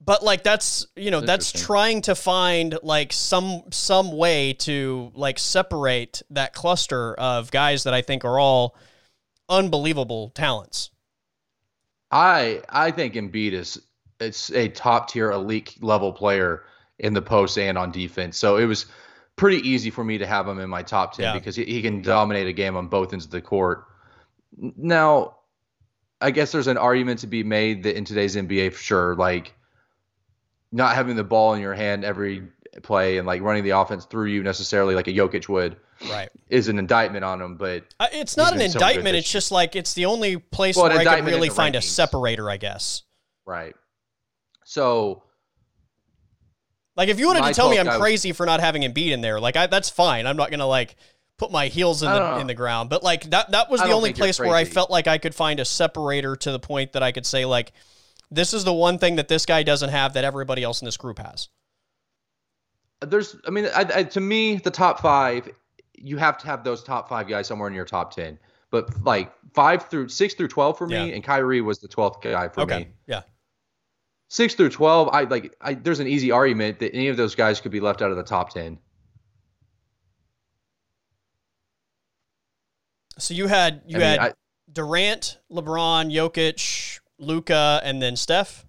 but 0.00 0.22
like 0.22 0.42
that's 0.42 0.86
you 0.94 1.10
know 1.10 1.20
that's 1.20 1.52
trying 1.52 2.00
to 2.02 2.14
find 2.14 2.78
like 2.82 3.12
some 3.12 3.62
some 3.70 4.16
way 4.16 4.52
to 4.52 5.10
like 5.14 5.38
separate 5.38 6.22
that 6.30 6.54
cluster 6.54 7.14
of 7.14 7.50
guys 7.50 7.82
that 7.84 7.92
I 7.92 8.02
think 8.02 8.24
are 8.24 8.38
all 8.38 8.76
unbelievable 9.48 10.30
talents. 10.30 10.90
I 12.10 12.62
I 12.68 12.92
think 12.92 13.14
Embiid 13.14 13.52
is 13.52 13.80
it's 14.20 14.50
a 14.52 14.68
top 14.68 15.10
tier 15.10 15.32
elite 15.32 15.76
level 15.82 16.12
player 16.12 16.64
in 16.98 17.12
the 17.12 17.22
post 17.22 17.58
and 17.58 17.76
on 17.76 17.90
defense. 17.90 18.38
So 18.38 18.56
it 18.56 18.66
was 18.66 18.86
pretty 19.36 19.58
easy 19.68 19.90
for 19.90 20.02
me 20.02 20.18
to 20.18 20.26
have 20.26 20.48
him 20.48 20.58
in 20.58 20.68
my 20.70 20.82
top 20.82 21.12
10 21.14 21.22
Yeah. 21.24 21.32
because 21.34 21.54
he, 21.56 21.64
he 21.64 21.82
can 21.82 22.02
dominate 22.02 22.46
a 22.46 22.52
game 22.52 22.76
on 22.76 22.88
both 22.88 23.12
ends 23.12 23.24
of 23.26 23.30
the 23.30 23.40
court. 23.40 23.84
Now, 24.58 25.36
I 26.20 26.30
guess 26.30 26.52
there's 26.52 26.66
an 26.66 26.78
argument 26.78 27.20
to 27.20 27.26
be 27.26 27.42
made 27.44 27.82
that 27.82 27.96
in 27.96 28.04
today's 28.06 28.36
NBA 28.36 28.72
for 28.72 28.78
sure, 28.82 29.14
like 29.16 29.54
not 30.72 30.94
having 30.94 31.16
the 31.16 31.24
ball 31.24 31.52
in 31.54 31.60
your 31.60 31.74
hand 31.74 32.04
every 32.04 32.48
play 32.82 33.18
and 33.18 33.26
like 33.26 33.42
running 33.42 33.64
the 33.64 33.70
offense 33.70 34.04
through 34.06 34.26
you 34.26 34.42
necessarily 34.42 34.94
like 34.94 35.08
a 35.08 35.12
Jokic 35.12 35.48
would 35.48 35.76
Right. 36.10 36.28
is 36.48 36.68
an 36.68 36.78
indictment 36.78 37.24
on 37.24 37.40
him. 37.40 37.56
But 37.56 37.84
Uh, 38.00 38.06
it's 38.12 38.36
not 38.36 38.52
an 38.52 38.58
been 38.58 38.70
so 38.70 38.78
indictment. 38.78 39.16
It's 39.16 39.30
just 39.30 39.50
like 39.52 39.76
it's 39.76 39.94
the 39.94 40.06
only 40.06 40.36
place 40.38 40.76
Well, 40.76 40.84
where 40.86 40.92
I 40.92 40.98
indictment 41.00 41.28
in 41.28 41.34
really 41.40 41.48
find 41.50 41.74
a 41.76 41.80
separator, 41.82 42.48
I 42.50 42.56
guess. 42.58 43.02
right, 43.46 43.74
so 44.64 45.22
Like 46.96 47.08
if 47.08 47.18
you 47.18 47.26
wanted 47.26 47.40
My 47.40 47.52
to 47.52 47.54
tell 47.54 47.70
me 47.70 47.78
I'm 47.78 48.00
crazy 48.00 48.32
for 48.32 48.46
not 48.46 48.60
having 48.60 48.82
Embiid 48.82 49.10
in 49.10 49.20
there, 49.20 49.38
like 49.38 49.56
I, 49.56 49.66
that's 49.66 49.90
fine. 49.90 50.26
I'm 50.26 50.36
not 50.36 50.50
gonna 50.50 50.66
like 50.66 50.96
put 51.36 51.50
my 51.50 51.68
heels 51.68 52.02
in 52.02 52.10
the 52.10 52.18
know. 52.18 52.38
in 52.38 52.46
the 52.46 52.54
ground. 52.54 52.88
But 52.88 53.02
like 53.02 53.30
that 53.30 53.50
that 53.50 53.70
was 53.70 53.80
the 53.80 53.92
only 53.92 54.12
place 54.12 54.38
where 54.38 54.54
I 54.54 54.64
felt 54.64 54.90
like 54.90 55.06
I 55.06 55.18
could 55.18 55.34
find 55.34 55.60
a 55.60 55.64
separator 55.64 56.36
to 56.36 56.52
the 56.52 56.58
point 56.58 56.92
that 56.92 57.02
I 57.02 57.12
could 57.12 57.26
say 57.26 57.44
like 57.44 57.72
this 58.30 58.54
is 58.54 58.64
the 58.64 58.72
one 58.72 58.98
thing 58.98 59.16
that 59.16 59.28
this 59.28 59.46
guy 59.46 59.62
doesn't 59.62 59.90
have 59.90 60.14
that 60.14 60.24
everybody 60.24 60.62
else 60.62 60.80
in 60.80 60.86
this 60.86 60.96
group 60.96 61.18
has. 61.18 61.48
there's 63.00 63.36
I 63.46 63.50
mean 63.50 63.66
I, 63.66 63.86
I, 63.94 64.02
to 64.04 64.20
me 64.20 64.56
the 64.56 64.70
top 64.70 65.00
five 65.00 65.48
you 65.98 66.16
have 66.16 66.38
to 66.38 66.46
have 66.46 66.64
those 66.64 66.82
top 66.82 67.08
five 67.08 67.28
guys 67.28 67.46
somewhere 67.46 67.68
in 67.68 67.74
your 67.74 67.84
top 67.84 68.14
ten. 68.14 68.38
But 68.70 69.04
like 69.04 69.32
five 69.54 69.88
through 69.88 70.08
six 70.08 70.34
through 70.34 70.48
twelve 70.48 70.76
for 70.76 70.86
me, 70.86 70.94
Yeah. 70.94 71.14
and 71.14 71.22
Kyrie 71.22 71.60
was 71.60 71.78
the 71.78 71.88
twelfth 71.88 72.20
guy 72.20 72.48
for 72.48 72.62
okay. 72.62 72.78
me. 72.80 72.88
Yeah. 73.06 73.22
Six 74.28 74.54
through 74.54 74.70
twelve, 74.70 75.08
I 75.12 75.22
like. 75.22 75.54
I, 75.60 75.74
there's 75.74 76.00
an 76.00 76.08
easy 76.08 76.30
argument 76.32 76.80
that 76.80 76.94
any 76.94 77.08
of 77.08 77.16
those 77.16 77.34
guys 77.34 77.60
could 77.60 77.70
be 77.72 77.80
left 77.80 78.02
out 78.02 78.10
of 78.10 78.16
the 78.16 78.24
top 78.24 78.50
ten. 78.50 78.78
So 83.18 83.34
you 83.34 83.46
had 83.46 83.82
you 83.86 83.96
I 83.96 83.98
mean, 83.98 84.08
had 84.08 84.18
I- 84.20 84.32
Durant, 84.72 85.38
LeBron, 85.50 86.12
Jokic, 86.12 86.98
Luka, 87.18 87.80
and 87.84 88.02
then 88.02 88.16
Steph. 88.16 88.66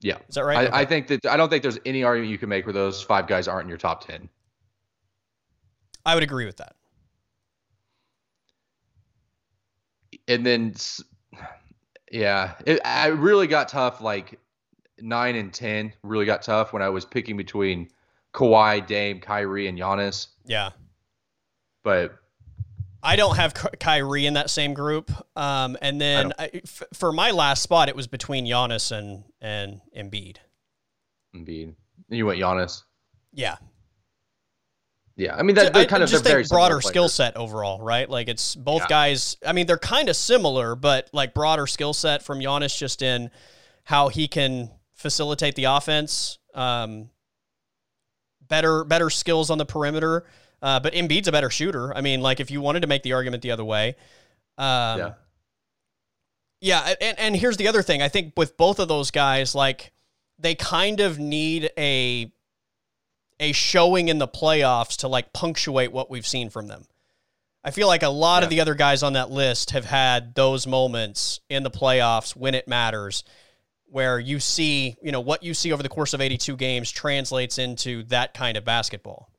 Yeah, 0.00 0.18
Is 0.28 0.36
that 0.36 0.44
right? 0.44 0.58
I, 0.58 0.62
Okay. 0.66 0.76
I 0.76 0.84
think 0.84 1.08
that 1.08 1.26
I 1.26 1.36
don't 1.36 1.48
think 1.48 1.62
there's 1.62 1.78
any 1.84 2.04
argument 2.04 2.30
you 2.30 2.38
can 2.38 2.48
make 2.48 2.64
where 2.64 2.72
those 2.72 3.02
five 3.02 3.26
guys 3.26 3.48
aren't 3.48 3.64
in 3.64 3.68
your 3.68 3.78
top 3.78 4.06
ten. 4.06 4.28
I 6.06 6.14
would 6.14 6.22
agree 6.22 6.46
with 6.46 6.58
that. 6.58 6.76
And 10.28 10.46
then, 10.46 10.74
yeah, 12.12 12.54
it, 12.64 12.80
I 12.84 13.08
really 13.08 13.48
got 13.48 13.68
tough. 13.68 14.00
Like 14.00 14.38
nine 15.00 15.36
and 15.36 15.52
ten 15.52 15.92
really 16.02 16.26
got 16.26 16.42
tough 16.42 16.72
when 16.72 16.82
I 16.82 16.88
was 16.88 17.04
picking 17.04 17.36
between 17.36 17.88
Kawhi, 18.34 18.86
Dame, 18.86 19.20
Kyrie, 19.20 19.68
and 19.68 19.78
Giannis. 19.78 20.28
Yeah. 20.44 20.70
But 21.84 22.16
I 23.02 23.16
don't 23.16 23.36
have 23.36 23.54
Ky- 23.54 23.76
Kyrie 23.80 24.26
in 24.26 24.34
that 24.34 24.50
same 24.50 24.74
group. 24.74 25.10
Um, 25.36 25.76
and 25.80 26.00
then 26.00 26.32
I 26.38 26.50
f- 26.54 26.82
for 26.94 27.12
my 27.12 27.30
last 27.30 27.62
spot, 27.62 27.88
it 27.88 27.96
was 27.96 28.06
between 28.06 28.44
Giannis 28.46 28.90
and 28.92 29.24
and 29.40 29.80
Embiid. 29.96 30.36
Embiid, 31.34 31.74
you 32.08 32.26
went 32.26 32.40
Giannis. 32.40 32.82
Yeah, 33.32 33.56
Yeah, 35.16 35.36
I 35.36 35.42
mean 35.42 35.54
that 35.56 35.76
I 35.76 35.84
kind 35.84 36.02
of 36.02 36.08
just 36.08 36.24
they're 36.24 36.32
very 36.34 36.42
think 36.44 36.50
broader 36.50 36.80
skill 36.80 37.08
set 37.08 37.36
overall, 37.36 37.80
right? 37.80 38.08
Like 38.08 38.28
it's 38.28 38.54
both 38.56 38.82
Yeah. 38.82 38.88
guys. 38.88 39.36
I 39.46 39.52
mean, 39.52 39.66
they're 39.66 39.78
kind 39.78 40.08
of 40.08 40.16
similar, 40.16 40.74
but 40.74 41.08
like 41.12 41.34
broader 41.34 41.66
skill 41.66 41.92
set 41.92 42.22
from 42.22 42.40
Giannis, 42.40 42.76
just 42.76 43.02
in 43.02 43.30
how 43.84 44.08
he 44.08 44.28
can 44.28 44.70
facilitate 44.98 45.54
the 45.54 45.64
offense. 45.64 46.38
Um, 46.54 47.08
better 48.46 48.84
better 48.84 49.08
skills 49.08 49.48
on 49.48 49.58
the 49.58 49.66
perimeter. 49.66 50.26
Uh, 50.60 50.80
but 50.80 50.92
Embiid's 50.92 51.28
a 51.28 51.32
better 51.32 51.50
shooter. 51.50 51.96
I 51.96 52.00
mean, 52.00 52.20
like 52.20 52.40
if 52.40 52.50
you 52.50 52.60
wanted 52.60 52.80
to 52.80 52.88
make 52.88 53.04
the 53.04 53.12
argument 53.14 53.42
the 53.42 53.52
other 53.52 53.64
way. 53.64 53.96
Um, 54.58 54.98
Yeah. 54.98 55.12
Yeah, 56.60 56.94
and, 57.00 57.18
and 57.20 57.36
here's 57.36 57.56
the 57.56 57.68
other 57.68 57.82
thing. 57.82 58.02
I 58.02 58.08
think 58.08 58.32
with 58.36 58.56
both 58.56 58.80
of 58.80 58.88
those 58.88 59.12
guys, 59.12 59.54
like 59.54 59.92
they 60.40 60.56
kind 60.56 60.98
of 60.98 61.16
need 61.16 61.70
a 61.78 62.32
a 63.38 63.52
showing 63.52 64.08
in 64.08 64.18
the 64.18 64.26
playoffs 64.26 64.96
to 64.98 65.08
like 65.08 65.32
punctuate 65.32 65.92
what 65.92 66.10
we've 66.10 66.26
seen 66.26 66.50
from 66.50 66.66
them. 66.66 66.86
I 67.62 67.70
feel 67.70 67.86
like 67.86 68.02
a 68.02 68.08
lot 68.08 68.42
of 68.42 68.50
the 68.50 68.60
other 68.60 68.74
guys 68.74 69.04
on 69.04 69.12
that 69.12 69.30
list 69.30 69.70
have 69.70 69.84
had 69.84 70.34
those 70.34 70.66
moments 70.66 71.38
in 71.48 71.62
the 71.62 71.70
playoffs 71.70 72.34
when 72.34 72.54
it 72.54 72.66
matters 72.66 73.22
where 73.90 74.18
you 74.18 74.40
see, 74.40 74.96
you 75.02 75.12
know, 75.12 75.20
what 75.20 75.42
you 75.42 75.54
see 75.54 75.72
over 75.72 75.82
the 75.82 75.88
course 75.88 76.14
of 76.14 76.20
82 76.20 76.56
games 76.56 76.90
translates 76.90 77.58
into 77.58 78.02
that 78.04 78.34
kind 78.34 78.56
of 78.56 78.64
basketball. 78.64 79.30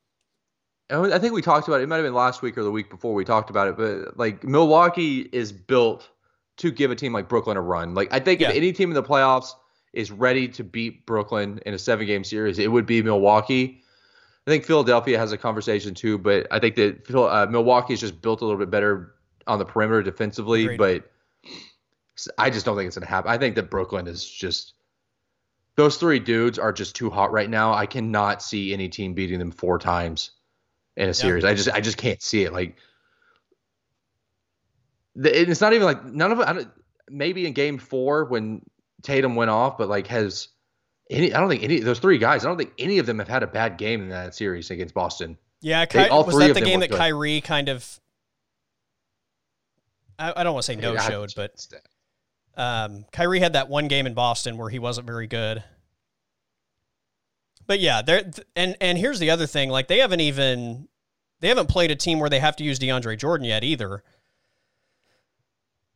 I 0.90 1.20
think 1.20 1.32
we 1.34 1.42
talked 1.42 1.68
about 1.68 1.80
it. 1.80 1.84
It 1.84 1.88
might 1.88 1.96
have 1.96 2.04
been 2.04 2.14
last 2.14 2.42
week 2.42 2.58
or 2.58 2.64
the 2.64 2.70
week 2.70 2.90
before 2.90 3.14
we 3.14 3.24
talked 3.24 3.48
about 3.48 3.68
it, 3.68 3.76
but 3.76 4.18
like 4.18 4.42
Milwaukee 4.42 5.20
is 5.32 5.52
built 5.52 6.08
to 6.56 6.72
give 6.72 6.90
a 6.90 6.96
team 6.96 7.12
like 7.12 7.28
Brooklyn 7.28 7.56
a 7.56 7.60
run. 7.60 7.94
Like 7.94 8.12
I 8.12 8.18
think 8.18 8.40
Yeah. 8.40 8.50
if 8.50 8.56
any 8.56 8.72
team 8.72 8.90
in 8.90 8.94
the 8.94 9.02
playoffs 9.02 9.52
is 9.92 10.10
ready 10.10 10.48
to 10.48 10.64
beat 10.64 11.06
Brooklyn 11.06 11.60
in 11.64 11.74
a 11.74 11.78
seven 11.78 12.06
game 12.06 12.24
series, 12.24 12.58
it 12.58 12.72
would 12.72 12.86
be 12.86 13.02
Milwaukee. 13.02 13.82
I 14.46 14.50
think 14.50 14.64
Philadelphia 14.64 15.16
has 15.16 15.30
a 15.30 15.38
conversation 15.38 15.94
too, 15.94 16.18
but 16.18 16.48
I 16.50 16.58
think 16.58 16.74
that 16.74 17.08
uh, 17.14 17.46
Milwaukee 17.48 17.94
is 17.94 18.00
just 18.00 18.20
built 18.20 18.40
a 18.40 18.44
little 18.44 18.58
bit 18.58 18.70
better 18.70 19.14
on 19.46 19.60
the 19.60 19.64
perimeter 19.64 20.02
defensively. 20.02 20.64
Agreed. 20.64 20.76
But 20.78 21.10
I 22.38 22.50
just 22.50 22.66
don't 22.66 22.76
think 22.76 22.86
it's 22.88 22.96
going 22.96 23.06
to 23.06 23.10
happen. 23.10 23.30
I 23.30 23.38
think 23.38 23.54
that 23.56 23.70
Brooklyn 23.70 24.06
is 24.06 24.28
just 24.28 24.74
those 25.76 25.96
three 25.96 26.18
dudes 26.18 26.58
are 26.58 26.72
just 26.72 26.94
too 26.96 27.10
hot 27.10 27.32
right 27.32 27.48
now. 27.48 27.72
I 27.72 27.86
cannot 27.86 28.42
see 28.42 28.72
any 28.72 28.88
team 28.88 29.14
beating 29.14 29.38
them 29.38 29.50
four 29.50 29.78
times 29.78 30.32
in 30.96 31.08
a 31.08 31.14
series. 31.14 31.44
I 31.44 31.54
just 31.54 31.70
I 31.70 31.80
just 31.80 31.96
can't 31.96 32.20
see 32.20 32.42
it. 32.42 32.52
Like 32.52 32.76
the, 35.16 35.50
it's 35.50 35.60
not 35.60 35.72
even 35.72 35.86
like 35.86 36.04
none 36.04 36.32
of 36.32 36.40
it. 36.40 36.48
I 36.48 36.52
don't, 36.52 36.68
maybe 37.08 37.46
in 37.46 37.52
Game 37.52 37.78
Four 37.78 38.24
when 38.24 38.62
Tatum 39.02 39.36
went 39.36 39.50
off, 39.50 39.78
but 39.78 39.88
like 39.88 40.06
has 40.08 40.48
any? 41.08 41.32
I 41.32 41.40
don't 41.40 41.48
think 41.48 41.62
any 41.62 41.80
those 41.80 41.98
three 41.98 42.18
guys. 42.18 42.44
I 42.44 42.48
don't 42.48 42.58
think 42.58 42.72
any 42.78 42.98
of 42.98 43.06
them 43.06 43.18
have 43.18 43.28
had 43.28 43.42
a 43.42 43.46
bad 43.46 43.78
game 43.78 44.02
in 44.02 44.08
that 44.10 44.34
series 44.34 44.70
against 44.70 44.94
Boston. 44.94 45.38
Yeah, 45.62 45.84
They- 45.84 46.08
all 46.08 46.24
was 46.24 46.34
three 46.34 46.48
that 46.48 46.54
the 46.54 46.60
game 46.62 46.80
that 46.80 46.90
good. 46.90 46.98
Kyrie 46.98 47.40
kind 47.40 47.68
of 47.68 48.00
I 50.20 50.44
don't 50.44 50.52
want 50.52 50.64
to 50.64 50.72
say 50.72 50.76
no 50.76 50.96
showed, 50.98 51.32
but 51.34 51.66
um, 52.60 53.04
Kyrie 53.12 53.40
had 53.40 53.54
that 53.54 53.68
one 53.68 53.88
game 53.88 54.06
in 54.06 54.14
Boston 54.14 54.58
where 54.58 54.68
he 54.68 54.78
wasn't 54.78 55.06
very 55.06 55.26
good. 55.26 55.64
But 57.66 57.80
yeah, 57.80 58.02
there 58.02 58.30
and 58.56 58.76
and 58.80 58.98
here's 58.98 59.18
the 59.18 59.30
other 59.30 59.46
thing: 59.46 59.70
like 59.70 59.88
they 59.88 59.98
haven't 59.98 60.20
even 60.20 60.88
they 61.40 61.48
haven't 61.48 61.68
played 61.68 61.90
a 61.90 61.96
team 61.96 62.18
where 62.20 62.28
they 62.28 62.40
have 62.40 62.56
to 62.56 62.64
use 62.64 62.78
DeAndre 62.78 63.16
Jordan 63.16 63.46
yet 63.46 63.64
either. 63.64 64.02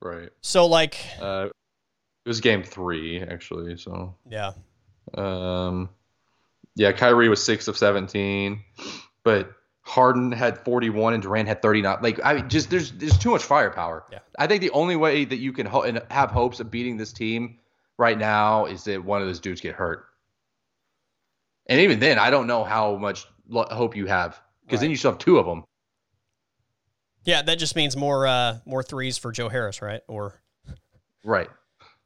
right. 0.01 0.30
So 0.40 0.66
like, 0.66 0.97
Uh, 1.20 1.48
it 2.24 2.28
was 2.28 2.40
Game 2.40 2.62
Three 2.62 3.20
actually. 3.20 3.76
So 3.76 4.14
yeah, 4.30 4.52
Um, 5.14 5.90
yeah, 6.76 6.93
Kyrie 6.93 7.28
was 7.28 7.44
six 7.44 7.68
of 7.68 7.76
seventeen, 7.76 8.62
but 9.24 9.51
Harden 9.86 10.32
had 10.32 10.59
forty-one 10.65 11.12
and 11.15 11.23
Durant 11.23 11.47
had 11.47 11.61
thirty-nine. 11.61 11.98
Like, 12.01 12.19
I 12.24 12.40
just 12.40 12.70
there's 12.70 12.93
there's 12.93 13.19
too 13.19 13.31
much 13.31 13.43
firepower. 13.44 14.05
Yeah. 14.11 14.20
I 14.39 14.47
think 14.47 14.62
the 14.62 14.70
only 14.70 14.97
way 14.97 15.24
that 15.27 15.36
you 15.36 15.52
can 15.52 15.66
ho- 15.66 15.82
and 15.82 16.02
have 16.11 16.31
hopes 16.31 16.59
of 16.61 16.70
beating 16.70 16.97
this 16.97 17.12
team 17.12 17.59
right 17.98 18.19
now 18.19 18.65
is 18.66 18.85
that 18.85 19.05
one 19.05 19.20
of 19.20 19.27
those 19.28 19.40
dudes 19.40 19.61
get 19.61 19.74
hurt. 19.74 20.06
And 21.66 21.81
even 21.81 22.01
then, 22.01 22.19
I 22.19 22.31
don't 22.31 22.47
know 22.47 22.65
how 22.65 22.97
much 22.97 23.27
lo- 23.48 23.66
hope 23.70 23.94
you 23.97 24.06
have 24.06 24.40
because 24.65 24.81
then 24.81 24.90
you 24.90 24.97
still 24.97 25.11
have 25.12 25.19
two 25.19 25.39
of 25.39 25.47
them. 25.47 25.65
yeah, 27.24 27.43
that 27.43 27.59
just 27.59 27.77
means 27.77 27.97
more 27.97 28.27
uh 28.27 28.59
more 28.65 28.82
threes 28.82 29.19
for 29.19 29.32
Joe 29.32 29.48
Harris, 29.48 29.82
right? 29.82 30.01
Or 30.09 30.40
Right. 31.24 31.48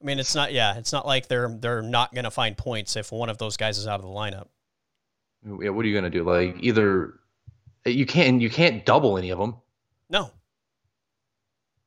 I 0.01 0.05
mean, 0.05 0.19
it's 0.19 0.35
not 0.35 0.53
yeah, 0.53 0.79
it's 0.79 0.93
not 0.93 1.07
like 1.07 1.29
they're 1.29 1.49
they're 1.49 1.83
not 1.83 2.13
going 2.13 2.25
to 2.25 2.31
find 2.31 2.57
points 2.57 2.97
if 2.97 3.11
one 3.13 3.29
of 3.29 3.39
those 3.39 3.57
guys 3.57 3.79
is 3.79 3.87
out 3.87 4.01
of 4.01 4.03
the 4.03 4.09
lineup. 4.13 4.49
Yeah. 5.45 5.71
What 5.71 5.85
are 5.85 5.89
you 5.89 5.95
gonna 5.95 6.11
do? 6.11 6.25
Like 6.25 6.57
either 6.61 7.15
you 7.85 8.07
can't 8.07 8.41
you 8.41 8.51
can't 8.51 8.85
double 8.85 9.17
any 9.19 9.31
of 9.31 9.39
them. 9.39 9.57
No, 10.11 10.31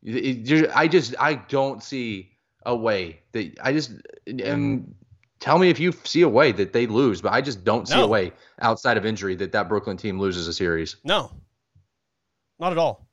It- 0.03 0.49
it- 0.51 0.71
I 0.75 0.87
just 0.87 1.15
I 1.19 1.35
don't 1.35 1.83
see 1.83 2.31
a 2.65 2.75
way 2.75 3.21
that 3.33 3.57
I 3.61 3.73
just 3.73 3.91
and 4.27 4.39
mm-hmm. 4.39 4.91
tell 5.39 5.57
me 5.57 5.69
if 5.69 5.79
you 5.79 5.91
see 6.03 6.21
a 6.21 6.29
way 6.29 6.51
that 6.51 6.73
they 6.73 6.85
lose, 6.87 7.21
but 7.21 7.33
I 7.33 7.41
just 7.41 7.63
don't 7.63 7.87
see 7.87 7.95
No. 7.95 8.05
a 8.05 8.07
way 8.07 8.31
outside 8.61 8.97
of 8.97 9.05
injury 9.05 9.35
that 9.35 9.51
that 9.53 9.67
Brooklyn 9.69 9.97
team 9.97 10.19
loses 10.19 10.47
a 10.47 10.53
series. 10.53 10.97
No, 11.03 11.31
not 12.59 12.71
at 12.71 12.77
all. 12.77 13.07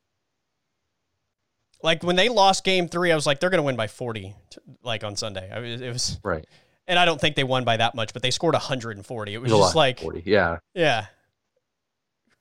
Like 1.83 2.03
when 2.03 2.17
they 2.17 2.29
lost 2.29 2.65
Game 2.65 2.89
Three, 2.89 3.13
I 3.13 3.15
was 3.15 3.27
like, 3.27 3.39
they're 3.41 3.51
going 3.51 3.59
to 3.59 3.65
win 3.67 3.77
by 3.77 3.87
forty, 3.87 4.35
like 4.83 5.05
on 5.05 5.15
Sunday. 5.17 5.51
I 5.53 5.61
mean, 5.61 5.81
it 5.83 5.93
was, 5.93 6.19
Right. 6.25 6.45
and 6.89 6.99
I 6.99 7.05
don't 7.05 7.21
think 7.21 7.37
they 7.37 7.45
won 7.45 7.65
by 7.65 7.77
that 7.77 7.95
much, 7.95 8.13
but 8.13 8.21
they 8.23 8.31
scored 8.33 8.55
hundred 8.57 8.97
and 8.97 9.07
forty. 9.07 9.33
It 9.35 9.39
was 9.39 9.51
There's 9.51 9.61
a 9.61 9.65
just 9.65 9.77
like, 9.77 10.01
40. 10.01 10.23
Yeah. 10.27 10.59
yeah, 10.75 11.07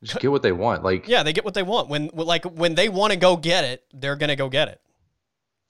Just 0.04 0.20
get 0.20 0.32
what 0.32 0.44
they 0.44 0.52
want. 0.52 0.84
Like 0.84 1.08
yeah, 1.08 1.24
they 1.24 1.34
get 1.34 1.44
what 1.44 1.54
they 1.54 1.64
want. 1.64 1.90
When 1.90 2.10
like 2.14 2.46
when 2.46 2.76
they 2.76 2.90
want 2.90 3.14
to 3.14 3.20
go 3.20 3.36
get 3.36 3.64
it, 3.64 3.84
they're 3.94 4.16
going 4.16 4.30
to 4.30 4.36
go 4.36 4.50
get 4.50 4.68
it. 4.68 4.80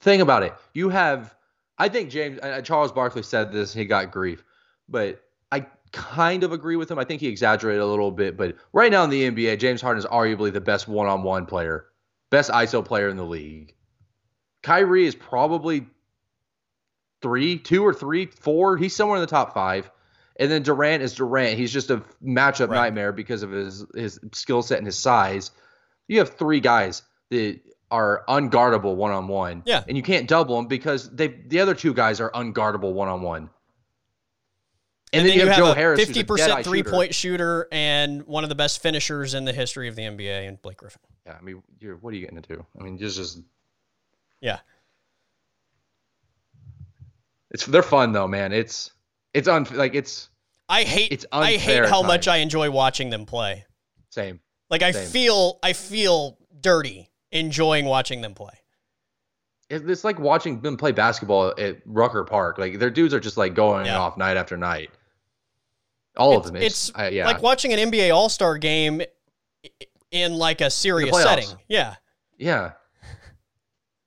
thing 0.01 0.21
about 0.21 0.43
it, 0.43 0.53
you 0.73 0.89
have 0.89 1.33
I 1.77 1.89
think 1.89 2.09
James 2.09 2.39
uh, 2.41 2.61
Charles 2.61 2.91
Barkley 2.91 3.23
said 3.23 3.51
this, 3.51 3.73
he 3.73 3.85
got 3.85 4.11
grief, 4.11 4.43
but 4.89 5.23
I 5.51 5.65
kind 5.91 6.43
of 6.43 6.51
agree 6.51 6.75
with 6.75 6.91
him. 6.91 6.99
I 6.99 7.05
think 7.05 7.21
he 7.21 7.27
exaggerated 7.27 7.81
a 7.81 7.85
little 7.85 8.11
bit, 8.11 8.35
but 8.35 8.55
right 8.73 8.91
now 8.91 9.03
in 9.03 9.09
the 9.09 9.29
NBA, 9.29 9.59
James 9.59 9.81
Harden 9.81 9.99
is 9.99 10.05
arguably 10.05 10.51
the 10.51 10.61
best 10.61 10.87
one-on-one 10.87 11.45
player, 11.45 11.85
best 12.29 12.51
ISO 12.51 12.83
player 12.83 13.09
in 13.09 13.17
the 13.17 13.25
league. 13.25 13.75
Kyrie 14.63 15.05
is 15.05 15.15
probably 15.15 15.87
three, 17.21 17.57
two 17.57 17.85
or 17.85 17.93
three, 17.93 18.25
four. 18.25 18.75
He's 18.75 18.95
somewhere 18.95 19.17
in 19.17 19.21
the 19.21 19.27
top 19.27 19.53
five. 19.53 19.89
And 20.39 20.51
then 20.51 20.61
Durant 20.63 21.01
is 21.01 21.15
Durant. 21.15 21.57
He's 21.57 21.73
just 21.73 21.89
a 21.89 21.97
matchup 22.23 22.69
Right. 22.69 22.75
nightmare 22.83 23.11
because 23.11 23.41
of 23.43 23.51
his 23.51 23.85
his 23.95 24.19
skill 24.33 24.61
set 24.61 24.77
and 24.77 24.85
his 24.85 24.97
size. 24.97 25.51
You 26.07 26.19
have 26.19 26.37
three 26.37 26.59
guys 26.59 27.01
that 27.31 27.59
are 27.89 28.23
unguardable 28.27 28.95
one 28.95 29.11
on 29.11 29.27
one. 29.27 29.63
Yeah. 29.65 29.83
And 29.87 29.97
you 29.97 30.03
can't 30.03 30.27
double 30.27 30.55
them 30.57 30.67
because 30.67 31.09
they 31.09 31.27
the 31.27 31.59
other 31.59 31.73
two 31.73 31.93
guys 31.93 32.19
are 32.19 32.29
unguardable 32.31 32.93
one 32.93 33.07
on 33.07 33.21
one. 33.21 33.49
And, 35.13 35.25
then, 35.25 35.37
you 35.37 35.47
have, 35.47 35.55
Joe 35.57 35.73
Harris, 35.73 35.99
fifty 36.03 36.23
percent 36.23 36.65
three 36.65 36.79
shooter. 36.79 36.91
point 36.91 37.15
shooter 37.15 37.67
and 37.71 38.27
one 38.27 38.43
of 38.43 38.49
the 38.49 38.55
best 38.55 38.81
finishers 38.81 39.33
in 39.35 39.45
the 39.45 39.53
history 39.53 39.87
of 39.87 39.95
the 39.95 40.01
NBA, 40.01 40.49
and 40.49 40.61
Blake 40.61 40.77
Griffin. 40.77 40.99
Yeah, 41.25 41.37
I 41.39 41.41
mean, 41.41 41.63
you're, 41.79 41.95
what 41.95 42.11
are 42.11 42.17
you 42.17 42.21
getting 42.21 42.35
into? 42.37 42.65
I 42.77 42.83
mean, 42.83 42.97
just 42.97 43.15
just 43.15 43.39
Yeah, 44.41 44.59
it's 47.51 47.65
they're 47.65 47.81
fun 47.83 48.11
though, 48.11 48.27
man. 48.27 48.51
It's 48.51 48.91
it's 49.33 49.47
un 49.47 49.65
like 49.73 49.93
it's 49.95 50.29
I 50.69 50.83
hate 50.83 51.11
It's 51.11 51.25
I 51.31 51.53
hate 51.53 51.85
how 51.85 52.01
much. 52.03 52.27
I 52.27 52.37
enjoy 52.37 52.69
watching 52.71 53.09
them 53.09 53.25
play. 53.25 53.65
same. 54.09 54.39
Like 54.69 54.81
I 54.83 54.91
Same. 54.91 55.07
feel 55.09 55.59
I 55.63 55.73
feel 55.73 56.37
dirty 56.59 57.09
enjoying 57.31 57.85
watching 57.85 58.21
them 58.21 58.33
play. 58.33 58.53
It's 59.69 60.03
like 60.03 60.17
watching 60.19 60.61
them 60.61 60.77
play 60.77 60.91
basketball 60.93 61.53
at 61.57 61.77
Rucker 61.85 62.23
Park. 62.23 62.57
Like 62.57 62.79
their 62.79 62.89
dudes 62.89 63.13
are 63.13 63.19
just 63.19 63.37
like 63.37 63.53
going 63.53 63.85
Yeah. 63.85 63.97
off 63.99 64.17
night 64.17 64.37
after 64.37 64.57
night. 64.57 64.89
All 66.17 66.31
It's- 66.31 66.47
of 66.47 66.53
them. 66.53 66.61
It's, 66.61 66.89
it's 66.89 66.97
I, 66.97 67.09
yeah. 67.09 67.25
Like 67.27 67.41
watching 67.41 67.73
an 67.73 67.91
NBA 67.91 68.13
All 68.13 68.27
Star 68.29 68.57
game 68.57 69.01
in 70.11 70.33
like 70.35 70.61
a 70.61 70.69
serious 70.69 71.15
setting. 71.21 71.49
Yeah. 71.67 71.95
yeah. 72.37 72.71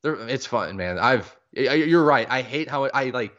They're, 0.03 0.15
it's 0.29 0.47
fun, 0.47 0.77
man. 0.77 0.99
I've 0.99 1.35
you're 1.53 2.05
right. 2.05 2.27
I 2.31 2.43
hate 2.43 2.69
how 2.69 2.85
it, 2.85 2.93
I 2.95 3.11
like 3.11 3.35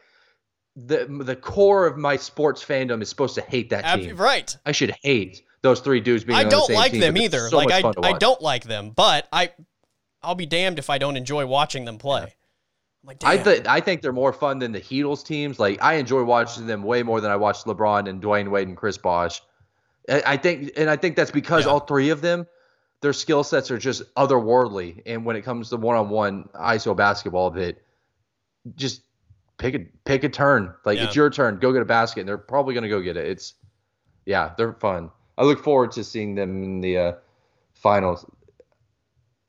the 0.76 1.04
the 1.24 1.36
core 1.36 1.86
of 1.86 1.96
my 1.98 2.16
sports 2.16 2.64
fandom 2.64 3.02
is 3.02 3.08
supposed 3.08 3.34
to 3.34 3.40
hate 3.42 3.70
that 3.70 3.82
team. 4.00 4.16
right. 4.16 4.56
I 4.64 4.72
should 4.72 4.94
hate 5.02 5.42
those 5.62 5.80
three 5.80 6.00
dudes 6.00 6.24
being 6.24 6.38
I 6.38 6.44
on 6.44 6.50
don't 6.50 6.66
same 6.66 6.76
like 6.76 6.92
team, 6.92 7.00
them 7.00 7.16
either. 7.18 7.48
so 7.48 7.56
like 7.58 7.70
I 7.84 7.92
I 8.02 8.18
don't 8.18 8.40
like 8.40 8.64
them, 8.64 8.90
but 8.90 9.28
I 9.32 9.50
I'll 10.22 10.34
be 10.34 10.46
damned 10.46 10.78
if 10.78 10.88
I 10.88 10.98
don't 10.98 11.16
enjoy 11.16 11.44
watching 11.46 11.84
them 11.84 11.98
play. 11.98 12.22
I'm 12.22 13.06
like, 13.06 13.24
I 13.24 13.36
th- 13.36 13.66
I 13.66 13.80
think 13.80 14.00
they're 14.00 14.12
more 14.12 14.32
fun 14.32 14.60
than 14.60 14.72
the 14.72 14.80
Heatles 14.80 15.24
teams. 15.26 15.58
Like 15.58 15.82
I 15.82 15.94
enjoy 15.94 16.22
watching 16.24 16.66
them 16.66 16.82
way 16.84 17.02
more 17.02 17.20
than 17.20 17.30
I 17.30 17.36
watched 17.36 17.66
LeBron 17.66 18.08
and 18.08 18.22
Dwyane 18.22 18.48
Wade 18.50 18.68
and 18.68 18.76
Chris 18.76 18.96
Bosh. 18.96 19.42
I, 20.08 20.22
I 20.26 20.36
think, 20.36 20.72
and 20.76 20.88
I 20.88 20.96
think 20.96 21.16
that's 21.16 21.30
because 21.32 21.64
Yeah. 21.64 21.72
all 21.72 21.80
three 21.80 22.10
of 22.10 22.20
them, 22.20 22.46
their 23.00 23.12
skill 23.12 23.42
sets 23.44 23.70
are 23.72 23.78
just 23.78 24.02
otherworldly. 24.14 25.02
And 25.06 25.24
when 25.24 25.34
it 25.36 25.42
comes 25.42 25.68
to 25.70 25.76
one-on-one 25.76 26.48
ISO 26.54 26.96
basketball, 26.96 27.50
that 27.52 27.76
just 28.76 29.02
pick 29.58 29.74
a 29.74 29.80
pick 30.04 30.24
a 30.24 30.28
turn. 30.28 30.74
Like 30.84 30.98
Yeah. 30.98 31.04
it's 31.04 31.16
your 31.16 31.30
turn. 31.30 31.58
Go 31.58 31.72
get 31.72 31.82
a 31.82 31.86
basket. 31.86 32.20
And 32.20 32.28
they're 32.28 32.38
probably 32.38 32.74
gonna 32.74 32.88
go 32.88 33.00
get 33.00 33.16
it. 33.16 33.26
It's 33.26 33.54
yeah, 34.26 34.52
they're 34.56 34.74
fun. 34.74 35.10
I 35.38 35.44
look 35.44 35.62
forward 35.62 35.92
to 35.92 36.04
seeing 36.04 36.34
them 36.34 36.62
in 36.62 36.80
the 36.80 36.98
uh, 36.98 37.12
finals. 37.74 38.24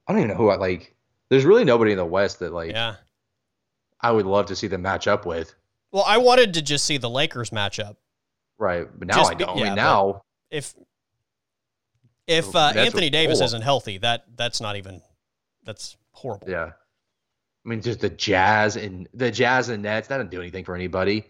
I 0.08 0.14
don't 0.14 0.22
even 0.22 0.30
know 0.32 0.38
who 0.38 0.50
I 0.50 0.56
like. 0.56 0.96
There's 1.30 1.46
really 1.46 1.64
nobody 1.66 1.92
in 1.92 1.98
the 1.98 2.06
West 2.06 2.40
that 2.40 2.54
like 2.54 2.72
yeah. 2.72 2.96
I 4.02 4.12
would 4.12 4.26
love 4.26 4.48
to 4.48 4.56
see 4.56 4.68
them 4.68 4.82
match 4.82 5.08
up 5.08 5.26
with. 5.26 5.54
Well, 5.92 6.04
I 6.08 6.18
wanted 6.18 6.56
to 6.56 6.62
just 6.62 6.86
see 6.86 6.98
the 6.98 7.10
Lakers 7.10 7.52
match 7.52 7.80
up. 7.80 7.98
Right. 8.58 8.88
But 8.98 9.08
now 9.08 9.16
Just 9.16 9.32
I 9.32 9.34
don't. 9.36 9.50
I 9.50 9.56
yeah, 9.56 9.64
mean, 9.66 9.76
now, 9.76 10.22
If 10.50 10.74
if 12.28 12.56
Oh, 12.56 12.60
uh, 12.60 12.74
Anthony 12.76 13.10
Davis 13.10 13.42
oh. 13.42 13.46
isn't 13.46 13.62
healthy, 13.62 13.98
that 14.00 14.26
that's 14.36 14.60
not 14.62 14.76
even 14.76 15.02
that's 15.64 15.98
horrible. 16.12 16.50
yeah. 16.50 16.72
I 17.66 17.70
mean, 17.70 17.82
just 17.82 18.00
the 18.02 18.10
Jazz 18.10 18.76
and 18.76 19.08
the 19.14 19.32
Jazz 19.32 19.70
and 19.70 19.84
Nets, 19.84 20.08
that 20.10 20.18
didn't 20.18 20.32
do 20.32 20.42
anything 20.42 20.66
for 20.66 20.76
anybody. 20.76 21.26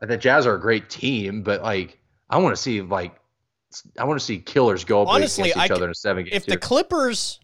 The 0.00 0.16
Jazz 0.16 0.46
are 0.46 0.54
a 0.54 0.60
great 0.60 0.88
team, 0.88 1.42
but 1.42 1.62
like, 1.62 1.98
I 2.30 2.38
want 2.38 2.56
to 2.56 2.62
see 2.62 2.80
like, 2.80 3.14
I 3.98 4.04
want 4.04 4.18
to 4.18 4.24
see 4.24 4.38
killers 4.38 4.84
go 4.84 5.02
up 5.02 5.08
Honestly, 5.08 5.50
against 5.50 5.64
each 5.64 5.68
c- 5.68 5.74
other 5.74 5.84
in 5.84 5.90
a 5.90 5.94
seven 5.94 6.24
game 6.24 6.32
If 6.34 6.46
the. 6.46 6.56
Clippers 6.56 7.38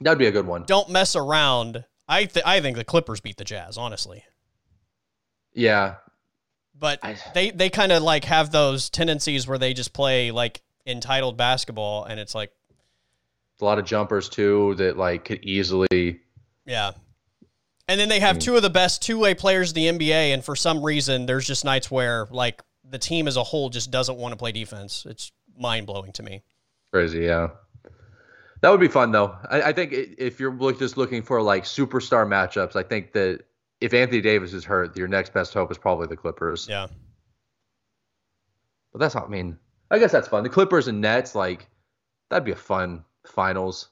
That'd 0.00 0.18
be 0.18 0.26
a 0.26 0.32
good 0.32 0.46
one. 0.46 0.64
don't 0.66 0.90
mess 0.90 1.14
around, 1.16 1.84
I 2.08 2.24
th- 2.24 2.44
I 2.46 2.60
think 2.60 2.76
the 2.76 2.84
Clippers 2.84 3.20
beat 3.20 3.36
the 3.36 3.44
Jazz, 3.44 3.76
honestly. 3.78 4.24
Yeah. 5.54 5.96
But 6.78 6.98
I- 7.02 7.16
they 7.34 7.50
they 7.50 7.70
kind 7.70 7.92
of 7.92 8.02
like 8.02 8.24
have 8.24 8.50
those 8.50 8.90
tendencies 8.90 9.46
where 9.46 9.58
they 9.58 9.72
just 9.74 9.92
play 9.92 10.30
like 10.30 10.62
entitled 10.86 11.36
basketball, 11.36 12.04
and 12.04 12.18
it's 12.20 12.34
like, 12.34 12.50
A 13.60 13.64
lot 13.64 13.78
of 13.78 13.84
jumpers 13.84 14.28
too 14.28 14.74
that 14.76 14.96
like 14.96 15.24
could 15.26 15.44
easily. 15.44 16.20
Yeah. 16.68 16.92
And 17.88 17.98
then 17.98 18.08
they 18.10 18.20
have 18.20 18.36
Mm. 18.36 18.40
two 18.42 18.56
of 18.56 18.62
the 18.62 18.70
best 18.70 19.02
two 19.02 19.18
way 19.18 19.34
players 19.34 19.70
in 19.72 19.74
the 19.74 19.88
NBA, 19.88 20.32
and 20.34 20.44
for 20.44 20.54
some 20.54 20.84
reason, 20.84 21.26
there's 21.26 21.46
just 21.46 21.64
nights 21.64 21.90
where 21.90 22.26
like 22.30 22.62
the 22.84 22.98
team 22.98 23.26
as 23.26 23.36
a 23.36 23.42
whole 23.42 23.70
just 23.70 23.90
doesn't 23.90 24.16
want 24.16 24.32
to 24.32 24.36
play 24.36 24.52
defense. 24.52 25.04
It's 25.08 25.32
mind 25.58 25.86
blowing 25.86 26.12
to 26.12 26.22
me. 26.22 26.42
Crazy, 26.92 27.20
yeah. 27.20 27.48
That 28.60 28.70
would 28.70 28.80
be 28.80 28.88
fun 28.88 29.10
though. 29.12 29.36
I, 29.50 29.62
I 29.62 29.72
think 29.72 29.92
if 29.92 30.38
you're 30.38 30.52
look, 30.52 30.78
just 30.78 30.96
looking 30.96 31.22
for 31.22 31.40
like 31.40 31.64
superstar 31.64 32.26
matchups, 32.26 32.76
I 32.76 32.82
think 32.82 33.12
that 33.12 33.40
if 33.80 33.94
Anthony 33.94 34.20
Davis 34.20 34.52
is 34.52 34.64
hurt, 34.64 34.96
your 34.96 35.08
next 35.08 35.32
best 35.32 35.54
hope 35.54 35.70
is 35.70 35.78
probably 35.78 36.08
the 36.08 36.16
Clippers. 36.16 36.66
Yeah. 36.68 36.88
But 38.92 38.98
that's 38.98 39.14
not. 39.14 39.24
I 39.26 39.28
mean, 39.28 39.58
I 39.90 39.98
guess 39.98 40.12
that's 40.12 40.28
fun. 40.28 40.42
The 40.42 40.48
Clippers 40.50 40.88
and 40.88 41.00
Nets, 41.00 41.34
like 41.34 41.68
that'd 42.30 42.44
be 42.44 42.52
a 42.52 42.56
fun 42.56 43.04
finals. 43.26 43.88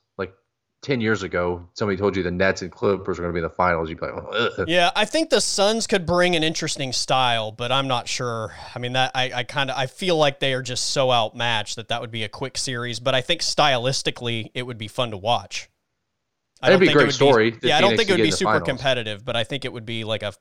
Like 0.86 0.92
ten 0.92 1.00
years 1.00 1.22
ago, 1.22 1.68
somebody 1.74 1.96
told 1.96 2.16
you 2.16 2.22
the 2.22 2.30
Nets 2.30 2.62
and 2.62 2.70
Clippers 2.70 3.18
are 3.18 3.22
going 3.22 3.30
to 3.30 3.34
be 3.34 3.40
in 3.40 3.48
the 3.48 3.50
finals. 3.54 3.88
You'd 3.88 3.98
be 3.98 4.06
like, 4.06 4.24
Ugh. 4.32 4.64
Yeah, 4.68 4.90
I 4.94 5.04
think 5.04 5.30
the 5.30 5.40
Suns 5.40 5.86
could 5.86 6.06
bring 6.06 6.36
an 6.36 6.42
interesting 6.44 6.92
style, 6.92 7.50
but 7.52 7.72
I'm 7.72 7.88
not 7.88 8.08
sure. 8.08 8.54
I 8.74 8.78
mean, 8.78 8.92
that 8.92 9.10
I, 9.14 9.32
I 9.34 9.42
kind 9.44 9.70
of 9.70 9.76
I 9.76 9.86
feel 9.86 10.16
like 10.16 10.38
they 10.40 10.54
are 10.54 10.62
just 10.62 10.90
so 10.90 11.10
outmatched 11.10 11.76
that 11.76 11.88
that 11.88 12.00
would 12.00 12.10
be 12.12 12.22
a 12.22 12.28
quick 12.28 12.56
series. 12.56 13.00
But 13.00 13.14
I 13.14 13.20
think 13.20 13.40
stylistically, 13.40 14.50
it 14.54 14.62
would 14.64 14.78
be 14.78 14.88
fun 14.88 15.10
to 15.10 15.16
watch. 15.16 15.68
I 16.62 16.70
That'd 16.70 16.80
don't 16.80 16.86
be 16.86 16.92
a 16.92 17.02
great 17.04 17.12
story, 17.12 17.50
the 17.50 17.68
yeah, 17.68 17.78
I 17.78 17.80
don't 17.80 17.96
think 17.96 18.08
it 18.08 18.12
would 18.12 18.22
be 18.22 18.30
super 18.30 18.52
finals. 18.52 18.68
competitive, 18.68 19.24
but 19.24 19.36
I 19.36 19.44
think 19.44 19.64
it 19.64 19.72
would 19.72 19.86
be 19.86 20.04
like 20.04 20.22
a 20.22 20.32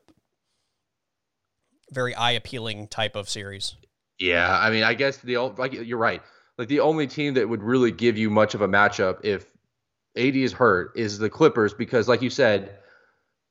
very 1.92 2.16
eye 2.16 2.32
appealing 2.32 2.88
type 2.88 3.16
of 3.16 3.30
series. 3.30 3.76
yeah. 4.20 4.58
I 4.60 4.70
mean, 4.70 4.84
I 4.84 4.94
guess 4.94 5.18
the 5.18 5.38
like 5.38 5.74
you're 5.74 5.98
right. 5.98 6.22
Like 6.58 6.68
the 6.70 6.80
only 6.80 7.06
team 7.06 7.34
that 7.34 7.50
would 7.50 7.62
really 7.62 7.92
give 7.92 8.18
you 8.18 8.30
much 8.30 8.56
of 8.56 8.62
a 8.62 8.68
matchup 8.68 9.20
if 9.24 9.46
AD 10.18 10.36
is 10.36 10.54
hurt 10.54 10.92
is 10.96 11.18
the 11.18 11.30
Clippers 11.30 11.74
because, 11.74 12.08
like 12.08 12.22
you 12.22 12.30
said, 12.30 12.78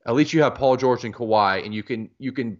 at 0.05 0.13
least 0.15 0.33
you 0.33 0.41
have 0.43 0.55
Paul 0.55 0.77
George 0.77 1.03
and 1.03 1.13
Kawhi, 1.13 1.63
and 1.65 1.73
you 1.73 1.83
can 1.83 2.09
you 2.19 2.31
can 2.31 2.57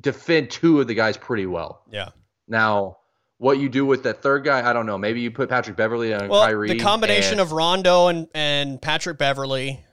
defend 0.00 0.50
two 0.50 0.80
of 0.80 0.86
the 0.86 0.94
guys 0.94 1.16
pretty 1.16 1.46
well. 1.46 1.82
Yeah. 1.90 2.10
Now, 2.46 2.98
what 3.38 3.58
you 3.58 3.68
do 3.68 3.84
with 3.84 4.02
that 4.04 4.22
third 4.22 4.44
guy, 4.44 4.68
I 4.68 4.72
don't 4.72 4.86
know. 4.86 4.98
Maybe 4.98 5.20
you 5.20 5.30
put 5.30 5.48
Patrick 5.48 5.76
Beverley 5.76 6.14
on 6.14 6.28
Well, 6.28 6.44
Kyrie. 6.44 6.68
the 6.68 6.78
combination 6.78 7.32
and- 7.34 7.40
of 7.40 7.52
Rondo 7.52 8.08
and 8.08 8.28
and 8.34 8.80
Patrick 8.80 9.18
Beverley. 9.18 9.84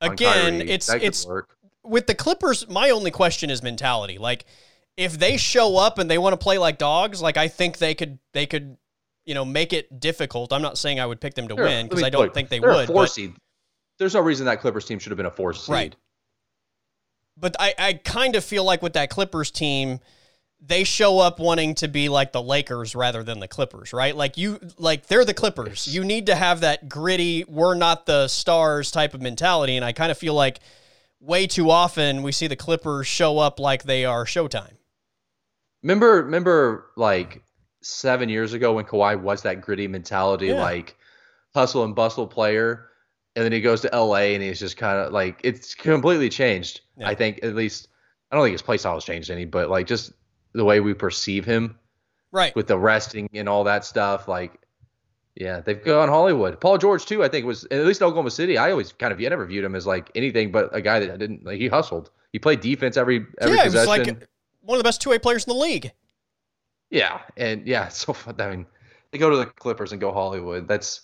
Again, 0.00 0.58
Kyrie, 0.58 0.70
it's 0.70 0.88
it's 0.92 1.26
work. 1.26 1.56
with 1.82 2.06
the 2.06 2.14
Clippers, 2.14 2.68
my 2.68 2.90
only 2.90 3.10
question 3.10 3.48
is 3.50 3.62
mentality. 3.62 4.18
Like, 4.18 4.44
if 4.96 5.18
they 5.18 5.36
show 5.38 5.76
up 5.78 5.98
and 5.98 6.10
they 6.10 6.18
want 6.18 6.34
to 6.34 6.36
play 6.38 6.58
like 6.58 6.76
dogs, 6.78 7.22
like 7.22 7.36
I 7.38 7.48
think 7.48 7.78
they 7.78 7.94
could, 7.94 8.18
they 8.32 8.44
could, 8.46 8.76
you 9.26 9.34
know, 9.34 9.44
make 9.44 9.72
it 9.72 10.00
difficult. 10.00 10.52
I'm 10.52 10.62
not 10.62 10.78
saying 10.78 10.98
I 11.00 11.04
would 11.06 11.20
pick 11.20 11.34
them 11.34 11.48
to 11.48 11.54
They're- 11.54 11.64
win 11.64 11.88
because 11.88 12.02
I 12.02 12.08
don't 12.10 12.22
look, 12.22 12.34
think 12.34 12.48
they 12.48 12.60
would. 12.60 12.86
Four 12.86 13.02
But, 13.02 13.10
seed. 13.10 13.34
There's 13.98 14.14
no 14.14 14.20
reason 14.20 14.46
that 14.46 14.60
Clippers 14.60 14.84
team 14.84 14.98
should 14.98 15.10
have 15.10 15.16
been 15.16 15.26
a 15.26 15.30
four 15.30 15.52
seed. 15.52 15.68
Right. 15.72 15.96
but 17.36 17.54
I, 17.58 17.74
I 17.78 17.92
kind 17.94 18.36
of 18.36 18.44
feel 18.44 18.64
like 18.64 18.82
with 18.82 18.94
that 18.94 19.10
Clippers 19.10 19.50
team, 19.50 20.00
they 20.60 20.84
show 20.84 21.18
up 21.18 21.38
wanting 21.38 21.74
to 21.76 21.88
be 21.88 22.08
like 22.08 22.32
the 22.32 22.40
Lakers 22.42 22.94
rather 22.94 23.22
than 23.22 23.40
the 23.40 23.48
Clippers, 23.48 23.92
right? 23.92 24.14
Like 24.16 24.36
you, 24.38 24.58
like 24.78 25.06
they're 25.06 25.24
the 25.24 25.34
Clippers. 25.34 25.86
You 25.86 26.02
need 26.04 26.26
to 26.26 26.34
have 26.34 26.60
that 26.60 26.88
gritty, 26.88 27.44
we're 27.48 27.74
not 27.74 28.06
the 28.06 28.28
stars 28.28 28.90
type 28.90 29.12
of 29.12 29.20
mentality. 29.20 29.76
And 29.76 29.84
I 29.84 29.92
kind 29.92 30.10
of 30.10 30.16
feel 30.18 30.34
like 30.34 30.60
way 31.20 31.46
too 31.46 31.70
often 31.70 32.22
we 32.22 32.32
see 32.32 32.46
the 32.46 32.56
Clippers 32.56 33.06
show 33.06 33.38
up 33.38 33.58
like 33.60 33.82
they 33.82 34.04
are 34.04 34.24
Showtime. 34.24 34.72
Remember, 35.82 36.22
remember, 36.22 36.86
like 36.96 37.42
seven 37.86 38.28
years 38.28 38.52
ago 38.52 38.72
when 38.74 38.84
Kawhi 38.84 39.20
was 39.20 39.42
that 39.42 39.60
gritty 39.60 39.88
mentality, 39.88 40.48
Yeah. 40.48 40.62
like 40.62 40.96
hustle 41.54 41.84
and 41.84 41.94
bustle 41.94 42.26
player, 42.26 42.88
and 43.34 43.44
then 43.44 43.52
he 43.52 43.60
goes 43.60 43.80
to 43.82 43.88
LA 43.94 44.34
and 44.34 44.42
he's 44.42 44.60
just 44.60 44.76
kind 44.76 44.98
of 44.98 45.12
like 45.12 45.40
it's 45.44 45.74
completely 45.74 46.28
changed. 46.28 46.80
Yeah. 46.96 47.08
I 47.08 47.14
think 47.14 47.40
at 47.42 47.54
least 47.54 47.88
I 48.30 48.36
don't 48.36 48.44
think 48.44 48.52
his 48.52 48.62
play 48.62 48.76
style 48.78 48.94
has 48.94 49.04
changed 49.04 49.30
any, 49.30 49.44
but 49.44 49.70
like 49.70 49.86
just 49.86 50.12
the 50.52 50.64
way 50.64 50.80
we 50.80 50.94
perceive 50.94 51.44
him 51.44 51.78
Right. 52.32 52.54
with 52.56 52.66
the 52.66 52.78
resting 52.78 53.28
and 53.34 53.48
all 53.48 53.64
that 53.64 53.84
stuff, 53.84 54.28
like. 54.28 54.52
Yeah, 55.38 55.60
they've 55.60 55.84
gone 55.84 56.08
Hollywood. 56.08 56.58
Paul 56.62 56.78
George 56.78 57.04
too. 57.04 57.22
I 57.22 57.28
think 57.28 57.44
was 57.44 57.64
at 57.70 57.84
least 57.84 58.00
in 58.00 58.06
Oklahoma 58.06 58.30
City. 58.30 58.56
I 58.56 58.70
always 58.70 58.92
kind 58.92 59.12
of 59.12 59.18
I 59.20 59.22
never 59.24 59.44
viewed 59.44 59.66
him 59.66 59.74
as 59.74 59.86
like 59.86 60.10
anything 60.14 60.50
but 60.50 60.74
a 60.74 60.80
guy 60.80 60.98
that 60.98 61.18
didn't 61.18 61.44
like 61.44 61.60
he 61.60 61.68
hustled. 61.68 62.10
He 62.32 62.38
played 62.38 62.60
defense 62.62 62.96
every 62.96 63.26
every 63.38 63.54
yeah, 63.54 63.64
he 63.64 63.66
was 63.68 63.74
possession. 63.74 64.14
like 64.14 64.28
one 64.62 64.76
of 64.76 64.80
the 64.80 64.88
best 64.88 65.02
two 65.02 65.10
way 65.10 65.18
players 65.18 65.44
in 65.44 65.50
the 65.50 65.58
league. 65.60 65.92
Yeah, 66.96 67.20
and 67.36 67.66
yeah, 67.66 67.86
it's 67.86 67.98
so 68.06 68.12
fun. 68.12 68.34
I 68.38 68.50
mean, 68.50 68.66
they 69.10 69.18
go 69.18 69.30
to 69.30 69.36
the 69.36 69.46
Clippers 69.46 69.92
and 69.92 70.00
go 70.00 70.12
Hollywood. 70.12 70.66
That's 70.66 71.02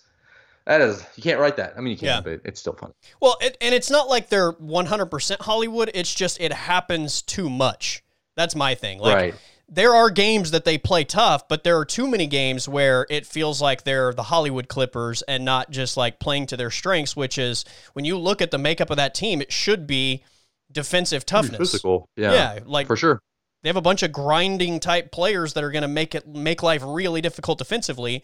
that 0.66 0.80
is 0.80 1.04
you 1.16 1.22
can't 1.22 1.38
write 1.40 1.56
that. 1.56 1.74
I 1.76 1.80
mean, 1.80 1.92
you 1.92 1.98
can, 1.98 2.06
Yeah. 2.06 2.20
but 2.20 2.40
it's 2.44 2.60
still 2.60 2.72
fun. 2.72 2.92
Well, 3.20 3.36
it, 3.40 3.56
and 3.60 3.74
it's 3.74 3.90
not 3.90 4.08
like 4.08 4.28
they're 4.28 4.52
100% 4.52 5.40
Hollywood. 5.40 5.90
It's 5.92 6.14
just 6.14 6.40
it 6.40 6.52
happens 6.52 7.20
too 7.20 7.50
much. 7.50 8.02
That's 8.36 8.54
my 8.54 8.74
thing. 8.74 8.98
Like 9.00 9.16
right. 9.16 9.34
there 9.68 9.92
are 9.94 10.08
games 10.08 10.52
that 10.52 10.64
they 10.64 10.78
play 10.78 11.04
tough, 11.04 11.48
but 11.48 11.64
there 11.64 11.76
are 11.78 11.84
too 11.84 12.08
many 12.08 12.26
games 12.26 12.68
where 12.68 13.06
it 13.10 13.26
feels 13.26 13.60
like 13.60 13.82
they're 13.84 14.14
the 14.14 14.22
Hollywood 14.22 14.68
Clippers 14.68 15.22
and 15.22 15.44
not 15.44 15.70
just 15.70 15.96
like 15.96 16.18
playing 16.20 16.46
to 16.46 16.56
their 16.56 16.70
strengths, 16.70 17.14
which 17.16 17.36
is 17.36 17.64
when 17.92 18.04
you 18.04 18.16
look 18.16 18.40
at 18.40 18.50
the 18.50 18.58
makeup 18.58 18.88
of 18.88 18.96
that 18.96 19.14
team, 19.14 19.42
it 19.42 19.52
should 19.52 19.86
be 19.86 20.22
defensive 20.70 21.26
toughness. 21.26 21.58
Physical. 21.58 22.08
Yeah. 22.16 22.32
Yeah, 22.32 22.58
like 22.64 22.86
For 22.86 22.96
sure. 22.96 23.20
They 23.62 23.68
have 23.68 23.76
a 23.76 23.82
bunch 23.82 24.02
of 24.02 24.12
grinding 24.12 24.80
type 24.80 25.12
players 25.12 25.54
that 25.54 25.62
are 25.64 25.70
going 25.70 25.82
to 25.82 25.88
make 25.88 26.14
it 26.14 26.26
make 26.26 26.62
life 26.62 26.82
really 26.84 27.20
difficult 27.20 27.58
defensively. 27.58 28.22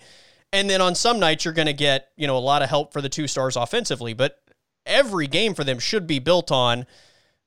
And 0.53 0.69
then 0.69 0.81
on 0.81 0.95
some 0.95 1.21
nights 1.21 1.45
you're 1.45 1.55
going 1.55 1.67
to 1.67 1.73
get, 1.73 2.09
you 2.17 2.27
know, 2.27 2.37
a 2.37 2.41
lot 2.41 2.63
of 2.63 2.69
help 2.69 2.93
for 2.93 3.01
the 3.01 3.09
two 3.09 3.27
stars 3.27 3.57
offensively, 3.57 4.15
but 4.15 4.41
every 4.87 5.27
game 5.27 5.55
for 5.55 5.65
them 5.65 5.79
should 5.79 6.07
be 6.07 6.19
built 6.19 6.51
on 6.51 6.87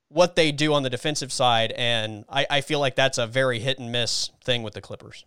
what 0.08 0.36
they 0.36 0.52
do 0.52 0.74
on 0.74 0.82
the 0.82 0.90
defensive 0.90 1.32
side 1.32 1.72
and 1.72 2.24
I, 2.28 2.46
I 2.50 2.60
feel 2.60 2.80
like 2.80 2.96
that's 2.96 3.16
a 3.18 3.26
very 3.26 3.58
hit 3.58 3.78
and 3.78 3.90
miss 3.90 4.30
thing 4.44 4.62
with 4.62 4.74
the 4.74 4.80
Clippers. 4.80 5.24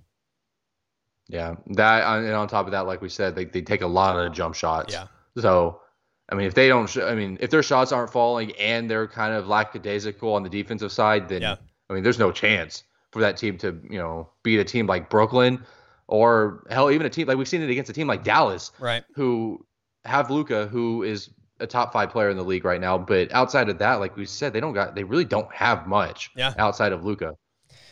Yeah. 1.28 1.56
That 1.72 2.04
uh, 2.04 2.18
and 2.20 2.34
on 2.34 2.48
top 2.48 2.66
of 2.68 2.72
that, 2.72 2.86
like 2.86 3.02
we 3.02 3.10
said, 3.10 3.36
they, 3.36 3.46
they 3.46 3.62
take 3.62 3.82
a 3.82 3.88
lot 3.88 4.18
of 4.18 4.32
jump 4.32 4.56
shots. 4.56 4.94
Yeah. 4.94 5.08
So, 5.38 5.82
I 6.30 6.36
mean, 6.36 6.48
if 6.48 6.54
they 6.54 6.68
don't, 6.68 6.88
sh- 6.88 6.98
I 6.98 7.16
mean, 7.16 7.38
if 7.42 7.50
their 7.50 7.64
shots 7.64 7.92
aren't 7.92 8.12
falling 8.12 8.52
and 8.54 8.90
they're 8.90 9.08
kind 9.08 9.34
of 9.34 9.48
lackadaisical 9.48 10.34
on 10.34 10.44
the 10.44 10.50
defensive 10.50 10.92
side, 10.92 11.28
then 11.30 11.42
Yeah. 11.42 11.56
I 11.90 11.94
mean, 11.94 12.04
there's 12.04 12.20
no 12.20 12.32
chance 12.32 12.84
for 13.12 13.22
that 13.22 13.38
team 13.38 13.58
to, 13.60 13.80
you 13.90 13.98
know, 13.98 14.30
beat 14.44 14.60
a 14.60 14.64
team 14.64 14.88
like 14.88 15.10
Brooklyn 15.10 15.64
or 16.08 16.64
hell, 16.70 16.92
even 16.92 17.06
a 17.06 17.10
team 17.10 17.28
like 17.28 17.38
we've 17.38 17.48
seen 17.48 17.62
it 17.62 17.70
against 17.70 17.90
a 17.90 17.94
team 17.94 18.08
like 18.08 18.24
Dallas, 18.24 18.72
Right. 18.80 19.04
who 19.14 19.66
have 20.04 20.30
Luka, 20.30 20.68
who 20.68 21.04
is 21.04 21.30
a 21.60 21.68
top 21.68 21.94
five 21.94 22.10
player 22.10 22.30
in 22.30 22.38
the 22.38 22.44
league 22.44 22.66
right 22.66 22.82
now. 22.82 22.98
But 22.98 23.32
outside 23.32 23.70
of 23.70 23.78
that, 23.80 23.96
like 23.96 24.18
we 24.18 24.26
said, 24.26 24.54
they 24.54 24.60
don't 24.60 24.74
got, 24.74 24.94
they 24.96 25.04
really 25.04 25.26
don't 25.26 25.52
have 25.54 25.88
much 25.88 26.32
Yeah. 26.36 26.54
outside 26.58 26.92
of 26.92 27.04
Luka. 27.06 27.36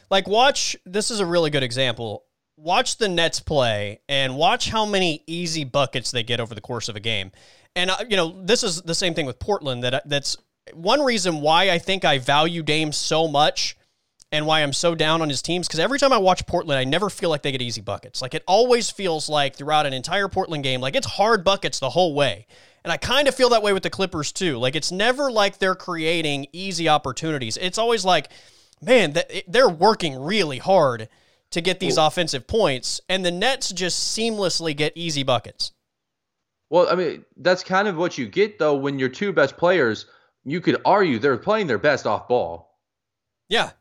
Like 0.10 0.28
watch 0.28 0.76
this 0.86 1.10
is 1.10 1.20
a 1.20 1.26
really 1.26 1.50
good 1.50 1.64
example. 1.64 2.26
Watch 2.56 2.98
the 2.98 3.10
Nets 3.10 3.40
play 3.40 4.02
and 4.08 4.36
watch 4.36 4.70
how 4.70 4.86
many 4.86 5.24
easy 5.26 5.64
buckets 5.64 6.12
they 6.12 6.22
get 6.24 6.40
over 6.40 6.54
the 6.54 6.62
course 6.62 6.88
of 6.88 6.96
a 6.96 7.00
game. 7.00 7.32
And 7.76 7.90
uh, 7.90 7.98
you 8.08 8.16
know, 8.18 8.40
this 8.44 8.64
is 8.64 8.82
the 8.84 8.94
same 8.94 9.16
thing 9.16 9.26
with 9.26 9.40
Portland 9.40 9.84
that 9.84 10.08
that's 10.08 10.38
one 10.74 11.02
reason 11.02 11.42
why 11.42 11.72
I 11.72 11.80
think 11.80 12.06
I 12.06 12.20
value 12.20 12.62
Dame 12.62 12.92
so 12.92 13.28
much 13.28 13.76
and 14.34 14.46
why 14.46 14.62
I'm 14.62 14.74
so 14.74 14.96
down 14.96 15.22
on 15.22 15.30
his 15.30 15.42
teams 15.42 15.70
cuz 15.70 15.80
every 15.80 15.98
time 15.98 16.12
I 16.12 16.18
watch 16.18 16.46
Portland 16.46 16.78
I 16.78 16.84
never 16.84 17.10
feel 17.10 17.30
like 17.30 17.42
they 17.42 17.52
get 17.54 17.62
easy 17.62 17.80
buckets. 17.80 18.22
Like 18.22 18.34
it 18.34 18.44
always 18.48 18.90
feels 18.90 19.30
like 19.30 19.56
throughout 19.56 19.86
an 19.86 19.94
entire 19.94 20.28
Portland 20.28 20.64
game 20.64 20.82
like 20.82 20.96
it's 20.96 21.08
hard 21.08 21.46
buckets 21.46 21.80
the 21.80 21.92
whole 21.92 22.14
way. 22.14 22.48
And 22.84 22.92
I 22.92 22.98
kind 22.98 23.30
of 23.30 23.36
feel 23.36 23.48
that 23.50 23.64
way 23.64 23.72
with 23.72 23.84
the 23.84 23.90
Clippers 23.90 24.34
too. 24.34 24.58
Like 24.58 24.76
it's 24.76 24.92
never 24.92 25.32
like 25.32 25.60
they're 25.60 25.76
creating 25.76 26.48
easy 26.52 26.90
opportunities. 26.90 27.56
It's 27.56 27.78
always 27.78 28.04
like 28.04 28.30
man, 28.82 29.16
they're 29.48 29.70
working 29.70 30.22
really 30.22 30.58
hard 30.58 31.08
to 31.52 31.62
get 31.62 31.80
these 31.80 31.98
offensive 31.98 32.48
points, 32.48 33.00
and 33.08 33.24
the 33.24 33.32
Nets 33.32 33.72
just 33.72 34.18
seamlessly 34.18 34.76
get 34.76 34.92
easy 34.96 35.22
buckets. 35.22 35.72
Well, 36.72 36.88
I 36.90 36.96
mean, 36.96 37.26
that's 37.38 37.64
kind 37.64 37.88
of 37.88 37.96
what 37.96 38.18
you 38.18 38.28
get 38.28 38.58
though 38.58 38.76
when 38.76 38.98
your 38.98 39.10
two 39.10 39.32
best 39.32 39.56
players, 39.58 40.08
you 40.44 40.60
could 40.60 40.82
argue 40.84 41.20
they're 41.20 41.38
playing 41.38 41.68
their 41.68 41.78
best 41.78 42.08
off 42.08 42.28
ball. 42.28 42.80
Yeah, 43.50 43.72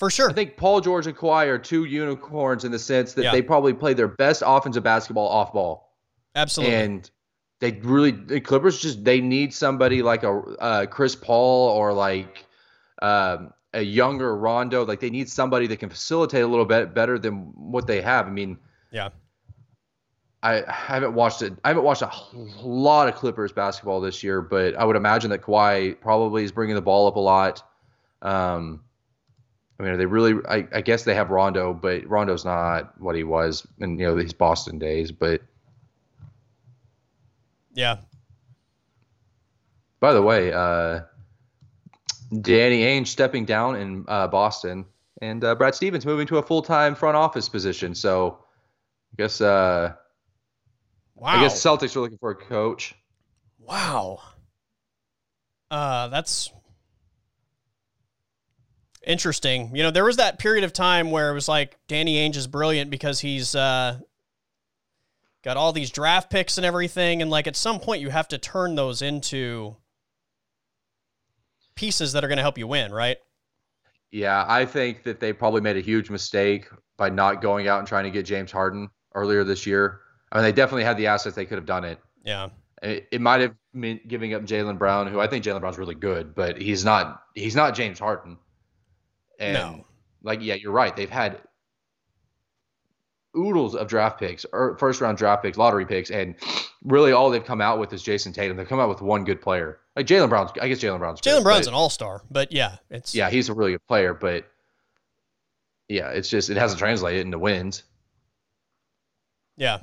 for 0.00 0.10
sure. 0.10 0.30
I 0.30 0.32
think 0.32 0.56
Paul 0.56 0.80
George 0.80 1.06
and 1.06 1.16
Kawhi 1.16 1.46
are 1.46 1.58
two 1.58 1.84
unicorns 1.84 2.64
in 2.64 2.72
the 2.72 2.78
sense 2.78 3.12
that 3.12 3.22
Yeah. 3.22 3.32
they 3.32 3.42
probably 3.42 3.74
play 3.74 3.94
their 3.94 4.08
best 4.08 4.42
offensive 4.44 4.82
basketball 4.82 5.28
off 5.28 5.52
ball. 5.52 5.92
Absolutely. 6.34 6.74
And 6.74 7.10
they 7.60 7.72
really 7.82 8.10
the 8.10 8.40
Clippers 8.40 8.80
just 8.80 9.04
they 9.04 9.20
need 9.20 9.52
somebody 9.52 10.02
like 10.02 10.22
a 10.22 10.30
uh, 10.30 10.86
Chris 10.86 11.14
Paul 11.14 11.68
or 11.68 11.92
like 11.92 12.46
um, 13.02 13.52
a 13.74 13.82
younger 13.82 14.34
Rondo. 14.36 14.86
Like 14.86 15.00
they 15.00 15.10
need 15.10 15.28
somebody 15.28 15.66
that 15.66 15.76
can 15.76 15.90
facilitate 15.90 16.42
a 16.42 16.46
little 16.46 16.64
bit 16.64 16.94
better 16.94 17.18
than 17.18 17.52
what 17.54 17.86
they 17.86 18.00
have. 18.00 18.26
I 18.26 18.30
mean, 18.30 18.56
yeah. 18.90 19.10
I 20.42 20.62
haven't 20.66 21.12
watched 21.12 21.42
it. 21.42 21.52
I 21.62 21.68
haven't 21.68 21.84
watched 21.84 22.00
a 22.00 22.10
lot 22.62 23.08
of 23.08 23.16
Clippers 23.16 23.52
basketball 23.52 24.00
this 24.00 24.22
year, 24.22 24.40
but 24.40 24.74
I 24.74 24.84
would 24.84 24.96
imagine 24.96 25.28
that 25.30 25.42
Kawhi 25.42 26.00
probably 26.00 26.44
is 26.44 26.52
bringing 26.52 26.74
the 26.76 26.80
ball 26.80 27.06
up 27.06 27.16
a 27.16 27.20
lot. 27.20 27.62
Um, 28.22 28.80
I 29.80 29.82
mean, 29.82 29.92
are 29.92 29.96
they 29.96 30.04
really? 30.04 30.34
I, 30.46 30.68
I 30.74 30.82
guess 30.82 31.04
they 31.04 31.14
have 31.14 31.30
Rondo, 31.30 31.72
but 31.72 32.06
Rondo's 32.06 32.44
not 32.44 33.00
what 33.00 33.16
he 33.16 33.24
was 33.24 33.66
in 33.78 33.98
you 33.98 34.06
know 34.08 34.16
his 34.16 34.34
Boston 34.34 34.78
days. 34.78 35.10
But 35.10 35.40
Yeah. 37.72 37.96
by 39.98 40.12
the 40.12 40.20
way, 40.20 40.52
uh, 40.52 41.00
Danny 42.42 42.82
Ainge 42.82 43.06
stepping 43.06 43.46
down 43.46 43.76
in 43.76 44.04
uh, 44.06 44.26
Boston, 44.26 44.84
and 45.22 45.42
uh, 45.42 45.54
Brad 45.54 45.74
Stevens 45.74 46.04
moving 46.04 46.26
to 46.26 46.36
a 46.36 46.42
full 46.42 46.60
time 46.60 46.94
front 46.94 47.16
office 47.16 47.48
position. 47.48 47.94
So 47.94 48.38
I 49.14 49.22
guess 49.22 49.40
uh, 49.40 49.94
Wow. 51.14 51.38
I 51.38 51.40
guess 51.40 51.62
Celtics 51.62 51.96
are 51.96 52.00
looking 52.00 52.18
for 52.18 52.32
a 52.32 52.36
coach. 52.36 52.94
wow. 53.58 54.20
Uh, 55.70 56.08
that's 56.08 56.52
interesting. 59.06 59.74
You 59.74 59.82
know, 59.82 59.90
there 59.90 60.04
was 60.04 60.16
that 60.16 60.38
period 60.38 60.64
of 60.64 60.72
time 60.72 61.10
where 61.10 61.30
it 61.30 61.34
was 61.34 61.48
like 61.48 61.78
Danny 61.88 62.16
Ainge 62.16 62.36
is 62.36 62.46
brilliant 62.46 62.90
because 62.90 63.20
he's 63.20 63.54
uh, 63.54 63.98
got 65.42 65.56
all 65.56 65.72
these 65.72 65.90
draft 65.90 66.30
picks 66.30 66.58
and 66.58 66.66
everything, 66.66 67.22
and 67.22 67.30
like 67.30 67.46
at 67.46 67.56
some 67.56 67.80
point 67.80 68.00
you 68.00 68.10
have 68.10 68.28
to 68.28 68.38
turn 68.38 68.74
those 68.74 69.02
into 69.02 69.76
pieces 71.74 72.12
that 72.12 72.24
are 72.24 72.28
going 72.28 72.36
to 72.36 72.42
help 72.42 72.58
you 72.58 72.66
win, 72.66 72.92
right? 72.92 73.16
Yeah, 74.10 74.44
I 74.48 74.64
think 74.64 75.04
that 75.04 75.20
they 75.20 75.32
probably 75.32 75.60
made 75.60 75.76
a 75.76 75.80
huge 75.80 76.10
mistake 76.10 76.68
by 76.96 77.08
not 77.08 77.40
going 77.40 77.68
out 77.68 77.78
and 77.78 77.88
trying 77.88 78.04
to 78.04 78.10
get 78.10 78.24
James 78.26 78.50
Harden 78.50 78.90
earlier 79.14 79.44
this 79.44 79.66
year. 79.66 80.00
I 80.32 80.36
mean, 80.36 80.44
they 80.44 80.52
definitely 80.52 80.84
had 80.84 80.96
the 80.96 81.06
assets; 81.06 81.36
they 81.36 81.46
could 81.46 81.58
have 81.58 81.66
done 81.66 81.84
it. 81.84 81.98
Yeah. 82.24 82.48
It, 82.82 83.08
it 83.12 83.20
might 83.20 83.40
have 83.40 83.54
meant 83.72 84.08
giving 84.08 84.34
up 84.34 84.42
Jaylen 84.42 84.78
Brown, 84.78 85.06
who 85.06 85.20
I 85.20 85.26
think 85.26 85.44
Jaylen 85.44 85.60
Brown's 85.60 85.78
really 85.78 85.94
good, 85.94 86.34
but 86.34 86.60
he's 86.60 86.84
not. 86.84 87.22
He's 87.34 87.56
not 87.56 87.74
James 87.74 87.98
Harden. 87.98 88.36
And 89.40 89.54
No. 89.54 89.84
like, 90.22 90.40
yeah, 90.42 90.54
you're 90.54 90.70
right. 90.72 90.94
They've 90.94 91.10
had 91.10 91.40
oodles 93.36 93.74
of 93.74 93.88
draft 93.88 94.18
picks 94.18 94.44
or 94.52 94.76
first 94.78 95.00
round 95.00 95.16
draft 95.18 95.42
picks, 95.42 95.56
lottery 95.56 95.86
picks, 95.86 96.10
and 96.10 96.34
really 96.84 97.12
all 97.12 97.30
they've 97.30 97.44
come 97.44 97.60
out 97.60 97.78
with 97.78 97.92
is 97.92 98.02
Jayson 98.02 98.32
Tatum. 98.32 98.56
They've 98.56 98.68
come 98.68 98.80
out 98.80 98.88
with 98.88 99.00
one 99.00 99.24
good 99.24 99.40
player. 99.40 99.78
Like 99.96 100.06
Jaylen 100.06 100.28
Brown's, 100.28 100.50
I 100.60 100.68
guess 100.68 100.78
Jaylen 100.80 100.98
Brown's. 100.98 101.20
Jaylen 101.20 101.42
Brown's 101.42 101.66
an 101.66 101.74
all 101.74 101.90
star, 101.90 102.22
but 102.30 102.52
yeah, 102.52 102.76
it's 102.90 103.14
yeah, 103.14 103.30
he's 103.30 103.48
a 103.48 103.54
really 103.54 103.72
good 103.72 103.86
player, 103.86 104.14
but 104.14 104.46
yeah, 105.88 106.10
it's 106.10 106.28
just 106.28 106.50
it 106.50 106.56
hasn't 106.56 106.78
translated 106.78 107.24
into 107.24 107.38
wins. 107.38 107.82
yeah, 109.56 109.78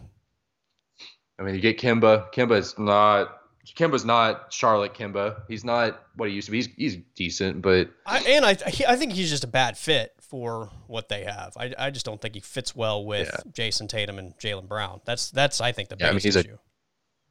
I 1.39 1.43
mean, 1.43 1.55
you 1.55 1.61
get 1.61 1.77
Kemba. 1.79 2.31
Kemba's 2.33 2.77
not 2.79 3.36
Kemba's 3.75 4.05
not 4.05 4.53
Charlotte 4.53 4.93
Kemba. 4.93 5.41
He's 5.47 5.63
not 5.65 6.01
what 6.15 6.29
he 6.29 6.35
used 6.35 6.45
to 6.45 6.51
be. 6.51 6.57
He's 6.57 6.69
he's 6.75 6.95
decent, 7.15 7.61
but 7.61 7.89
I, 8.05 8.19
and 8.19 8.45
I 8.45 8.53
he- 8.69 8.85
I 8.85 8.95
think 8.95 9.13
he's 9.13 9.29
just 9.29 9.43
a 9.43 9.47
bad 9.47 9.77
fit 9.77 10.13
for 10.21 10.69
what 10.87 11.09
they 11.09 11.23
have. 11.23 11.53
I, 11.57 11.73
I 11.77 11.89
just 11.89 12.05
don't 12.05 12.21
think 12.21 12.33
he 12.35 12.39
fits 12.41 12.75
well 12.75 13.03
with 13.05 13.27
Yeah. 13.31 13.51
Jayson 13.51 13.87
Tatum 13.87 14.19
and 14.19 14.37
Jaylen 14.37 14.67
Brown. 14.67 15.01
That's 15.05 15.31
that's 15.31 15.59
I 15.61 15.71
think 15.71 15.89
the 15.89 15.97
Yeah, 15.99 16.07
I 16.07 16.09
mean, 16.09 16.15
biggest 16.19 16.25
he's 16.25 16.35
a- 16.37 16.39
issue. 16.39 16.57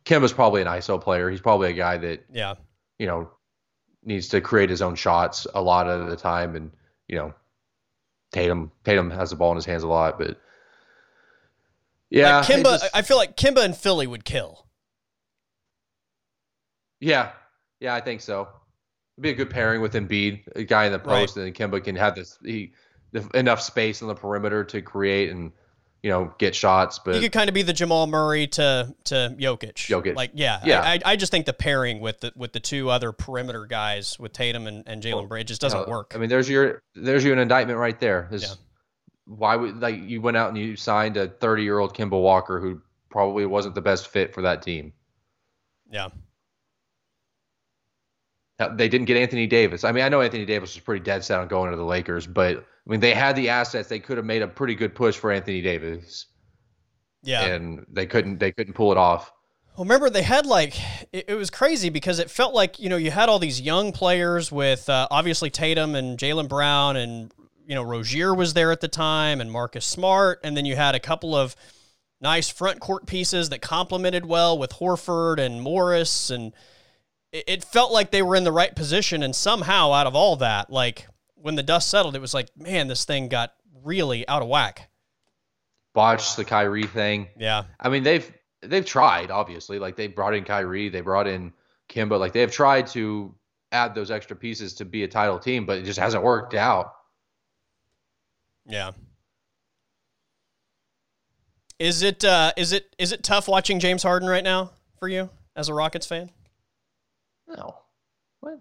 Kemba's 0.05 0.33
probably 0.33 0.63
an 0.63 0.69
ISO 0.69 1.01
player. 1.01 1.31
He's 1.31 1.41
probably 1.41 1.69
a 1.71 1.73
guy 1.75 1.97
that 1.99 2.25
yeah, 2.33 2.55
you 2.99 3.07
know 3.07 3.31
needs 4.05 4.29
to 4.29 4.41
create 4.41 4.71
his 4.71 4.83
own 4.83 4.95
shots 4.95 5.47
a 5.55 5.61
lot 5.63 5.89
of 5.89 6.09
the 6.09 6.17
time, 6.17 6.55
and 6.57 6.71
you 7.09 7.17
know 7.17 7.35
Tatum 8.33 8.71
Tatum 8.85 9.11
has 9.11 9.31
the 9.31 9.37
ball 9.37 9.51
in 9.53 9.57
his 9.57 9.65
hands 9.65 9.83
a 9.83 9.89
lot, 9.89 10.19
but 10.19 10.39
yeah, 12.11 12.39
like 12.39 12.47
Kemba. 12.47 12.63
just- 12.81 12.91
I 12.95 13.03
feel 13.03 13.17
like 13.17 13.37
Kemba 13.37 13.65
and 13.65 13.77
Philly 13.77 14.07
would 14.07 14.25
kill. 14.25 14.66
Yeah, 17.01 17.33
yeah, 17.81 17.95
I 17.95 18.01
think 18.01 18.21
so. 18.21 18.49
It'd 19.17 19.23
be 19.23 19.31
a 19.31 19.35
good 19.35 19.51
pairing 19.51 19.81
with 19.81 19.95
Embiid, 19.95 20.43
a 20.55 20.65
guy 20.65 20.87
in 20.87 20.93
the 20.93 20.99
Right. 20.99 21.07
post, 21.21 21.37
and 21.37 21.47
then 21.47 21.53
Kemba 21.53 21.83
can 21.83 21.97
have 21.97 22.15
this 22.15 22.39
he, 22.45 22.73
the, 23.13 23.29
enough 23.35 23.61
space 23.61 24.03
on 24.03 24.09
the 24.09 24.15
perimeter 24.15 24.65
to 24.65 24.83
create 24.83 25.31
and 25.31 25.53
you 26.03 26.11
know 26.11 26.35
get 26.39 26.55
shots. 26.55 26.99
But 26.99 27.15
he 27.17 27.21
could 27.23 27.33
kind 27.33 27.49
of 27.49 27.55
be 27.55 27.63
the 27.63 27.73
Jamal 27.73 28.07
Murray 28.07 28.47
to 28.49 28.95
to 29.05 29.35
Jokic. 29.39 29.75
Jokic. 29.75 30.15
Like 30.15 30.33
yeah, 30.35 30.61
Yeah. 30.65 30.83
I, 30.83 31.01
I, 31.05 31.17
just 31.17 31.33
think 31.33 31.47
the 31.47 31.53
pairing 31.55 32.01
with 32.01 32.21
the 32.21 32.33
with 32.37 32.53
the 32.53 32.61
two 32.61 32.91
other 32.91 33.13
perimeter 33.13 33.67
guys 33.67 34.19
with 34.19 34.33
Tatum 34.33 34.67
and, 34.67 34.87
and 34.87 35.03
Jaylen 35.03 35.29
Well, 35.29 35.43
just 35.45 35.61
doesn't 35.61 35.89
uh, 35.89 35.91
work. 35.91 36.13
I 36.15 36.19
mean, 36.19 36.29
there's 36.29 36.49
your 36.49 36.83
there's 36.95 37.25
your 37.25 37.37
indictment 37.39 37.79
right 37.79 37.99
there. 37.99 38.29
Is 38.31 38.43
Yeah. 38.43 38.55
why 39.25 39.57
would 39.57 39.81
like 39.81 39.97
you 40.03 40.21
went 40.21 40.37
out 40.37 40.51
and 40.51 40.59
you 40.59 40.77
signed 40.77 41.17
a 41.17 41.29
30 41.29 41.63
year 41.63 41.79
old 41.79 41.95
Kemba 41.97 42.21
Walker 42.21 42.61
who 42.61 42.83
probably 43.09 43.47
wasn't 43.47 43.75
the 43.75 43.81
best 43.83 44.09
fit 44.09 44.35
for 44.35 44.43
that 44.43 44.61
team. 44.63 44.93
yeah, 45.91 46.09
They 48.59 48.89
didn't 48.89 49.05
get 49.05 49.17
Anthony 49.17 49.47
Davis. 49.47 49.85
I 49.85 49.93
mean, 49.93 50.05
I 50.05 50.09
know 50.09 50.23
Anthony 50.23 50.47
Davis 50.47 50.75
was 50.75 50.83
pretty 50.83 51.05
dead 51.05 51.23
set 51.23 51.39
on 51.39 51.49
going 51.49 51.71
to 51.71 51.77
the 51.77 51.85
Lakers, 51.85 52.27
but 52.27 52.57
I 52.57 52.91
mean, 52.91 53.01
they 53.01 53.13
had 53.13 53.37
the 53.37 53.51
assets. 53.51 53.89
They 53.89 53.99
could 53.99 54.17
have 54.17 54.27
made 54.27 54.43
a 54.43 54.49
pretty 54.49 54.75
good 54.75 54.95
push 54.95 55.17
for 55.17 55.31
Anthony 55.31 55.61
Davis, 55.61 56.27
yeah. 57.23 57.45
and 57.45 57.85
they 57.91 58.07
couldn't. 58.07 58.41
They 58.41 58.53
couldn't 58.53 58.73
pull 58.73 58.93
it 58.93 58.99
off. 58.99 59.31
Well, 59.77 59.85
remember 59.85 60.09
they 60.09 60.23
had 60.23 60.47
like 60.47 60.75
it, 61.13 61.27
it 61.29 61.35
was 61.35 61.51
crazy 61.51 61.91
because 61.91 62.19
it 62.19 62.31
felt 62.31 62.55
like 62.55 62.79
you 62.79 62.89
know 62.89 62.97
you 62.97 63.11
had 63.11 63.29
all 63.29 63.39
these 63.39 63.61
young 63.61 63.93
players 63.93 64.51
with 64.51 64.89
uh, 64.89 65.07
obviously 65.11 65.51
Tatum 65.51 65.95
and 65.95 66.19
Jaylen 66.19 66.49
Brown 66.49 66.97
and 66.97 67.31
you 67.67 67.75
know, 67.75 67.83
Rozier 67.83 68.33
was 68.33 68.55
there 68.55 68.71
at 68.71 68.81
the 68.81 68.89
time 68.89 69.41
and 69.41 69.51
Marcus 69.51 69.85
Smart. 69.85 70.41
And 70.45 70.57
then 70.57 70.65
you 70.65 70.77
had 70.77 70.95
a 70.95 71.01
couple 71.01 71.35
of 71.35 71.57
nice 72.21 72.49
front 72.49 72.81
court 72.81 73.07
pieces 73.07 73.51
that 73.51 73.61
complemented 73.61 74.25
well 74.25 74.57
with 74.57 74.71
Horford 74.75 75.39
and 75.39 75.61
Morris. 75.61 76.31
And 76.31 76.53
it, 77.33 77.45
it 77.47 77.65
felt 77.65 77.93
like 77.93 78.11
they 78.11 78.23
were 78.23 78.37
in 78.37 78.45
the 78.45 78.53
right 78.53 78.75
position. 78.75 79.23
And 79.23 79.35
somehow, 79.35 79.93
out 79.93 80.07
of 80.07 80.15
all 80.15 80.37
that, 80.37 80.71
like 80.71 81.07
when 81.35 81.55
the 81.55 81.63
dust 81.63 81.89
settled, 81.89 82.17
it 82.17 82.21
was 82.21 82.35
like, 82.35 82.49
man, 82.57 82.89
this 82.89 83.05
thing 83.05 83.29
got 83.29 83.55
really 83.85 84.27
out 84.29 84.43
of 84.43 84.49
whack. 84.49 84.89
Botched 85.95 86.37
the 86.37 86.45
Kyrie 86.45 86.87
thing. 86.87 87.29
Yeah. 87.39 87.65
I 87.81 87.89
mean, 87.89 88.03
they've 88.03 88.31
they've 88.63 88.85
tried, 88.85 89.31
obviously. 89.31 89.79
Like 89.79 89.97
they 89.97 90.09
brought 90.09 90.35
in 90.35 90.45
Kyrie, 90.45 90.89
they 90.89 91.01
brought 91.01 91.27
in 91.27 91.53
Kemba. 91.89 92.19
Like 92.19 92.33
they've 92.33 92.51
tried 92.51 92.87
to 92.89 93.35
add 93.73 93.95
those 93.95 94.11
extra 94.11 94.37
pieces 94.37 94.75
to 94.75 94.85
be 94.85 95.05
a 95.05 95.09
title 95.09 95.39
team, 95.39 95.67
but 95.67 95.79
it 95.79 95.85
just 95.85 95.99
hasn't 95.99 96.23
worked 96.23 96.55
out. 96.55 96.93
Yeah. 98.67 98.93
Is 101.79 102.03
it 102.03 102.25
uh, 102.25 102.53
is 102.57 102.73
it 102.73 102.95
is 102.99 103.13
it 103.13 103.23
tough 103.23 103.49
watching 103.49 103.79
James 103.81 104.03
Harden 104.03 104.29
right 104.29 104.45
now 104.45 104.71
for 104.99 105.09
you 105.09 105.31
as 105.55 105.69
a 105.69 105.75
Rockets 105.75 106.07
fan? 106.07 106.31
No. 107.49 107.79
What? 108.41 108.61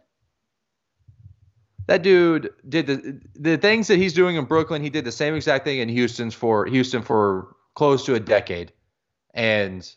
That 1.88 2.02
dude 2.02 2.52
did 2.68 2.88
the 2.88 3.22
the 3.36 3.58
things 3.58 3.88
that 3.88 3.98
he's 3.98 4.14
doing 4.14 4.36
in 4.36 4.46
Brooklyn. 4.46 4.82
He 4.82 4.90
did 4.90 5.06
the 5.06 5.12
same 5.12 5.36
exact 5.36 5.66
thing 5.66 5.80
in 5.80 5.90
Houston's 5.90 6.34
for 6.34 6.66
Houston 6.66 7.04
for 7.04 7.56
close 7.76 8.06
to 8.06 8.16
a 8.16 8.20
decade, 8.20 8.72
and 9.34 9.88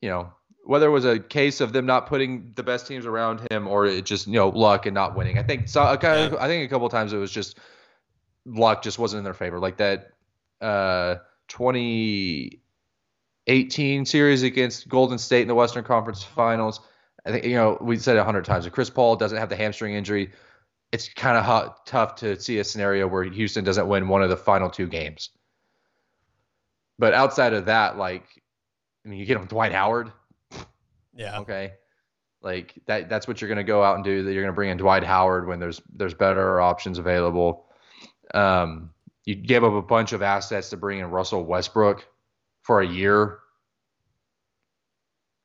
you 0.00 0.08
know 0.08 0.32
whether 0.64 0.86
it 0.86 0.90
was 0.90 1.04
a 1.04 1.18
case 1.18 1.60
of 1.60 1.72
them 1.72 1.86
not 1.86 2.06
putting 2.06 2.52
the 2.54 2.62
best 2.62 2.86
teams 2.86 3.04
around 3.04 3.46
him 3.50 3.66
or 3.66 3.84
it 3.84 4.04
just 4.04 4.26
you 4.26 4.34
know 4.34 4.48
luck 4.48 4.86
and 4.86 4.94
not 4.94 5.16
winning. 5.16 5.38
I 5.38 5.42
think 5.42 5.68
so. 5.68 5.82
I 5.82 5.96
think 5.96 6.64
a 6.64 6.68
couple 6.68 6.88
times 6.88 7.12
it 7.12 7.18
was 7.18 7.32
just 7.32 7.58
luck 8.46 8.82
just 8.82 8.98
wasn't 8.98 9.18
in 9.18 9.24
their 9.24 9.34
favor. 9.34 9.58
Like 9.58 9.76
that 9.78 10.12
uh, 10.60 11.16
2018 11.48 14.06
series 14.06 14.42
against 14.42 14.88
Golden 14.88 15.18
State 15.18 15.42
in 15.42 15.48
the 15.48 15.54
Western 15.54 15.84
Conference 15.84 16.22
Finals. 16.22 16.80
I 17.24 17.32
think 17.32 17.44
you 17.44 17.54
know 17.54 17.78
we 17.80 17.98
said 17.98 18.16
a 18.16 18.24
hundred 18.24 18.44
times. 18.44 18.66
If 18.66 18.72
Chris 18.72 18.90
Paul 18.90 19.16
doesn't 19.16 19.38
have 19.38 19.48
the 19.48 19.56
hamstring 19.56 19.94
injury, 19.94 20.32
it's 20.92 21.08
kind 21.08 21.36
of 21.36 21.84
tough 21.84 22.16
to 22.16 22.38
see 22.40 22.58
a 22.58 22.64
scenario 22.64 23.06
where 23.06 23.24
Houston 23.24 23.64
doesn't 23.64 23.88
win 23.88 24.08
one 24.08 24.22
of 24.22 24.30
the 24.30 24.36
final 24.36 24.68
two 24.68 24.86
games. 24.86 25.30
But 26.98 27.14
outside 27.14 27.54
of 27.54 27.66
that, 27.66 27.96
like, 27.96 28.24
I 29.04 29.08
mean, 29.08 29.18
you 29.18 29.26
get 29.26 29.36
him 29.36 29.46
Dwight 29.46 29.72
Howard. 29.72 30.12
Yeah. 31.14 31.40
Okay. 31.40 31.72
Like 32.42 32.74
that. 32.86 33.08
That's 33.08 33.26
what 33.26 33.40
you're 33.40 33.48
going 33.48 33.56
to 33.56 33.64
go 33.64 33.82
out 33.82 33.96
and 33.96 34.04
do. 34.04 34.22
That 34.22 34.32
you're 34.32 34.42
going 34.42 34.52
to 34.52 34.56
bring 34.56 34.70
in 34.70 34.76
Dwight 34.76 35.04
Howard 35.04 35.46
when 35.46 35.60
there's 35.60 35.80
there's 35.94 36.14
better 36.14 36.60
options 36.60 36.98
available. 36.98 37.66
Um, 38.34 38.90
you 39.24 39.34
gave 39.34 39.62
up 39.62 39.72
a 39.72 39.82
bunch 39.82 40.12
of 40.12 40.22
assets 40.22 40.70
to 40.70 40.76
bring 40.76 40.98
in 40.98 41.06
Russell 41.06 41.44
Westbrook 41.44 42.06
for 42.62 42.80
a 42.80 42.86
year. 42.86 43.38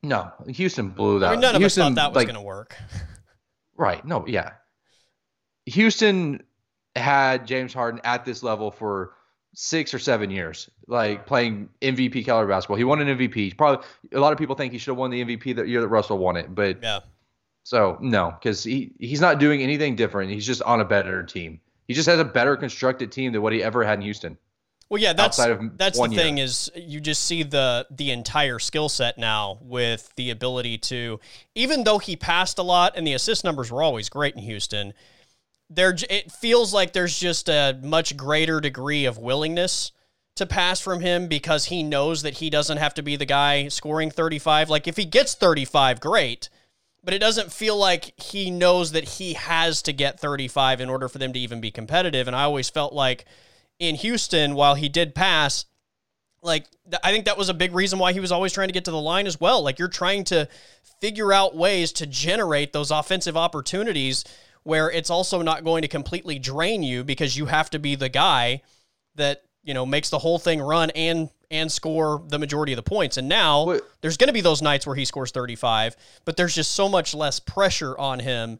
No, 0.07 0.31
Houston 0.47 0.89
blew 0.89 1.19
that. 1.19 1.27
I 1.27 1.31
mean, 1.31 1.41
none 1.41 1.55
Houston, 1.55 1.81
of 1.81 1.87
us 1.87 1.95
thought 1.95 1.95
that 1.95 2.09
was 2.11 2.15
like, 2.15 2.27
going 2.27 2.39
to 2.39 2.45
work. 2.45 2.75
Right. 3.79 4.03
No, 4.03 4.25
yeah. 4.25 4.53
Houston 5.67 6.41
had 6.95 7.45
James 7.45 7.75
Harden 7.75 8.01
at 8.03 8.25
this 8.25 8.41
level 8.41 8.71
for 8.71 9.13
six 9.53 9.93
or 9.93 9.99
seven 9.99 10.31
years, 10.31 10.69
like 10.87 11.27
playing 11.27 11.69
MVP 11.81 12.25
caliber 12.25 12.49
basketball. 12.49 12.77
He 12.77 12.83
won 12.83 13.01
an 13.01 13.17
MVP. 13.17 13.55
Probably 13.55 13.85
a 14.13 14.19
lot 14.19 14.31
of 14.33 14.39
people 14.39 14.55
think 14.55 14.73
he 14.73 14.79
should 14.79 14.91
have 14.91 14.97
won 14.97 15.11
the 15.11 15.23
MVP 15.23 15.55
that 15.57 15.67
year 15.67 15.81
that 15.81 15.89
Russell 15.89 16.17
won 16.17 16.37
it, 16.37 16.53
but 16.53 16.81
yeah. 16.81 17.01
So 17.63 17.97
no, 18.01 18.31
because 18.31 18.63
he 18.63 18.93
he's 18.97 19.21
not 19.21 19.39
doing 19.39 19.61
anything 19.61 19.95
different. 19.95 20.31
He's 20.31 20.45
just 20.45 20.61
on 20.61 20.79
a 20.79 20.85
better 20.85 21.23
team. 21.23 21.59
He 21.87 21.93
just 21.93 22.07
has 22.07 22.19
a 22.19 22.25
better 22.25 22.55
constructed 22.55 23.11
team 23.11 23.31
than 23.33 23.41
what 23.41 23.53
he 23.53 23.61
ever 23.61 23.83
had 23.83 23.99
in 23.99 24.03
Houston. 24.03 24.37
Well, 24.89 25.01
yeah, 25.01 25.13
that's 25.13 25.37
that's 25.37 25.99
the 25.99 26.07
thing 26.09 26.37
year. 26.37 26.45
is 26.45 26.71
you 26.75 27.01
just 27.01 27.25
see 27.25 27.43
the 27.43 27.87
the 27.91 28.11
entire 28.11 28.57
skill 28.57 28.87
set 28.87 29.17
now 29.17 29.57
with 29.61 30.13
the 30.15 30.29
ability 30.29 30.77
to 30.77 31.19
even 31.55 31.83
though 31.83 31.97
he 31.97 32.15
passed 32.15 32.57
a 32.57 32.63
lot 32.63 32.93
and 32.95 33.05
the 33.05 33.13
assist 33.13 33.43
numbers 33.43 33.69
were 33.69 33.83
always 33.83 34.07
great 34.07 34.35
in 34.35 34.41
Houston, 34.41 34.93
there 35.69 35.95
it 36.09 36.31
feels 36.31 36.73
like 36.73 36.93
there's 36.93 37.19
just 37.19 37.49
a 37.49 37.77
much 37.83 38.15
greater 38.15 38.61
degree 38.61 39.03
of 39.03 39.17
willingness 39.17 39.91
to 40.37 40.45
pass 40.45 40.79
from 40.79 41.01
him 41.01 41.27
because 41.27 41.65
he 41.65 41.83
knows 41.83 42.21
that 42.21 42.35
he 42.35 42.49
doesn't 42.49 42.77
have 42.77 42.93
to 42.93 43.01
be 43.01 43.15
the 43.15 43.25
guy 43.25 43.67
scoring 43.67 44.09
35. 44.09 44.69
Like 44.69 44.87
if 44.87 44.95
he 44.95 45.05
gets 45.05 45.35
35, 45.35 45.99
great. 45.99 46.49
But 47.03 47.13
it 47.13 47.19
doesn't 47.19 47.51
feel 47.51 47.77
like 47.77 48.19
he 48.19 48.51
knows 48.51 48.91
that 48.91 49.05
he 49.05 49.33
has 49.33 49.81
to 49.83 49.93
get 49.93 50.19
35 50.19 50.81
in 50.81 50.89
order 50.89 51.07
for 51.07 51.19
them 51.19 51.33
to 51.33 51.39
even 51.39 51.61
be 51.61 51.71
competitive. 51.71 52.27
And 52.27 52.35
I 52.35 52.43
always 52.43 52.69
felt 52.69 52.93
like 52.93 53.25
in 53.79 53.95
Houston, 53.95 54.55
while 54.55 54.75
he 54.75 54.89
did 54.89 55.13
pass, 55.13 55.65
like 56.41 56.65
I 57.03 57.11
think 57.11 57.25
that 57.25 57.37
was 57.37 57.49
a 57.49 57.53
big 57.53 57.73
reason 57.73 57.99
why 57.99 58.13
he 58.13 58.19
was 58.19 58.31
always 58.31 58.53
trying 58.53 58.69
to 58.69 58.73
get 58.73 58.85
to 58.85 58.91
the 58.91 59.01
line 59.01 59.27
as 59.27 59.39
well. 59.39 59.61
Like 59.61 59.79
you're 59.79 59.87
trying 59.87 60.23
to 60.25 60.47
figure 61.01 61.31
out 61.31 61.55
ways 61.55 61.91
to 61.93 62.07
generate 62.07 62.73
those 62.73 62.91
offensive 62.91 63.37
opportunities 63.37 64.23
where 64.63 64.89
it's 64.89 65.09
also 65.09 65.41
not 65.41 65.63
going 65.63 65.81
to 65.81 65.87
completely 65.87 66.39
drain 66.39 66.83
you 66.83 67.03
because 67.03 67.37
you 67.37 67.45
have 67.45 67.69
to 67.69 67.79
be 67.79 67.95
the 67.95 68.09
guy 68.09 68.61
that, 69.15 69.43
you 69.63 69.73
know, 69.73 69.85
makes 69.85 70.09
the 70.09 70.19
whole 70.19 70.39
thing 70.39 70.61
run 70.61 70.89
and 70.91 71.29
and 71.49 71.71
score 71.71 72.21
the 72.27 72.37
majority 72.37 72.73
of 72.73 72.77
the 72.77 72.83
points. 72.83 73.15
And 73.15 73.29
now 73.29 73.63
Wait. 73.63 73.81
there's 74.01 74.17
going 74.17 74.27
to 74.27 74.33
be 74.33 74.41
those 74.41 74.61
nights 74.61 74.85
where 74.85 74.95
he 74.95 75.05
scores 75.05 75.31
35, 75.31 75.95
but 76.25 76.35
there's 76.35 76.53
just 76.53 76.71
so 76.71 76.89
much 76.89 77.15
less 77.15 77.39
pressure 77.39 77.97
on 77.97 78.19
him 78.19 78.59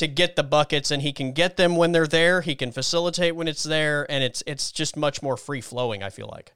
to 0.00 0.08
get 0.08 0.34
the 0.34 0.42
buckets 0.42 0.90
and 0.90 1.02
he 1.02 1.12
can 1.12 1.32
get 1.32 1.58
them 1.58 1.76
when 1.76 1.92
they're 1.92 2.06
there, 2.06 2.40
he 2.40 2.54
can 2.54 2.72
facilitate 2.72 3.36
when 3.36 3.46
it's 3.46 3.62
there 3.62 4.10
and 4.10 4.24
it's 4.24 4.42
it's 4.46 4.72
just 4.72 4.96
much 4.96 5.22
more 5.22 5.36
free 5.36 5.60
flowing, 5.60 6.02
I 6.02 6.08
feel 6.08 6.28
like. 6.32 6.54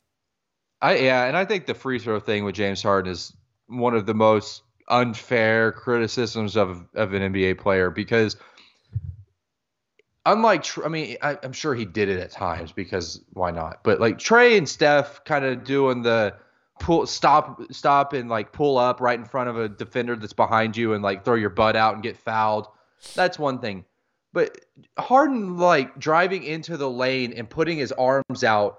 I 0.80 0.96
yeah, 0.96 1.24
and 1.26 1.36
I 1.36 1.44
think 1.44 1.66
the 1.66 1.74
free 1.74 1.98
throw 1.98 2.18
thing 2.20 2.44
with 2.44 2.54
James 2.54 2.82
Harden 2.82 3.12
is 3.12 3.34
one 3.66 3.94
of 3.94 4.06
the 4.06 4.14
most 4.14 4.62
unfair 4.88 5.72
criticisms 5.72 6.56
of 6.56 6.86
of 6.94 7.12
an 7.12 7.34
NBA 7.34 7.58
player 7.58 7.90
because 7.90 8.36
unlike 10.24 10.66
I 10.82 10.88
mean 10.88 11.18
I, 11.20 11.38
am 11.42 11.52
sure 11.52 11.74
he 11.74 11.84
did 11.84 12.08
it 12.08 12.20
at 12.20 12.30
times 12.30 12.72
because 12.72 13.22
why 13.34 13.50
not? 13.50 13.84
But 13.84 14.00
like 14.00 14.16
Trae 14.16 14.56
and 14.56 14.66
Steph 14.66 15.22
kind 15.24 15.44
of 15.44 15.64
doing 15.64 16.00
the 16.00 16.34
pull 16.80 17.06
stop 17.06 17.60
stop 17.70 18.14
and 18.14 18.30
like 18.30 18.52
pull 18.52 18.78
up 18.78 19.02
right 19.02 19.18
in 19.18 19.26
front 19.26 19.50
of 19.50 19.58
a 19.58 19.68
defender 19.68 20.16
that's 20.16 20.32
behind 20.32 20.78
you 20.78 20.94
and 20.94 21.02
like 21.02 21.26
throw 21.26 21.34
your 21.34 21.50
butt 21.50 21.76
out 21.76 21.92
and 21.92 22.02
get 22.02 22.16
fouled. 22.16 22.68
That's 23.14 23.38
one 23.38 23.60
thing. 23.60 23.84
But 24.32 24.58
Harden 24.98 25.58
like 25.58 25.98
driving 25.98 26.42
into 26.42 26.76
the 26.76 26.90
lane 26.90 27.32
and 27.34 27.48
putting 27.48 27.78
his 27.78 27.92
arms 27.92 28.42
out 28.42 28.78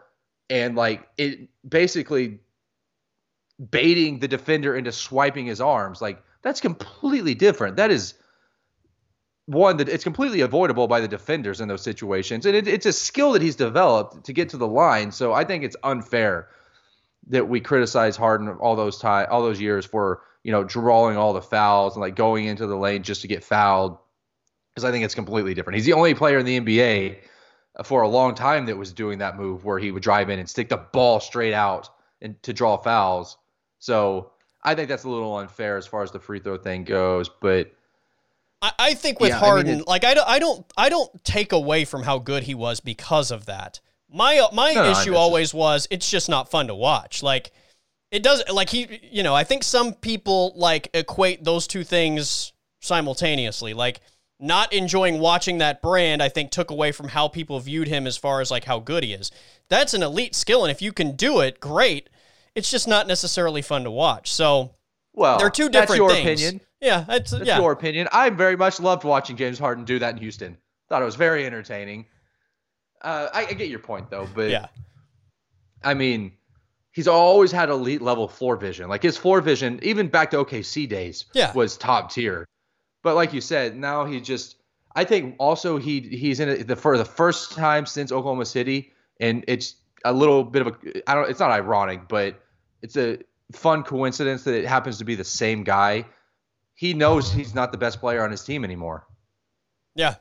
and 0.49 0.75
like 0.75 1.07
it 1.17 1.49
basically 1.67 2.39
baiting 3.71 4.19
the 4.19 4.27
defender 4.27 4.75
into 4.75 4.91
swiping 4.91 5.45
his 5.45 5.61
arms 5.61 6.01
like 6.01 6.21
that's 6.45 6.61
completely 6.61 7.33
different. 7.33 7.77
That 7.77 7.89
is 7.89 8.13
one 9.47 9.77
that 9.77 9.89
it's 9.89 10.03
completely 10.03 10.41
avoidable 10.41 10.87
by 10.87 11.01
the 11.01 11.07
defenders 11.07 11.59
in 11.59 11.67
those 11.67 11.81
situations, 11.81 12.45
and 12.45 12.55
it, 12.55 12.67
it's 12.67 12.85
a 12.85 12.93
skill 12.93 13.31
that 13.31 13.41
he's 13.41 13.55
developed 13.55 14.25
to 14.25 14.33
get 14.33 14.49
to 14.49 14.57
the 14.57 14.67
line. 14.67 15.11
So 15.11 15.33
I 15.33 15.43
think 15.43 15.63
it's 15.63 15.75
unfair 15.83 16.47
that 17.29 17.49
we 17.49 17.61
criticize 17.61 18.15
Harden 18.15 18.47
all 18.47 18.75
those 18.75 18.99
time, 18.99 19.27
all 19.31 19.41
those 19.41 19.59
years 19.59 19.87
for 19.87 20.21
you 20.43 20.51
know 20.51 20.63
drawing 20.63 21.17
all 21.17 21.33
the 21.33 21.41
fouls 21.41 21.95
and 21.95 22.01
like 22.01 22.15
going 22.15 22.45
into 22.45 22.67
the 22.67 22.77
lane 22.77 23.01
just 23.01 23.21
to 23.21 23.27
get 23.27 23.43
fouled, 23.43 23.97
because 24.75 24.87
I 24.87 24.91
think 24.91 25.05
it's 25.05 25.15
completely 25.15 25.53
different. 25.53 25.77
He's 25.77 25.85
the 25.85 25.93
only 25.93 26.13
player 26.13 26.37
in 26.37 26.45
the 26.45 26.59
NBA 26.59 27.17
for 27.83 28.01
a 28.01 28.07
long 28.07 28.35
time 28.35 28.65
that 28.65 28.77
was 28.77 28.91
doing 28.91 29.19
that 29.19 29.37
move 29.37 29.63
where 29.63 29.79
he 29.79 29.91
would 29.91 30.03
drive 30.03 30.29
in 30.29 30.37
and 30.37 30.49
stick 30.49 30.67
the 30.67 30.77
ball 30.77 31.19
straight 31.19 31.53
out 31.53 31.89
and 32.21 32.41
to 32.43 32.53
draw 32.53 32.77
fouls. 32.77 33.37
So 33.79 34.31
I 34.63 34.75
think 34.75 34.89
that's 34.89 35.05
a 35.05 35.09
little 35.09 35.37
unfair 35.37 35.77
as 35.77 35.87
far 35.87 36.03
as 36.03 36.11
the 36.11 36.19
free 36.19 36.39
throw 36.39 36.57
thing 36.57 36.83
goes, 36.83 37.29
but 37.29 37.71
I, 38.61 38.71
I 38.79 38.93
think 38.95 39.19
with 39.19 39.29
yeah, 39.29 39.39
Harden, 39.39 39.67
I 39.67 39.75
mean, 39.77 39.83
like 39.87 40.03
I 40.03 40.13
don't, 40.13 40.27
I 40.27 40.39
don't, 40.39 40.65
I 40.75 40.89
don't 40.89 41.23
take 41.23 41.51
away 41.51 41.85
from 41.85 42.03
how 42.03 42.19
good 42.19 42.43
he 42.43 42.55
was 42.55 42.79
because 42.79 43.31
of 43.31 43.45
that. 43.45 43.79
My 44.09 44.37
uh, 44.39 44.47
my 44.53 44.73
no, 44.73 44.91
issue 44.91 45.11
no, 45.11 45.17
always 45.17 45.53
was 45.53 45.87
it's 45.91 46.09
just 46.09 46.29
not 46.29 46.49
fun 46.49 46.67
to 46.67 46.75
watch. 46.75 47.21
Like 47.21 47.51
it 48.11 48.23
does, 48.23 48.43
like 48.51 48.69
he, 48.69 48.99
you 49.11 49.23
know, 49.23 49.35
I 49.35 49.43
think 49.43 49.63
some 49.63 49.93
people 49.93 50.53
like 50.55 50.89
equate 50.93 51.43
those 51.43 51.67
two 51.67 51.83
things 51.83 52.53
simultaneously. 52.79 53.73
Like 53.73 53.99
not 54.45 54.71
enjoying 54.73 55.19
watching 55.19 55.57
that 55.57 55.81
brand, 55.81 56.21
I 56.21 56.29
think 56.29 56.51
took 56.51 56.71
away 56.71 56.91
from 56.91 57.09
how 57.09 57.27
people 57.27 57.59
viewed 57.59 57.87
him 57.87 58.07
as 58.07 58.17
far 58.17 58.41
as 58.41 58.51
like 58.51 58.65
how 58.65 58.79
good 58.79 59.03
he 59.03 59.13
is. 59.13 59.31
That's 59.69 59.93
an 59.93 60.03
elite 60.03 60.35
skill, 60.35 60.63
and 60.63 60.71
if 60.71 60.81
you 60.81 60.93
can 60.93 61.15
do 61.15 61.39
it, 61.39 61.59
great. 61.59 62.09
It's 62.53 62.71
just 62.71 62.87
not 62.87 63.07
necessarily 63.07 63.61
fun 63.61 63.83
to 63.83 63.91
watch. 63.91 64.31
So, 64.31 64.75
well, 65.13 65.37
they're 65.37 65.49
two 65.49 65.69
different 65.69 65.89
that's 65.89 65.97
your 65.97 66.11
things. 66.11 66.41
opinion. 66.41 66.61
Yeah, 66.79 67.03
that's, 67.07 67.31
that's 67.31 67.45
yeah. 67.45 67.59
your 67.59 67.71
opinion. 67.71 68.07
I 68.11 68.29
very 68.29 68.55
much 68.55 68.79
loved 68.79 69.03
watching 69.03 69.35
James 69.35 69.57
Harden 69.57 69.83
do 69.83 69.99
that 69.99 70.13
in 70.13 70.17
Houston. 70.17 70.57
Thought 70.87 71.01
it 71.01 71.05
was 71.05 71.15
very 71.15 71.45
entertaining. 71.45 72.05
Uh, 73.01 73.27
I, 73.33 73.47
I, 73.47 73.53
get 73.53 73.69
your 73.69 73.79
point 73.79 74.09
though, 74.09 74.27
but 74.33 74.49
yeah, 74.49 74.67
I 75.83 75.93
mean, 75.93 76.31
he's 76.91 77.07
always 77.07 77.51
had 77.51 77.69
elite 77.69 78.01
level 78.01 78.27
floor 78.27 78.55
vision. 78.55 78.87
Like 78.89 79.03
his 79.03 79.17
floor 79.17 79.41
vision, 79.41 79.79
even 79.83 80.07
back 80.07 80.31
to 80.31 80.37
OKC 80.37 80.87
days, 80.87 81.25
yeah. 81.33 81.51
was 81.53 81.77
top 81.77 82.11
tier. 82.11 82.45
But 83.05 83.13
like 83.13 83.33
you 83.33 83.41
said, 83.41 83.77
now 83.77 84.03
he 84.05 84.19
just 84.19 84.55
I 84.95 85.03
think 85.03 85.35
also 85.37 85.77
he 85.77 85.99
he's 85.99 86.39
in 86.39 86.49
it 86.49 86.67
the 86.67 86.75
for 86.75 86.97
the 86.97 87.05
first 87.05 87.51
time 87.51 87.85
since 87.85 88.11
Oklahoma 88.11 88.47
City, 88.47 88.93
and 89.19 89.45
it's 89.47 89.75
a 90.03 90.11
little 90.11 90.43
bit 90.43 90.65
of 90.65 90.67
a 90.69 91.07
I 91.07 91.13
don't 91.13 91.29
it's 91.29 91.39
not 91.39 91.51
ironic, 91.51 92.07
but 92.07 92.41
it's 92.81 92.97
a 92.97 93.19
fun 93.51 93.83
coincidence 93.83 94.43
that 94.45 94.55
it 94.55 94.65
happens 94.65 94.97
to 94.97 95.05
be 95.05 95.13
the 95.13 95.23
same 95.23 95.63
guy. 95.63 96.07
He 96.73 96.95
knows 96.95 97.31
he's 97.31 97.53
not 97.53 97.71
the 97.71 97.77
best 97.77 97.99
player 97.99 98.23
on 98.23 98.31
his 98.31 98.43
team 98.43 98.63
anymore. 98.63 99.05
Yeah. 99.93 100.15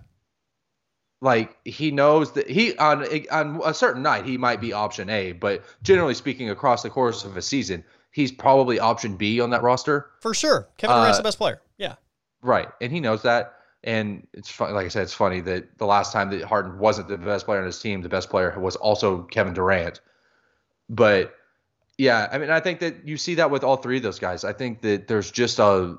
Like 1.23 1.56
he 1.65 1.90
knows 1.90 2.32
that 2.32 2.51
he 2.51 2.77
on 2.77 3.06
on 3.31 3.62
a 3.65 3.73
certain 3.73 4.02
night 4.02 4.27
he 4.27 4.36
might 4.36 4.61
be 4.61 4.74
option 4.74 5.09
A, 5.09 5.32
but 5.32 5.65
generally 5.82 6.12
speaking, 6.12 6.51
across 6.51 6.82
the 6.82 6.90
course 6.90 7.24
of 7.24 7.39
a 7.39 7.43
season, 7.43 7.82
he's 8.11 8.31
probably 8.31 8.78
option 8.78 9.16
B 9.16 9.40
on 9.40 9.48
that 9.51 9.62
roster. 9.62 10.11
For 10.20 10.35
sure, 10.35 10.69
Kevin 10.77 10.97
Durant's 10.97 11.16
uh, 11.16 11.23
the 11.23 11.27
best 11.28 11.39
player. 11.39 11.62
Yeah. 11.78 11.94
Right, 12.45 12.69
and 12.83 12.93
he 12.93 13.01
knows 13.01 13.23
that. 13.23 13.55
And 13.83 14.27
it's 14.33 14.51
funny, 14.51 14.73
like 14.73 14.85
I 14.87 14.89
said, 14.89 15.03
it's 15.03 15.15
funny 15.15 15.41
that 15.41 15.79
the 15.79 15.87
last 15.87 16.12
time 16.12 16.31
that 16.31 16.43
Harden 16.45 16.79
wasn't 16.79 17.09
the 17.09 17.19
best 17.19 17.47
player 17.47 17.61
on 17.61 17.66
his 17.66 17.81
team, 17.81 18.03
the 18.03 18.09
best 18.09 18.31
player 18.31 18.59
was 18.59 18.77
also 18.77 19.23
Kevin 19.25 19.55
Durant. 19.55 20.01
But 20.89 21.35
yeah, 21.97 22.29
I 22.31 22.39
mean, 22.39 22.51
I 22.51 22.61
think 22.61 22.81
that 22.81 23.07
you 23.07 23.16
see 23.16 23.35
that 23.37 23.51
with 23.51 23.65
all 23.65 23.77
three 23.77 23.97
of 23.97 24.03
those 24.03 24.19
guys. 24.19 24.45
I 24.45 24.53
think 24.53 24.83
that 24.83 25.09
there's 25.09 25.31
just 25.31 25.59
a 25.59 25.97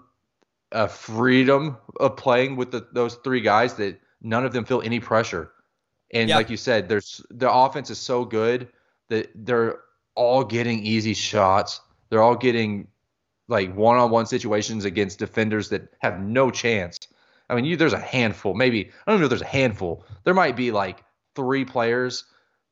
a 0.72 0.88
freedom 0.88 1.78
of 2.00 2.18
playing 2.18 2.56
with 2.56 2.72
the, 2.72 2.88
those 2.92 3.16
three 3.24 3.42
guys 3.42 3.76
that 3.76 4.00
none 4.22 4.46
of 4.46 4.54
them 4.54 4.66
feel 4.66 4.82
any 4.82 5.00
pressure. 5.00 5.52
And 6.12 6.30
yeah. 6.30 6.36
like 6.36 6.50
you 6.50 6.58
said, 6.58 6.90
there's 6.90 7.26
the 7.32 7.52
offense 7.52 7.90
is 7.90 7.98
so 7.98 8.24
good 8.24 8.68
that 9.10 9.32
they're 9.34 9.80
all 10.16 10.44
getting 10.44 10.84
easy 10.84 11.14
shots. 11.14 11.82
They're 12.10 12.22
all 12.22 12.36
getting 12.36 12.88
like 13.48 13.76
one-on-one 13.76 14.26
situations 14.26 14.86
against 14.86 15.20
defenders 15.20 15.70
that 15.70 15.94
have 16.00 16.20
no 16.20 16.50
chance. 16.50 17.00
I 17.50 17.56
mean, 17.56 17.66
you 17.66 17.78
there's 17.78 17.94
a 17.94 18.00
handful, 18.00 18.54
maybe 18.54 18.90
I 19.06 19.12
don't 19.12 19.20
know 19.20 19.26
if 19.26 19.30
there's 19.30 19.42
a 19.42 19.46
handful. 19.46 20.04
There 20.24 20.34
might 20.34 20.56
be 20.56 20.72
like 20.72 21.04
three 21.36 21.66
players 21.66 22.26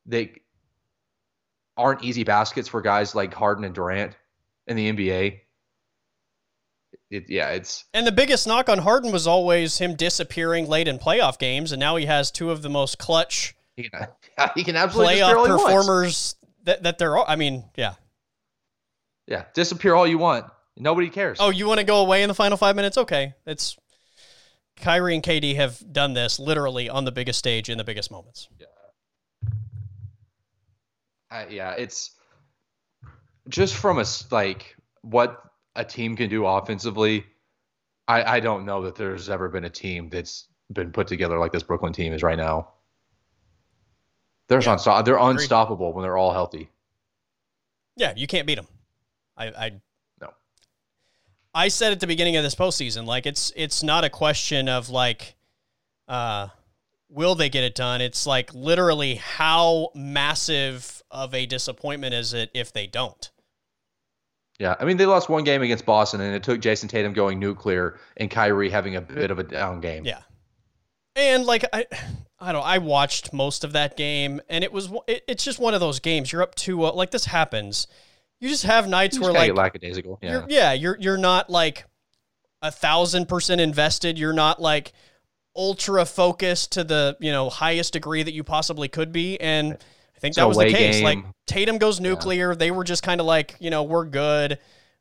that 0.08 0.30
aren't 1.78 2.04
easy 2.04 2.24
baskets 2.24 2.68
for 2.68 2.82
guys 2.82 3.16
like 3.16 3.34
Harden 3.34 3.64
and 3.64 3.76
Durant 3.76 4.16
in 4.68 4.76
the 4.76 4.92
NBA. 4.92 5.40
It, 7.10 7.30
yeah, 7.30 7.50
it's 7.50 7.86
and 7.94 8.08
the 8.08 8.12
biggest 8.12 8.48
knock 8.48 8.70
on 8.70 8.80
Harden 8.80 9.12
was 9.12 9.28
always 9.28 9.78
him 9.78 9.96
disappearing 9.96 10.68
late 10.68 10.88
in 10.88 10.98
playoff 10.98 11.38
games, 11.38 11.72
and 11.72 11.80
now 11.80 11.96
he 11.96 12.08
has 12.08 12.32
two 12.32 12.50
of 12.50 12.64
the 12.64 12.70
most 12.70 12.98
clutch. 12.98 13.56
Can, 13.78 14.08
he 14.56 14.64
can 14.64 14.76
absolutely 14.76 15.18
playoff 15.18 15.46
performers 15.46 16.36
that 16.64 16.82
that 16.84 16.98
they're. 16.98 17.16
All, 17.16 17.26
I 17.28 17.36
mean, 17.36 17.66
yeah, 17.76 17.96
yeah, 19.28 19.46
disappear 19.54 19.94
all 19.94 20.08
you 20.08 20.18
want. 20.18 20.46
Nobody 20.78 21.10
cares. 21.10 21.38
Oh, 21.40 21.50
you 21.50 21.68
want 21.68 21.80
to 21.80 21.86
go 21.86 22.02
away 22.02 22.24
in 22.24 22.28
the 22.28 22.34
final 22.34 22.58
five 22.58 22.76
minutes? 22.76 22.98
Okay, 22.98 23.34
it's 23.46 23.78
Kyrie 24.76 25.14
and 25.16 25.24
KD 25.24 25.56
have 25.56 25.94
done 25.94 26.14
this 26.14 26.40
literally 26.40 26.90
on 26.90 27.06
the 27.06 27.12
biggest 27.12 27.40
stage 27.40 27.70
in 27.70 27.78
the 27.78 27.84
biggest 27.84 28.10
moments. 28.10 28.48
Yeah 28.60 28.68
uh, 31.34 31.46
yeah, 31.50 31.72
it's 31.72 32.12
just 33.50 33.76
from 33.76 34.00
a 34.00 34.06
like 34.32 34.76
what 35.02 35.42
a 35.76 35.84
team 35.84 36.16
can 36.16 36.30
do 36.30 36.46
offensively. 36.46 37.26
I 38.08 38.36
I 38.36 38.40
don't 38.40 38.66
know 38.66 38.84
that 38.84 38.96
there's 38.96 39.30
ever 39.30 39.50
been 39.50 39.66
a 39.66 39.70
team 39.70 40.10
that's 40.10 40.48
been 40.72 40.92
put 40.92 41.08
together 41.08 41.40
like 41.40 41.52
this 41.52 41.64
Brooklyn 41.64 41.92
team 41.92 42.14
is 42.14 42.22
right 42.22 42.38
now. 42.38 42.70
They're 44.48 44.62
yeah, 44.62 44.76
unsto- 44.76 45.04
they're 45.04 45.18
unstoppable 45.18 45.94
when 45.94 46.04
they're 46.04 46.18
all 46.18 46.34
healthy. 46.34 46.70
Yeah, 47.96 48.14
you 48.16 48.28
can't 48.28 48.46
beat 48.46 48.56
them. 48.56 48.68
I 49.36 49.48
I. 49.48 49.72
I 51.54 51.68
said 51.68 51.92
at 51.92 52.00
the 52.00 52.08
beginning 52.08 52.36
of 52.36 52.44
this 52.44 52.56
postseason, 52.56 53.06
like 53.06 53.26
it's 53.26 53.52
it's 53.56 53.84
not 53.84 54.04
a 54.04 54.10
question 54.10 54.68
of 54.68 54.90
like, 54.90 55.36
uh, 56.08 56.48
will 57.10 57.36
they 57.36 57.50
get 57.50 57.64
it 57.64 57.76
done? 57.76 58.02
It's 58.02 58.26
like 58.26 58.54
literally 58.54 59.16
how 59.16 59.90
massive 59.94 61.04
of 61.12 61.34
a 61.34 61.46
disappointment 61.46 62.14
is 62.16 62.34
it 62.34 62.50
if 62.54 62.74
they 62.74 62.88
don't? 62.88 63.30
Yeah, 64.60 64.76
I 64.80 64.86
mean 64.86 64.98
they 64.98 65.06
lost 65.06 65.30
one 65.30 65.44
game 65.44 65.62
against 65.62 65.86
Boston, 65.86 66.22
and 66.22 66.36
it 66.36 66.44
took 66.44 66.60
Jayson 66.60 66.90
Tatum 66.90 67.14
going 67.14 67.40
nuclear 67.40 68.00
and 68.18 68.30
Kyrie 68.30 68.70
having 68.70 68.96
a 68.96 69.02
bit 69.02 69.30
of 69.30 69.40
a 69.40 69.44
down 69.44 69.80
game. 69.80 70.06
Yeah, 70.06 70.22
and 71.16 71.46
like 71.46 71.66
I, 71.72 71.86
I 72.40 72.52
don't. 72.52 72.66
I 72.66 72.80
watched 72.80 73.32
most 73.34 73.64
of 73.64 73.74
that 73.74 73.96
game, 73.96 74.42
and 74.50 74.64
it 74.64 74.72
was 74.72 74.92
it, 75.08 75.24
it's 75.28 75.44
just 75.44 75.60
one 75.60 75.74
of 75.74 75.80
those 75.80 76.00
games. 76.00 76.32
You're 76.32 76.42
up 76.42 76.56
to 76.56 76.86
uh, 76.86 76.94
like 76.94 77.12
this 77.12 77.26
happens. 77.26 77.88
You 78.40 78.50
just 78.50 78.64
have 78.64 78.88
nights 78.88 79.16
you 79.16 79.22
where 79.22 79.32
like 79.32 79.54
lackadaisical. 79.54 80.20
Yeah, 80.22 80.32
you're, 80.32 80.46
yeah, 80.50 80.74
you're 80.74 80.98
you're 81.00 81.18
not 81.18 81.50
like 81.50 81.86
a 82.62 82.72
thousand 82.72 83.28
percent 83.28 83.62
invested. 83.62 84.20
You're 84.20 84.34
not 84.34 84.62
like 84.62 84.94
ultra 85.56 86.06
focused 86.06 86.74
to 86.74 86.84
the 86.84 87.16
you 87.20 87.32
know 87.32 87.50
highest 87.50 87.94
degree 87.94 88.24
that 88.24 88.34
you 88.34 88.44
possibly 88.44 88.88
could 88.88 89.12
be, 89.12 89.40
and 89.40 89.78
I 90.16 90.20
think 90.20 90.36
that 90.36 90.48
was 90.48 90.58
the 90.58 90.70
case. 90.70 90.98
Game. 90.98 91.04
Like 91.04 91.20
Tatum 91.48 91.78
goes 91.78 92.00
nuclear. 92.00 92.52
Yeah. 92.52 92.58
They 92.58 92.72
were 92.72 92.84
just 92.84 93.04
kind 93.04 93.20
of 93.20 93.28
like, 93.28 93.56
you 93.60 93.70
know, 93.70 93.84
we're 93.84 94.06
good. 94.06 94.60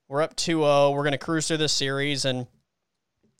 We're 0.08 0.22
up 0.22 0.36
2-0. 0.36 0.94
We're 0.94 1.02
going 1.02 1.12
to 1.12 1.18
cruise 1.18 1.48
through 1.48 1.58
this 1.58 1.72
series 1.72 2.24
and 2.24 2.46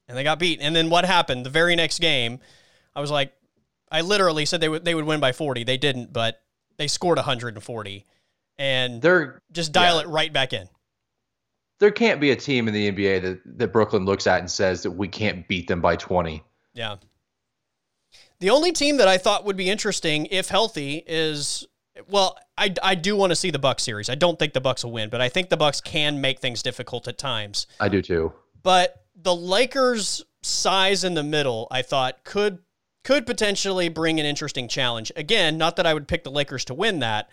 and 0.09 0.17
they 0.17 0.25
got 0.25 0.39
beat. 0.39 0.61
And 0.61 0.75
then 0.75 0.91
what 0.91 1.05
happened? 1.05 1.47
The 1.47 1.51
very 1.51 1.77
next 1.77 2.01
game, 2.01 2.41
I 2.95 3.01
was 3.01 3.11
like 3.11 3.33
I 3.91 4.01
literally 4.01 4.47
said 4.47 4.61
they 4.61 4.69
would 4.69 4.85
they 4.85 4.95
would 4.95 5.05
win 5.05 5.21
by 5.21 5.33
40. 5.33 5.65
They 5.65 5.77
didn't, 5.77 6.13
but 6.13 6.43
they 6.79 6.89
scored 6.89 7.19
140 7.19 8.07
and 8.63 9.03
they're 9.03 9.43
just 9.51 9.73
dial 9.73 9.97
yeah. 9.97 10.03
it 10.03 10.09
right 10.09 10.33
back 10.33 10.53
in. 10.53 10.69
There 11.81 11.91
can't 11.91 12.21
be 12.21 12.31
a 12.31 12.37
team 12.37 12.69
in 12.69 12.75
the 12.75 12.93
NBA 12.93 13.23
that, 13.23 13.59
that 13.59 13.73
Brooklyn 13.73 14.05
looks 14.05 14.29
at 14.29 14.39
and 14.39 14.49
says 14.49 14.85
that 14.85 14.93
we 14.93 15.09
can't 15.09 15.49
beat 15.49 15.67
them 15.67 15.81
by 15.81 15.97
20. 15.97 16.45
Yeah. 16.73 16.97
The 18.39 18.51
only 18.51 18.71
team 18.71 18.99
that 18.99 19.09
I 19.09 19.19
thought 19.19 19.45
would 19.45 19.57
be 19.57 19.69
interesting 19.69 20.27
if 20.27 20.49
healthy 20.49 21.03
is 21.09 21.67
well, 22.09 22.39
I, 22.57 22.73
I 22.83 22.95
do 22.95 23.17
want 23.17 23.31
to 23.31 23.37
see 23.37 23.51
the 23.51 23.59
Bucks 23.59 23.83
series. 23.83 24.09
I 24.09 24.15
don't 24.15 24.39
think 24.39 24.53
the 24.53 24.61
Bucks 24.61 24.85
will 24.85 24.93
win, 24.93 25.11
but 25.11 25.21
I 25.21 25.29
think 25.29 25.51
the 25.51 25.57
Bucks 25.57 25.81
can 25.81 26.21
make 26.21 26.39
things 26.39 26.63
difficult 26.63 27.07
at 27.09 27.19
times. 27.19 27.67
I 27.81 27.89
do 27.89 28.01
too. 28.01 28.33
But 28.63 29.05
the 29.17 29.35
Lakers' 29.35 30.25
size 30.43 31.03
in 31.05 31.15
the 31.15 31.23
middle, 31.23 31.67
I 31.71 31.83
thought 31.83 32.23
could 32.25 32.61
could 33.03 33.27
potentially 33.27 33.89
bring 33.89 34.21
an 34.21 34.27
interesting 34.27 34.69
challenge. 34.69 35.11
Again, 35.17 35.59
not 35.59 35.75
that 35.77 35.87
I 35.87 35.95
would 35.95 36.07
pick 36.07 36.23
the 36.23 36.31
Lakers 36.31 36.65
to 36.67 36.75
win 36.75 37.01
that, 37.01 37.29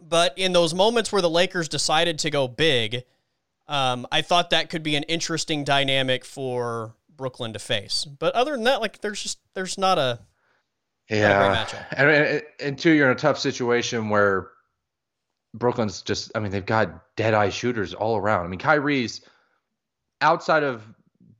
but 0.00 0.36
in 0.36 0.52
those 0.52 0.74
moments 0.74 1.12
where 1.12 1.22
the 1.22 1.30
Lakers 1.30 1.68
decided 1.68 2.18
to 2.20 2.30
go 2.30 2.48
big, 2.48 3.04
um, 3.66 4.06
I 4.10 4.22
thought 4.22 4.50
that 4.50 4.70
could 4.70 4.82
be 4.82 4.96
an 4.96 5.02
interesting 5.04 5.64
dynamic 5.64 6.24
for 6.24 6.94
Brooklyn 7.16 7.52
to 7.52 7.58
face. 7.58 8.04
But 8.04 8.34
other 8.34 8.52
than 8.52 8.64
that, 8.64 8.80
like 8.80 9.00
there's 9.00 9.22
just 9.22 9.38
there's 9.54 9.76
not 9.76 9.98
a 9.98 10.20
yeah, 11.10 11.66
and, 11.96 12.10
and, 12.10 12.42
and 12.60 12.78
two, 12.78 12.90
you're 12.90 13.10
in 13.10 13.16
a 13.16 13.18
tough 13.18 13.38
situation 13.38 14.10
where 14.10 14.50
Brooklyn's 15.54 16.02
just. 16.02 16.30
I 16.34 16.40
mean, 16.40 16.52
they've 16.52 16.64
got 16.64 17.16
dead 17.16 17.32
eye 17.32 17.48
shooters 17.48 17.94
all 17.94 18.16
around. 18.16 18.44
I 18.44 18.48
mean, 18.48 18.58
Kyrie's 18.58 19.22
outside 20.20 20.64
of 20.64 20.82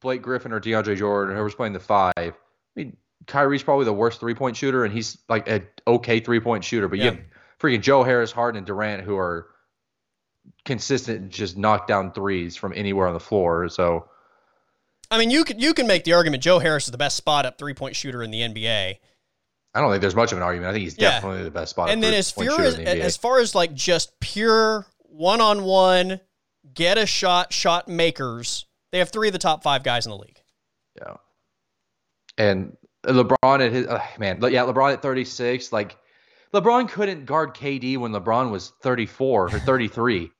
Blake 0.01 0.23
Griffin 0.23 0.53
or 0.53 0.61
DeAndre 0.61 0.97
Jordan, 0.97 1.35
whoever's 1.35 1.55
playing 1.55 1.75
the 1.75 1.81
five. 1.81 2.15
I 2.17 2.33
mean, 2.77 2.97
Kyrie's 3.27 3.63
probably 3.63 3.85
the 3.85 3.93
worst 3.93 4.21
three 4.21 4.35
point 4.35 4.57
shooter, 4.57 4.85
and 4.85 4.93
he's 4.93 5.19
like 5.29 5.47
an 5.49 5.67
okay 5.87 6.19
three 6.21 6.41
point 6.41 6.65
shooter. 6.65 6.89
But 6.89 6.99
yeah. 6.99 7.05
you 7.05 7.11
have 7.11 7.21
freaking 7.61 7.83
Joe 7.83 8.03
Harris, 8.03 8.33
Harden, 8.33 8.59
and 8.59 8.67
Durant 8.67 9.03
who 9.03 9.17
are 9.17 9.49
consistent, 10.65 11.31
just 11.31 11.57
knock 11.57 11.87
down 11.87 12.13
threes 12.13 12.57
from 12.57 12.73
anywhere 12.75 13.07
on 13.07 13.15
the 13.15 13.21
floor. 13.21 13.69
So, 13.69 14.09
I 15.11 15.19
mean, 15.19 15.31
you 15.31 15.45
can 15.45 15.59
you 15.59 15.75
can 15.75 15.87
make 15.87 16.05
the 16.05 16.13
argument 16.15 16.43
Joe 16.43 16.59
Harris 16.59 16.85
is 16.87 16.91
the 16.93 16.99
best 16.99 17.17
spot 17.17 17.47
up 17.47 17.59
three 17.59 17.75
point 17.75 17.97
shooter 17.97 18.23
in 18.23 18.31
the 18.31 18.41
NBA. 18.41 18.99
I 19.75 19.81
don't 19.81 19.91
think 19.91 20.01
there's 20.01 20.17
much 20.17 20.33
of 20.33 20.39
an 20.39 20.45
argument. 20.45 20.71
I 20.71 20.73
think 20.73 20.85
he's 20.85 20.99
yeah. 20.99 21.11
definitely 21.11 21.45
the 21.45 21.51
best 21.51 21.71
spot. 21.71 21.91
And 21.91 22.03
then 22.03 22.15
as 22.15 22.31
far 22.31 22.61
as 22.61 22.79
as 22.79 23.17
far 23.17 23.41
as 23.41 23.55
like 23.55 23.75
just 23.75 24.19
pure 24.21 24.87
one 25.03 25.41
on 25.41 25.63
one, 25.65 26.21
get 26.75 26.99
a 26.99 27.07
shot, 27.07 27.53
shot 27.53 27.89
makers, 27.89 28.67
they 28.93 28.99
have 28.99 29.11
three 29.11 29.29
of 29.29 29.33
the 29.33 29.39
top 29.39 29.63
five 29.63 29.83
guys 29.83 30.07
in 30.07 30.11
the 30.11 30.19
league. 30.19 30.41
Yeah. 30.97 31.15
And 32.37 32.77
LeBron 33.05 33.65
at 33.65 33.73
his 33.73 33.87
uh, 33.87 34.01
man, 34.19 34.39
yeah, 34.43 34.63
LeBron 34.63 34.93
at 34.93 35.03
36, 35.03 35.73
like 35.73 35.97
LeBron 36.55 36.89
couldn't 36.89 37.27
guard 37.27 37.55
KD 37.55 37.99
when 37.99 38.13
LeBron 38.13 38.51
was 38.51 38.73
34 38.83 39.47
or 39.47 39.51
33. 39.51 40.31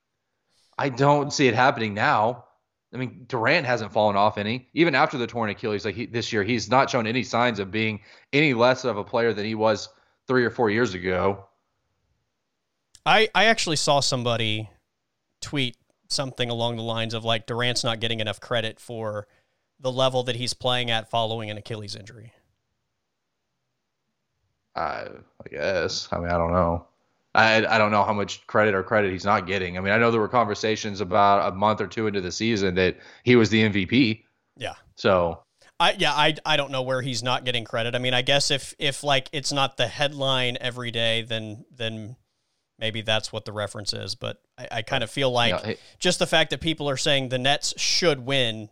I 0.77 0.89
don't 0.89 1.31
see 1.31 1.47
it 1.47 1.53
happening 1.53 1.93
now. 1.93 2.45
I 2.93 2.97
mean, 2.97 3.25
Durant 3.27 3.67
hasn't 3.67 3.93
fallen 3.93 4.15
off 4.15 4.37
any. 4.37 4.67
Even 4.73 4.95
after 4.95 5.17
the 5.17 5.27
torn 5.27 5.49
Achilles, 5.49 5.85
like 5.85 5.95
he, 5.95 6.07
this 6.07 6.33
year, 6.33 6.43
he's 6.43 6.69
not 6.69 6.89
shown 6.89 7.05
any 7.05 7.21
signs 7.21 7.59
of 7.59 7.69
being 7.69 7.99
any 8.33 8.53
less 8.55 8.83
of 8.83 8.97
a 8.97 9.03
player 9.03 9.31
than 9.33 9.45
he 9.45 9.53
was 9.53 9.89
three 10.27 10.43
or 10.43 10.49
four 10.49 10.71
years 10.71 10.95
ago. 10.95 11.45
I 13.05 13.29
I 13.35 13.45
actually 13.45 13.75
saw 13.75 13.99
somebody 13.99 14.69
tweet 15.41 15.77
something 16.07 16.49
along 16.49 16.77
the 16.77 16.83
lines 16.83 17.13
of 17.13 17.23
like 17.23 17.45
Durant's 17.45 17.83
not 17.83 17.99
getting 17.99 18.19
enough 18.19 18.39
credit 18.39 18.79
for 18.79 19.27
the 19.79 19.91
level 19.91 20.23
that 20.23 20.35
he's 20.35 20.53
playing 20.53 20.89
at 20.89 21.09
following 21.09 21.49
an 21.49 21.57
Achilles 21.57 21.95
injury. 21.95 22.33
I 24.75 25.07
I 25.45 25.49
guess. 25.49 26.07
I 26.11 26.19
mean, 26.19 26.29
I 26.29 26.37
don't 26.37 26.51
know. 26.51 26.85
I, 27.35 27.63
I 27.65 27.77
don't 27.77 27.91
know 27.91 28.03
how 28.03 28.13
much 28.13 28.45
credit 28.47 28.73
or 28.73 28.81
credit 28.81 29.11
he's 29.11 29.23
not 29.23 29.45
getting. 29.45 29.77
I 29.77 29.81
mean, 29.81 29.93
I 29.93 29.97
know 29.97 30.09
there 30.09 30.19
were 30.19 30.27
conversations 30.27 30.99
about 30.99 31.51
a 31.53 31.55
month 31.55 31.79
or 31.79 31.85
two 31.87 32.07
into 32.07 32.21
the 32.21 32.31
season 32.31 32.73
that 32.75 32.97
he 33.23 33.35
was 33.35 33.49
the 33.51 33.61
MVP. 33.69 34.23
Yeah. 34.57 34.73
So 34.95 35.43
I 35.79 35.91
yeah, 35.97 36.11
I 36.13 36.35
I 36.45 36.57
don't 36.57 36.71
know 36.71 36.81
where 36.81 37.01
he's 37.01 37.21
not 37.21 37.45
getting 37.45 37.63
credit. 37.65 37.93
I 37.95 37.99
mean, 37.99 38.13
I 38.13 38.23
guess 38.23 38.49
if 38.51 38.73
if 38.79 39.03
like 39.03 39.29
it's 39.31 39.51
not 39.53 39.77
the 39.77 39.87
headline 39.87 40.57
every 40.59 40.91
day, 40.91 41.21
then 41.21 41.65
then 41.71 42.15
maybe 42.79 43.01
that's 43.01 43.31
what 43.31 43.45
the 43.45 43.51
reference 43.53 43.93
is. 43.93 44.15
But 44.15 44.41
I, 44.57 44.67
I 44.71 44.81
kind 44.81 45.03
of 45.03 45.11
feel 45.11 45.31
like 45.31 45.51
Yeah, 45.51 45.69
it- 45.71 45.79
just 45.99 46.17
the 46.19 46.27
fact 46.27 46.49
that 46.49 46.61
people 46.61 46.89
are 46.89 46.97
saying 46.97 47.29
the 47.29 47.37
Nets 47.37 47.73
should 47.77 48.25
win 48.25 48.69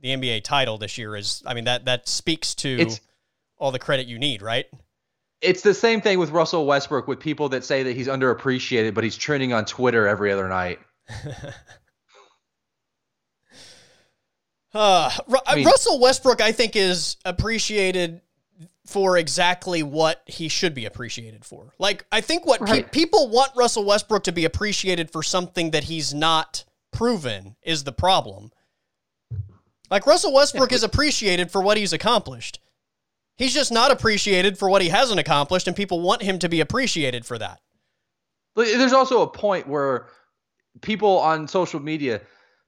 the 0.00 0.10
NBA 0.10 0.44
title 0.44 0.78
this 0.78 0.96
year 0.96 1.16
is, 1.16 1.42
I 1.44 1.54
mean, 1.54 1.64
that 1.64 1.86
that 1.86 2.08
speaks 2.08 2.54
to 2.56 2.78
all 3.58 3.72
the 3.72 3.78
credit 3.80 4.06
you 4.06 4.18
need, 4.18 4.40
right? 4.42 4.66
It's 5.40 5.62
the 5.62 5.74
same 5.74 6.00
thing 6.00 6.18
with 6.18 6.30
Russell 6.30 6.66
Westbrook 6.66 7.06
with 7.06 7.20
people 7.20 7.48
that 7.50 7.64
say 7.64 7.84
that 7.84 7.94
he's 7.94 8.08
underappreciated, 8.08 8.94
but 8.94 9.04
he's 9.04 9.16
trending 9.16 9.52
on 9.52 9.64
Twitter 9.64 10.06
every 10.08 10.32
other 10.32 10.48
night. 10.48 10.80
Uh, 14.74 15.10
Ru- 15.26 15.38
I 15.46 15.56
mean- 15.56 15.66
Russell 15.66 15.98
Westbrook, 15.98 16.40
I 16.40 16.52
think, 16.52 16.76
is 16.76 17.16
appreciated 17.24 18.20
for 18.86 19.16
exactly 19.16 19.82
what 19.82 20.22
he 20.26 20.48
should 20.48 20.74
be 20.74 20.86
appreciated 20.86 21.44
for. 21.44 21.74
Like, 21.78 22.04
I 22.12 22.20
think 22.20 22.46
what 22.46 22.64
pe- 22.64 22.82
people 22.84 23.28
want 23.28 23.52
Russell 23.56 23.84
Westbrook 23.84 24.24
to 24.24 24.32
be 24.32 24.44
appreciated 24.44 25.10
for 25.10 25.22
something 25.22 25.70
that 25.72 25.84
he's 25.84 26.14
not 26.14 26.64
proven 26.92 27.56
is 27.62 27.84
the 27.84 27.92
problem. 27.92 28.50
Like, 29.90 30.06
Russell 30.06 30.32
Westbrook 30.32 30.72
is 30.72 30.82
appreciated 30.82 31.50
for 31.50 31.60
what 31.62 31.76
he's 31.76 31.92
accomplished. 31.92 32.60
He's 33.38 33.54
just 33.54 33.70
not 33.72 33.90
appreciated 33.92 34.58
for 34.58 34.68
what 34.68 34.82
he 34.82 34.88
hasn't 34.88 35.20
accomplished, 35.20 35.66
and 35.68 35.76
people 35.76 36.00
want 36.00 36.22
him 36.22 36.38
to 36.40 36.48
be 36.48 36.60
appreciated 36.60 37.24
for 37.24 37.38
that. 37.38 37.60
There's 38.56 38.92
also 38.92 39.22
a 39.22 39.28
point 39.28 39.68
where 39.68 40.08
people 40.82 41.20
on 41.20 41.46
social 41.46 41.78
media 41.78 42.20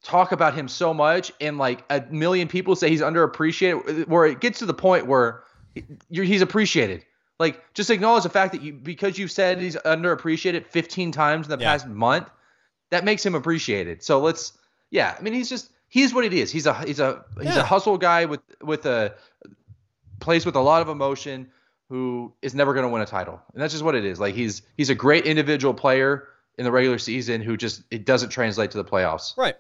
talk 0.05 0.31
about 0.31 0.55
him 0.55 0.69
so 0.69 0.95
much, 0.95 1.33
and 1.41 1.59
like 1.59 1.85
a 1.91 2.03
million 2.11 2.47
people 2.47 2.77
say 2.77 2.89
he's 2.89 3.01
underappreciated, 3.01 4.07
where 4.07 4.25
it 4.27 4.41
gets 4.41 4.61
to 4.61 4.67
the 4.67 4.73
point 4.75 5.07
where 5.07 5.43
he's 6.11 6.41
appreciated. 6.41 7.05
Like, 7.41 7.63
just 7.75 7.91
acknowledge 7.91 8.23
the 8.23 8.29
fact 8.29 8.53
that 8.53 8.63
you 8.63 8.73
because 8.75 9.19
you've 9.19 9.33
said 9.33 9.61
he's 9.61 9.75
underappreciated 9.77 10.67
15 10.69 11.11
times 11.11 11.47
in 11.47 11.59
the 11.59 11.63
Yeah. 11.63 11.73
past 11.73 11.89
month, 11.89 12.29
that 12.91 13.05
makes 13.05 13.27
him 13.27 13.35
appreciated. 13.35 14.03
So 14.05 14.21
let's, 14.21 14.53
yeah, 14.91 15.17
I 15.19 15.23
mean, 15.23 15.33
he's 15.35 15.49
just 15.49 15.71
he's 15.89 16.15
what 16.15 16.25
it 16.25 16.33
is. 16.33 16.53
He's 16.53 16.67
a 16.67 16.75
he's 16.85 17.01
a 17.01 17.25
he's 17.39 17.57
Yeah. 17.57 17.61
a 17.61 17.65
hustle 17.65 17.99
guy 17.99 18.25
with 18.27 18.41
with 18.63 18.87
a 18.87 19.15
plays 20.21 20.47
with 20.47 20.57
a 20.57 20.61
lot 20.61 20.83
of 20.83 20.89
emotion 20.89 21.51
who 21.89 22.33
is 22.41 22.55
never 22.55 22.73
going 22.73 22.85
to 22.85 22.89
win 22.89 23.03
a 23.03 23.07
title. 23.07 23.41
And 23.53 23.61
that's 23.61 23.73
just 23.73 23.85
what 23.85 23.95
it 23.95 24.05
is. 24.05 24.21
Like 24.21 24.35
he's 24.35 24.63
he's 24.77 24.91
a 24.91 24.95
great 24.95 25.27
individual 25.27 25.75
player 25.75 26.29
in 26.57 26.65
the 26.65 26.71
regular 26.71 26.99
season 26.99 27.43
who 27.43 27.57
just 27.57 27.83
it 27.91 28.05
doesn't 28.05 28.31
translate 28.31 28.71
to 28.71 28.79
the 28.79 28.85
playoffs. 28.85 29.37
Right. 29.37 29.57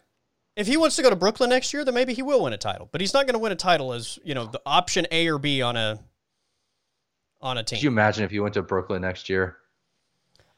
If 0.56 0.66
he 0.66 0.76
wants 0.76 0.96
to 0.96 1.02
go 1.02 1.10
to 1.10 1.16
Brooklyn 1.16 1.50
next 1.50 1.72
year, 1.72 1.84
then 1.84 1.94
maybe 1.94 2.12
he 2.12 2.22
will 2.22 2.42
win 2.42 2.52
a 2.52 2.58
title. 2.58 2.88
But 2.92 3.00
he's 3.00 3.14
not 3.14 3.26
going 3.26 3.34
to 3.34 3.38
win 3.38 3.52
a 3.52 3.56
title 3.56 3.92
as 3.92 4.18
you 4.24 4.34
know 4.34 4.46
the 4.46 4.60
option 4.64 5.06
A 5.10 5.28
or 5.28 5.38
B 5.38 5.62
on 5.62 5.76
a 5.76 5.98
on 7.40 7.58
a 7.58 7.64
team. 7.64 7.78
Could 7.78 7.84
you 7.84 7.90
imagine 7.90 8.24
if 8.24 8.32
you 8.32 8.42
went 8.42 8.54
to 8.54 8.62
Brooklyn 8.62 9.02
next 9.02 9.28
year? 9.28 9.56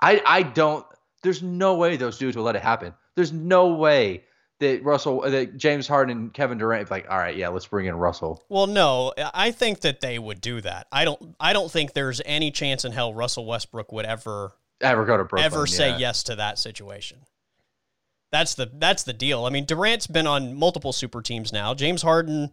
I 0.01 0.23
I 0.27 0.43
don't 0.43 0.85
there's 1.23 1.43
no 1.43 1.77
way 1.77 1.97
those 1.97 2.19
dudes 2.19 2.37
will 2.37 2.45
let 2.45 2.57
it 2.57 2.63
happen. 2.63 2.93
There's 3.15 3.33
no 3.33 3.75
way 3.75 4.25
that 4.63 4.83
Russell 4.83 5.23
uh, 5.23 5.31
that 5.31 5.57
James 5.57 5.87
Harden 5.87 6.17
and 6.17 6.35
Kevin 6.35 6.59
Durant 6.59 6.91
like, 6.91 7.07
all 7.11 7.19
right, 7.19 7.37
yeah, 7.37 7.49
let's 7.49 7.67
bring 7.67 7.87
in 7.87 7.95
Russell. 7.95 8.43
Well, 8.49 8.67
no, 8.67 9.13
I 9.35 9.51
think 9.51 9.81
that 9.81 10.01
they 10.01 10.19
would 10.19 10.41
do 10.41 10.61
that. 10.63 10.87
I 10.91 11.05
don't. 11.05 11.37
I 11.39 11.53
don't 11.53 11.71
think 11.71 11.93
there's 11.93 12.21
any 12.25 12.51
chance 12.51 12.85
in 12.85 12.93
hell 12.93 13.15
Russell 13.15 13.47
Westbrook 13.47 13.93
would 13.93 14.07
ever 14.07 14.53
Ever 14.83 15.05
go 15.05 15.17
to 15.17 15.25
Brooklyn. 15.25 15.45
ever 15.45 15.67
say 15.67 15.91
yeah. 15.91 15.99
yes 15.99 16.25
to 16.25 16.37
that 16.37 16.59
situation. 16.59 17.19
That's 18.31 18.55
the 18.55 18.71
that's 18.73 19.05
the 19.05 19.13
deal. 19.13 19.45
I 19.45 19.51
mean, 19.51 19.65
Durant's 19.65 20.07
been 20.07 20.27
on 20.27 20.55
multiple 20.55 20.93
super 20.93 21.23
teams 21.23 21.53
now. 21.53 21.75
James 21.75 22.03
Harden, 22.03 22.53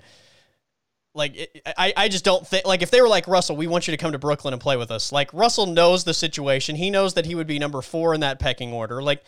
like 1.16 1.36
it, 1.38 1.62
I 1.78 1.94
I 1.96 2.08
just 2.10 2.24
don't 2.26 2.46
think 2.46 2.66
like 2.66 2.82
if 2.82 2.92
they 2.92 3.02
were 3.02 3.08
like 3.08 3.28
Russell, 3.28 3.56
we 3.56 3.66
want 3.66 3.88
you 3.88 3.92
to 3.94 3.98
come 3.98 4.12
to 4.12 4.20
Brooklyn 4.20 4.54
and 4.54 4.62
play 4.62 4.78
with 4.78 4.92
us. 4.92 5.12
Like 5.12 5.34
Russell 5.34 5.66
knows 5.66 6.04
the 6.04 6.14
situation. 6.14 6.76
He 6.76 6.92
knows 6.92 7.14
that 7.16 7.26
he 7.26 7.34
would 7.34 7.48
be 7.48 7.60
number 7.60 7.82
four 7.82 8.14
in 8.14 8.20
that 8.20 8.40
pecking 8.40 8.74
order. 8.74 9.02
Like 9.02 9.24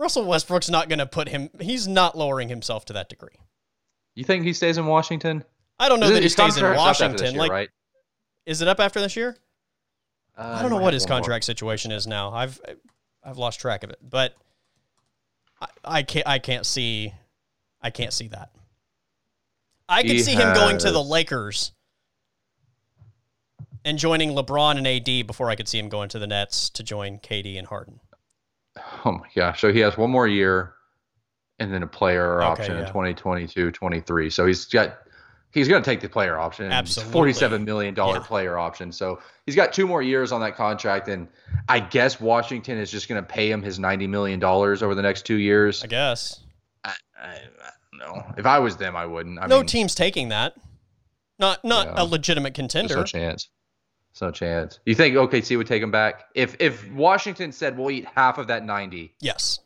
Russell 0.00 0.24
Westbrook's 0.24 0.70
not 0.70 0.88
going 0.88 0.98
to 0.98 1.06
put 1.06 1.28
him. 1.28 1.50
He's 1.60 1.86
not 1.86 2.16
lowering 2.16 2.48
himself 2.48 2.86
to 2.86 2.94
that 2.94 3.10
degree. 3.10 3.34
You 4.14 4.24
think 4.24 4.44
he 4.44 4.54
stays 4.54 4.78
in 4.78 4.86
Washington? 4.86 5.44
I 5.78 5.90
don't 5.90 6.00
know 6.00 6.06
Is 6.06 6.12
it- 6.12 6.14
that 6.14 6.22
he 6.22 6.28
stays 6.30 6.56
in 6.56 6.62
contract's 6.62 6.80
up 6.80 6.88
after 6.88 7.12
this 7.12 7.20
Washington. 7.20 7.34
year, 7.34 7.42
like, 7.42 7.50
right? 7.52 7.68
is 8.46 8.62
it 8.62 8.68
up 8.68 8.80
after 8.80 8.98
this 9.00 9.14
year? 9.14 9.36
Uh, 10.38 10.56
I 10.58 10.62
don't 10.62 10.70
know 10.70 10.78
what 10.78 10.94
his 10.94 11.02
one 11.04 11.10
more. 11.10 11.16
contract 11.18 11.44
situation 11.44 11.92
is 11.92 12.06
now. 12.06 12.32
I've 12.32 12.58
I've 13.22 13.36
lost 13.36 13.60
track 13.60 13.84
of 13.84 13.90
it, 13.90 13.98
but 14.02 14.34
I, 15.60 15.66
I 15.84 16.02
can't 16.02 16.26
I 16.26 16.38
can't 16.38 16.64
see 16.64 17.12
I 17.82 17.90
can't 17.90 18.12
see 18.12 18.28
that. 18.28 18.50
I 19.86 20.00
could 20.02 20.12
He 20.12 20.20
see 20.22 20.32
him 20.34 20.54
going 20.54 20.78
to 20.78 20.90
the 20.92 21.02
Lakers 21.02 21.72
and 23.84 23.98
joining 23.98 24.30
LeBron 24.30 24.78
and 24.78 24.86
AD 24.86 25.26
before 25.26 25.50
I 25.50 25.56
could 25.56 25.68
see 25.68 25.78
him 25.78 25.90
going 25.90 26.08
to 26.10 26.18
the 26.18 26.26
Nets 26.26 26.70
to 26.70 26.82
join 26.82 27.18
KD 27.18 27.58
and 27.58 27.66
Harden. 27.66 28.00
Oh 29.04 29.12
my 29.12 29.28
gosh. 29.34 29.60
So 29.62 29.72
he 29.72 29.78
has 29.80 29.96
one 29.96 30.10
more 30.10 30.26
year 30.28 30.74
and 31.58 31.72
then 31.72 31.82
a 31.82 31.86
player 31.86 32.42
Okay, 32.42 32.46
option 32.46 32.74
yeah. 32.74 32.80
in 32.82 32.86
2022, 32.86 33.70
23. 33.70 34.28
So 34.30 34.46
he's 34.46 34.66
got 34.66 34.98
he's 35.52 35.68
going 35.68 35.82
to 35.82 35.90
take 35.90 36.00
the 36.00 36.08
player 36.08 36.38
option. 36.38 36.70
Absolutely. 36.70 37.12
47 37.12 37.64
million 37.64 37.94
dollar 37.94 38.16
Yeah. 38.18 38.22
player 38.24 38.58
option. 38.58 38.92
So 38.92 39.20
he's 39.46 39.56
got 39.56 39.72
two 39.72 39.86
more 39.86 40.02
years 40.02 40.32
on 40.32 40.40
that 40.42 40.54
contract 40.54 41.08
and 41.08 41.28
I 41.68 41.80
guess 41.80 42.20
Washington 42.20 42.76
is 42.78 42.90
just 42.90 43.08
going 43.08 43.22
to 43.22 43.26
pay 43.26 43.50
him 43.50 43.62
his 43.62 43.78
90 43.78 44.06
million 44.06 44.38
dollars 44.38 44.82
over 44.82 44.94
the 44.94 45.02
next 45.02 45.24
2 45.24 45.36
years. 45.36 45.82
I 45.82 45.86
guess. 45.86 46.40
I, 46.84 46.94
I, 47.18 47.26
I 47.28 47.38
don't 47.90 48.16
know. 48.16 48.34
If 48.36 48.44
I 48.46 48.58
was 48.58 48.76
them, 48.76 48.96
I 48.96 49.06
wouldn't. 49.06 49.38
I 49.38 49.46
no 49.46 49.58
mean, 49.58 49.66
team's 49.66 49.94
taking 49.94 50.28
that. 50.28 50.54
Not 51.38 51.64
not 51.64 51.86
Yeah. 51.86 51.94
a 52.02 52.04
legitimate 52.04 52.52
contender. 52.54 52.96
no 52.96 53.04
chance. 53.04 53.48
There's 54.12 54.22
no 54.22 54.30
chance. 54.30 54.80
You 54.86 54.94
think 54.94 55.14
OKC 55.14 55.56
would 55.56 55.66
take 55.66 55.82
him 55.82 55.90
back? 55.90 56.24
If 56.34 56.56
if 56.60 56.90
Washington 56.92 57.52
said 57.52 57.78
we'll 57.78 57.90
eat 57.90 58.06
half 58.14 58.38
of 58.38 58.48
that 58.48 58.64
90, 58.64 59.14
yes. 59.20 59.60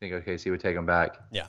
I 0.00 0.06
think 0.06 0.26
OKC 0.26 0.50
would 0.50 0.60
take 0.60 0.76
him 0.76 0.86
back? 0.86 1.18
Yeah. 1.30 1.46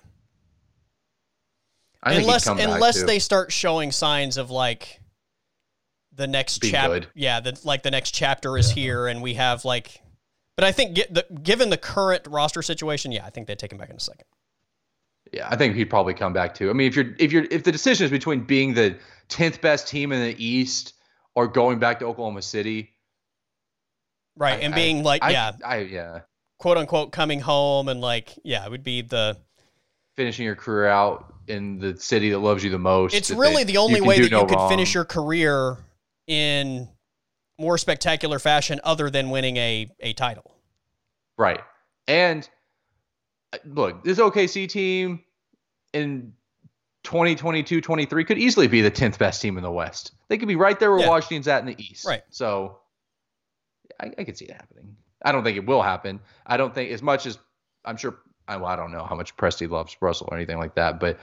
I 2.04 2.14
unless 2.14 2.44
he'd 2.44 2.50
come 2.50 2.58
back, 2.58 2.68
unless 2.68 3.04
they 3.04 3.20
start 3.20 3.52
showing 3.52 3.92
signs 3.92 4.38
of 4.38 4.50
like 4.50 5.02
the 6.14 6.28
next 6.28 6.62
chapter 6.64 7.08
yeah 7.14 7.40
the, 7.40 7.58
like 7.64 7.84
the 7.84 7.92
next 7.92 8.12
chapter 8.12 8.58
is 8.58 8.70
here 8.70 9.08
and 9.08 9.22
we 9.22 9.36
have 9.36 9.64
like 9.64 10.02
but 10.58 10.66
i 10.66 10.72
think 10.72 10.94
get 10.94 11.14
the, 11.14 11.26
given 11.42 11.70
the 11.70 11.78
current 11.78 12.28
roster 12.28 12.62
situation 12.62 13.14
yeah 13.14 13.26
i 13.26 13.30
think 13.30 13.48
they'd 13.48 13.58
take 13.58 13.72
him 13.72 13.78
back 13.78 13.90
in 13.90 13.96
a 13.96 14.00
second 14.00 14.26
Yeah, 15.32 15.48
I 15.50 15.56
think 15.56 15.76
he'd 15.76 15.90
probably 15.90 16.14
come 16.14 16.34
back 16.34 16.54
too. 16.54 16.70
I 16.70 16.74
mean, 16.74 16.88
if 16.88 16.96
you're 16.96 17.16
if 17.18 17.32
you're 17.32 17.46
if 17.50 17.64
the 17.64 17.72
decision 17.72 18.06
is 18.06 18.12
between 18.12 18.42
being 18.44 18.74
the 18.74 18.98
tenth 19.30 19.62
best 19.62 19.88
team 19.88 20.12
in 20.12 20.22
the 20.22 20.36
East 20.44 20.96
or 21.36 21.48
going 21.48 21.80
back 21.80 22.00
to 22.00 22.06
Oklahoma 22.06 22.42
City, 22.42 22.90
right 24.36 24.60
I- 24.60 24.62
and 24.64 24.74
I- 24.74 24.78
being 24.78 25.04
like 25.04 25.24
I, 25.24 25.32
yeah 25.32 25.52
I 25.66 25.78
yeah, 25.80 26.20
quote 26.60 26.78
unquote 26.78 27.12
coming 27.12 27.40
home 27.40 27.88
and 27.90 28.02
like 28.02 28.38
yeah 28.44 28.66
it 28.66 28.72
would 28.72 28.84
be 28.84 29.02
the 29.02 29.38
finishing 30.16 30.46
your 30.46 30.56
career 30.56 30.88
out 30.88 31.34
in 31.48 31.80
the 31.80 31.98
city 31.98 32.30
that 32.30 32.40
loves 32.40 32.64
you 32.64 32.70
the 32.70 32.78
most. 32.80 33.14
it's 33.14 33.30
really 33.32 33.64
they- 33.64 33.74
the 33.74 33.78
only 33.78 34.02
way 34.02 34.20
that 34.20 34.32
no 34.32 34.42
you 34.42 34.46
could 34.48 34.56
wrong. 34.56 34.70
finish 34.70 34.94
your 34.94 35.06
career 35.06 35.78
in 36.28 36.88
more 37.60 37.78
spectacular 37.78 38.40
fashion 38.40 38.80
other 38.84 39.10
than 39.10 39.30
winning 39.30 39.58
a 39.58 39.88
a 40.00 40.14
title 40.14 40.56
right. 41.38 41.60
And 42.08 42.48
uh, 43.54 43.58
look, 43.66 44.04
this 44.04 44.18
OKC 44.20 44.68
team 44.68 45.24
in 45.94 46.34
2022 47.04 47.82
23 47.82 48.24
could 48.26 48.38
easily 48.38 48.68
be 48.68 48.82
the 48.82 48.92
10th 48.92 49.18
best 49.18 49.42
team 49.42 49.58
in 49.58 49.64
the 49.64 49.72
West. 49.72 50.12
They 50.28 50.38
could 50.38 50.48
be 50.48 50.56
right 50.56 50.80
there 50.80 50.92
where 50.92 51.02
Yeah. 51.02 51.10
Washington's 51.10 51.48
at 51.48 51.62
in 51.62 51.66
the 51.68 51.84
East. 51.84 52.06
Right. 52.06 52.22
So 52.30 52.80
I, 54.00 54.12
I 54.18 54.24
could 54.24 54.38
see 54.38 54.46
it 54.46 54.52
happening. 54.52 54.96
I 55.24 55.32
don't 55.32 55.44
think 55.44 55.58
it 55.58 55.66
will 55.66 55.82
happen. 55.82 56.20
I 56.46 56.58
don't 56.58 56.74
think 56.74 56.92
as 56.92 57.02
much 57.02 57.26
as 57.26 57.38
I'm 57.86 57.98
sure. 57.98 58.18
I, 58.48 58.58
well, 58.58 58.66
I 58.68 58.76
don't 58.76 58.92
know 58.92 59.04
how 59.04 59.16
much 59.16 59.38
Presti 59.38 59.70
loves 59.70 59.96
Russell 60.02 60.28
or 60.32 60.36
anything 60.38 60.58
like 60.58 60.76
that, 60.76 61.00
but 61.00 61.20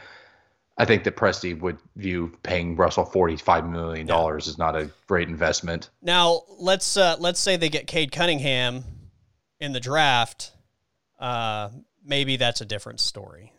I 0.79 0.85
think 0.85 1.05
that 1.05 1.17
Presti 1.17 1.59
would 1.61 1.79
view 1.97 2.33
paying 2.43 2.77
Russell 2.77 3.05
45 3.05 3.69
million 3.69 4.07
dollars 4.07 4.47
is 4.47 4.57
not 4.57 4.77
a 4.77 4.91
great 5.09 5.29
investment. 5.29 5.91
Now 6.01 6.43
let's 6.59 6.97
uh, 6.97 7.17
let's 7.19 7.41
say 7.41 7.57
they 7.57 7.69
get 7.69 7.87
Cade 7.87 8.13
Cunningham 8.13 8.85
in 9.61 9.73
the 9.73 9.81
draft. 9.81 10.53
Uh, 11.19 11.71
maybe 12.05 12.37
that's 12.37 12.61
a 12.61 12.65
different 12.65 13.01
story. 13.01 13.53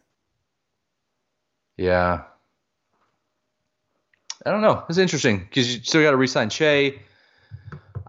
Yeah. 1.80 2.24
I 4.46 4.52
don't 4.52 4.62
know. 4.62 4.84
It's 4.90 4.98
interesting 4.98 5.40
because 5.40 5.74
you 5.74 5.82
still 5.82 6.02
got 6.04 6.12
to 6.12 6.18
resign 6.18 6.50
Shai. 6.50 6.96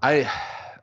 I 0.02 0.28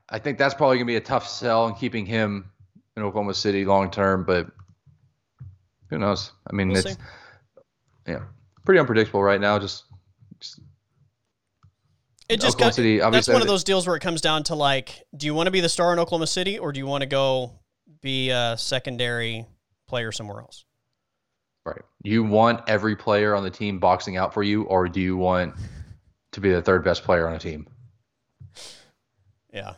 I 0.10 0.20
think 0.20 0.38
that's 0.38 0.54
probably 0.54 0.78
gonna 0.78 0.86
be 0.86 0.96
a 0.96 1.02
tough 1.02 1.28
sell 1.28 1.68
in 1.68 1.76
keeping 1.76 2.06
him 2.06 2.50
in 2.96 3.04
Oklahoma 3.04 3.34
City 3.34 3.66
long 3.66 3.92
term, 3.92 4.24
but 4.24 4.48
who 5.90 5.98
knows? 5.98 6.32
I 6.50 6.56
mean, 6.56 6.70
We'll 6.70 6.78
it's 6.78 6.92
see. 6.94 6.98
yeah, 8.08 8.24
pretty 8.64 8.80
unpredictable 8.80 9.22
right 9.22 9.42
now. 9.42 9.60
Just, 9.60 9.84
just 10.40 10.60
It 12.30 12.40
just 12.40 12.56
Oklahoma 12.56 12.70
got, 12.70 12.76
City, 12.76 13.00
that's 13.00 13.28
one 13.28 13.42
of 13.42 13.48
those 13.48 13.66
deals 13.66 13.86
where 13.86 13.98
it 13.98 14.02
comes 14.02 14.22
down 14.22 14.44
to 14.44 14.56
like, 14.56 15.04
do 15.16 15.26
you 15.26 15.34
want 15.34 15.48
to 15.48 15.52
be 15.52 15.62
the 15.62 15.70
star 15.70 15.92
in 15.92 16.00
Oklahoma 16.00 16.28
City 16.28 16.58
or 16.58 16.72
do 16.72 16.80
you 16.80 16.88
want 16.88 17.02
to 17.02 17.08
go 17.08 17.52
be 18.02 18.30
a 18.30 18.56
secondary 18.58 19.46
player 19.88 20.14
somewhere 20.14 20.40
else? 20.40 20.64
Right. 21.68 21.81
You 22.02 22.23
want 22.23 22.61
every 22.69 22.95
player 22.95 23.35
on 23.35 23.44
the 23.44 23.49
team 23.49 23.77
boxing 23.77 24.15
out 24.15 24.34
for 24.34 24.41
you, 24.41 24.64
or 24.64 24.88
do 24.88 25.02
you 25.02 25.18
want 25.18 25.53
to 26.31 26.39
be 26.39 26.49
the 26.49 26.61
third 26.61 26.81
best 26.85 27.03
player 27.03 27.27
on 27.27 27.34
a 27.34 27.39
team? 27.39 27.68
Yeah. 29.52 29.73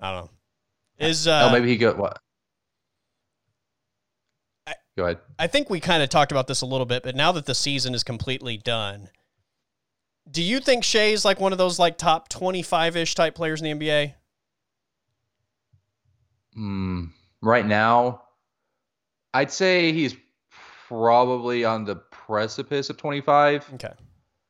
I 0.00 0.12
don't 0.12 0.24
know. 0.24 0.30
Is 0.98 1.26
uh, 1.26 1.48
oh, 1.48 1.52
maybe 1.52 1.68
he 1.68 1.76
go 1.76 1.92
what? 1.94 2.18
I- 4.66 4.74
go 4.96 5.04
ahead. 5.04 5.18
I 5.38 5.48
think 5.48 5.68
we 5.68 5.80
kind 5.80 6.02
of 6.02 6.08
talked 6.08 6.32
about 6.32 6.46
this 6.46 6.62
a 6.62 6.66
little 6.66 6.86
bit, 6.86 7.02
but 7.02 7.14
now 7.14 7.32
that 7.32 7.44
the 7.44 7.54
season 7.54 7.94
is 7.94 8.02
completely 8.02 8.56
done, 8.56 9.10
do 10.30 10.42
you 10.42 10.60
think 10.60 10.82
Shai's 10.82 11.26
like 11.26 11.40
one 11.40 11.52
of 11.52 11.58
those 11.58 11.78
like 11.78 11.98
top 11.98 12.30
twenty-five 12.30 12.96
ish 12.96 13.14
type 13.14 13.34
players 13.34 13.60
in 13.60 13.78
the 13.78 13.84
NBA? 13.86 14.14
Mm, 16.56 17.10
right 17.42 17.66
now, 17.66 18.23
I'd 19.34 19.52
say 19.52 19.92
he's 19.92 20.16
probably 20.88 21.64
on 21.64 21.84
the 21.84 21.96
precipice 21.96 22.88
of 22.88 22.96
25. 22.96 23.74
Okay. 23.74 23.92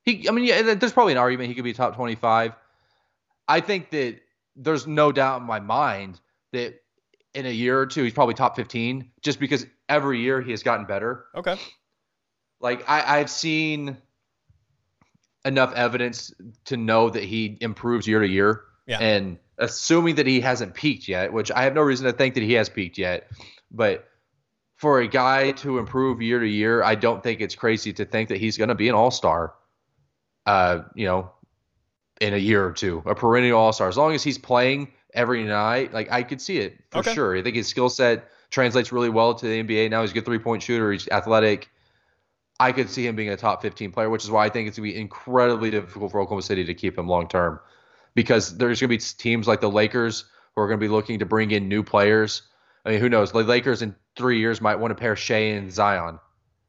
He, 0.04 0.28
I 0.28 0.32
mean, 0.32 0.44
yeah, 0.44 0.74
there's 0.74 0.92
probably 0.92 1.14
an 1.14 1.18
argument 1.18 1.48
he 1.48 1.54
could 1.54 1.64
be 1.64 1.72
top 1.72 1.96
25. 1.96 2.52
I 3.48 3.60
think 3.60 3.90
that 3.90 4.20
there's 4.54 4.86
no 4.86 5.10
doubt 5.10 5.40
in 5.40 5.46
my 5.46 5.60
mind 5.60 6.20
that 6.52 6.82
in 7.32 7.46
a 7.46 7.50
year 7.50 7.78
or 7.80 7.86
two 7.86 8.04
he's 8.04 8.12
probably 8.12 8.34
top 8.34 8.56
15, 8.56 9.10
just 9.22 9.40
because 9.40 9.66
every 9.88 10.20
year 10.20 10.42
he 10.42 10.50
has 10.50 10.62
gotten 10.62 10.84
better. 10.84 11.24
Okay. 11.34 11.56
Like 12.60 12.84
I, 12.88 13.18
I've 13.18 13.30
seen 13.30 13.96
enough 15.46 15.72
evidence 15.74 16.32
to 16.66 16.76
know 16.76 17.10
that 17.10 17.24
he 17.24 17.56
improves 17.60 18.06
year 18.06 18.20
to 18.20 18.28
year. 18.28 18.62
Yeah. 18.86 18.98
And 18.98 19.38
assuming 19.56 20.16
that 20.16 20.26
he 20.26 20.40
hasn't 20.40 20.74
peaked 20.74 21.08
yet, 21.08 21.32
which 21.32 21.50
I 21.50 21.62
have 21.62 21.74
no 21.74 21.80
reason 21.80 22.06
to 22.06 22.12
think 22.12 22.34
that 22.34 22.42
he 22.42 22.52
has 22.54 22.68
peaked 22.68 22.98
yet, 22.98 23.30
but 23.70 24.08
for 24.84 25.00
a 25.00 25.08
guy 25.08 25.50
to 25.50 25.78
improve 25.78 26.20
year 26.20 26.38
to 26.38 26.46
year, 26.46 26.82
I 26.82 26.94
don't 26.94 27.22
think 27.22 27.40
it's 27.40 27.54
crazy 27.54 27.90
to 27.94 28.04
think 28.04 28.28
that 28.28 28.36
he's 28.36 28.58
going 28.58 28.68
to 28.68 28.74
be 28.74 28.90
an 28.90 28.94
all 28.94 29.10
star. 29.10 29.54
Uh, 30.44 30.82
you 30.94 31.06
know, 31.06 31.30
in 32.20 32.34
a 32.34 32.36
year 32.36 32.62
or 32.66 32.72
two, 32.72 33.02
a 33.06 33.14
perennial 33.14 33.58
all 33.58 33.72
star. 33.72 33.88
As 33.88 33.96
long 33.96 34.14
as 34.14 34.22
he's 34.22 34.36
playing 34.36 34.92
every 35.14 35.42
night, 35.42 35.94
like 35.94 36.12
I 36.12 36.22
could 36.22 36.38
see 36.38 36.58
it 36.58 36.84
for 36.90 36.98
Okay. 36.98 37.14
sure. 37.14 37.34
I 37.34 37.40
think 37.40 37.56
his 37.56 37.66
skill 37.66 37.88
set 37.88 38.28
translates 38.50 38.92
really 38.92 39.08
well 39.08 39.34
to 39.34 39.46
the 39.46 39.62
NBA. 39.62 39.88
Now 39.88 40.02
he's 40.02 40.10
a 40.10 40.14
good 40.14 40.26
three 40.26 40.38
point 40.38 40.62
shooter. 40.62 40.92
He's 40.92 41.08
athletic. 41.08 41.70
I 42.60 42.70
could 42.70 42.90
see 42.90 43.06
him 43.06 43.16
being 43.16 43.30
a 43.30 43.38
top 43.38 43.62
15 43.62 43.90
player, 43.90 44.10
which 44.10 44.22
is 44.22 44.30
why 44.30 44.44
I 44.44 44.50
think 44.50 44.68
it's 44.68 44.76
going 44.76 44.90
to 44.90 44.94
be 44.94 45.00
incredibly 45.00 45.70
difficult 45.70 46.12
for 46.12 46.20
Oklahoma 46.20 46.42
City 46.42 46.66
to 46.66 46.74
keep 46.74 46.98
him 46.98 47.08
long 47.08 47.26
term 47.26 47.58
because 48.14 48.58
there's 48.58 48.82
going 48.82 48.90
to 48.90 48.98
be 48.98 49.02
teams 49.16 49.48
like 49.48 49.62
the 49.62 49.70
Lakers 49.70 50.26
who 50.54 50.60
are 50.60 50.68
going 50.68 50.78
to 50.78 50.84
be 50.84 50.92
looking 50.92 51.20
to 51.20 51.24
bring 51.24 51.52
in 51.52 51.70
new 51.70 51.82
players. 51.82 52.42
I 52.84 52.90
mean, 52.90 53.00
who 53.00 53.08
knows? 53.08 53.32
The 53.32 53.42
Lakers 53.42 53.82
in 53.82 53.94
three 54.16 54.38
years 54.38 54.60
might 54.60 54.76
want 54.76 54.90
to 54.90 54.94
pair 54.94 55.16
Shai 55.16 55.36
and 55.36 55.72
Zion 55.72 56.18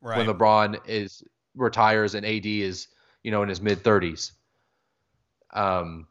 Right. 0.02 0.18
when 0.18 0.28
LeBron 0.28 0.80
is 0.88 1.24
retires 1.56 2.16
and 2.16 2.26
AD 2.26 2.46
is 2.46 2.88
you 3.24 3.32
know 3.32 3.42
in 3.42 3.50
his 3.50 3.60
mid 3.60 3.84
30s. 3.84 4.32
Um, 5.52 6.08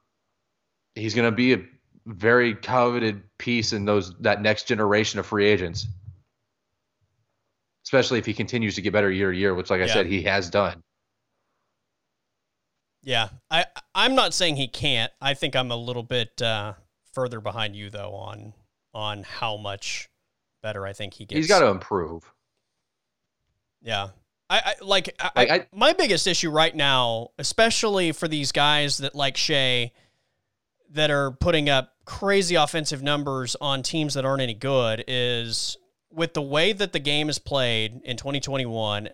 he's 0.94 1.14
going 1.14 1.30
to 1.30 1.34
be 1.34 1.52
a 1.54 1.62
very 2.06 2.54
coveted 2.54 3.22
piece 3.38 3.72
in 3.72 3.84
those 3.84 4.14
that 4.20 4.42
next 4.42 4.64
generation 4.64 5.20
of 5.20 5.26
free 5.26 5.46
agents, 5.46 5.86
especially 7.84 8.18
if 8.18 8.26
he 8.26 8.34
continues 8.34 8.74
to 8.74 8.82
get 8.82 8.92
better 8.92 9.10
year 9.10 9.30
to 9.30 9.38
year, 9.38 9.54
which, 9.54 9.70
like 9.70 9.80
I 9.80 9.86
said, 9.86 10.06
he 10.06 10.22
has 10.22 10.50
done. 10.50 10.82
Yeah, 13.02 13.28
I 13.50 13.66
I'm 13.94 14.14
not 14.14 14.34
saying 14.34 14.56
he 14.56 14.66
can't. 14.66 15.12
I 15.20 15.34
think 15.34 15.54
I'm 15.54 15.70
a 15.70 15.76
little 15.76 16.02
bit 16.02 16.40
uh, 16.42 16.74
further 17.12 17.40
behind 17.40 17.76
you 17.76 17.90
though 17.90 18.14
on 18.14 18.54
on 18.94 19.22
how 19.24 19.56
much 19.56 20.08
better 20.62 20.86
I 20.86 20.92
think 20.92 21.14
he 21.14 21.24
gets. 21.26 21.36
He's 21.36 21.48
got 21.48 21.60
to 21.60 21.66
improve. 21.68 22.32
Yeah. 23.82 24.08
I, 24.50 24.58
I 24.64 24.74
like, 24.84 25.14
I, 25.18 25.30
Like, 25.36 25.50
I, 25.50 25.54
I- 25.56 25.66
my 25.72 25.92
biggest 25.92 26.26
issue 26.26 26.50
right 26.50 26.74
now, 26.74 27.28
especially 27.38 28.12
for 28.12 28.28
these 28.28 28.52
guys 28.52 28.98
that 28.98 29.14
like 29.14 29.36
Shai 29.36 29.92
that 30.90 31.10
are 31.10 31.32
putting 31.32 31.68
up 31.68 31.92
crazy 32.04 32.54
offensive 32.54 33.02
numbers 33.02 33.56
on 33.60 33.82
teams 33.82 34.14
that 34.14 34.24
aren't 34.24 34.42
any 34.42 34.54
good 34.54 35.02
is 35.08 35.76
with 36.12 36.34
the 36.34 36.42
way 36.42 36.72
that 36.72 36.92
the 36.92 36.98
game 36.98 37.28
is 37.28 37.38
played 37.38 38.00
in 38.04 38.16
2021 38.16 39.08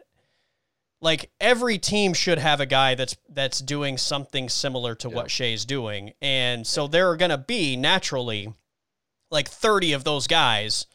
like 1.00 1.30
every 1.40 1.78
team 1.78 2.12
should 2.12 2.36
have 2.38 2.60
a 2.60 2.66
guy 2.66 2.94
that's 2.94 3.16
that's 3.30 3.60
doing 3.60 3.96
something 3.96 4.50
similar 4.50 4.94
to 4.96 5.08
Yeah. 5.08 5.14
what 5.14 5.30
Shai's 5.30 5.64
doing. 5.64 6.12
And 6.20 6.66
so 6.66 6.86
there 6.88 7.08
are 7.10 7.16
going 7.16 7.30
to 7.30 7.38
be 7.38 7.74
naturally 7.76 8.52
like 9.30 9.48
30 9.48 9.92
of 9.92 10.04
those 10.04 10.26
guys 10.26 10.86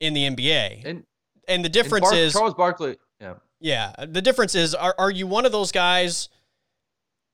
in 0.00 0.14
the 0.14 0.28
NBA. 0.28 0.84
And, 0.84 1.04
And 1.48 1.64
the 1.64 1.66
and 1.66 1.72
difference 1.72 2.10
Bar- 2.10 2.14
is 2.18 2.32
Charles 2.32 2.54
Barkley. 2.54 2.96
Yeah. 3.20 3.34
yeah, 3.60 3.94
the 4.06 4.22
difference 4.22 4.54
is 4.54 4.74
are 4.74 4.94
are 4.98 5.10
you 5.10 5.26
one 5.26 5.46
of 5.46 5.52
those 5.52 5.72
guys 5.72 6.28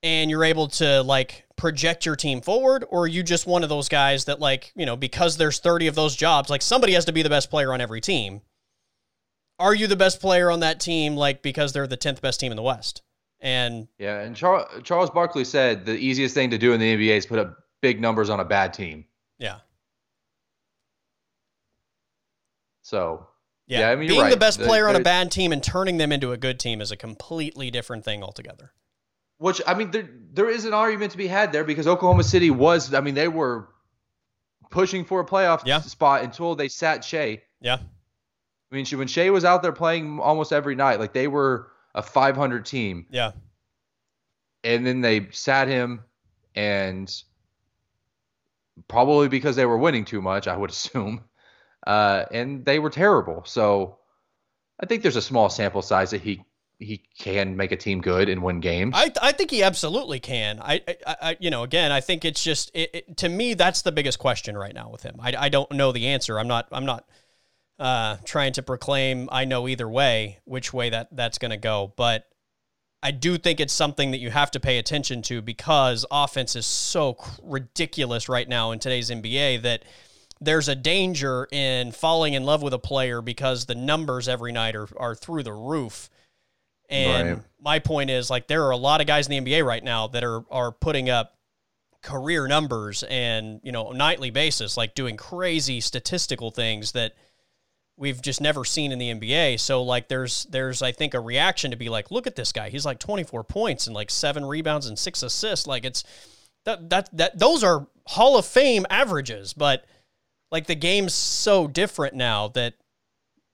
and 0.03 0.31
you're 0.31 0.45
able 0.45 0.69
to 0.69 1.03
like 1.03 1.45
project 1.57 2.07
your 2.07 2.17
team 2.17 2.41
forward 2.41 2.85
or 2.89 3.03
are 3.05 3.07
you 3.07 3.23
just 3.23 3.47
one 3.47 3.63
of 3.63 3.69
those 3.69 3.89
guys 3.89 4.25
that 4.27 4.41
like, 4.41 4.73
you 4.75 4.87
know, 4.87 4.97
because 4.97 5.37
there's 5.37 5.59
30 5.59 5.89
of 5.89 5.95
those 5.95 6.17
jobs, 6.17 6.49
like 6.49 6.63
somebody 6.63 6.95
has 6.95 7.05
to 7.05 7.13
be 7.13 7.23
the 7.23 7.29
best 7.29 7.51
player 7.51 7.73
on 7.73 7.81
every 7.81 8.01
team. 8.01 8.41
Are 9.59 9.75
you 9.75 9.87
the 9.87 9.97
best 9.97 10.21
player 10.21 10.51
on 10.51 10.61
that 10.61 10.81
team 10.81 11.17
like 11.17 11.43
because 11.43 11.73
they're 11.75 11.87
the 11.87 11.99
10th 11.99 12.23
best 12.23 12.41
team 12.41 12.51
in 12.51 12.57
the 12.57 12.63
West? 12.63 13.03
And 13.41 13.89
Yeah, 13.99 14.21
and 14.21 14.35
Char- 14.35 14.69
Charles 14.83 15.11
Barkley 15.11 15.45
said 15.45 15.85
the 15.85 15.97
easiest 15.97 16.35
thing 16.35 16.51
to 16.51 16.59
do 16.59 16.73
in 16.73 16.81
the 16.81 16.95
NBA 16.97 17.17
is 17.17 17.27
put 17.27 17.39
up 17.39 17.57
big 17.83 18.01
numbers 18.01 18.31
on 18.31 18.41
a 18.41 18.45
bad 18.45 18.73
team. 18.73 19.05
Yeah. 19.41 19.59
So 22.83 23.27
Yeah, 23.67 23.81
Yeah, 23.81 23.91
I 23.91 23.97
mean, 23.97 24.09
being 24.09 24.21
the 24.21 24.31
right. 24.31 24.39
best 24.41 24.59
The- 24.59 24.67
player 24.67 24.89
on 24.89 24.97
a 24.97 25.01
bad 25.01 25.31
team 25.31 25.53
and 25.53 25.63
turning 25.63 25.97
them 25.99 26.11
into 26.11 26.33
a 26.33 26.37
good 26.37 26.59
team 26.59 26.81
is 26.81 26.91
a 26.91 26.97
completely 26.97 27.71
different 27.71 28.05
thing 28.05 28.23
altogether. 28.23 28.73
Which 29.39 29.63
I 29.67 29.75
mean, 29.75 29.91
there 29.93 30.09
there 30.33 30.51
is 30.51 30.65
an 30.65 30.75
argument 30.75 31.13
to 31.13 31.19
be 31.19 31.27
had 31.29 31.53
there 31.53 31.65
because 31.65 31.87
Oklahoma 31.87 32.23
City 32.25 32.51
was, 32.51 32.93
I 32.95 33.01
mean, 33.01 33.15
they 33.15 33.29
were 33.29 33.69
pushing 34.71 35.05
for 35.05 35.21
a 35.21 35.25
playoff 35.27 35.63
Yeah. 35.65 35.81
spot 35.81 36.23
until 36.23 36.55
they 36.57 36.69
sat 36.69 37.05
Shai. 37.05 37.43
Yeah. 37.61 37.77
I 37.77 38.75
mean, 38.75 38.85
she- 38.85 38.97
when 38.97 39.09
Shai 39.09 39.31
was 39.31 39.45
out 39.45 39.63
there 39.63 39.73
playing 39.73 40.21
almost 40.21 40.53
every 40.53 40.75
night, 40.75 41.01
like 41.01 41.13
they 41.13 41.27
were 41.29 41.71
a 41.95 42.03
500 42.03 42.65
team, 42.67 43.07
Yeah. 43.11 43.33
and 44.63 44.87
then 44.87 45.01
they 45.01 45.31
sat 45.31 45.67
him, 45.69 46.05
and 46.55 47.11
probably 48.89 49.29
because 49.29 49.57
they 49.57 49.67
were 49.67 49.79
winning 49.79 50.05
too 50.05 50.23
much, 50.23 50.49
I 50.49 50.57
would 50.57 50.71
assume, 50.77 51.25
uh, 51.87 52.25
and 52.31 52.65
they 52.65 52.79
were 52.79 52.91
terrible. 52.91 53.43
So 53.45 53.99
I 54.81 54.87
think 54.87 55.03
there's 55.03 55.17
a 55.17 55.23
small 55.23 55.49
sample 55.49 55.83
size 55.83 56.11
that 56.11 56.23
he 56.23 56.45
he 56.79 57.03
can 57.19 57.59
make 57.59 57.73
a 57.73 57.77
team 57.77 58.01
good 58.01 58.31
and 58.31 58.43
win 58.43 58.59
games. 58.61 58.95
I, 58.97 59.13
I 59.21 59.33
think 59.33 59.51
he 59.51 59.63
absolutely 59.63 60.19
can. 60.19 60.59
I, 60.61 60.81
I, 60.89 60.97
I 61.07 61.37
you 61.39 61.51
know, 61.51 61.63
again, 61.63 61.93
I 61.93 62.01
think 62.01 62.25
it's 62.25 62.43
just 62.43 62.71
it, 62.75 62.91
it, 62.95 63.17
to 63.19 63.29
me 63.29 63.53
that's 63.55 63.83
the 63.83 63.93
biggest 63.93 64.19
question 64.19 64.57
right 64.57 64.75
now 64.75 64.89
with 64.89 65.03
him. 65.03 65.17
I, 65.21 65.35
I 65.39 65.49
don't 65.51 65.71
know 65.73 65.93
the 65.93 66.09
answer. 66.09 66.39
I'm 66.39 66.49
not 66.49 66.69
I'm 66.73 66.87
not 66.87 67.07
uh, 67.79 68.17
trying 68.25 68.55
to 68.55 68.63
proclaim 68.63 69.29
I 69.31 69.45
know 69.45 69.69
either 69.69 69.89
way 69.89 70.39
which 70.45 70.73
way 70.73 70.91
that 70.91 71.09
that's 71.13 71.39
going 71.39 71.51
to 71.51 71.59
go, 71.59 71.93
but 71.97 72.27
I 73.03 73.13
do 73.13 73.39
think 73.39 73.61
it's 73.61 73.73
something 73.73 74.11
that 74.11 74.19
you 74.19 74.31
have 74.31 74.51
to 74.53 74.61
pay 74.61 74.79
attention 74.79 75.23
to 75.23 75.41
because 75.41 76.05
offense 76.11 76.55
is 76.55 76.67
so 76.67 77.17
ridiculous 77.43 78.29
right 78.29 78.49
now 78.49 78.73
in 78.73 78.79
today's 78.79 79.11
NBA 79.11 79.63
that 79.63 79.85
there's 80.41 80.69
a 80.69 80.75
danger 80.75 81.49
in 81.51 81.93
falling 81.93 82.35
in 82.35 82.45
love 82.45 82.63
with 82.63 82.75
a 82.75 82.79
player 82.79 83.23
because 83.23 83.67
the 83.67 83.75
numbers 83.75 84.29
every 84.29 84.53
night 84.53 84.77
are, 84.77 84.89
are 84.97 85.15
through 85.15 85.43
the 85.43 85.53
roof. 85.53 86.11
And 86.89 87.29
Right. 87.29 87.39
my 87.63 87.79
point 87.79 88.11
is 88.11 88.29
like 88.31 88.49
there 88.49 88.65
are 88.65 88.71
a 88.71 88.77
lot 88.77 89.01
of 89.01 89.07
guys 89.07 89.29
in 89.29 89.45
the 89.45 89.51
NBA 89.51 89.65
right 89.65 89.85
now 89.85 90.09
that 90.09 90.25
are 90.25 90.45
are 90.51 90.73
putting 90.73 91.09
up 91.09 91.37
career 92.03 92.49
numbers 92.49 93.03
and 93.05 93.61
you 93.63 93.73
know 93.73 93.93
nightly 93.93 94.31
basis 94.31 94.77
like 94.77 94.95
doing 94.95 95.17
crazy 95.19 95.81
statistical 95.81 96.51
things 96.51 96.93
that 96.93 97.13
we've 98.01 98.21
just 98.21 98.41
never 98.41 98.65
seen 98.65 98.91
in 98.91 98.99
the 98.99 99.13
NBA. 99.13 99.61
So 99.61 99.83
like 99.83 100.09
there's 100.09 100.45
there's 100.51 100.83
I 100.83 100.91
think 100.91 101.15
a 101.15 101.21
reaction 101.21 101.71
to 101.71 101.77
be 101.77 101.89
like 101.89 102.11
look 102.11 102.27
at 102.27 102.35
this 102.35 102.51
guy. 102.51 102.71
He's 102.71 102.87
like 102.87 102.99
24 102.99 103.45
points 103.45 103.87
and 103.87 103.95
like 103.95 104.11
7 104.11 104.45
rebounds 104.45 104.87
and 104.87 104.99
6 104.99 105.23
assists. 105.23 105.67
Like 105.67 105.85
it's 105.85 106.03
that 106.65 106.91
that 106.91 107.17
that 107.17 107.39
those 107.39 107.63
are 107.63 107.87
Hall 108.07 108.37
of 108.37 108.47
Fame 108.47 108.87
averages, 108.91 109.53
but 109.53 109.85
like 110.51 110.67
the 110.67 110.75
game's 110.75 111.15
so 111.15 111.69
different 111.69 112.15
now 112.15 112.49
that 112.49 112.75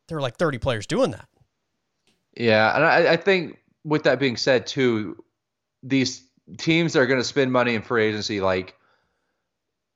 there 0.09 0.17
are 0.17 0.23
like 0.23 0.37
30 0.37 0.59
players 0.59 0.87
doing 0.87 1.11
that. 1.11 1.29
Yeah, 2.37 2.75
and 2.75 2.85
I, 2.85 3.13
I 3.13 3.17
think 3.17 3.59
with 3.85 4.05
that 4.05 4.19
being 4.19 4.37
said, 4.37 4.67
too, 4.67 5.23
these 5.83 6.29
teams 6.59 6.93
that 6.93 7.01
are 7.01 7.07
going 7.07 7.21
to 7.21 7.25
spend 7.25 7.51
money 7.53 7.75
in 7.75 7.83
free 7.83 8.05
agency, 8.05 8.41
like, 8.41 8.77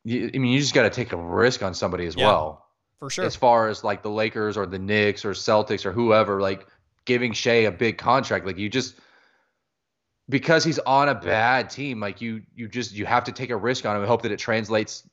you, 0.04 0.30
I 0.34 0.38
mean, 0.38 0.52
you 0.52 0.58
just 0.58 0.74
got 0.74 0.84
to 0.84 0.90
take 0.90 1.12
a 1.12 1.16
risk 1.16 1.62
on 1.62 1.74
somebody 1.74 2.06
as 2.06 2.16
Yeah, 2.16 2.26
well. 2.26 2.66
For 3.00 3.10
sure. 3.10 3.24
As 3.24 3.34
far 3.34 3.68
as 3.68 3.82
like 3.82 4.02
the 4.02 4.10
Lakers 4.10 4.56
or 4.56 4.66
the 4.66 4.78
Knicks 4.78 5.24
or 5.24 5.32
Celtics 5.32 5.84
or 5.86 5.92
whoever, 5.92 6.40
like 6.40 6.66
giving 7.06 7.32
Shai 7.32 7.64
a 7.64 7.70
big 7.70 7.98
contract, 7.98 8.46
like 8.46 8.58
you 8.58 8.68
just 8.68 8.94
because 10.28 10.62
he's 10.62 10.78
on 10.80 11.08
a 11.08 11.14
bad 11.14 11.70
team, 11.70 11.98
like 11.98 12.20
you 12.20 12.42
you 12.54 12.68
just 12.68 12.92
you 12.92 13.06
have 13.06 13.24
to 13.24 13.32
take 13.32 13.50
a 13.50 13.56
risk 13.56 13.86
on 13.86 13.96
him 13.96 14.02
and 14.02 14.08
hope 14.08 14.22
that 14.22 14.32
it 14.32 14.38
translates 14.38 15.08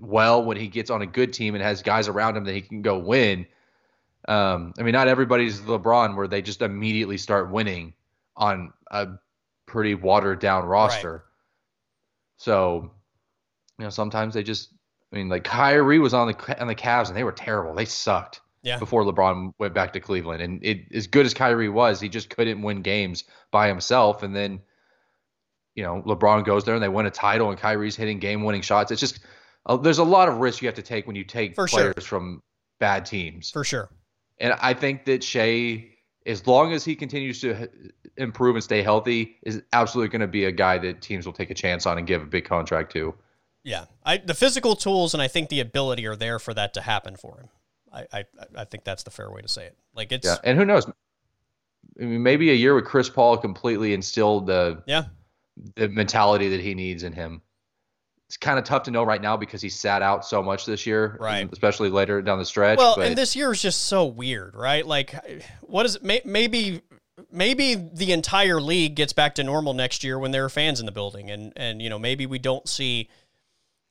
well 0.00 0.44
when 0.44 0.56
he 0.56 0.68
gets 0.68 0.90
on 0.90 1.02
a 1.02 1.06
good 1.06 1.32
team 1.32 1.54
and 1.54 1.62
has 1.62 1.82
guys 1.82 2.08
around 2.08 2.36
him 2.36 2.44
that 2.44 2.54
he 2.54 2.62
can 2.62 2.82
go 2.82 2.98
win. 2.98 3.46
Um, 4.28 4.72
I 4.78 4.82
mean, 4.82 4.92
not 4.92 5.08
everybody's 5.08 5.60
LeBron 5.60 6.16
where 6.16 6.28
they 6.28 6.42
just 6.42 6.62
immediately 6.62 7.18
start 7.18 7.50
winning 7.50 7.94
on 8.36 8.72
a 8.90 9.08
pretty 9.66 9.94
watered 9.94 10.38
down 10.38 10.66
roster. 10.66 11.12
Right. 11.12 11.22
So, 12.36 12.90
you 13.78 13.84
know, 13.84 13.90
sometimes 13.90 14.34
they 14.34 14.42
just. 14.42 14.70
I 15.12 15.16
mean, 15.16 15.28
like 15.28 15.44
Kyrie 15.44 15.98
was 15.98 16.14
on 16.14 16.28
the 16.28 16.60
on 16.60 16.68
the 16.68 16.74
Cavs 16.74 17.08
and 17.08 17.16
they 17.16 17.24
were 17.24 17.32
terrible. 17.32 17.74
They 17.74 17.86
sucked. 17.86 18.40
Yeah. 18.62 18.78
Before 18.78 19.04
LeBron 19.04 19.52
went 19.58 19.72
back 19.72 19.92
to 19.92 20.00
Cleveland, 20.00 20.42
and 20.42 20.62
it 20.64 20.92
as 20.92 21.06
good 21.06 21.24
as 21.24 21.32
Kyrie 21.32 21.68
was, 21.68 22.00
he 22.00 22.08
just 22.08 22.28
couldn't 22.28 22.60
win 22.60 22.82
games 22.82 23.22
by 23.52 23.68
himself. 23.68 24.24
And 24.24 24.34
then, 24.34 24.60
you 25.76 25.84
know, 25.84 26.02
LeBron 26.04 26.44
goes 26.44 26.64
there 26.64 26.74
and 26.74 26.82
they 26.82 26.88
win 26.88 27.06
a 27.06 27.10
title, 27.10 27.50
and 27.50 27.58
Kyrie's 27.58 27.94
hitting 27.94 28.18
game-winning 28.18 28.62
shots. 28.62 28.90
It's 28.90 29.00
just 29.00 29.20
uh, 29.66 29.76
there's 29.76 29.98
a 29.98 30.04
lot 30.04 30.28
of 30.28 30.38
risk 30.38 30.60
you 30.60 30.66
have 30.66 30.74
to 30.74 30.82
take 30.82 31.06
when 31.06 31.14
you 31.14 31.22
take 31.22 31.54
For 31.54 31.68
players 31.68 31.94
sure. 31.98 32.02
from 32.02 32.42
bad 32.80 33.06
teams. 33.06 33.52
For 33.52 33.62
sure. 33.62 33.90
And 34.38 34.54
I 34.60 34.74
think 34.74 35.04
that 35.04 35.22
Shai, 35.22 35.90
as 36.26 36.46
long 36.46 36.72
as 36.72 36.84
he 36.84 36.96
continues 36.96 37.40
to 37.42 37.68
improve 38.16 38.56
and 38.56 38.62
stay 38.62 38.82
healthy, 38.82 39.36
is 39.44 39.62
absolutely 39.72 40.10
going 40.10 40.20
to 40.20 40.26
be 40.26 40.46
a 40.46 40.52
guy 40.52 40.78
that 40.78 41.00
teams 41.00 41.26
will 41.26 41.32
take 41.32 41.50
a 41.50 41.54
chance 41.54 41.86
on 41.86 41.96
and 41.96 42.08
give 42.08 42.22
a 42.22 42.26
big 42.26 42.44
contract 42.44 42.90
to. 42.92 43.14
Yeah, 43.68 43.84
I, 44.04 44.18
the 44.18 44.34
physical 44.34 44.76
tools 44.76 45.14
and 45.14 45.22
I 45.22 45.28
think 45.28 45.48
the 45.48 45.60
ability 45.60 46.06
are 46.06 46.16
there 46.16 46.38
for 46.38 46.54
that 46.54 46.74
to 46.74 46.80
happen 46.80 47.16
for 47.16 47.38
him. 47.38 47.48
I, 47.92 48.06
I, 48.12 48.24
I 48.56 48.64
think 48.64 48.84
that's 48.84 49.02
the 49.02 49.10
fair 49.10 49.30
way 49.30 49.40
to 49.40 49.48
say 49.48 49.66
it. 49.66 49.76
Like 49.94 50.12
it's 50.12 50.26
yeah, 50.26 50.36
and 50.44 50.58
who 50.58 50.64
knows? 50.64 50.86
I 52.00 52.04
mean, 52.04 52.22
maybe 52.22 52.50
a 52.50 52.54
year 52.54 52.74
with 52.74 52.84
Chris 52.84 53.08
Paul 53.08 53.36
completely 53.36 53.94
instilled 53.94 54.46
the 54.46 54.82
yeah 54.86 55.04
the 55.74 55.88
mentality 55.88 56.48
that 56.50 56.60
he 56.60 56.74
needs 56.74 57.02
in 57.02 57.12
him 57.12 57.42
it's 58.28 58.36
kind 58.36 58.58
of 58.58 58.64
tough 58.64 58.82
to 58.82 58.90
know 58.90 59.04
right 59.04 59.22
now 59.22 59.38
because 59.38 59.62
he 59.62 59.70
sat 59.70 60.02
out 60.02 60.22
so 60.22 60.42
much 60.42 60.66
this 60.66 60.86
year, 60.86 61.16
right? 61.18 61.48
Especially 61.50 61.88
later 61.88 62.20
down 62.20 62.38
the 62.38 62.44
stretch. 62.44 62.76
Well, 62.76 62.96
but... 62.96 63.06
and 63.06 63.16
this 63.16 63.34
year 63.34 63.50
is 63.52 63.62
just 63.62 63.86
so 63.86 64.04
weird, 64.04 64.54
right? 64.54 64.86
Like, 64.86 65.14
what 65.62 65.86
is 65.86 65.96
it? 65.96 66.26
Maybe, 66.26 66.82
maybe 67.32 67.74
the 67.74 68.12
entire 68.12 68.60
league 68.60 68.96
gets 68.96 69.14
back 69.14 69.36
to 69.36 69.44
normal 69.44 69.72
next 69.72 70.04
year 70.04 70.18
when 70.18 70.30
there 70.30 70.44
are 70.44 70.50
fans 70.50 70.78
in 70.78 70.84
the 70.84 70.92
building, 70.92 71.30
and 71.30 71.54
and 71.56 71.80
you 71.80 71.88
know 71.88 71.98
maybe 71.98 72.26
we 72.26 72.38
don't 72.38 72.68
see 72.68 73.08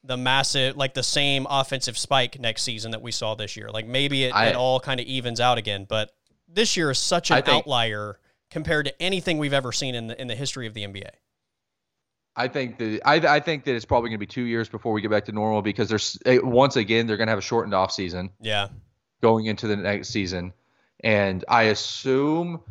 the 0.08 0.18
massive 0.18 0.78
like 0.78 0.94
the 0.94 1.04
same 1.04 1.46
offensive 1.50 1.98
spike 1.98 2.40
next 2.40 2.64
season 2.64 2.92
that 2.92 3.02
we 3.02 3.12
saw 3.12 3.36
this 3.36 3.58
year. 3.58 3.70
Like 3.70 3.86
maybe 3.86 4.24
it, 4.24 4.34
I, 4.34 4.48
it 4.48 4.56
all 4.56 4.80
kind 4.80 5.00
of 5.00 5.06
evens 5.06 5.40
out 5.40 5.58
again, 5.58 5.86
but 5.88 6.12
this 6.48 6.78
year 6.78 6.90
is 6.90 6.98
such 6.98 7.30
an 7.30 7.44
think, 7.44 7.48
outlier 7.50 8.20
compared 8.50 8.86
to 8.86 9.02
anything 9.02 9.38
we've 9.38 9.54
ever 9.54 9.72
seen 9.72 9.94
in 9.96 10.08
the 10.08 10.20
in 10.20 10.28
the 10.28 10.36
history 10.36 10.66
of 10.66 10.74
the 10.74 10.84
NBA. 10.86 11.10
I 12.36 12.48
think 12.48 12.78
that 12.78 13.02
I, 13.06 13.16
I 13.16 13.40
think 13.40 13.66
that 13.66 13.76
it's 13.76 13.86
probably 13.86 14.10
going 14.10 14.20
to 14.20 14.26
be 14.26 14.28
two 14.28 14.44
years 14.44 14.70
before 14.70 14.94
we 14.94 15.02
get 15.02 15.12
back 15.12 15.26
to 15.26 15.32
normal 15.32 15.62
because 15.62 15.90
there's 15.90 16.18
eh, 16.26 16.40
once 16.42 16.76
again 16.78 17.06
they're 17.06 17.18
going 17.18 17.28
to 17.28 17.32
have 17.32 17.40
a 17.40 17.44
shortened 17.44 17.74
off 17.74 17.92
season. 17.92 18.30
Yeah. 18.40 18.70
Going 19.22 19.46
into 19.48 19.68
the 19.68 19.76
next 19.76 20.10
season, 20.10 20.54
and 21.00 21.44
I 21.50 21.64
assume 21.64 22.62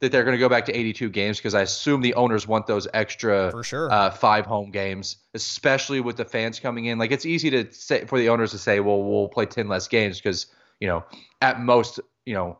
that 0.00 0.12
they're 0.12 0.24
going 0.24 0.36
to 0.36 0.40
go 0.40 0.48
back 0.48 0.66
to 0.66 0.76
82 0.76 1.08
games 1.10 1.38
because 1.38 1.54
I 1.54 1.62
assume 1.62 2.02
the 2.02 2.14
owners 2.14 2.46
want 2.46 2.66
those 2.66 2.86
extra 2.92 3.50
for 3.50 3.64
sure 3.64 3.90
uh, 3.90 4.10
five 4.10 4.46
home 4.46 4.70
games, 4.70 5.16
especially 5.34 6.00
with 6.00 6.16
the 6.16 6.24
fans 6.24 6.60
coming 6.60 6.86
in. 6.86 6.98
Like 6.98 7.12
it's 7.12 7.26
easy 7.26 7.50
to 7.50 7.72
say 7.72 8.04
for 8.04 8.18
the 8.18 8.28
owners 8.28 8.50
to 8.50 8.58
say, 8.58 8.80
well, 8.80 9.02
we'll 9.02 9.28
play 9.28 9.46
10 9.46 9.68
less 9.68 9.88
games 9.88 10.18
because 10.18 10.46
you 10.80 10.88
know 10.88 11.04
at 11.40 11.60
most 11.60 12.00
you 12.26 12.34
know 12.34 12.58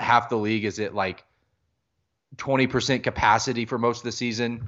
half 0.00 0.28
the 0.28 0.36
league 0.36 0.64
is 0.64 0.78
at 0.80 0.94
like 0.94 1.24
20% 2.36 3.02
capacity 3.02 3.64
for 3.64 3.78
most 3.78 3.98
of 3.98 4.04
the 4.04 4.12
season 4.12 4.62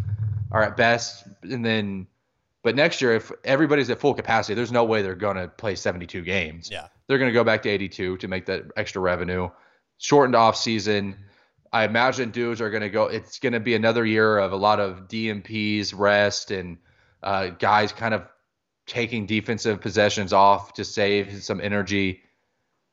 are 0.53 0.63
at 0.63 0.77
best, 0.77 1.27
and 1.43 1.65
then. 1.65 2.07
But 2.63 2.75
next 2.75 3.01
year, 3.01 3.15
if 3.15 3.31
everybody's 3.45 3.91
at 3.91 4.01
full 4.01 4.13
capacity, 4.13 4.55
there's 4.55 4.73
no 4.73 4.83
way 4.83 5.01
they're 5.01 5.15
going 5.15 5.37
to 5.37 5.47
play 5.47 5.77
72 5.77 6.23
games. 6.23 6.69
Yeah. 6.69 6.89
They're 7.07 7.19
going 7.19 7.29
to 7.29 7.33
go 7.33 7.45
back 7.45 7.63
to 7.63 7.69
82 7.69 8.17
to 8.17 8.27
make 8.27 8.47
that 8.47 8.65
extra 8.77 9.01
revenue. 9.01 9.49
Shortened 9.99 10.35
off 10.35 10.57
season. 10.57 11.17
I 11.77 11.85
imagine 11.85 12.31
dudes 12.31 12.63
are 12.63 12.71
going 12.71 12.83
to 12.83 12.89
go. 12.89 13.05
It's 13.05 13.39
going 13.39 13.53
to 13.53 13.61
be 13.61 13.75
another 13.75 14.07
year 14.07 14.39
of 14.39 14.53
a 14.53 14.57
lot 14.57 14.81
of 14.81 15.09
DNPs, 15.09 15.93
rest, 15.95 16.51
and 16.51 16.79
uh, 17.23 17.49
guys 17.49 17.93
kind 17.93 18.15
of 18.15 18.27
taking 18.87 19.27
defensive 19.27 19.83
possessions 19.83 20.33
off 20.33 20.73
to 20.75 20.85
save 20.85 21.43
some 21.43 21.61
energy. 21.61 22.23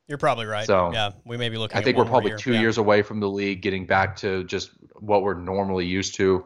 You're 0.06 0.18
probably 0.18 0.44
right. 0.44 0.66
So 0.66 0.92
yeah, 0.92 1.12
we 1.24 1.38
may 1.38 1.48
be 1.48 1.56
looking. 1.56 1.78
I 1.78 1.82
think 1.82 1.96
we're 1.96 2.04
probably 2.04 2.32
year. 2.32 2.36
two 2.36 2.52
yeah. 2.52 2.60
years 2.60 2.76
away 2.76 3.00
from 3.00 3.20
the 3.20 3.28
league 3.28 3.62
getting 3.62 3.86
back 3.86 4.16
to 4.16 4.44
just 4.44 4.70
what 4.96 5.22
we're 5.22 5.32
normally 5.32 5.86
used 5.86 6.16
to. 6.16 6.44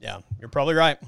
Yeah, 0.00 0.18
you're 0.40 0.48
probably 0.48 0.74
right. 0.74 0.98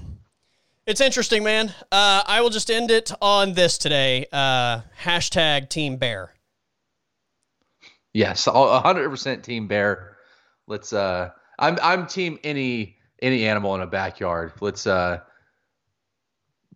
It's 0.86 1.00
interesting, 1.00 1.42
man. 1.42 1.74
Uh, 1.90 2.22
I 2.24 2.42
will 2.42 2.50
just 2.50 2.70
end 2.70 2.92
it 2.92 3.10
on 3.20 3.54
this 3.54 3.76
today. 3.76 4.26
Uh, 4.30 4.82
hashtag 5.02 5.68
Team 5.68 5.96
Bear. 5.96 6.32
Yes, 8.12 8.44
hundred 8.44 9.10
percent 9.10 9.42
Team 9.42 9.66
Bear. 9.66 10.13
Let's. 10.66 10.92
Uh, 10.92 11.30
I'm 11.58 11.78
I'm 11.82 12.06
Team 12.06 12.38
any 12.44 12.96
any 13.22 13.46
animal 13.46 13.74
in 13.74 13.80
a 13.80 13.86
backyard. 13.86 14.52
Let's. 14.60 14.86
Uh, 14.86 15.20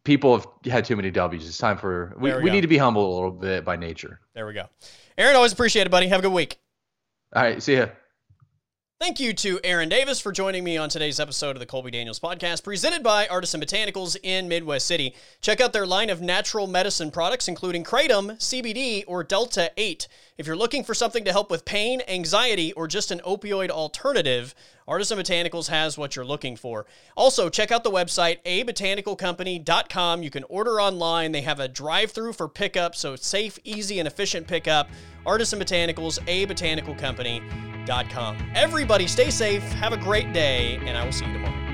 people 0.05 0.37
have 0.37 0.47
had 0.65 0.85
too 0.85 0.97
many 0.97 1.11
W's. 1.11 1.47
It's 1.47 1.59
time 1.59 1.77
for 1.77 2.15
we, 2.19 2.33
we, 2.35 2.43
we 2.45 2.51
need 2.51 2.63
to 2.63 2.69
be 2.69 2.79
humble 2.79 3.13
a 3.13 3.15
little 3.15 3.31
bit 3.31 3.65
by 3.65 3.77
nature. 3.77 4.21
There 4.35 4.47
we 4.47 4.55
go. 4.55 4.65
Aaron, 5.17 5.37
always 5.37 5.53
appreciate 5.53 5.87
it, 5.87 5.91
buddy. 5.91 6.09
Have 6.09 6.21
a 6.21 6.23
good 6.23 6.33
week. 6.33 6.59
All 7.35 7.43
right, 7.43 7.63
see 7.63 7.77
ya. 7.77 7.87
Thank 9.01 9.21
you 9.21 9.33
to 9.33 9.61
Aaron 9.63 9.89
Davis 9.89 10.19
for 10.21 10.33
joining 10.33 10.65
me 10.65 10.77
on 10.77 10.89
today's 10.89 11.21
episode 11.21 11.55
of 11.55 11.61
the 11.61 11.67
Colby 11.67 11.93
Daniels 11.93 12.19
podcast, 12.19 12.65
presented 12.65 13.05
by 13.05 13.29
Artisan 13.29 13.61
Botanicals 13.61 14.17
in 14.25 14.49
Midwest 14.49 14.89
City. 14.89 15.15
Check 15.41 15.61
out 15.61 15.73
their 15.73 15.87
line 15.87 16.11
of 16.11 16.21
natural 16.21 16.67
medicine 16.67 17.13
products, 17.13 17.47
including 17.47 17.85
Kratom, 17.85 18.33
CBD, 18.39 19.05
or 19.07 19.23
Delta 19.23 19.71
8. 19.77 20.09
If 20.39 20.47
you're 20.47 20.55
looking 20.55 20.85
for 20.85 20.95
something 20.95 21.25
to 21.25 21.33
help 21.33 21.51
with 21.51 21.65
pain, 21.65 22.01
anxiety, 22.07 22.73
or 22.75 22.87
just 22.87 23.11
an 23.11 23.21
opioid 23.27 23.71
alternative, 23.71 24.55
Artisan 24.87 25.19
Botanicals 25.19 25.67
has 25.67 25.99
what 25.99 26.15
you're 26.15 26.25
looking 26.25 26.55
for. 26.55 26.87
Also, 27.17 27.49
check 27.49 27.73
out 27.73 27.83
the 27.83 27.91
website, 27.91 28.41
abotanicalcompany.com. 28.45 30.23
You 30.23 30.31
can 30.31 30.45
order 30.45 30.81
online. 30.81 31.33
They 31.33 31.41
have 31.41 31.59
a 31.59 31.67
drive 31.67 32.13
through 32.13 32.35
for 32.35 32.49
pickup, 32.49 32.95
so 32.95 33.17
safe, 33.17 33.59
easy, 33.65 33.99
and 33.99 34.07
efficient 34.07 34.47
pickup. 34.47 34.89
Artisan 35.27 35.59
Botanicals, 35.59 36.21
a 36.29 36.45
botanical 36.45 36.95
company. 36.95 37.43
Everybody 38.55 39.09
stay 39.09 39.31
safe, 39.31 39.63
have 39.73 39.93
a 39.93 39.97
great 39.97 40.33
day, 40.33 40.77
and 40.85 40.97
I 40.97 41.05
will 41.05 41.11
see 41.11 41.27
you 41.27 41.33
tomorrow. 41.33 41.68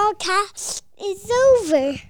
Podcast 0.00 0.82
is 0.98 1.30
over. 1.30 2.09